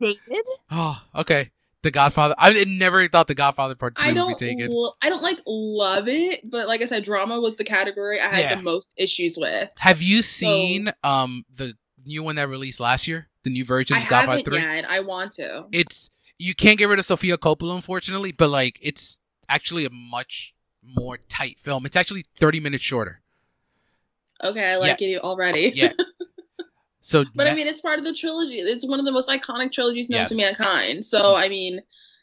movie, 0.00 0.20
David. 0.28 0.44
Oh, 0.70 1.02
okay. 1.16 1.50
The 1.82 1.90
Godfather. 1.90 2.36
I 2.38 2.62
never 2.64 3.08
thought 3.08 3.26
the 3.26 3.34
Godfather 3.34 3.74
Part 3.74 3.96
Three 3.98 4.04
I 4.04 4.08
would 4.08 4.14
be 4.14 4.20
don't 4.20 4.38
taken. 4.38 4.70
lo- 4.70 4.92
I 5.02 5.08
don't 5.08 5.22
like 5.22 5.40
love 5.46 6.06
it, 6.06 6.48
but 6.48 6.68
like 6.68 6.80
I 6.80 6.84
said, 6.84 7.02
drama 7.04 7.40
was 7.40 7.56
the 7.56 7.64
category 7.64 8.20
I 8.20 8.28
had 8.28 8.38
Yeah. 8.38 8.54
the 8.54 8.62
most 8.62 8.94
issues 8.96 9.36
with. 9.36 9.68
Have 9.78 10.00
you 10.00 10.22
seen 10.22 10.92
um 11.02 11.44
the 11.52 11.74
new 12.04 12.22
one 12.22 12.36
that 12.36 12.48
released 12.48 12.78
last 12.78 13.08
year? 13.08 13.28
The 13.42 13.50
new 13.50 13.64
version 13.64 13.96
I 13.96 14.02
of 14.02 14.08
Godfather 14.08 14.30
haven't 14.38 14.44
Three. 14.44 14.60
yet. 14.60 14.84
I 14.88 15.00
want 15.00 15.32
to. 15.32 15.64
It's 15.72 16.08
you 16.38 16.54
can't 16.54 16.78
get 16.78 16.88
rid 16.88 17.00
of 17.00 17.04
Sofia 17.04 17.36
Coppola, 17.36 17.74
unfortunately, 17.74 18.30
but 18.30 18.48
like 18.48 18.78
it's 18.80 19.18
actually 19.48 19.84
a 19.84 19.90
much 19.90 20.54
more 20.84 21.18
tight 21.28 21.58
film. 21.58 21.84
It's 21.84 21.96
actually 21.96 22.26
thirty 22.38 22.60
minutes 22.60 22.84
shorter. 22.84 23.22
Okay, 24.42 24.64
I 24.64 24.76
like 24.76 25.00
it 25.02 25.20
already. 25.22 25.72
Yeah. 25.74 25.92
So, 27.00 27.24
But 27.34 27.46
I 27.48 27.54
mean, 27.54 27.66
it's 27.66 27.80
part 27.80 27.98
of 27.98 28.04
the 28.04 28.14
trilogy. 28.14 28.56
It's 28.56 28.86
one 28.86 28.98
of 28.98 29.04
the 29.04 29.12
most 29.12 29.28
iconic 29.28 29.72
trilogies 29.72 30.08
known 30.08 30.26
to 30.26 30.36
mankind. 30.36 31.04
So, 31.04 31.34
I 31.34 31.48
mean, 31.48 31.80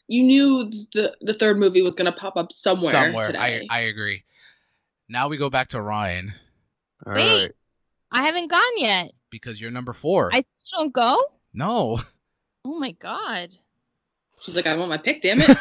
you 0.07 0.23
knew 0.23 0.69
the 0.93 1.15
the 1.21 1.33
third 1.33 1.57
movie 1.57 1.81
was 1.81 1.95
going 1.95 2.11
to 2.11 2.17
pop 2.17 2.37
up 2.37 2.51
somewhere, 2.51 2.91
somewhere. 2.91 3.25
today. 3.25 3.67
I 3.69 3.77
I 3.77 3.79
agree. 3.81 4.23
Now 5.07 5.27
we 5.27 5.37
go 5.37 5.49
back 5.49 5.69
to 5.69 5.81
Ryan 5.81 6.33
all 7.05 7.13
Wait. 7.13 7.43
right. 7.43 7.51
I 8.11 8.25
haven't 8.25 8.49
gone 8.49 8.77
yet. 8.77 9.11
because 9.29 9.61
you're 9.61 9.71
number 9.71 9.93
four. 9.93 10.29
I 10.33 10.43
don't 10.75 10.91
go. 10.93 11.17
no, 11.53 11.99
Oh 12.65 12.77
my 12.79 12.91
god. 12.91 13.49
She's 14.41 14.55
like, 14.55 14.67
I 14.67 14.75
want 14.75 14.89
my 14.89 14.97
pick, 14.97 15.21
damn 15.21 15.39
it. 15.41 15.57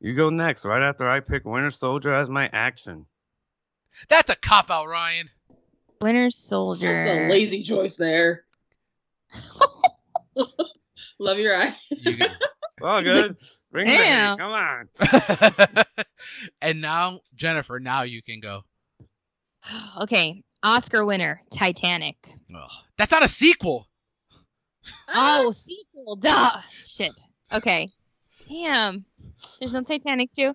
You 0.00 0.14
go 0.14 0.30
next, 0.30 0.64
right 0.64 0.82
after 0.82 1.08
I 1.08 1.18
pick 1.20 1.44
Winter 1.44 1.70
Soldier 1.70 2.14
as 2.14 2.28
my 2.28 2.48
action. 2.52 3.06
That's 4.08 4.30
a 4.30 4.36
cop 4.36 4.70
out, 4.70 4.86
Ryan. 4.86 5.28
Winter 6.00 6.30
Soldier. 6.30 6.92
That's 7.04 7.08
a 7.10 7.28
lazy 7.28 7.62
choice 7.62 7.96
there. 7.96 8.44
Love 11.18 11.38
your 11.38 11.56
eye. 11.60 11.76
You 11.90 12.16
get- 12.16 12.30
Well, 12.80 13.02
good. 13.02 13.36
Bring 13.72 13.86
it 13.86 13.90
Damn. 13.90 14.32
in. 14.32 14.38
Come 14.38 14.52
on. 14.52 15.84
and 16.62 16.80
now 16.80 17.20
Jennifer, 17.34 17.78
now 17.78 18.02
you 18.02 18.22
can 18.22 18.40
go. 18.40 18.62
okay. 20.00 20.42
Oscar 20.62 21.04
winner, 21.04 21.42
Titanic. 21.52 22.16
Ugh. 22.54 22.70
That's 22.96 23.12
not 23.12 23.22
a 23.24 23.28
sequel. 23.28 23.86
Ah. 25.08 25.40
Oh, 25.42 25.52
sequel. 25.52 26.16
Duh. 26.16 26.60
Shit. 26.84 27.12
Okay. 27.52 27.90
Damn. 28.48 29.04
There's 29.60 29.74
no 29.74 29.82
Titanic 29.82 30.32
too. 30.32 30.54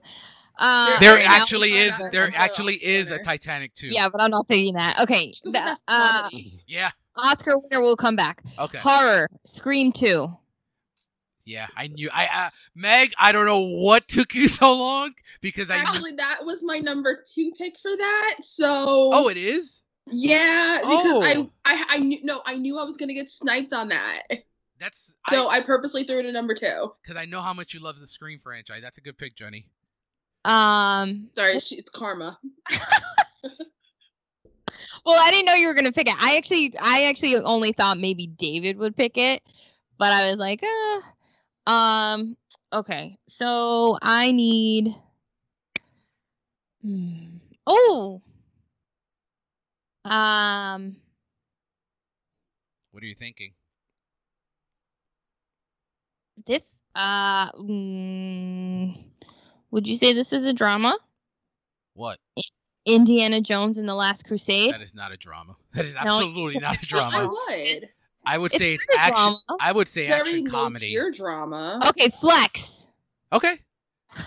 Uh, 0.57 0.99
There 0.99 1.19
actually 1.25 1.71
is 1.73 1.97
there 2.11 2.29
actually 2.35 2.75
is 2.75 3.11
a. 3.11 3.19
Titanic 3.19 3.73
too. 3.73 3.87
yeah, 3.89 4.07
but 4.09 4.21
I'm 4.21 4.31
not 4.31 4.47
picking 4.47 4.73
that. 4.75 4.99
Okay. 5.01 5.33
The- 5.43 5.77
uh. 5.87 6.29
Yeah. 6.67 6.91
Oscar 7.15 7.57
winner 7.57 7.81
will 7.81 7.95
come 7.95 8.15
back. 8.15 8.41
Okay. 8.57 8.79
Horror. 8.79 9.29
Scream 9.45 9.91
2. 9.91 10.35
Yeah, 11.45 11.67
I 11.75 11.87
knew. 11.87 12.09
I 12.13 12.27
uh, 12.33 12.49
Meg, 12.73 13.13
I 13.19 13.31
don't 13.33 13.45
know 13.45 13.59
what 13.61 14.07
took 14.07 14.33
you 14.33 14.47
so 14.59 14.73
long 14.73 15.13
because 15.41 15.69
I. 15.69 15.77
Knew, 15.77 15.83
Actually, 15.83 16.11
that 16.13 16.39
was 16.45 16.63
my 16.63 16.79
number 16.79 17.21
two 17.33 17.51
pick 17.57 17.73
for 17.81 17.91
that. 17.95 18.35
So, 18.41 19.09
oh, 19.13 19.27
it 19.27 19.35
is. 19.37 19.83
yeah, 20.09 20.77
because 20.79 21.05
Oh. 21.05 21.21
I, 21.23 21.49
I, 21.65 21.83
I 21.89 21.99
knew, 21.99 22.19
no, 22.23 22.41
I 22.45 22.55
knew 22.57 22.77
I 22.77 22.83
was 22.85 22.95
gonna 22.95 23.13
get 23.13 23.29
sniped 23.29 23.73
on 23.73 23.89
that. 23.89 24.23
That's 24.79 25.15
So 25.29 25.47
I 25.49 25.57
I, 25.57 25.63
purposely 25.63 26.03
threw 26.05 26.19
it 26.19 26.25
at 26.25 26.33
number 26.33 26.55
two. 26.55 26.93
because 27.01 27.17
I 27.17 27.25
know 27.25 27.41
how 27.41 27.53
much 27.53 27.73
you 27.73 27.81
love 27.81 27.99
the 27.99 28.07
Scream 28.07 28.39
franchise. 28.41 28.81
That's 28.81 28.97
a 28.97 29.01
good 29.01 29.17
pick, 29.17 29.35
Jenny. 29.35 29.67
Um, 30.45 31.29
Sorry, 31.35 31.55
it's 31.55 31.89
karma. 31.89 32.37
well, 35.05 35.19
I 35.19 35.31
didn't 35.31 35.45
know 35.45 35.53
you 35.53 35.67
were 35.67 35.73
gonna 35.73 35.91
pick 35.91 36.09
it. 36.09 36.15
I 36.19 36.37
actually, 36.37 36.73
I 36.79 37.05
actually 37.05 37.37
only 37.37 37.71
thought 37.71 37.97
maybe 37.97 38.27
David 38.27 38.77
would 38.77 38.95
pick 38.95 39.17
it, 39.17 39.41
but 39.97 40.11
I 40.11 40.29
was 40.29 40.37
like, 40.37 40.63
uh, 40.63 41.71
um, 41.71 42.37
okay. 42.71 43.17
So 43.29 43.97
I 44.01 44.31
need. 44.31 44.95
Hmm. 46.81 47.37
Oh. 47.65 48.21
Um. 50.03 50.97
What 52.91 53.03
are 53.03 53.07
you 53.07 53.15
thinking? 53.15 53.53
This. 56.45 56.61
Uh. 56.95 57.51
mm, 57.53 59.12
would 59.73 59.87
you 59.87 59.97
say 59.97 60.13
this 60.13 60.31
is 60.31 60.45
a 60.45 60.53
drama? 60.53 60.97
What? 61.95 62.19
Indiana 62.85 63.41
Jones 63.41 63.77
and 63.77 63.87
the 63.89 63.95
Last 63.95 64.25
Crusade. 64.25 64.71
That 64.73 64.81
is 64.81 64.93
not 64.95 65.11
a 65.11 65.17
drama. 65.17 65.55
That 65.73 65.85
is 65.85 65.95
No, 65.95 66.01
absolutely 66.01 66.59
not 66.59 66.81
a 66.81 66.85
drama. 66.85 67.17
I 67.17 67.23
would. 67.25 67.89
I 68.25 68.37
would 68.37 68.51
It's 68.53 68.59
say 68.61 68.73
it's 68.75 68.85
not 68.89 68.99
action. 68.99 69.35
drama. 69.47 69.57
I 69.59 69.71
would 69.71 69.87
say 69.87 70.07
Very 70.07 70.19
action 70.21 70.45
comedy. 70.47 70.89
tier 70.89 71.11
drama. 71.11 71.79
Okay, 71.89 72.09
flex. 72.09 72.87
Okay, 73.33 73.57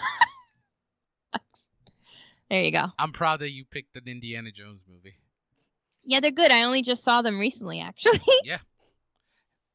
There 2.50 2.62
you 2.62 2.70
go. 2.70 2.86
I'm 2.98 3.12
proud 3.12 3.40
that 3.40 3.50
you 3.50 3.64
picked 3.64 3.96
an 3.96 4.04
Indiana 4.06 4.50
Jones 4.52 4.82
movie. 4.88 5.16
Yeah, 6.04 6.20
they're 6.20 6.30
good. 6.30 6.52
I 6.52 6.62
only 6.64 6.82
just 6.82 7.02
saw 7.02 7.22
them 7.22 7.38
recently, 7.40 7.80
actually. 7.80 8.20
Yeah. 8.44 8.58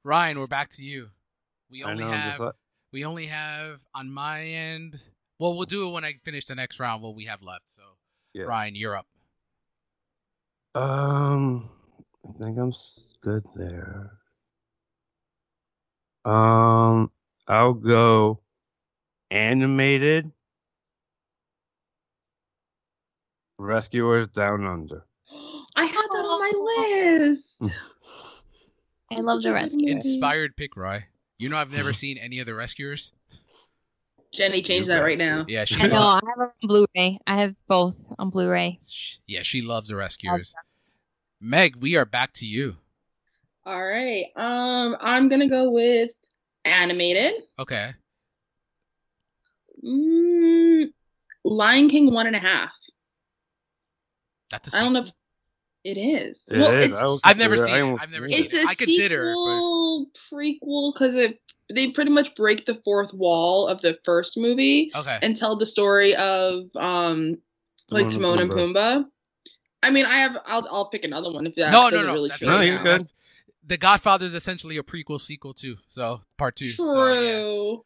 Ryan, 0.03 0.39
we're 0.39 0.47
back 0.47 0.69
to 0.71 0.83
you. 0.83 1.09
We 1.69 1.83
only 1.83 2.03
know. 2.03 2.09
I'm 2.11 2.17
have 2.19 2.29
just 2.31 2.39
like, 2.39 2.53
we 2.93 3.03
only 3.05 3.27
have 3.27 3.79
on 3.93 4.09
my 4.11 4.41
end. 4.43 5.01
Well, 5.41 5.55
we'll 5.55 5.65
do 5.65 5.89
it 5.89 5.91
when 5.91 6.05
I 6.05 6.13
finish 6.23 6.45
the 6.45 6.53
next 6.53 6.79
round. 6.79 7.01
What 7.01 7.15
we 7.15 7.25
have 7.25 7.41
left. 7.41 7.67
So, 7.71 7.81
Yeah. 8.35 8.43
Ryan, 8.43 8.75
you're 8.75 8.95
up. 8.95 9.07
um, 10.75 11.67
I 12.23 12.31
think 12.37 12.59
I'm 12.59 12.71
good 13.21 13.43
there. 13.55 14.19
Um, 16.25 17.11
I'll 17.47 17.73
go 17.73 18.41
animated. 19.31 20.31
Rescuers 23.57 24.27
Down 24.27 24.67
Under. 24.67 25.07
I 25.75 25.85
had 25.85 26.07
that 26.11 26.23
on 26.23 26.39
my 26.39 27.17
list. 27.17 27.63
I 29.11 29.21
love 29.21 29.41
the 29.41 29.53
rescuers. 29.53 29.89
Inspired 29.89 30.55
pick, 30.55 30.77
Ryan. 30.77 31.05
You 31.39 31.49
know, 31.49 31.57
I've 31.57 31.73
never 31.73 31.93
seen 31.93 32.19
any 32.19 32.37
of 32.37 32.45
the 32.45 32.53
Rescuers. 32.53 33.13
Jenny, 34.33 34.61
change 34.61 34.87
that 34.87 34.99
right 34.99 35.17
now. 35.17 35.45
Yeah, 35.47 35.65
she. 35.65 35.81
I 35.81 35.87
know. 35.87 35.97
I 35.97 36.19
have 36.27 36.37
it 36.37 36.41
on 36.63 36.67
Blu-ray. 36.67 37.19
I 37.27 37.41
have 37.41 37.55
both 37.67 37.95
on 38.17 38.29
Blu-ray. 38.29 38.79
Yeah, 39.27 39.41
she 39.41 39.61
loves 39.61 39.89
the 39.89 39.95
Rescuers. 39.97 40.55
Meg, 41.41 41.75
we 41.77 41.95
are 41.97 42.05
back 42.05 42.33
to 42.35 42.45
you. 42.45 42.77
All 43.65 43.83
right. 43.83 44.25
Um, 44.35 44.95
I'm 45.01 45.27
gonna 45.29 45.49
go 45.49 45.69
with 45.69 46.11
animated. 46.63 47.33
Okay. 47.59 47.91
Mm, 49.85 50.91
Lion 51.43 51.89
King 51.89 52.13
one 52.13 52.27
and 52.27 52.35
a 52.35 52.39
half. 52.39 52.71
That's 54.49 54.73
a 54.73 54.77
I 54.77 54.81
don't 54.81 54.93
know 54.93 55.01
if 55.03 55.11
it 55.83 55.97
is. 55.99 56.45
It 56.51 56.57
well, 56.59 56.73
is. 56.73 56.91
it's 56.91 57.01
I 57.01 57.05
would 57.07 57.19
I've 57.23 57.37
never 57.39 57.55
consider- 57.55 57.65
seen 57.65 57.75
I 57.75 57.77
it. 57.79 57.81
almost- 57.81 58.03
I've 58.03 58.11
never 58.11 58.27
yeah. 58.27 58.35
seen 58.35 58.45
it's 58.45 58.53
a 58.53 58.61
I 58.67 58.75
consider 58.75 59.23
it, 59.31 59.33
but- 59.33 59.55
sequel 59.55 60.07
prequel 60.31 60.93
because 60.93 61.15
it 61.15 61.40
they 61.73 61.91
pretty 61.91 62.11
much 62.11 62.33
break 62.35 62.65
the 62.65 62.75
fourth 62.83 63.13
wall 63.13 63.67
of 63.67 63.81
the 63.81 63.97
first 64.05 64.37
movie 64.37 64.91
Okay. 64.95 65.17
and 65.21 65.35
tell 65.35 65.57
the 65.57 65.65
story 65.65 66.15
of 66.15 66.65
um 66.75 67.35
like 67.89 68.09
Timon 68.09 68.37
Timon 68.37 68.41
and 68.41 68.53
and 68.53 68.75
Pumbaa. 68.75 69.05
I 69.83 69.89
mean, 69.89 70.05
I 70.05 70.19
have. 70.19 70.37
I'll 70.45 70.67
I'll 70.71 70.89
pick 70.89 71.03
another 71.03 71.31
one 71.31 71.47
if 71.47 71.55
that 71.55 71.71
no, 71.71 71.85
no, 71.85 71.89
doesn't 71.89 72.07
no. 72.07 72.13
really 72.13 72.29
that's 72.29 72.41
No, 72.41 72.61
you're 72.61 72.77
out. 72.77 72.83
good. 72.83 73.07
The 73.65 73.77
Godfather 73.77 74.25
is 74.25 74.33
essentially 74.35 74.77
a 74.77 74.83
prequel 74.83 75.19
sequel 75.19 75.53
too. 75.53 75.77
So 75.87 76.21
part 76.37 76.55
two. 76.55 76.71
True. 76.73 76.93
So, 76.93 77.13
yeah. 77.13 77.77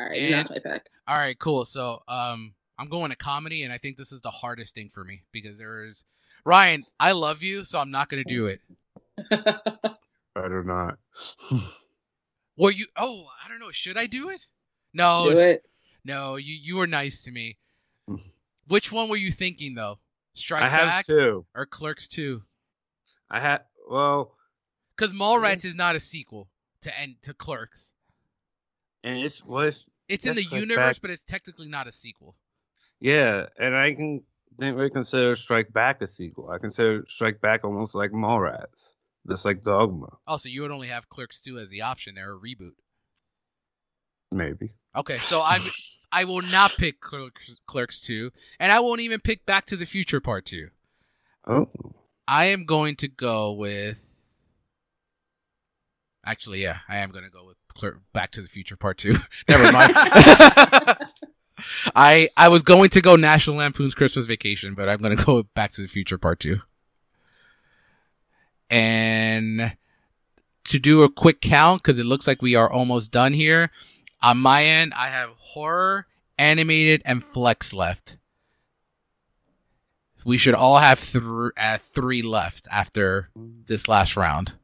All 0.00 0.08
right, 0.08 0.18
And- 0.22 0.34
that's 0.34 0.50
my 0.50 0.58
pick. 0.58 0.86
All 1.06 1.18
right, 1.18 1.38
cool. 1.38 1.64
So, 1.64 2.02
um, 2.08 2.54
I'm 2.78 2.88
going 2.88 3.10
to 3.10 3.16
comedy, 3.16 3.62
and 3.62 3.72
I 3.72 3.78
think 3.78 3.96
this 3.96 4.10
is 4.12 4.22
the 4.22 4.30
hardest 4.30 4.74
thing 4.74 4.90
for 4.92 5.04
me 5.04 5.22
because 5.32 5.58
there 5.58 5.84
is 5.84 6.04
Ryan. 6.44 6.84
I 6.98 7.12
love 7.12 7.42
you, 7.42 7.64
so 7.64 7.78
I'm 7.78 7.90
not 7.90 8.08
going 8.08 8.24
to 8.24 8.34
do 8.34 8.46
it. 8.46 8.60
Better 10.34 10.64
not. 10.64 10.98
Well, 12.56 12.70
you. 12.70 12.86
Oh, 12.96 13.26
I 13.44 13.48
don't 13.48 13.58
know. 13.60 13.70
Should 13.70 13.96
I 13.96 14.06
do 14.06 14.28
it? 14.30 14.46
No, 14.92 15.28
Do 15.30 15.38
it. 15.38 15.64
no. 16.04 16.36
You 16.36 16.54
you 16.54 16.76
were 16.76 16.86
nice 16.86 17.24
to 17.24 17.30
me. 17.32 17.58
Which 18.68 18.92
one 18.92 19.08
were 19.08 19.16
you 19.16 19.32
thinking 19.32 19.74
though? 19.74 19.98
Strike 20.34 20.62
I 20.62 20.68
have 20.68 20.86
Back 20.86 21.06
two. 21.06 21.46
or 21.54 21.66
Clerks 21.66 22.08
Two? 22.08 22.42
I 23.30 23.40
had 23.40 23.62
well, 23.88 24.36
Because 24.96 25.12
Mallrats 25.12 25.64
Yes. 25.64 25.64
is 25.66 25.76
not 25.76 25.96
a 25.96 26.00
sequel 26.00 26.48
to 26.82 26.98
end 26.98 27.16
to 27.22 27.34
Clerks. 27.34 27.94
and 29.02 29.18
it's 29.18 29.44
was 29.44 29.86
It's 30.08 30.26
in 30.26 30.34
the 30.34 30.42
Strike 30.42 30.60
universe, 30.60 30.98
Back. 30.98 31.02
but 31.02 31.10
it's 31.10 31.22
technically 31.24 31.68
not 31.68 31.86
a 31.88 31.92
sequel. 31.92 32.36
yeah, 33.00 33.46
and 33.58 33.74
I 33.76 33.94
can 33.94 34.22
didn't 34.56 34.76
really 34.76 34.90
consider 34.90 35.34
Strike 35.34 35.72
Back 35.72 36.00
a 36.02 36.06
sequel. 36.06 36.48
I 36.50 36.58
consider 36.58 37.04
Strike 37.08 37.40
Back 37.40 37.64
almost 37.64 37.94
like 37.94 38.12
Mallrats, 38.12 38.94
just 39.28 39.44
like 39.44 39.60
Dogma, 39.62 40.18
Also, 40.26 40.48
oh, 40.48 40.52
you 40.52 40.62
would 40.62 40.70
only 40.70 40.88
have 40.88 41.08
Clerks 41.08 41.40
Two 41.40 41.58
as 41.58 41.70
the 41.70 41.82
option 41.82 42.14
there, 42.16 42.32
a 42.32 42.38
reboot. 42.38 42.74
maybe. 44.30 44.70
Okay, 44.96 45.16
so 45.16 45.42
I'm 45.44 45.60
I 46.12 46.24
will 46.24 46.42
not 46.42 46.72
pick 46.78 47.00
Clerks, 47.00 47.56
Clerks 47.66 48.00
2, 48.02 48.30
and 48.60 48.70
I 48.70 48.78
won't 48.80 49.00
even 49.00 49.18
pick 49.20 49.44
Back 49.46 49.66
to 49.66 49.76
the 49.76 49.86
Future 49.86 50.20
Part 50.20 50.46
2. 50.46 50.68
Oh, 51.48 51.66
I 52.28 52.46
am 52.46 52.64
going 52.64 52.94
to 52.96 53.08
go 53.08 53.52
with 53.52 54.00
Actually, 56.26 56.62
yeah, 56.62 56.78
I 56.88 56.98
am 56.98 57.10
going 57.10 57.24
to 57.24 57.30
go 57.30 57.44
with 57.44 57.56
Cler- 57.74 58.00
Back 58.12 58.30
to 58.32 58.40
the 58.42 58.48
Future 58.48 58.76
Part 58.76 58.96
2. 58.98 59.14
Never 59.48 59.72
mind. 59.72 59.92
I 61.94 62.28
I 62.36 62.48
was 62.48 62.62
going 62.62 62.90
to 62.90 63.00
go 63.00 63.16
National 63.16 63.56
Lampoon's 63.56 63.94
Christmas 63.94 64.26
Vacation, 64.26 64.74
but 64.74 64.88
I'm 64.88 65.00
going 65.00 65.16
to 65.16 65.24
go 65.24 65.42
Back 65.54 65.72
to 65.72 65.82
the 65.82 65.88
Future 65.88 66.18
Part 66.18 66.40
2. 66.40 66.60
And 68.70 69.76
to 70.64 70.78
do 70.78 71.02
a 71.02 71.10
quick 71.10 71.40
count 71.40 71.82
cuz 71.82 71.98
it 71.98 72.04
looks 72.06 72.26
like 72.26 72.40
we 72.42 72.54
are 72.54 72.70
almost 72.70 73.10
done 73.12 73.32
here. 73.34 73.70
On 74.22 74.38
my 74.38 74.64
end, 74.64 74.94
I 74.94 75.08
have 75.10 75.30
horror, 75.36 76.06
animated, 76.38 77.02
and 77.04 77.22
flex 77.22 77.72
left. 77.74 78.16
We 80.24 80.38
should 80.38 80.54
all 80.54 80.78
have 80.78 81.00
th- 81.12 81.22
uh, 81.56 81.76
three 81.78 82.22
left 82.22 82.66
after 82.70 83.28
this 83.36 83.88
last 83.88 84.16
round. 84.16 84.54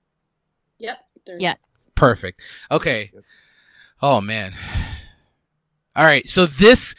Yep. 0.78 0.98
there's- 1.26 1.40
Yes. 1.42 1.88
Perfect. 1.94 2.40
Okay. 2.70 3.12
Oh 4.00 4.22
man. 4.22 4.54
All 5.94 6.04
right. 6.04 6.28
So 6.30 6.46
this, 6.46 6.94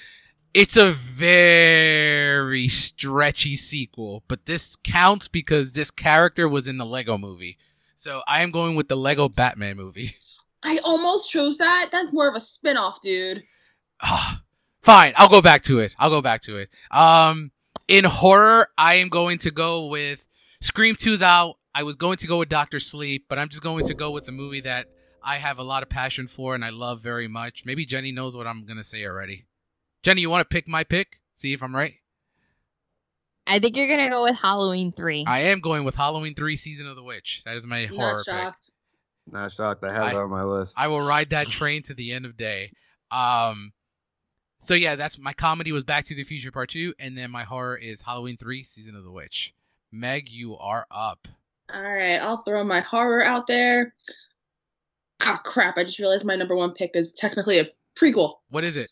it's 0.54 0.78
a 0.78 0.92
very 0.92 2.68
stretchy 2.68 3.56
sequel, 3.56 4.24
but 4.28 4.46
this 4.46 4.76
counts 4.84 5.28
because 5.28 5.74
this 5.74 5.92
character 5.92 6.48
was 6.48 6.68
in 6.68 6.78
the 6.78 6.86
Lego 6.86 7.18
movie. 7.18 7.58
So 7.96 8.22
I 8.28 8.42
am 8.42 8.52
going 8.52 8.76
with 8.76 8.88
the 8.88 8.98
Lego 8.98 9.30
Batman 9.30 9.78
movie. 9.78 10.16
I 10.64 10.80
almost 10.84 11.30
chose 11.30 11.58
that. 11.58 11.90
That's 11.92 12.14
more 12.14 12.28
of 12.28 12.36
a 12.36 12.40
spin-off, 12.40 13.02
dude. 13.02 13.44
Ah, 14.02 14.42
Fine, 14.82 15.14
I'll 15.16 15.30
go 15.30 15.42
back 15.42 15.64
to 15.64 15.80
it. 15.80 15.96
I'll 16.00 16.10
go 16.10 16.22
back 16.22 16.42
to 16.42 16.58
it. 16.58 16.70
Um, 16.90 17.52
in 17.88 18.04
horror, 18.04 18.68
I 18.78 18.96
am 18.96 19.10
going 19.10 19.38
to 19.40 19.52
go 19.52 19.86
with 19.88 20.26
Scream 20.60 20.96
2's 20.96 21.22
out. 21.22 21.58
I 21.74 21.84
was 21.84 21.96
going 21.96 22.18
to 22.18 22.28
go 22.28 22.40
with 22.40 22.50
Doctor 22.50 22.80
Sleep, 22.80 23.26
but 23.30 23.38
I'm 23.38 23.50
just 23.50 23.62
going 23.62 23.86
to 23.86 23.94
go 23.94 24.12
with 24.12 24.26
the 24.26 24.32
movie 24.32 24.62
that 24.62 24.88
I 25.24 25.38
have 25.38 25.60
a 25.60 25.64
lot 25.64 25.84
of 25.84 25.90
passion 25.90 26.28
for 26.28 26.56
and 26.56 26.66
I 26.66 26.72
love 26.72 27.02
very 27.02 27.28
much. 27.28 27.64
Maybe 27.66 27.86
Jenny 27.86 28.12
knows 28.12 28.36
what 28.36 28.48
I'm 28.48 28.66
gonna 28.66 28.84
say 28.84 29.06
already. 29.06 29.46
Jenny, 30.04 30.22
you 30.22 30.30
want 30.30 30.48
to 30.50 30.54
pick 30.54 30.68
my 30.68 30.84
pick? 30.84 31.20
See 31.34 31.54
if 31.54 31.62
I'm 31.62 31.76
right. 31.76 31.96
I 33.48 33.60
think 33.60 33.76
you're 33.76 33.88
gonna 33.88 34.10
go 34.10 34.24
with 34.24 34.38
Halloween 34.40 34.92
three. 34.92 35.26
I 35.28 35.40
am 35.40 35.60
going 35.60 35.84
with 35.84 35.96
Halloween 35.96 36.36
3 36.36 36.56
Season 36.56 36.88
of 36.88 36.96
the 36.96 37.04
Witch. 37.04 37.42
That 37.44 37.58
is 37.58 37.66
my 37.66 37.86
horror 37.88 38.14
Not 38.14 38.26
pick. 38.26 38.26
shocked. 38.34 38.72
not 39.32 39.52
shocked. 39.52 39.84
I 39.84 39.92
have 39.94 40.04
I- 40.04 40.12
it 40.12 40.16
on 40.16 40.30
my 40.30 40.44
list. 40.44 40.76
I 40.78 40.88
will 40.88 41.02
ride 41.02 41.30
that 41.32 41.48
train 41.48 41.82
to 41.84 41.94
the 41.94 42.14
end 42.14 42.26
of 42.26 42.38
day. 42.38 42.72
Um, 43.10 43.74
so 44.60 44.74
yeah, 44.74 44.96
that's 44.96 45.18
my 45.18 45.34
comedy 45.34 45.72
was 45.72 45.84
Back 45.84 46.06
to 46.06 46.16
the 46.16 46.24
Future 46.24 46.52
Part 46.52 46.70
Two, 46.70 46.94
and 47.00 47.18
then 47.18 47.32
my 47.32 47.44
horror 47.44 47.76
is 47.76 48.04
Halloween 48.04 48.38
Three: 48.38 48.64
Season 48.64 48.96
of 48.96 49.04
the 49.04 49.12
Witch. 49.12 49.54
Meg, 49.92 50.30
you 50.30 50.56
are 50.58 50.86
up. 50.90 51.28
All 51.74 51.82
right, 51.82 52.18
I'll 52.18 52.44
throw 52.44 52.64
my 52.64 52.82
horror 52.82 53.24
out 53.24 53.48
there. 53.48 53.94
Oh 55.24 55.38
crap! 55.44 55.78
I 55.78 55.84
just 55.84 56.00
realized 56.00 56.24
my 56.26 56.36
number 56.36 56.56
one 56.56 56.74
pick 56.74 56.92
is 56.94 57.12
technically 57.12 57.60
a 57.60 57.66
prequel. 58.00 58.36
What 58.50 58.64
is 58.64 58.78
it? 58.78 58.90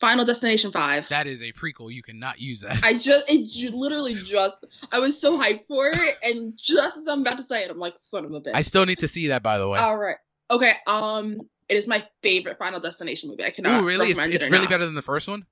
Final 0.00 0.24
Destination 0.24 0.72
Five. 0.72 1.08
That 1.10 1.26
is 1.26 1.42
a 1.42 1.52
prequel. 1.52 1.92
You 1.92 2.02
cannot 2.02 2.40
use 2.40 2.62
that. 2.62 2.82
I 2.82 2.98
just, 2.98 3.24
it 3.28 3.74
literally 3.74 4.14
just, 4.14 4.64
I 4.90 4.98
was 4.98 5.20
so 5.20 5.38
hyped 5.38 5.66
for 5.68 5.88
it, 5.88 6.14
and 6.22 6.54
just 6.56 6.96
as 6.96 7.06
I'm 7.06 7.20
about 7.20 7.36
to 7.36 7.44
say 7.44 7.64
it, 7.64 7.70
I'm 7.70 7.78
like, 7.78 7.98
son 7.98 8.24
of 8.24 8.32
a 8.32 8.40
bitch. 8.40 8.54
I 8.54 8.62
still 8.62 8.86
need 8.86 9.00
to 9.00 9.08
see 9.08 9.28
that, 9.28 9.42
by 9.42 9.58
the 9.58 9.68
way. 9.68 9.78
All 9.78 9.98
right. 9.98 10.16
Okay. 10.50 10.72
Um, 10.86 11.42
it 11.68 11.76
is 11.76 11.86
my 11.86 12.04
favorite 12.22 12.58
Final 12.58 12.80
Destination 12.80 13.28
movie. 13.28 13.44
I 13.44 13.50
cannot. 13.50 13.82
Ooh, 13.82 13.86
really? 13.86 14.10
It's, 14.10 14.18
it's 14.18 14.34
it 14.34 14.50
really 14.50 14.58
enough. 14.58 14.70
better 14.70 14.86
than 14.86 14.94
the 14.94 15.02
first 15.02 15.28
one. 15.28 15.44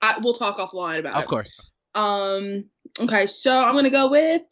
I, 0.00 0.18
we'll 0.22 0.34
talk 0.34 0.58
offline 0.58 1.00
about 1.00 1.16
it. 1.16 1.18
Of 1.18 1.26
course. 1.26 1.50
Um. 1.94 2.64
Okay, 2.98 3.26
so 3.26 3.52
I'm 3.52 3.74
gonna 3.74 3.90
go 3.90 4.10
with 4.10 4.42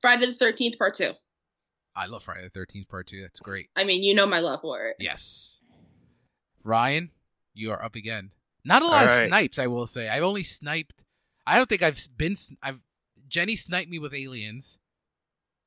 Friday 0.00 0.26
the 0.26 0.34
Thirteenth 0.34 0.78
Part 0.78 0.94
Two. 0.94 1.12
I 1.96 2.06
love 2.06 2.22
Friday 2.22 2.44
the 2.44 2.50
Thirteenth 2.50 2.88
Part 2.88 3.08
Two. 3.08 3.22
That's 3.22 3.40
great. 3.40 3.70
I 3.74 3.84
mean, 3.84 4.02
you 4.02 4.14
know 4.14 4.26
my 4.26 4.40
love 4.40 4.60
for 4.60 4.86
it. 4.86 4.96
Yes. 5.00 5.62
Ryan, 6.62 7.10
you 7.54 7.72
are 7.72 7.82
up 7.82 7.96
again. 7.96 8.30
Not 8.64 8.82
a 8.82 8.86
lot 8.86 9.04
of 9.04 9.10
All 9.10 9.16
right. 9.20 9.28
snipes, 9.28 9.58
I 9.58 9.66
will 9.68 9.86
say. 9.86 10.08
I've 10.08 10.22
only 10.22 10.42
sniped. 10.42 11.04
I 11.46 11.56
don't 11.56 11.68
think 11.68 11.82
I've 11.82 11.98
been. 12.16 12.32
s- 12.32 12.52
I've 12.62 12.80
Jenny 13.28 13.56
sniped 13.56 13.90
me 13.90 13.98
with 13.98 14.12
aliens, 14.14 14.78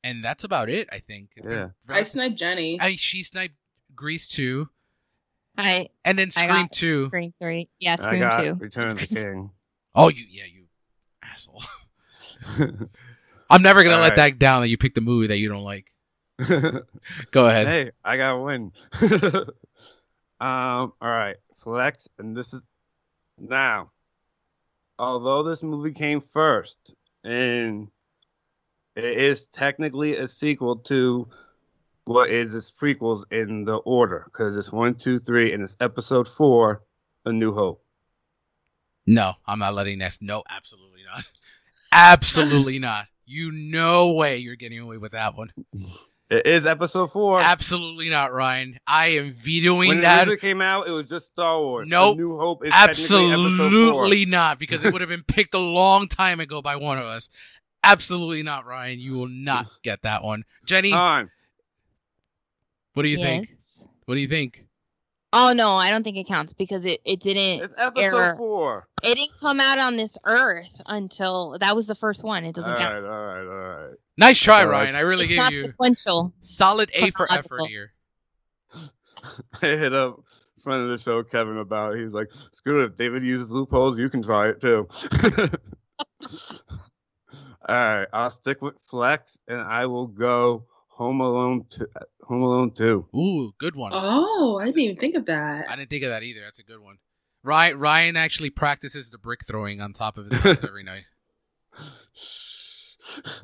and 0.04 0.24
that's 0.24 0.44
about 0.44 0.70
it. 0.70 0.88
I 0.92 1.00
think. 1.00 1.30
Yeah. 1.44 1.70
I 1.90 2.04
sniped 2.04 2.36
Jenny. 2.38 2.80
I 2.80 2.96
she 2.96 3.24
sniped 3.24 3.56
Grease 3.96 4.28
two, 4.28 4.70
I 5.58 5.90
and 6.06 6.18
then 6.20 6.28
I 6.28 6.30
Scream 6.48 6.50
got- 6.66 6.72
two. 6.72 7.06
Scream 7.08 7.34
three. 7.40 7.70
Yeah, 7.80 7.94
I 8.00 8.02
Scream 8.04 8.20
got 8.22 8.44
two. 8.44 8.54
Return 8.56 8.90
of 8.90 9.00
the 9.00 9.08
King. 9.16 9.52
Oh, 9.96 10.10
you 10.10 10.26
yeah, 10.30 10.46
you 10.52 10.66
asshole. 11.24 11.64
I'm 13.50 13.62
never 13.62 13.84
gonna 13.84 13.96
All 13.96 14.02
let 14.02 14.10
right. 14.18 14.32
that 14.32 14.40
down 14.40 14.62
that 14.62 14.68
you 14.70 14.78
picked 14.78 14.98
a 14.98 15.02
movie 15.02 15.28
that 15.28 15.38
you 15.38 15.50
don't 15.50 15.64
like. 15.64 15.88
Go 17.32 17.48
ahead. 17.48 17.68
hey, 17.68 17.92
I 18.04 18.18
got 18.18 18.38
one. 18.40 18.72
um, 20.40 20.94
all 21.02 21.10
right, 21.10 21.36
flex, 21.56 22.08
and 22.18 22.36
this 22.36 22.54
is 22.54 22.66
now. 23.42 23.92
Although 25.00 25.44
this 25.44 25.64
movie 25.64 25.94
came 25.94 26.22
first, 26.22 26.94
and 27.24 27.88
it 28.96 29.04
is 29.04 29.48
technically 29.48 30.18
a 30.18 30.28
sequel 30.28 30.78
to 30.78 31.28
what 32.06 32.30
is 32.30 32.54
its 32.54 32.72
prequels 32.72 33.24
in 33.32 33.66
the 33.66 33.76
order 33.78 34.24
because 34.26 34.58
it's 34.58 34.72
one, 34.72 34.96
two, 34.96 35.20
three, 35.20 35.54
and 35.54 35.64
it's 35.64 35.78
episode 35.80 36.28
four, 36.28 36.84
A 37.26 37.32
New 37.32 37.54
Hope. 37.54 37.84
No, 39.08 39.34
I'm 39.48 39.60
not 39.60 39.74
letting 39.74 40.00
that. 40.00 40.18
No, 40.22 40.44
absolutely 40.50 41.02
not. 41.12 41.28
Absolutely 41.94 42.80
not. 42.80 43.08
You 43.26 43.52
no 43.52 44.14
way 44.14 44.38
you're 44.38 44.56
getting 44.56 44.80
away 44.80 44.96
with 44.96 45.12
that 45.12 45.36
one. 45.36 45.52
It 46.32 46.45
is 46.48 46.66
episode 46.66 47.12
four. 47.12 47.41
Absolutely 47.41 48.10
not, 48.10 48.32
Ryan. 48.32 48.80
I 48.88 49.08
am 49.08 49.32
vetoing 49.32 49.90
when 49.90 49.98
it 49.98 50.02
that. 50.03 50.20
originally 50.20 50.38
came 50.38 50.62
out, 50.62 50.88
it 50.88 50.91
was 50.91 51.10
just 51.10 51.28
Star 51.28 51.60
Wars. 51.60 51.90
Nope. 51.90 52.16
A 52.16 52.18
New 52.22 52.38
Hope 52.38 52.66
is 52.66 52.72
technically 52.72 53.03
episode 53.03 53.18
four. 53.28 53.34
Absolutely 53.34 54.26
not, 54.26 54.58
because 54.58 54.86
it 54.86 54.94
would 54.94 55.02
have 55.02 55.10
been 55.10 55.24
picked 55.28 55.53
a 55.53 55.60
long 55.60 56.08
time 56.08 56.40
ago 56.40 56.62
by 56.62 56.78
one 56.78 56.98
of 56.98 57.03
us. 57.06 57.28
Absolutely 57.84 58.44
not, 58.44 58.66
Ryan. 58.66 58.99
You 58.99 59.18
will 59.18 59.28
not 59.28 59.68
get 59.84 60.03
that 60.03 60.24
one. 60.24 60.45
Jenny, 60.66 60.91
Time. 60.91 61.30
what 62.94 63.03
do 63.03 63.10
you 63.10 63.18
Yes. 63.18 63.28
think? 63.28 63.58
What 64.06 64.16
do 64.16 64.22
you 64.22 64.28
think? 64.30 64.66
Oh 65.34 65.53
no, 65.53 65.72
I 65.72 65.90
don't 65.90 66.03
think 66.03 66.18
it 66.18 66.28
counts 66.28 66.53
because 66.53 66.84
it, 66.86 66.99
it 67.06 67.22
didn't 67.22 67.64
It's 67.64 67.74
episode 67.78 68.18
Error. 68.18 68.36
four. 68.36 68.88
it 69.02 69.16
didn't 69.16 69.32
come 69.40 69.60
out 69.62 69.80
on 69.80 69.95
this 69.95 70.18
earth 70.26 70.82
until 70.86 71.58
that 71.60 71.76
was 71.76 71.88
the 71.88 71.95
first 71.95 72.24
one. 72.24 72.44
It 72.44 72.53
doesn't 72.56 72.70
right, 72.70 72.80
count. 72.82 73.06
all 73.06 73.12
right, 73.26 73.40
all 73.45 73.88
right. 73.88 73.95
Nice 74.18 74.38
try, 74.38 74.62
All 74.64 74.68
right. 74.68 74.82
Ryan. 74.84 74.95
I 74.95 74.99
really 74.99 75.24
it's 75.24 75.30
gave 75.30 75.38
not 75.40 75.52
you 75.53 75.64
sequential. 75.64 76.34
solid 76.41 76.91
A 76.94 77.12
for 77.12 77.32
effort 77.32 77.62
here. 77.68 77.94
I 79.62 79.66
hit 79.68 79.94
up 79.94 80.20
friend 80.62 80.84
of 80.84 80.90
the 80.90 80.98
show 80.98 81.24
Kevin 81.24 81.58
about. 81.58 81.95
it. 81.95 81.99
He's 82.03 82.14
like, 82.14 82.30
"Screw 82.52 82.84
it. 82.84 82.91
If 82.91 82.95
David 82.95 83.24
uses 83.24 83.52
loopholes, 83.52 83.98
you 83.98 84.10
can 84.10 84.22
try 84.22 84.49
it 84.49 84.60
too." 84.62 84.88
All 87.68 87.76
right, 87.76 88.08
I'll 88.12 88.30
stick 88.30 88.62
with 88.62 88.78
Flex, 88.80 89.38
and 89.48 89.62
I 89.62 89.86
will 89.86 90.08
go 90.08 90.66
Home 91.02 91.19
Alone. 91.19 91.65
Two, 91.68 91.88
Home 92.28 92.44
Alone 92.44 92.69
Two. 92.72 93.07
Ooh, 93.15 93.53
good 93.57 93.76
one. 93.76 93.91
Oh, 93.95 94.60
I 94.61 94.65
didn't 94.65 94.82
even 94.82 94.98
think 94.98 95.15
of 95.15 95.26
that. 95.26 95.65
I 95.68 95.76
didn't 95.76 95.90
think 95.90 96.03
of 96.03 96.11
that 96.11 96.22
either. 96.22 96.41
That's 96.41 96.60
a 96.60 96.64
good 96.64 96.80
one. 96.80 96.98
Ryan 97.41 97.80
Ryan 97.80 98.18
actually 98.18 98.52
practices 98.52 99.10
the 99.10 99.18
brick 99.18 99.40
throwing 99.48 99.82
on 99.82 99.94
top 99.94 100.19
of 100.19 100.30
his 100.30 100.40
house 100.41 100.64
every 100.64 100.84
night. 100.84 101.06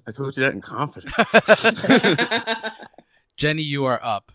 I 0.05 0.11
told 0.11 0.37
you 0.37 0.43
that 0.43 0.53
in 0.53 0.61
confidence. 0.61 1.11
Jenny, 3.37 3.63
you 3.63 3.85
are 3.85 3.99
up. 4.03 4.31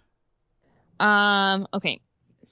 Um, 0.99 1.69
okay. 1.73 2.01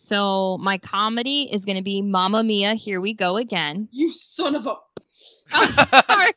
So 0.04 0.56
my 0.58 0.78
comedy 0.78 1.50
is 1.52 1.64
gonna 1.64 1.82
be 1.82 2.00
Mamma 2.00 2.44
Mia, 2.44 2.74
Here 2.74 3.00
We 3.00 3.12
Go 3.12 3.38
Again. 3.38 3.88
you 3.90 4.12
son 4.12 4.54
of 4.54 4.68
a. 4.68 4.76
Oh, 5.52 6.02
sorry. 6.06 6.30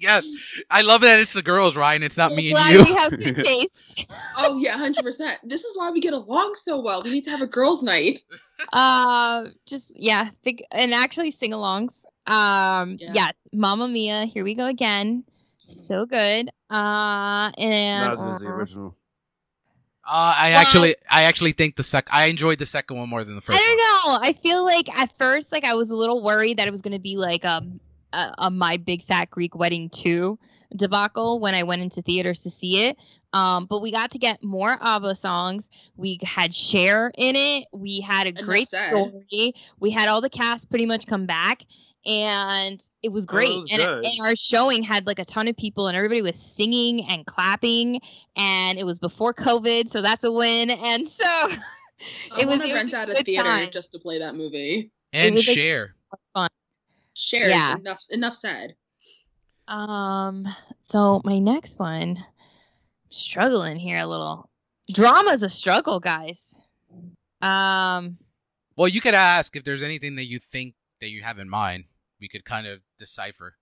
Yes, 0.00 0.28
I 0.70 0.82
love 0.82 1.02
that 1.02 1.20
it's 1.20 1.32
the 1.34 1.42
girls, 1.42 1.76
Ryan. 1.76 2.02
It's 2.02 2.16
not 2.16 2.32
me 2.32 2.52
and 2.52 2.58
you. 2.72 2.78
we 2.84 2.92
have 2.94 3.10
good 3.10 3.36
taste. 3.44 4.06
Oh 4.38 4.58
yeah, 4.58 4.76
hundred 4.76 5.04
percent. 5.04 5.38
This 5.44 5.62
is 5.64 5.76
why 5.76 5.90
we 5.90 6.00
get 6.00 6.12
along 6.14 6.54
so 6.56 6.80
well. 6.80 7.02
We 7.02 7.10
need 7.10 7.24
to 7.24 7.30
have 7.30 7.40
a 7.42 7.46
girls' 7.46 7.82
night. 7.82 8.22
Uh, 8.74 9.46
just 9.64 9.90
yeah, 9.96 10.28
big 10.44 10.62
and 10.70 10.92
actually 10.92 11.30
sing-alongs. 11.30 11.94
Um, 12.26 12.98
Yeah. 13.00 13.10
yes, 13.14 13.32
Mamma 13.54 13.88
Mia, 13.88 14.26
Here 14.26 14.44
We 14.44 14.54
Go 14.54 14.66
Again. 14.66 15.24
So 15.56 16.04
good. 16.04 16.50
Uh, 16.68 17.50
and 17.56 18.10
Nas 18.10 18.18
was 18.20 18.40
the 18.40 18.48
original. 18.48 18.94
Uh, 20.06 20.34
I 20.36 20.50
Well- 20.50 20.60
actually, 20.60 20.94
I 21.10 21.22
actually 21.22 21.52
think 21.52 21.76
the 21.76 21.82
sec. 21.82 22.08
I 22.12 22.26
enjoyed 22.26 22.58
the 22.58 22.66
second 22.66 22.98
one 22.98 23.08
more 23.08 23.24
than 23.24 23.34
the 23.34 23.40
first. 23.40 23.56
I 23.58 23.62
first 23.62 23.68
don't 23.68 24.12
one. 24.12 24.20
know. 24.22 24.28
I 24.28 24.32
feel 24.34 24.62
like 24.62 24.88
at 25.00 25.16
first, 25.16 25.52
like 25.52 25.64
I 25.64 25.72
was 25.72 25.90
a 25.90 25.96
little 25.96 26.22
worried 26.22 26.58
that 26.58 26.68
it 26.68 26.70
was 26.70 26.82
going 26.82 26.92
to 26.92 26.98
be 27.00 27.16
like 27.16 27.46
um, 27.46 27.80
a, 28.12 28.34
a 28.38 28.50
My 28.50 28.76
Big 28.76 29.02
Fat 29.02 29.30
Greek 29.30 29.54
Wedding 29.54 29.90
2 29.90 30.38
debacle 30.76 31.40
when 31.40 31.54
I 31.54 31.64
went 31.64 31.82
into 31.82 32.00
theaters 32.02 32.42
to 32.42 32.50
see 32.50 32.86
it. 32.86 32.96
Um, 33.32 33.66
but 33.66 33.80
we 33.80 33.90
got 33.92 34.12
to 34.12 34.18
get 34.18 34.42
more 34.42 34.76
ABBA 34.80 35.14
songs. 35.16 35.68
We 35.96 36.18
had 36.22 36.54
Cher 36.54 37.10
in 37.16 37.34
it. 37.36 37.66
We 37.72 38.00
had 38.00 38.26
a 38.26 38.30
Enough 38.30 38.44
great 38.44 38.68
said. 38.68 38.88
story. 38.90 39.54
We 39.78 39.90
had 39.90 40.08
all 40.08 40.20
the 40.20 40.30
cast 40.30 40.68
pretty 40.68 40.86
much 40.86 41.06
come 41.06 41.26
back. 41.26 41.62
And 42.06 42.80
it 43.02 43.10
was 43.10 43.24
Oh, 43.24 43.36
it 43.36 43.36
great. 43.36 43.50
was 43.60 43.68
and, 43.70 43.82
good. 43.82 44.04
and 44.06 44.26
our 44.26 44.34
showing 44.34 44.82
had 44.82 45.06
like 45.06 45.18
a 45.18 45.24
ton 45.24 45.48
of 45.48 45.56
people, 45.56 45.86
and 45.86 45.94
everybody 45.96 46.22
was 46.22 46.36
singing 46.36 47.04
and 47.10 47.26
clapping. 47.26 48.00
And 48.36 48.78
it 48.78 48.84
was 48.84 48.98
before 48.98 49.34
COVID, 49.34 49.90
so 49.90 50.00
that's 50.00 50.24
a 50.24 50.32
win. 50.32 50.70
And 50.70 51.06
so 51.06 51.24
I 51.26 51.50
it 52.40 52.46
was, 52.46 52.46
want 52.46 52.62
was 52.62 52.72
rent 52.72 52.90
just 52.90 52.94
out 52.94 53.10
a 53.10 53.22
theater 53.22 53.44
time. 53.44 53.68
just 53.70 53.92
to 53.92 53.98
play 53.98 54.18
that 54.20 54.34
movie. 54.34 54.90
And 55.12 55.34
was, 55.34 55.46
like, 55.46 55.56
Cher. 55.58 55.94
Cher. 57.14 57.48
Yeah. 57.48 57.76
Enough. 57.76 58.04
Enough 58.10 58.36
said. 58.36 58.74
Um, 59.68 60.46
so 60.80 61.20
my 61.24 61.38
next 61.38 61.78
one, 61.78 62.16
I'm 62.18 62.24
struggling 63.10 63.76
here 63.76 63.98
a 63.98 64.06
little. 64.06 64.50
Drama's 64.92 65.42
a 65.42 65.48
struggle, 65.48 66.00
guys. 66.00 66.52
Um, 67.40 68.18
Well, 68.76 68.88
you 68.88 69.00
could 69.00 69.14
ask 69.14 69.54
if 69.54 69.62
there's 69.64 69.82
anything 69.82 70.16
that 70.16 70.24
you 70.26 70.38
think 70.40 70.74
that 71.00 71.08
you 71.08 71.22
have 71.22 71.38
in 71.38 71.48
mind. 71.48 71.84
We 72.20 72.28
could 72.28 72.44
kind 72.44 72.66
of 72.66 72.80
decipher. 72.98 73.56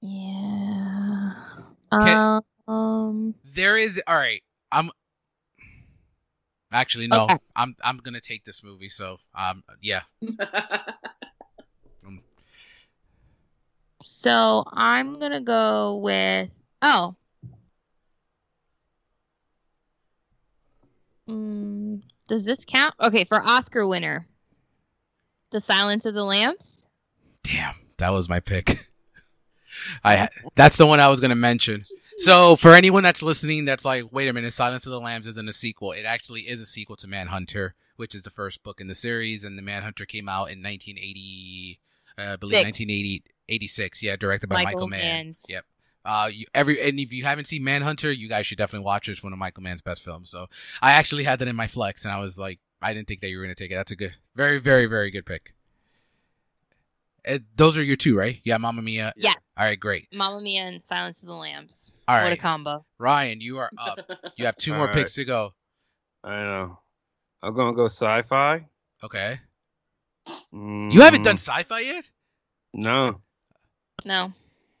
yeah. 0.00 1.34
Okay. 1.92 2.40
Um, 2.68 3.34
There 3.44 3.76
is. 3.76 4.00
All 4.06 4.16
right. 4.16 4.42
I'm. 4.70 4.90
Actually, 6.72 7.06
no. 7.08 7.24
Okay. 7.24 7.38
I'm. 7.56 7.74
I'm 7.82 7.96
gonna 7.98 8.20
take 8.20 8.44
this 8.44 8.62
movie. 8.62 8.88
So, 8.90 9.18
um, 9.34 9.64
yeah. 9.80 10.02
so 14.02 14.64
I'm 14.72 15.18
gonna 15.18 15.40
go 15.40 15.96
with 15.96 16.50
oh. 16.82 17.14
Mm, 21.28 22.02
does 22.26 22.44
this 22.44 22.64
count? 22.66 22.94
Okay, 23.00 23.24
for 23.24 23.42
Oscar 23.42 23.86
winner, 23.86 24.26
The 25.50 25.60
Silence 25.60 26.06
of 26.06 26.14
the 26.14 26.24
Lambs. 26.24 26.86
Damn, 27.42 27.74
that 27.98 28.10
was 28.10 28.28
my 28.28 28.40
pick. 28.40 28.88
I. 30.04 30.28
That's 30.54 30.76
the 30.76 30.86
one 30.86 31.00
I 31.00 31.08
was 31.08 31.20
gonna 31.20 31.34
mention. 31.34 31.84
So, 32.18 32.56
for 32.56 32.74
anyone 32.74 33.04
that's 33.04 33.22
listening, 33.22 33.64
that's 33.64 33.84
like, 33.84 34.04
wait 34.10 34.28
a 34.28 34.32
minute, 34.32 34.52
Silence 34.52 34.86
of 34.86 34.90
the 34.90 35.00
Lambs 35.00 35.28
isn't 35.28 35.48
a 35.48 35.52
sequel. 35.52 35.92
It 35.92 36.04
actually 36.04 36.42
is 36.42 36.60
a 36.60 36.66
sequel 36.66 36.96
to 36.96 37.06
Manhunter, 37.06 37.74
which 37.96 38.12
is 38.12 38.24
the 38.24 38.30
first 38.30 38.64
book 38.64 38.80
in 38.80 38.88
the 38.88 38.94
series, 38.94 39.44
and 39.44 39.56
the 39.56 39.62
Manhunter 39.62 40.04
came 40.04 40.28
out 40.28 40.50
in 40.50 40.60
1980, 40.60 41.78
uh, 42.18 42.22
I 42.22 42.36
believe 42.36 42.56
Six. 42.56 42.64
1980, 42.64 43.22
86. 43.48 44.02
Yeah, 44.02 44.16
directed 44.16 44.48
by 44.48 44.56
Michael, 44.56 44.72
Michael 44.72 44.88
Mann. 44.88 45.00
Mann's. 45.00 45.42
Yep. 45.48 45.64
Uh, 46.04 46.30
you, 46.32 46.46
every 46.54 46.80
and 46.80 46.98
if 46.98 47.12
you 47.12 47.24
haven't 47.24 47.46
seen 47.46 47.62
Manhunter, 47.64 48.10
you 48.10 48.28
guys 48.28 48.46
should 48.46 48.58
definitely 48.58 48.84
watch 48.86 49.08
it. 49.08 49.12
It's 49.12 49.22
one 49.22 49.32
of 49.32 49.38
Michael 49.38 49.62
Mann's 49.62 49.82
best 49.82 50.02
films. 50.02 50.30
So 50.30 50.46
I 50.80 50.92
actually 50.92 51.24
had 51.24 51.38
that 51.40 51.48
in 51.48 51.56
my 51.56 51.66
flex, 51.66 52.04
and 52.04 52.12
I 52.14 52.18
was 52.20 52.38
like, 52.38 52.60
I 52.80 52.94
didn't 52.94 53.08
think 53.08 53.20
that 53.20 53.28
you 53.28 53.36
were 53.38 53.44
gonna 53.44 53.54
take 53.54 53.70
it. 53.70 53.74
That's 53.74 53.92
a 53.92 53.96
good, 53.96 54.14
very, 54.34 54.58
very, 54.58 54.86
very 54.86 55.10
good 55.10 55.26
pick. 55.26 55.52
Uh, 57.28 57.38
those 57.56 57.76
are 57.76 57.82
your 57.82 57.96
two, 57.96 58.16
right? 58.16 58.40
Yeah, 58.44 58.56
Mamma 58.56 58.80
Mia. 58.80 59.12
Yeah. 59.16 59.34
All 59.56 59.66
right, 59.66 59.78
great. 59.78 60.06
Mamma 60.14 60.40
Mia 60.40 60.62
and 60.62 60.82
Silence 60.82 61.20
of 61.20 61.26
the 61.26 61.34
Lambs. 61.34 61.92
All 62.06 62.22
what 62.22 62.32
a 62.32 62.36
combo. 62.36 62.86
Ryan, 62.98 63.40
you 63.42 63.58
are 63.58 63.70
up. 63.76 63.98
You 64.36 64.46
have 64.46 64.56
two 64.56 64.72
more 64.76 64.86
right. 64.86 64.94
picks 64.94 65.14
to 65.14 65.24
go. 65.26 65.52
I 66.24 66.36
know. 66.36 66.78
I'm 67.42 67.54
gonna 67.54 67.74
go 67.76 67.84
sci-fi. 67.86 68.66
Okay. 69.04 69.40
Mm, 70.54 70.92
You 70.92 71.02
haven't 71.02 71.22
done 71.22 71.36
sci-fi 71.36 71.80
yet? 71.80 72.04
No, 72.72 73.20
No. 74.04 74.32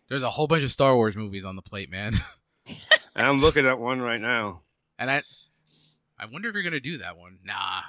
There's 0.08 0.22
a 0.22 0.30
whole 0.30 0.46
bunch 0.46 0.62
of 0.62 0.70
Star 0.70 0.94
Wars 0.94 1.16
movies 1.16 1.44
on 1.44 1.56
the 1.56 1.62
plate, 1.62 1.90
man. 1.90 2.14
and 2.66 3.26
I'm 3.26 3.38
looking 3.38 3.66
at 3.66 3.78
one 3.78 4.00
right 4.00 4.20
now. 4.20 4.60
And 4.98 5.10
I, 5.10 5.22
I 6.18 6.26
wonder 6.26 6.48
if 6.48 6.54
you're 6.54 6.62
gonna 6.62 6.80
do 6.80 6.98
that 6.98 7.16
one. 7.16 7.38
Nah. 7.44 7.82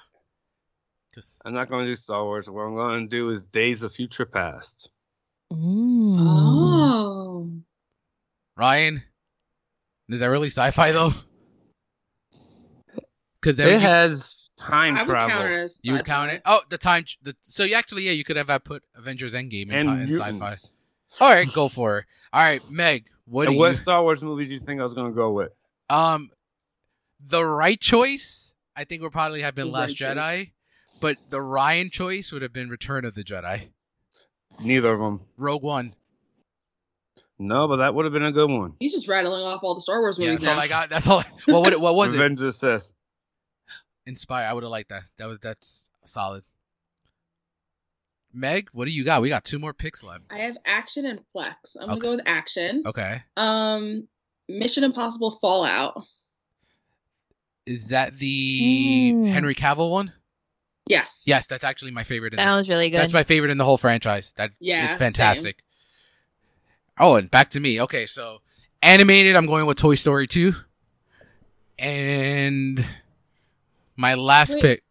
Cause 1.15 1.39
I'm 1.43 1.53
not 1.53 1.69
gonna 1.69 1.85
do 1.85 1.95
Star 1.95 2.23
Wars. 2.23 2.49
What 2.49 2.61
I'm 2.61 2.75
gonna 2.75 3.07
do 3.07 3.29
is 3.29 3.45
Days 3.45 3.83
of 3.83 3.91
Future 3.91 4.25
Past. 4.25 4.89
Mm. 5.51 6.17
oh. 6.19 7.51
Ryan, 8.55 9.03
is 10.09 10.19
that 10.19 10.27
really 10.27 10.49
sci-fi 10.49 10.91
though? 10.91 11.13
Because 13.41 13.59
It 13.59 13.71
you, 13.71 13.79
has 13.79 14.49
time 14.57 14.95
I 14.97 14.99
would 14.99 15.09
travel 15.09 15.29
count 15.29 15.51
it 15.51 15.63
as. 15.63 15.79
you 15.81 15.93
would 15.93 16.05
count 16.05 16.31
it. 16.31 16.41
Oh, 16.45 16.59
the 16.69 16.77
time. 16.77 17.05
The, 17.21 17.35
so 17.39 17.63
you 17.63 17.75
actually, 17.75 18.03
yeah, 18.03 18.11
you 18.11 18.23
could 18.25 18.35
have 18.35 18.49
had 18.49 18.63
put 18.65 18.83
Avengers 18.95 19.33
Endgame 19.33 19.71
in, 19.71 19.87
and 19.87 20.09
ti- 20.09 20.15
in 20.15 20.19
sci-fi. 20.19 20.55
Mutants. 21.11 21.21
All 21.21 21.31
right, 21.31 21.47
go 21.53 21.67
for 21.69 21.99
it. 21.99 22.05
All 22.33 22.41
right, 22.41 22.61
Meg, 22.69 23.05
what 23.25 23.45
do 23.45 23.51
and 23.51 23.59
you? 23.59 23.73
Star 23.73 24.01
Wars 24.03 24.21
movie 24.21 24.45
do 24.45 24.53
you 24.53 24.59
think 24.59 24.79
I 24.79 24.83
was 24.83 24.93
gonna 24.93 25.11
go 25.11 25.31
with? 25.31 25.51
Um, 25.89 26.29
the 27.25 27.43
right 27.43 27.79
choice, 27.79 28.53
I 28.75 28.83
think, 28.83 29.01
would 29.01 29.11
probably 29.11 29.41
have 29.41 29.55
been 29.55 29.67
The 29.67 29.73
Last 29.73 29.99
right 30.01 30.15
choice. 30.15 30.23
Jedi, 30.23 30.51
but 30.99 31.17
the 31.29 31.41
Ryan 31.41 31.89
choice 31.89 32.31
would 32.31 32.41
have 32.41 32.53
been 32.53 32.69
Return 32.69 33.05
of 33.05 33.15
the 33.15 33.23
Jedi, 33.23 33.69
Neither 34.61 34.93
of 34.93 34.99
them. 34.99 35.21
Rogue 35.37 35.63
One. 35.63 35.95
No, 37.41 37.67
but 37.69 37.77
that 37.77 37.93
would 37.95 38.03
have 38.05 38.11
been 38.13 38.25
a 38.25 38.33
good 38.33 38.49
one. 38.49 38.73
He's 38.81 38.91
just 38.91 39.07
rattling 39.07 39.41
off 39.43 39.61
all 39.63 39.73
the 39.73 39.81
Star 39.81 40.01
Wars 40.01 40.17
Yeah, 40.19 40.31
movies 40.31 40.41
that's 40.41 40.51
all 40.51 40.57
now. 40.57 40.63
I 40.63 40.67
got. 40.67 40.89
That's 40.89 41.07
all. 41.07 41.23
Well, 41.47 41.61
what 41.61 41.79
what 41.79 41.95
was 41.95 42.13
it? 42.13 42.17
Revenge 42.17 42.39
of 42.41 42.47
the 42.47 42.51
Sith. 42.51 42.91
Inspire. 44.05 44.45
I 44.45 44.53
would 44.53 44.63
have 44.63 44.71
liked 44.71 44.89
that. 44.89 45.03
That 45.17 45.27
was 45.27 45.39
that's 45.39 45.89
solid. 46.05 46.43
Meg, 48.33 48.69
what 48.73 48.85
do 48.85 48.91
you 48.91 49.03
got? 49.03 49.21
We 49.21 49.29
got 49.29 49.43
two 49.43 49.59
more 49.59 49.73
picks 49.73 50.03
left. 50.03 50.23
I 50.29 50.39
have 50.39 50.57
action 50.65 51.05
and 51.05 51.19
flex. 51.33 51.75
I'm 51.79 51.87
gonna 51.87 51.99
go 51.99 52.11
with 52.11 52.21
action. 52.27 52.83
Okay. 52.85 53.23
Um, 53.37 54.07
Mission 54.47 54.83
Impossible 54.83 55.37
Fallout. 55.41 56.03
Is 57.65 57.87
that 57.89 58.17
the 58.17 59.11
Mm. 59.13 59.27
Henry 59.29 59.55
Cavill 59.55 59.91
one? 59.91 60.13
Yes. 60.87 61.23
Yes, 61.25 61.45
that's 61.47 61.63
actually 61.63 61.91
my 61.91 62.03
favorite. 62.03 62.33
In 62.33 62.37
That 62.37 62.49
the, 62.51 62.57
was 62.57 62.69
really 62.69 62.89
good. 62.89 62.99
that's 62.99 63.13
my 63.13 63.23
favorite 63.23 63.51
in 63.51 63.57
the 63.59 63.65
whole 63.65 63.77
franchise. 63.77 64.33
That 64.37 64.51
Yeah, 64.59 64.83
it's 64.85 64.93
same. 64.93 64.99
fantastic. 64.99 65.63
Oh, 66.99 67.15
and 67.15 67.29
back 67.29 67.49
to 67.51 67.59
me. 67.59 67.79
Okay, 67.81 68.05
so 68.05 68.41
animated, 68.81 69.35
I'm 69.35 69.45
going 69.45 69.65
with 69.65 69.77
Toy 69.77 69.95
Story 69.95 70.27
2. 70.27 70.53
And 71.77 72.83
my 73.95 74.15
last 74.15 74.55
Wait. 74.55 74.61
pick. 74.61 74.83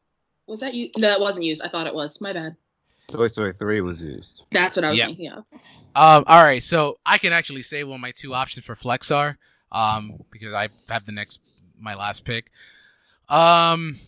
Was 0.46 0.60
that 0.60 0.74
you? 0.74 0.90
No, 0.96 1.08
that 1.08 1.20
wasn't 1.20 1.44
used. 1.44 1.60
I 1.62 1.68
thought 1.68 1.86
it 1.86 1.94
was. 1.94 2.20
My 2.20 2.32
bad. 2.32 2.56
Toy 3.08 3.26
Story 3.28 3.52
3 3.54 3.80
was 3.80 4.02
used. 4.02 4.44
That's 4.50 4.76
what 4.76 4.84
I 4.84 4.90
was 4.90 4.98
Yeah. 4.98 5.06
thinking 5.06 5.30
of. 5.32 5.44
Um, 5.94 6.24
all 6.26 6.44
right, 6.44 6.62
so 6.62 6.98
I 7.04 7.18
can 7.18 7.32
actually 7.32 7.62
say 7.62 7.82
what 7.84 7.98
my 8.00 8.12
two 8.12 8.34
options 8.34 8.66
for 8.66 8.74
flex 8.76 9.10
are, 9.10 9.38
um, 9.72 10.22
because 10.30 10.54
I 10.54 10.68
have 10.88 11.06
the 11.06 11.12
next 11.12 11.40
my 11.80 11.94
last 11.94 12.24
pick. 12.24 12.50
Um, 13.28 13.98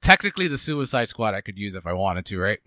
technically, 0.00 0.48
the 0.48 0.58
Suicide 0.58 1.08
Squad 1.08 1.34
I 1.34 1.40
could 1.40 1.56
use 1.58 1.74
if 1.74 1.86
I 1.86 1.92
wanted 1.92 2.26
to, 2.26 2.38
right? 2.38 2.58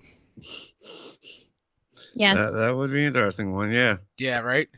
yes. 2.15 2.35
That, 2.35 2.53
that 2.53 2.75
would 2.75 2.91
be 2.91 3.01
an 3.01 3.07
interesting 3.07 3.53
one, 3.53 3.71
yeah. 3.71 3.97
Yeah, 4.17 4.39
right. 4.39 4.69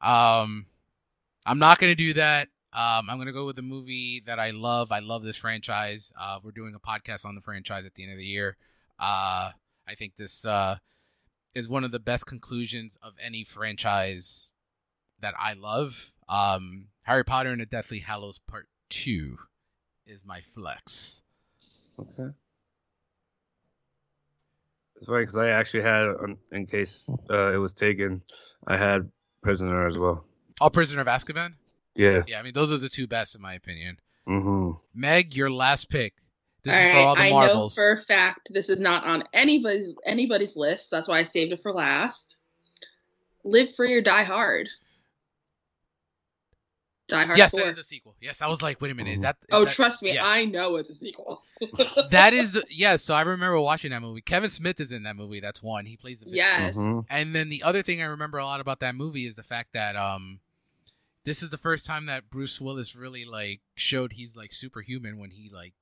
Um, 0.00 0.66
I'm 1.44 1.58
not 1.58 1.78
gonna 1.78 1.94
do 1.94 2.14
that. 2.14 2.48
Um, 2.72 3.08
I'm 3.10 3.18
gonna 3.18 3.32
go 3.32 3.46
with 3.46 3.58
a 3.58 3.62
movie 3.62 4.22
that 4.26 4.38
I 4.38 4.50
love. 4.50 4.92
I 4.92 5.00
love 5.00 5.24
this 5.24 5.36
franchise. 5.36 6.12
Uh, 6.18 6.38
we're 6.42 6.50
doing 6.52 6.74
a 6.74 6.78
podcast 6.80 7.24
on 7.26 7.34
the 7.34 7.40
franchise 7.40 7.84
at 7.84 7.94
the 7.94 8.04
end 8.04 8.12
of 8.12 8.18
the 8.18 8.24
year. 8.24 8.56
Uh, 8.98 9.50
I 9.88 9.94
think 9.94 10.16
this 10.16 10.44
uh 10.44 10.78
is 11.54 11.68
one 11.68 11.84
of 11.84 11.90
the 11.92 11.98
best 11.98 12.26
conclusions 12.26 12.98
of 13.02 13.14
any 13.22 13.42
franchise 13.44 14.54
that 15.20 15.34
I 15.38 15.54
love. 15.54 16.12
Um, 16.28 16.88
Harry 17.02 17.24
Potter 17.24 17.50
and 17.50 17.60
the 17.60 17.66
Deathly 17.66 18.00
Hallows 18.00 18.38
Part 18.38 18.68
Two 18.90 19.38
is 20.06 20.22
my 20.24 20.40
flex. 20.40 21.22
Okay. 21.98 22.32
It's 24.96 25.06
funny 25.06 25.22
because 25.22 25.36
I 25.36 25.48
actually 25.50 25.82
had, 25.82 26.06
um, 26.08 26.38
in 26.52 26.66
case 26.66 27.10
uh, 27.30 27.52
it 27.52 27.58
was 27.58 27.72
taken, 27.74 28.22
I 28.66 28.76
had 28.76 29.10
Prisoner 29.42 29.86
as 29.86 29.98
well. 29.98 30.24
All 30.60 30.70
Prisoner 30.70 31.02
of 31.02 31.06
Azkaban. 31.06 31.54
Yeah. 31.94 32.22
Yeah, 32.26 32.38
I 32.38 32.42
mean 32.42 32.54
those 32.54 32.72
are 32.72 32.78
the 32.78 32.88
two 32.88 33.06
best 33.06 33.34
in 33.34 33.40
my 33.42 33.54
opinion. 33.54 33.98
hmm 34.26 34.72
Meg, 34.94 35.34
your 35.34 35.50
last 35.50 35.88
pick. 35.88 36.14
This 36.66 36.74
All 36.74 36.80
is 36.80 36.90
for 36.92 36.96
right, 36.98 37.04
all 37.04 37.14
the 37.14 37.20
I 37.22 37.30
marbles. 37.30 37.76
know 37.78 37.82
for 37.82 37.92
a 37.92 37.98
fact 38.04 38.50
this 38.52 38.68
is 38.68 38.80
not 38.80 39.04
on 39.04 39.22
anybody's 39.32 39.94
anybody's 40.04 40.56
list. 40.56 40.90
That's 40.90 41.08
why 41.08 41.18
I 41.18 41.22
saved 41.22 41.52
it 41.52 41.62
for 41.62 41.72
last. 41.72 42.36
Live 43.44 43.74
free 43.76 43.94
or 43.94 44.02
die 44.02 44.24
hard. 44.24 44.68
Die 47.08 47.24
Hard 47.24 47.38
yes, 47.38 47.52
4. 47.52 47.60
that 47.60 47.66
is 47.68 47.78
a 47.78 47.84
sequel. 47.84 48.16
Yes, 48.20 48.42
I 48.42 48.48
was 48.48 48.62
like, 48.62 48.80
wait 48.80 48.90
a 48.90 48.94
minute, 48.94 49.14
is 49.14 49.22
that? 49.22 49.36
is 49.42 49.46
oh, 49.52 49.64
that- 49.64 49.72
trust 49.72 50.02
me, 50.02 50.14
yeah. 50.14 50.22
I 50.24 50.44
know 50.44 50.74
it's 50.74 50.90
a 50.90 50.94
sequel. 50.94 51.40
that 52.10 52.32
is 52.32 52.54
the, 52.54 52.64
yeah. 52.70 52.96
So 52.96 53.14
I 53.14 53.20
remember 53.20 53.60
watching 53.60 53.92
that 53.92 54.02
movie. 54.02 54.20
Kevin 54.22 54.50
Smith 54.50 54.80
is 54.80 54.90
in 54.90 55.04
that 55.04 55.14
movie. 55.14 55.38
That's 55.38 55.62
one. 55.62 55.86
He 55.86 55.96
plays 55.96 56.20
the 56.20 56.24
villain. 56.26 56.36
yes. 56.36 56.74
Mhm. 56.76 57.06
And 57.08 57.32
then 57.32 57.48
the 57.48 57.62
other 57.62 57.82
thing 57.82 58.02
I 58.02 58.06
remember 58.06 58.38
a 58.38 58.44
lot 58.44 58.58
about 58.60 58.80
that 58.80 58.96
movie 58.96 59.24
is 59.24 59.36
the 59.36 59.44
fact 59.44 59.72
that 59.74 59.94
um, 59.94 60.40
this 61.24 61.44
is 61.44 61.50
the 61.50 61.58
first 61.58 61.86
time 61.86 62.06
that 62.06 62.28
Bruce 62.28 62.60
Willis 62.60 62.96
really 62.96 63.24
like 63.24 63.60
showed 63.76 64.14
he's 64.14 64.36
like 64.36 64.52
superhuman 64.52 65.16
when 65.18 65.30
he 65.30 65.48
like 65.48 65.74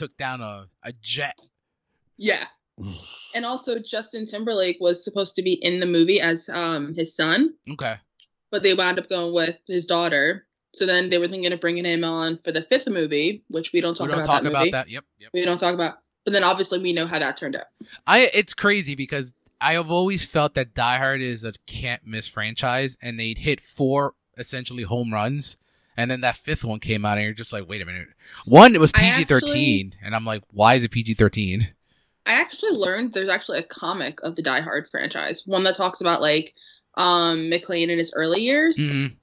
took 0.00 0.16
down 0.16 0.40
a 0.40 0.66
a 0.82 0.92
jet. 1.00 1.38
Yeah. 2.16 2.46
And 3.36 3.44
also 3.44 3.78
Justin 3.78 4.26
Timberlake 4.26 4.78
was 4.80 5.04
supposed 5.04 5.36
to 5.36 5.42
be 5.42 5.52
in 5.52 5.78
the 5.78 5.86
movie 5.86 6.20
as 6.20 6.48
um 6.48 6.94
his 6.94 7.14
son, 7.14 7.54
Okay. 7.70 7.94
but 8.50 8.62
they 8.64 8.74
wound 8.74 8.98
up 8.98 9.08
going 9.08 9.32
with 9.32 9.56
his 9.68 9.84
daughter. 9.86 10.46
So 10.74 10.84
then 10.86 11.10
they 11.10 11.18
were 11.18 11.28
thinking 11.28 11.52
of 11.52 11.60
bringing 11.60 11.84
him 11.84 12.02
on 12.04 12.38
for 12.44 12.50
the 12.52 12.62
fifth 12.62 12.88
movie, 12.88 13.44
which 13.48 13.72
we 13.72 13.80
don't 13.80 13.94
talk 13.94 14.06
about. 14.08 14.16
we 14.16 14.16
don't 14.16 14.24
about 14.24 14.32
talk 14.34 14.42
that 14.42 14.48
about 14.48 14.58
movie. 14.60 14.70
that. 14.72 14.88
Yep. 14.90 15.04
Yep. 15.20 15.30
We 15.34 15.44
don't 15.44 15.58
talk 15.58 15.74
about. 15.74 15.98
But 16.24 16.32
then 16.32 16.42
obviously 16.42 16.78
we 16.80 16.92
know 16.92 17.06
how 17.06 17.18
that 17.20 17.36
turned 17.36 17.54
out. 17.54 17.66
I 18.06 18.30
it's 18.34 18.54
crazy 18.54 18.94
because 18.96 19.34
I 19.60 19.74
have 19.74 19.90
always 19.90 20.26
felt 20.26 20.54
that 20.54 20.74
Die 20.74 20.98
Hard 20.98 21.20
is 21.20 21.44
a 21.44 21.52
can't 21.68 22.04
miss 22.06 22.26
franchise, 22.26 22.96
and 23.00 23.18
they'd 23.20 23.38
hit 23.38 23.60
four 23.60 24.14
essentially 24.38 24.82
home 24.84 25.12
runs, 25.14 25.56
and 25.96 26.10
then 26.10 26.20
that 26.22 26.36
fifth 26.36 26.64
one 26.64 26.80
came 26.80 27.04
out, 27.04 27.18
and 27.18 27.24
you're 27.24 27.34
just 27.34 27.52
like, 27.52 27.68
wait 27.68 27.82
a 27.82 27.86
minute. 27.86 28.08
One, 28.44 28.74
it 28.74 28.80
was 28.80 28.92
PG 28.92 29.24
thirteen, 29.24 29.94
and 30.02 30.14
I'm 30.14 30.24
like, 30.24 30.42
why 30.52 30.74
is 30.74 30.84
it 30.84 30.90
PG 30.90 31.14
thirteen? 31.14 31.72
I 32.26 32.32
actually 32.34 32.72
learned 32.72 33.12
there's 33.12 33.28
actually 33.28 33.58
a 33.58 33.64
comic 33.64 34.20
of 34.22 34.36
the 34.36 34.42
Die 34.42 34.60
Hard 34.60 34.88
franchise, 34.90 35.46
one 35.46 35.64
that 35.64 35.74
talks 35.74 36.00
about 36.00 36.20
like 36.20 36.54
um 36.94 37.50
McClane 37.50 37.88
in 37.88 37.98
his 37.98 38.12
early 38.14 38.42
years. 38.42 38.76
Mm-hmm. 38.78 39.14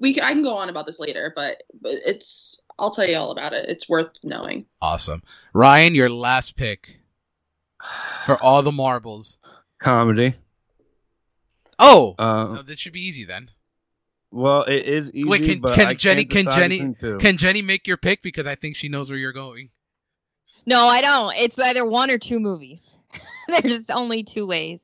We 0.00 0.20
I 0.20 0.32
can 0.32 0.42
go 0.42 0.54
on 0.56 0.68
about 0.68 0.86
this 0.86 1.00
later, 1.00 1.32
but, 1.34 1.62
but 1.80 1.94
it's 2.04 2.60
I'll 2.78 2.90
tell 2.90 3.08
you 3.08 3.16
all 3.16 3.32
about 3.32 3.52
it. 3.52 3.68
It's 3.68 3.88
worth 3.88 4.12
knowing. 4.22 4.66
Awesome, 4.80 5.22
Ryan, 5.52 5.94
your 5.94 6.10
last 6.10 6.56
pick 6.56 7.00
for 8.24 8.40
all 8.42 8.62
the 8.62 8.72
marbles. 8.72 9.38
Comedy. 9.78 10.34
Oh, 11.78 12.14
Uh, 12.18 12.56
oh, 12.58 12.62
this 12.62 12.78
should 12.78 12.92
be 12.92 13.04
easy 13.04 13.24
then. 13.24 13.50
Well, 14.30 14.62
it 14.64 14.84
is 14.84 15.08
easy, 15.14 15.24
Wait, 15.28 15.42
can- 15.44 15.60
but 15.60 15.74
can 15.74 15.86
I 15.88 15.94
Jenny- 15.94 16.24
can't 16.24 16.46
can 16.48 16.54
decide 16.54 16.98
Jenny- 17.00 17.18
Can 17.20 17.36
Jenny 17.36 17.62
make 17.62 17.86
your 17.86 17.96
pick 17.96 18.22
because 18.22 18.46
I 18.46 18.54
think 18.54 18.76
she 18.76 18.88
knows 18.88 19.08
where 19.10 19.18
you're 19.18 19.32
going? 19.32 19.70
No, 20.66 20.86
I 20.88 21.00
don't. 21.00 21.34
It's 21.36 21.58
either 21.58 21.84
one 21.84 22.10
or 22.10 22.18
two 22.18 22.40
movies. 22.40 22.82
There's 23.62 23.82
only 23.90 24.24
two 24.24 24.46
ways, 24.46 24.80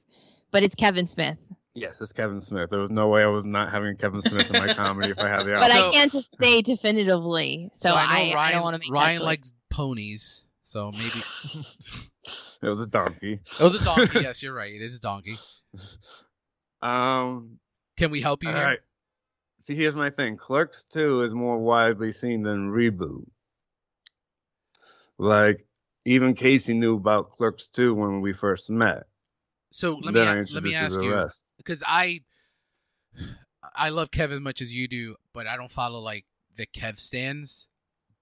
but 0.52 0.62
it's 0.62 0.74
Kevin 0.77 1.06
Smith. 1.06 1.39
Yes, 1.74 2.01
it's 2.02 2.12
Kevin 2.12 2.40
Smith. 2.40 2.70
There 2.70 2.81
was 2.81 2.90
no 2.90 3.09
way 3.09 3.23
I 3.23 3.27
was 3.28 3.47
not 3.47 3.73
having 3.73 3.97
Kevin 3.97 4.20
Smith 4.20 4.48
in 4.55 4.60
my 4.64 4.74
comedy 4.74 5.10
if 5.10 5.19
I 5.19 5.27
had 5.28 5.44
the 5.47 5.52
But 5.52 5.62
option. 5.70 5.77
So- 5.77 5.89
I 5.89 5.93
can't 5.93 6.12
just 6.12 6.28
say 6.40 6.62
definitively. 6.62 7.70
So, 7.81 7.94
I 7.94 8.02
I, 8.05 8.31
know 8.31 8.39
I, 8.39 8.52
don't 8.52 8.62
want 8.62 8.74
to 8.74 8.78
make 8.78 8.89
that 8.89 8.93
Ryan 8.94 9.19
choice. 9.19 9.24
likes 9.27 9.52
ponies, 9.70 10.47
so 10.62 10.90
maybe 10.93 11.02
it 12.62 12.69
was 12.69 12.81
a 12.81 12.86
donkey. 12.86 13.40
it 13.43 13.60
was 13.62 13.81
a 13.81 13.85
donkey. 13.85 14.20
yes, 14.20 14.43
you're 14.43 14.55
right. 14.55 14.73
It 14.73 14.82
is 14.82 14.97
a 14.97 15.01
donkey. 15.01 15.36
Um. 16.81 17.59
Can 17.97 18.10
we 18.10 18.20
help 18.20 18.43
you 18.43 18.48
All 18.51 18.55
here? 18.55 18.64
right. 18.64 18.78
See, 19.62 19.76
here's 19.76 19.94
my 19.94 20.10
thing. 20.10 20.36
Clerks 20.36 20.82
2 20.82 21.20
is 21.20 21.32
more 21.32 21.56
widely 21.56 22.10
seen 22.10 22.43
than 22.43 22.70
Reboot. 22.70 23.24
Like, 25.18 25.64
even 26.05 26.34
Casey 26.34 26.74
knew 26.74 26.97
about 26.97 27.28
Clerks 27.28 27.68
2 27.68 27.94
when 27.94 28.22
we 28.22 28.32
first 28.32 28.70
met. 28.70 29.05
So 29.70 30.01
let 30.02 30.14
then 30.14 30.40
me 30.40 30.47
let 30.52 30.64
me 30.64 30.74
ask 30.74 31.01
you 31.01 31.28
because 31.59 31.84
I 31.86 32.22
I 33.76 33.90
love 33.90 34.10
Kev 34.10 34.32
as 34.32 34.40
much 34.40 34.60
as 34.60 34.74
you 34.74 34.89
do, 34.89 35.14
but 35.32 35.47
I 35.47 35.56
don't 35.56 35.70
follow 35.70 36.01
like 36.01 36.26
the 36.56 36.66
Kev 36.66 36.98
stands. 36.98 37.68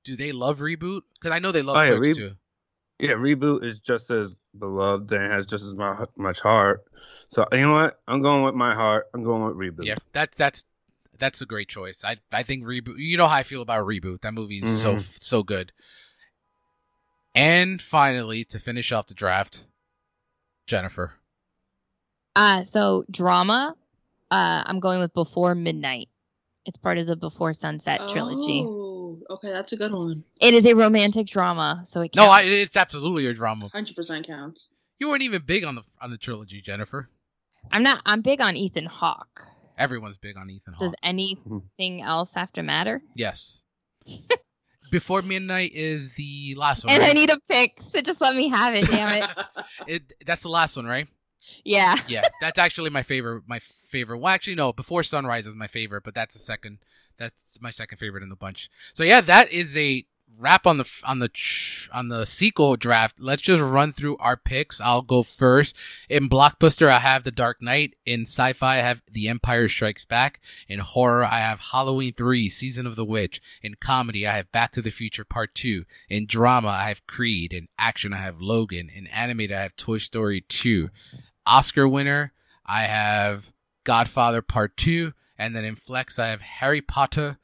Do 0.04 0.16
they 0.16 0.32
love 0.32 0.58
reboot? 0.58 1.02
Because 1.14 1.32
I 1.34 1.38
know 1.38 1.52
they 1.52 1.62
love 1.62 1.78
Oh, 1.78 1.80
yeah, 1.80 1.88
Clerks 1.88 2.08
Reb- 2.08 2.16
too. 2.16 2.30
Yeah, 2.98 3.14
Reboot 3.14 3.64
is 3.64 3.78
just 3.78 4.10
as 4.10 4.38
beloved 4.58 5.10
and 5.10 5.32
has 5.32 5.46
just 5.46 5.64
as 5.64 5.74
much 5.74 6.40
heart. 6.40 6.84
So, 7.30 7.46
you 7.50 7.62
know 7.62 7.72
what? 7.72 7.98
I'm 8.06 8.20
going 8.20 8.44
with 8.44 8.54
my 8.54 8.74
heart. 8.74 9.06
I'm 9.14 9.24
going 9.24 9.42
with 9.42 9.56
Reboot. 9.56 9.86
Yeah, 9.86 9.96
that's 10.12 10.36
that's 10.36 10.64
that's 11.20 11.40
a 11.40 11.46
great 11.46 11.68
choice. 11.68 12.02
I 12.04 12.16
I 12.32 12.42
think 12.42 12.64
reboot. 12.64 12.98
You 12.98 13.16
know 13.16 13.28
how 13.28 13.36
I 13.36 13.42
feel 13.44 13.62
about 13.62 13.86
reboot. 13.86 14.22
That 14.22 14.34
movie 14.34 14.58
is 14.58 14.82
so 14.82 14.98
so 14.98 15.42
good. 15.42 15.72
And 17.34 17.80
finally, 17.80 18.44
to 18.46 18.58
finish 18.58 18.90
off 18.90 19.06
the 19.06 19.14
draft, 19.14 19.66
Jennifer. 20.66 21.12
Uh, 22.34 22.64
so 22.64 23.04
drama. 23.10 23.76
Uh, 24.30 24.62
I'm 24.66 24.80
going 24.80 25.00
with 25.00 25.12
Before 25.12 25.54
Midnight. 25.54 26.08
It's 26.64 26.78
part 26.78 26.98
of 26.98 27.06
the 27.06 27.16
Before 27.16 27.52
Sunset 27.52 28.00
trilogy. 28.08 28.64
Oh, 28.64 29.18
okay, 29.30 29.48
that's 29.50 29.72
a 29.72 29.76
good 29.76 29.92
one. 29.92 30.24
It 30.40 30.54
is 30.54 30.66
a 30.66 30.74
romantic 30.74 31.26
drama, 31.26 31.84
so 31.88 32.00
it 32.02 32.14
No, 32.14 32.26
counts. 32.26 32.34
I, 32.34 32.42
it's 32.48 32.76
absolutely 32.76 33.26
a 33.26 33.34
drama. 33.34 33.68
Hundred 33.72 33.96
percent 33.96 34.26
counts. 34.26 34.68
You 34.98 35.08
weren't 35.08 35.22
even 35.22 35.42
big 35.44 35.64
on 35.64 35.74
the 35.76 35.82
on 36.00 36.10
the 36.10 36.18
trilogy, 36.18 36.60
Jennifer. 36.60 37.08
I'm 37.72 37.82
not. 37.82 38.02
I'm 38.06 38.20
big 38.22 38.40
on 38.40 38.56
Ethan 38.56 38.86
Hawke. 38.86 39.42
Everyone's 39.80 40.18
big 40.18 40.36
on 40.36 40.50
Ethan 40.50 40.74
Hawke. 40.74 40.88
Does 40.88 40.94
anything 41.02 42.02
else 42.02 42.34
have 42.34 42.52
to 42.52 42.62
matter? 42.62 43.02
Yes. 43.16 43.64
Before 44.90 45.22
Midnight 45.22 45.70
is 45.72 46.16
the 46.16 46.54
last 46.58 46.84
one. 46.84 46.92
And 46.92 47.02
I 47.02 47.12
need 47.12 47.30
a 47.30 47.38
pick, 47.48 47.78
so 47.80 48.00
just 48.02 48.20
let 48.20 48.34
me 48.34 48.48
have 48.48 48.74
it. 48.74 48.86
Damn 48.90 49.22
it. 49.22 49.30
it, 49.86 50.12
that's 50.26 50.42
the 50.42 50.50
last 50.50 50.76
one, 50.76 50.84
right? 50.84 51.08
Yeah. 51.64 51.96
Yeah, 52.08 52.28
that's 52.42 52.58
actually 52.58 52.90
my 52.90 53.02
favorite. 53.02 53.44
My 53.46 53.60
favorite. 53.60 54.18
Well, 54.18 54.32
actually, 54.32 54.56
no. 54.56 54.72
Before 54.72 55.02
Sunrise 55.02 55.46
is 55.46 55.54
my 55.54 55.66
favorite, 55.66 56.04
but 56.04 56.14
that's 56.14 56.34
the 56.34 56.40
second. 56.40 56.78
That's 57.18 57.58
my 57.60 57.70
second 57.70 57.98
favorite 57.98 58.22
in 58.22 58.28
the 58.28 58.36
bunch. 58.36 58.68
So 58.92 59.02
yeah, 59.02 59.22
that 59.22 59.50
is 59.50 59.76
a 59.76 60.04
wrap 60.40 60.66
on 60.66 60.78
the 60.78 60.90
on 61.04 61.18
the 61.18 61.30
on 61.92 62.08
the 62.08 62.24
sequel 62.24 62.76
draft, 62.76 63.20
let's 63.20 63.42
just 63.42 63.62
run 63.62 63.92
through 63.92 64.16
our 64.16 64.36
picks. 64.36 64.80
I'll 64.80 65.02
go 65.02 65.22
first. 65.22 65.76
In 66.08 66.28
blockbuster, 66.28 66.88
I 66.88 66.98
have 66.98 67.24
The 67.24 67.30
Dark 67.30 67.60
Knight. 67.60 67.94
In 68.06 68.22
sci-fi, 68.22 68.78
I 68.78 68.82
have 68.82 69.02
The 69.10 69.28
Empire 69.28 69.68
Strikes 69.68 70.04
Back. 70.04 70.40
In 70.68 70.80
horror, 70.80 71.24
I 71.24 71.40
have 71.40 71.60
Halloween 71.72 72.14
3: 72.14 72.48
Season 72.48 72.86
of 72.86 72.96
the 72.96 73.04
Witch. 73.04 73.40
In 73.62 73.74
comedy, 73.74 74.26
I 74.26 74.36
have 74.36 74.50
Back 74.50 74.72
to 74.72 74.82
the 74.82 74.90
Future 74.90 75.24
Part 75.24 75.54
2. 75.54 75.84
In 76.08 76.26
drama, 76.26 76.68
I 76.68 76.88
have 76.88 77.06
Creed. 77.06 77.52
In 77.52 77.68
action, 77.78 78.12
I 78.12 78.18
have 78.18 78.40
Logan. 78.40 78.88
In 78.88 79.06
animated, 79.08 79.56
I 79.56 79.62
have 79.62 79.76
Toy 79.76 79.98
Story 79.98 80.44
2. 80.48 80.88
Oscar 81.46 81.86
winner, 81.86 82.32
I 82.64 82.84
have 82.84 83.52
Godfather 83.84 84.42
Part 84.42 84.76
2. 84.76 85.12
And 85.36 85.56
then 85.56 85.64
in 85.64 85.74
flex, 85.74 86.18
I 86.18 86.28
have 86.28 86.42
Harry 86.42 86.82
Potter 86.82 87.38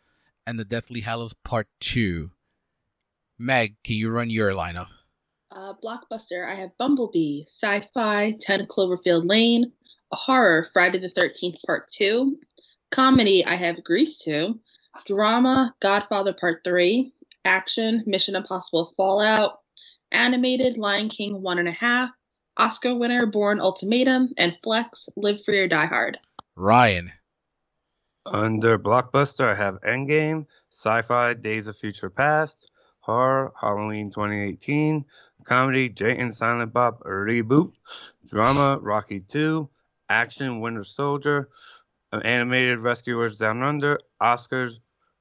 and 0.47 0.59
the 0.59 0.65
Deathly 0.65 1.01
Hallows 1.01 1.33
Part 1.33 1.67
2. 1.81 2.31
Meg, 3.39 3.77
can 3.85 3.97
you 3.97 4.11
run 4.11 4.31
your 4.31 4.53
lineup? 4.53 4.89
Uh, 5.51 5.75
blockbuster, 5.85 6.47
I 6.49 6.55
have 6.55 6.77
Bumblebee, 6.79 7.43
sci-fi, 7.43 8.35
10 8.41 8.67
Cloverfield 8.67 9.29
Lane, 9.29 9.73
a 10.13 10.17
horror, 10.17 10.69
Friday 10.73 10.99
the 10.99 11.11
13th 11.11 11.63
Part 11.67 11.91
2, 11.91 12.39
comedy, 12.91 13.45
I 13.45 13.57
have 13.57 13.85
Grease 13.85 14.19
2, 14.19 14.59
drama, 15.07 15.75
Godfather 15.81 16.33
Part 16.33 16.63
3, 16.65 17.13
action, 17.45 18.03
Mission 18.07 18.37
Impossible 18.37 18.95
Fallout, 18.97 19.61
animated, 20.13 20.79
Lion 20.79 21.09
King 21.09 21.43
1.5, 21.43 22.11
Oscar 22.57 22.95
winner, 22.95 23.27
Bourne 23.27 23.61
Ultimatum, 23.61 24.33
and 24.39 24.57
flex, 24.63 25.09
Live 25.17 25.45
Free 25.45 25.61
or 25.61 25.69
Die 25.69 25.87
Hard. 25.87 26.19
Ryan. 26.55 27.13
Under 28.25 28.79
blockbuster, 28.79 29.53
I 29.53 29.55
have 29.55 29.79
Endgame, 29.87 30.47
sci-fi, 30.71 31.35
Days 31.35 31.69
of 31.69 31.77
Future 31.77 32.11
Past, 32.11 32.71
horror, 33.07 33.53
Halloween 33.59 34.11
2018, 34.11 35.05
comedy, 35.45 35.89
Jay 35.89 36.19
and 36.19 36.35
Silent 36.35 36.73
Bob 36.73 37.01
reboot, 37.05 37.73
drama, 38.29 38.79
Rocky 38.83 39.21
2, 39.21 39.69
action, 40.11 40.61
Winter 40.61 40.83
Soldier, 40.83 41.49
animated, 42.13 42.81
Rescuers 42.81 43.39
Down 43.39 43.63
Under, 43.63 43.99
Oscars, 44.21 44.81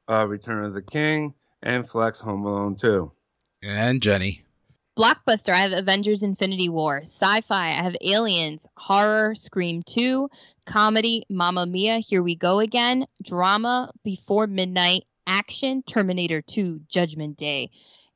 uh, 0.10 0.26
Return 0.26 0.66
of 0.66 0.74
the 0.74 0.82
King, 0.82 1.36
and 1.62 1.88
Flex 1.88 2.20
Home 2.20 2.46
Alone 2.46 2.76
2. 2.76 3.12
And 3.62 4.02
Jenny. 4.02 4.44
Blockbuster, 4.98 5.54
I 5.54 5.58
have 5.58 5.74
Avengers 5.74 6.24
Infinity 6.24 6.70
War. 6.70 7.02
Sci 7.02 7.42
fi, 7.42 7.68
I 7.68 7.84
have 7.84 7.98
Aliens. 8.02 8.66
Horror, 8.78 9.36
Scream 9.36 9.84
2. 9.84 10.30
Comedy, 10.66 11.24
Mamma 11.30 11.66
Mia, 11.66 12.00
Here 12.00 12.24
We 12.24 12.36
Go 12.36 12.60
Again. 12.60 13.06
Drama, 13.22 13.92
Before 14.04 14.48
Midnight. 14.48 15.04
Action, 15.28 15.84
Terminator 15.84 16.42
2, 16.42 16.82
Judgment 16.88 17.38
Day. 17.38 17.72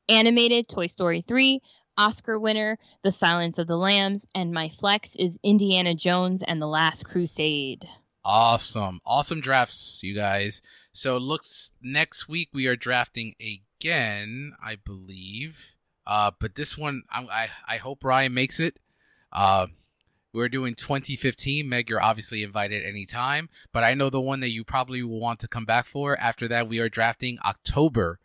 Animated, 0.08 0.68
Toy 0.68 0.86
Story 0.86 1.22
3. 1.26 1.60
Oscar 1.98 2.38
winner, 2.38 2.78
The 3.02 3.10
Silence 3.10 3.58
of 3.58 3.66
the 3.66 3.76
Lambs. 3.76 4.26
And 4.34 4.52
my 4.52 4.68
flex 4.70 5.14
is 5.16 5.38
Indiana 5.42 5.94
Jones 5.94 6.42
and 6.42 6.60
the 6.60 6.66
Last 6.66 7.04
Crusade. 7.04 7.86
Awesome. 8.24 9.00
Awesome 9.04 9.40
drafts, 9.40 10.00
you 10.02 10.14
guys. 10.14 10.62
So 10.92 11.18
looks 11.18 11.72
next 11.82 12.28
week 12.28 12.48
we 12.52 12.66
are 12.66 12.76
drafting 12.76 13.34
again, 13.40 14.52
I 14.62 14.76
believe. 14.76 15.74
Uh, 16.06 16.30
but 16.38 16.54
this 16.54 16.76
one, 16.76 17.02
I, 17.10 17.22
I, 17.22 17.74
I 17.74 17.76
hope 17.76 18.02
Ryan 18.02 18.34
makes 18.34 18.60
it. 18.60 18.78
Uh, 19.32 19.68
we're 20.32 20.48
doing 20.48 20.74
2015. 20.74 21.68
Meg, 21.68 21.88
you're 21.88 22.02
obviously 22.02 22.42
invited 22.42 22.84
anytime. 22.84 23.48
But 23.72 23.84
I 23.84 23.94
know 23.94 24.10
the 24.10 24.20
one 24.20 24.40
that 24.40 24.50
you 24.50 24.64
probably 24.64 25.02
will 25.02 25.20
want 25.20 25.40
to 25.40 25.48
come 25.48 25.64
back 25.64 25.86
for. 25.86 26.18
After 26.18 26.46
that, 26.48 26.68
we 26.68 26.78
are 26.78 26.88
drafting 26.88 27.38
October 27.44 28.18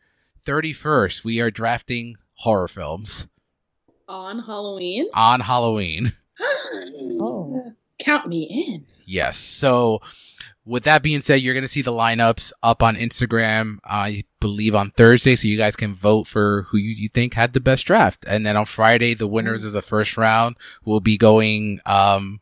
31st. 0.46 1.24
We 1.24 1.40
are 1.42 1.52
drafting 1.52 2.16
horror 2.36 2.68
films. 2.68 3.28
On 4.08 4.40
Halloween? 4.40 5.08
On 5.14 5.40
Halloween. 5.40 6.14
oh. 7.20 7.74
Count 7.98 8.28
me 8.28 8.68
in. 8.68 8.86
Yes. 9.06 9.38
So 9.38 10.02
with 10.66 10.84
that 10.84 11.04
being 11.04 11.22
said, 11.22 11.42
you're 11.42 11.54
going 11.54 11.64
to 11.64 11.68
see 11.68 11.84
the 11.84 11.92
lineups 11.92 12.52
up 12.64 12.82
on 12.82 12.96
Instagram, 12.96 13.78
I 13.86 14.24
believe 14.40 14.74
on 14.74 14.92
Thursday. 14.92 15.36
So 15.36 15.48
you 15.48 15.58
guys 15.58 15.76
can 15.76 15.94
vote 15.94 16.26
for 16.26 16.64
who 16.70 16.78
you, 16.78 16.90
you 16.90 17.08
think 17.08 17.36
had 17.36 17.54
the 17.54 17.60
best 17.60 17.86
draft. 17.86 18.26
And 18.28 18.46
then 18.46 18.58
on 18.58 18.66
Friday, 18.66 19.14
the 19.14 19.28
winners 19.28 19.64
of 19.64 19.74
the 19.74 19.82
first 19.84 20.18
round 20.18 20.58
will 20.84 21.02
be 21.02 21.18
going, 21.18 21.80
um, 21.86 22.40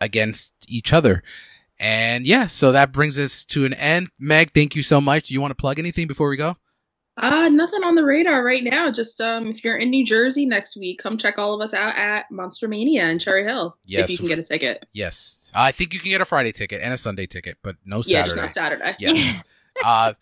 against 0.00 0.54
each 0.68 0.92
other. 0.92 1.22
And 1.78 2.26
yeah, 2.26 2.46
so 2.46 2.72
that 2.72 2.92
brings 2.92 3.18
us 3.18 3.44
to 3.46 3.64
an 3.66 3.74
end. 3.74 4.08
Meg, 4.18 4.52
thank 4.54 4.76
you 4.76 4.82
so 4.82 5.00
much. 5.00 5.28
Do 5.28 5.34
you 5.34 5.40
want 5.40 5.50
to 5.50 5.56
plug 5.56 5.78
anything 5.78 6.06
before 6.06 6.28
we 6.28 6.36
go? 6.36 6.56
Uh, 7.18 7.48
nothing 7.48 7.82
on 7.82 7.94
the 7.94 8.04
radar 8.04 8.44
right 8.44 8.62
now. 8.62 8.90
Just 8.90 9.20
um, 9.22 9.46
if 9.46 9.64
you're 9.64 9.76
in 9.76 9.90
New 9.90 10.04
Jersey 10.04 10.44
next 10.44 10.76
week, 10.76 10.98
come 11.02 11.16
check 11.16 11.38
all 11.38 11.54
of 11.54 11.62
us 11.62 11.72
out 11.72 11.96
at 11.96 12.30
Monster 12.30 12.68
Mania 12.68 13.06
in 13.08 13.18
Cherry 13.18 13.44
Hill. 13.44 13.76
Yes. 13.86 14.04
If 14.04 14.10
you 14.10 14.18
can 14.18 14.26
get 14.28 14.38
a 14.38 14.42
ticket. 14.42 14.84
Yes. 14.92 15.50
I 15.54 15.72
think 15.72 15.94
you 15.94 16.00
can 16.00 16.10
get 16.10 16.20
a 16.20 16.26
Friday 16.26 16.52
ticket 16.52 16.82
and 16.82 16.92
a 16.92 16.98
Sunday 16.98 17.26
ticket, 17.26 17.56
but 17.62 17.76
no 17.86 17.98
Yeah, 17.98 18.24
Saturday. 18.24 18.26
just 18.26 18.36
not 18.36 18.54
Saturday. 18.54 18.96
Yes. 18.98 19.42
uh, 19.84 20.12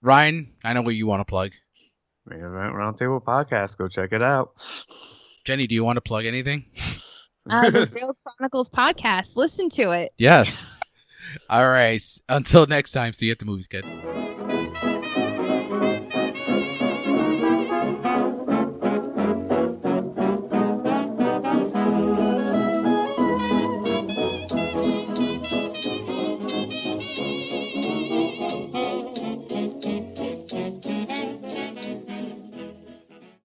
Ryan, 0.00 0.52
I 0.64 0.72
know 0.72 0.82
what 0.82 0.96
you 0.96 1.06
want 1.06 1.20
to 1.20 1.24
plug. 1.24 1.52
Main 2.26 2.40
Event 2.40 2.74
Roundtable 2.74 3.22
Podcast. 3.22 3.78
Go 3.78 3.86
check 3.86 4.12
it 4.12 4.22
out. 4.22 4.52
Jenny, 5.44 5.68
do 5.68 5.74
you 5.76 5.84
want 5.84 5.96
to 5.98 6.00
plug 6.00 6.24
anything? 6.24 6.64
Uh, 7.48 7.70
the 7.70 7.88
Real 7.92 8.16
Chronicles 8.24 8.68
podcast. 8.70 9.36
Listen 9.36 9.68
to 9.70 9.90
it. 9.92 10.12
Yes. 10.18 10.80
All 11.48 11.68
right. 11.68 12.02
Until 12.28 12.66
next 12.66 12.90
time, 12.92 13.12
see 13.12 13.26
you 13.26 13.32
at 13.32 13.38
the 13.38 13.44
movies, 13.44 13.66
kids. 13.68 13.98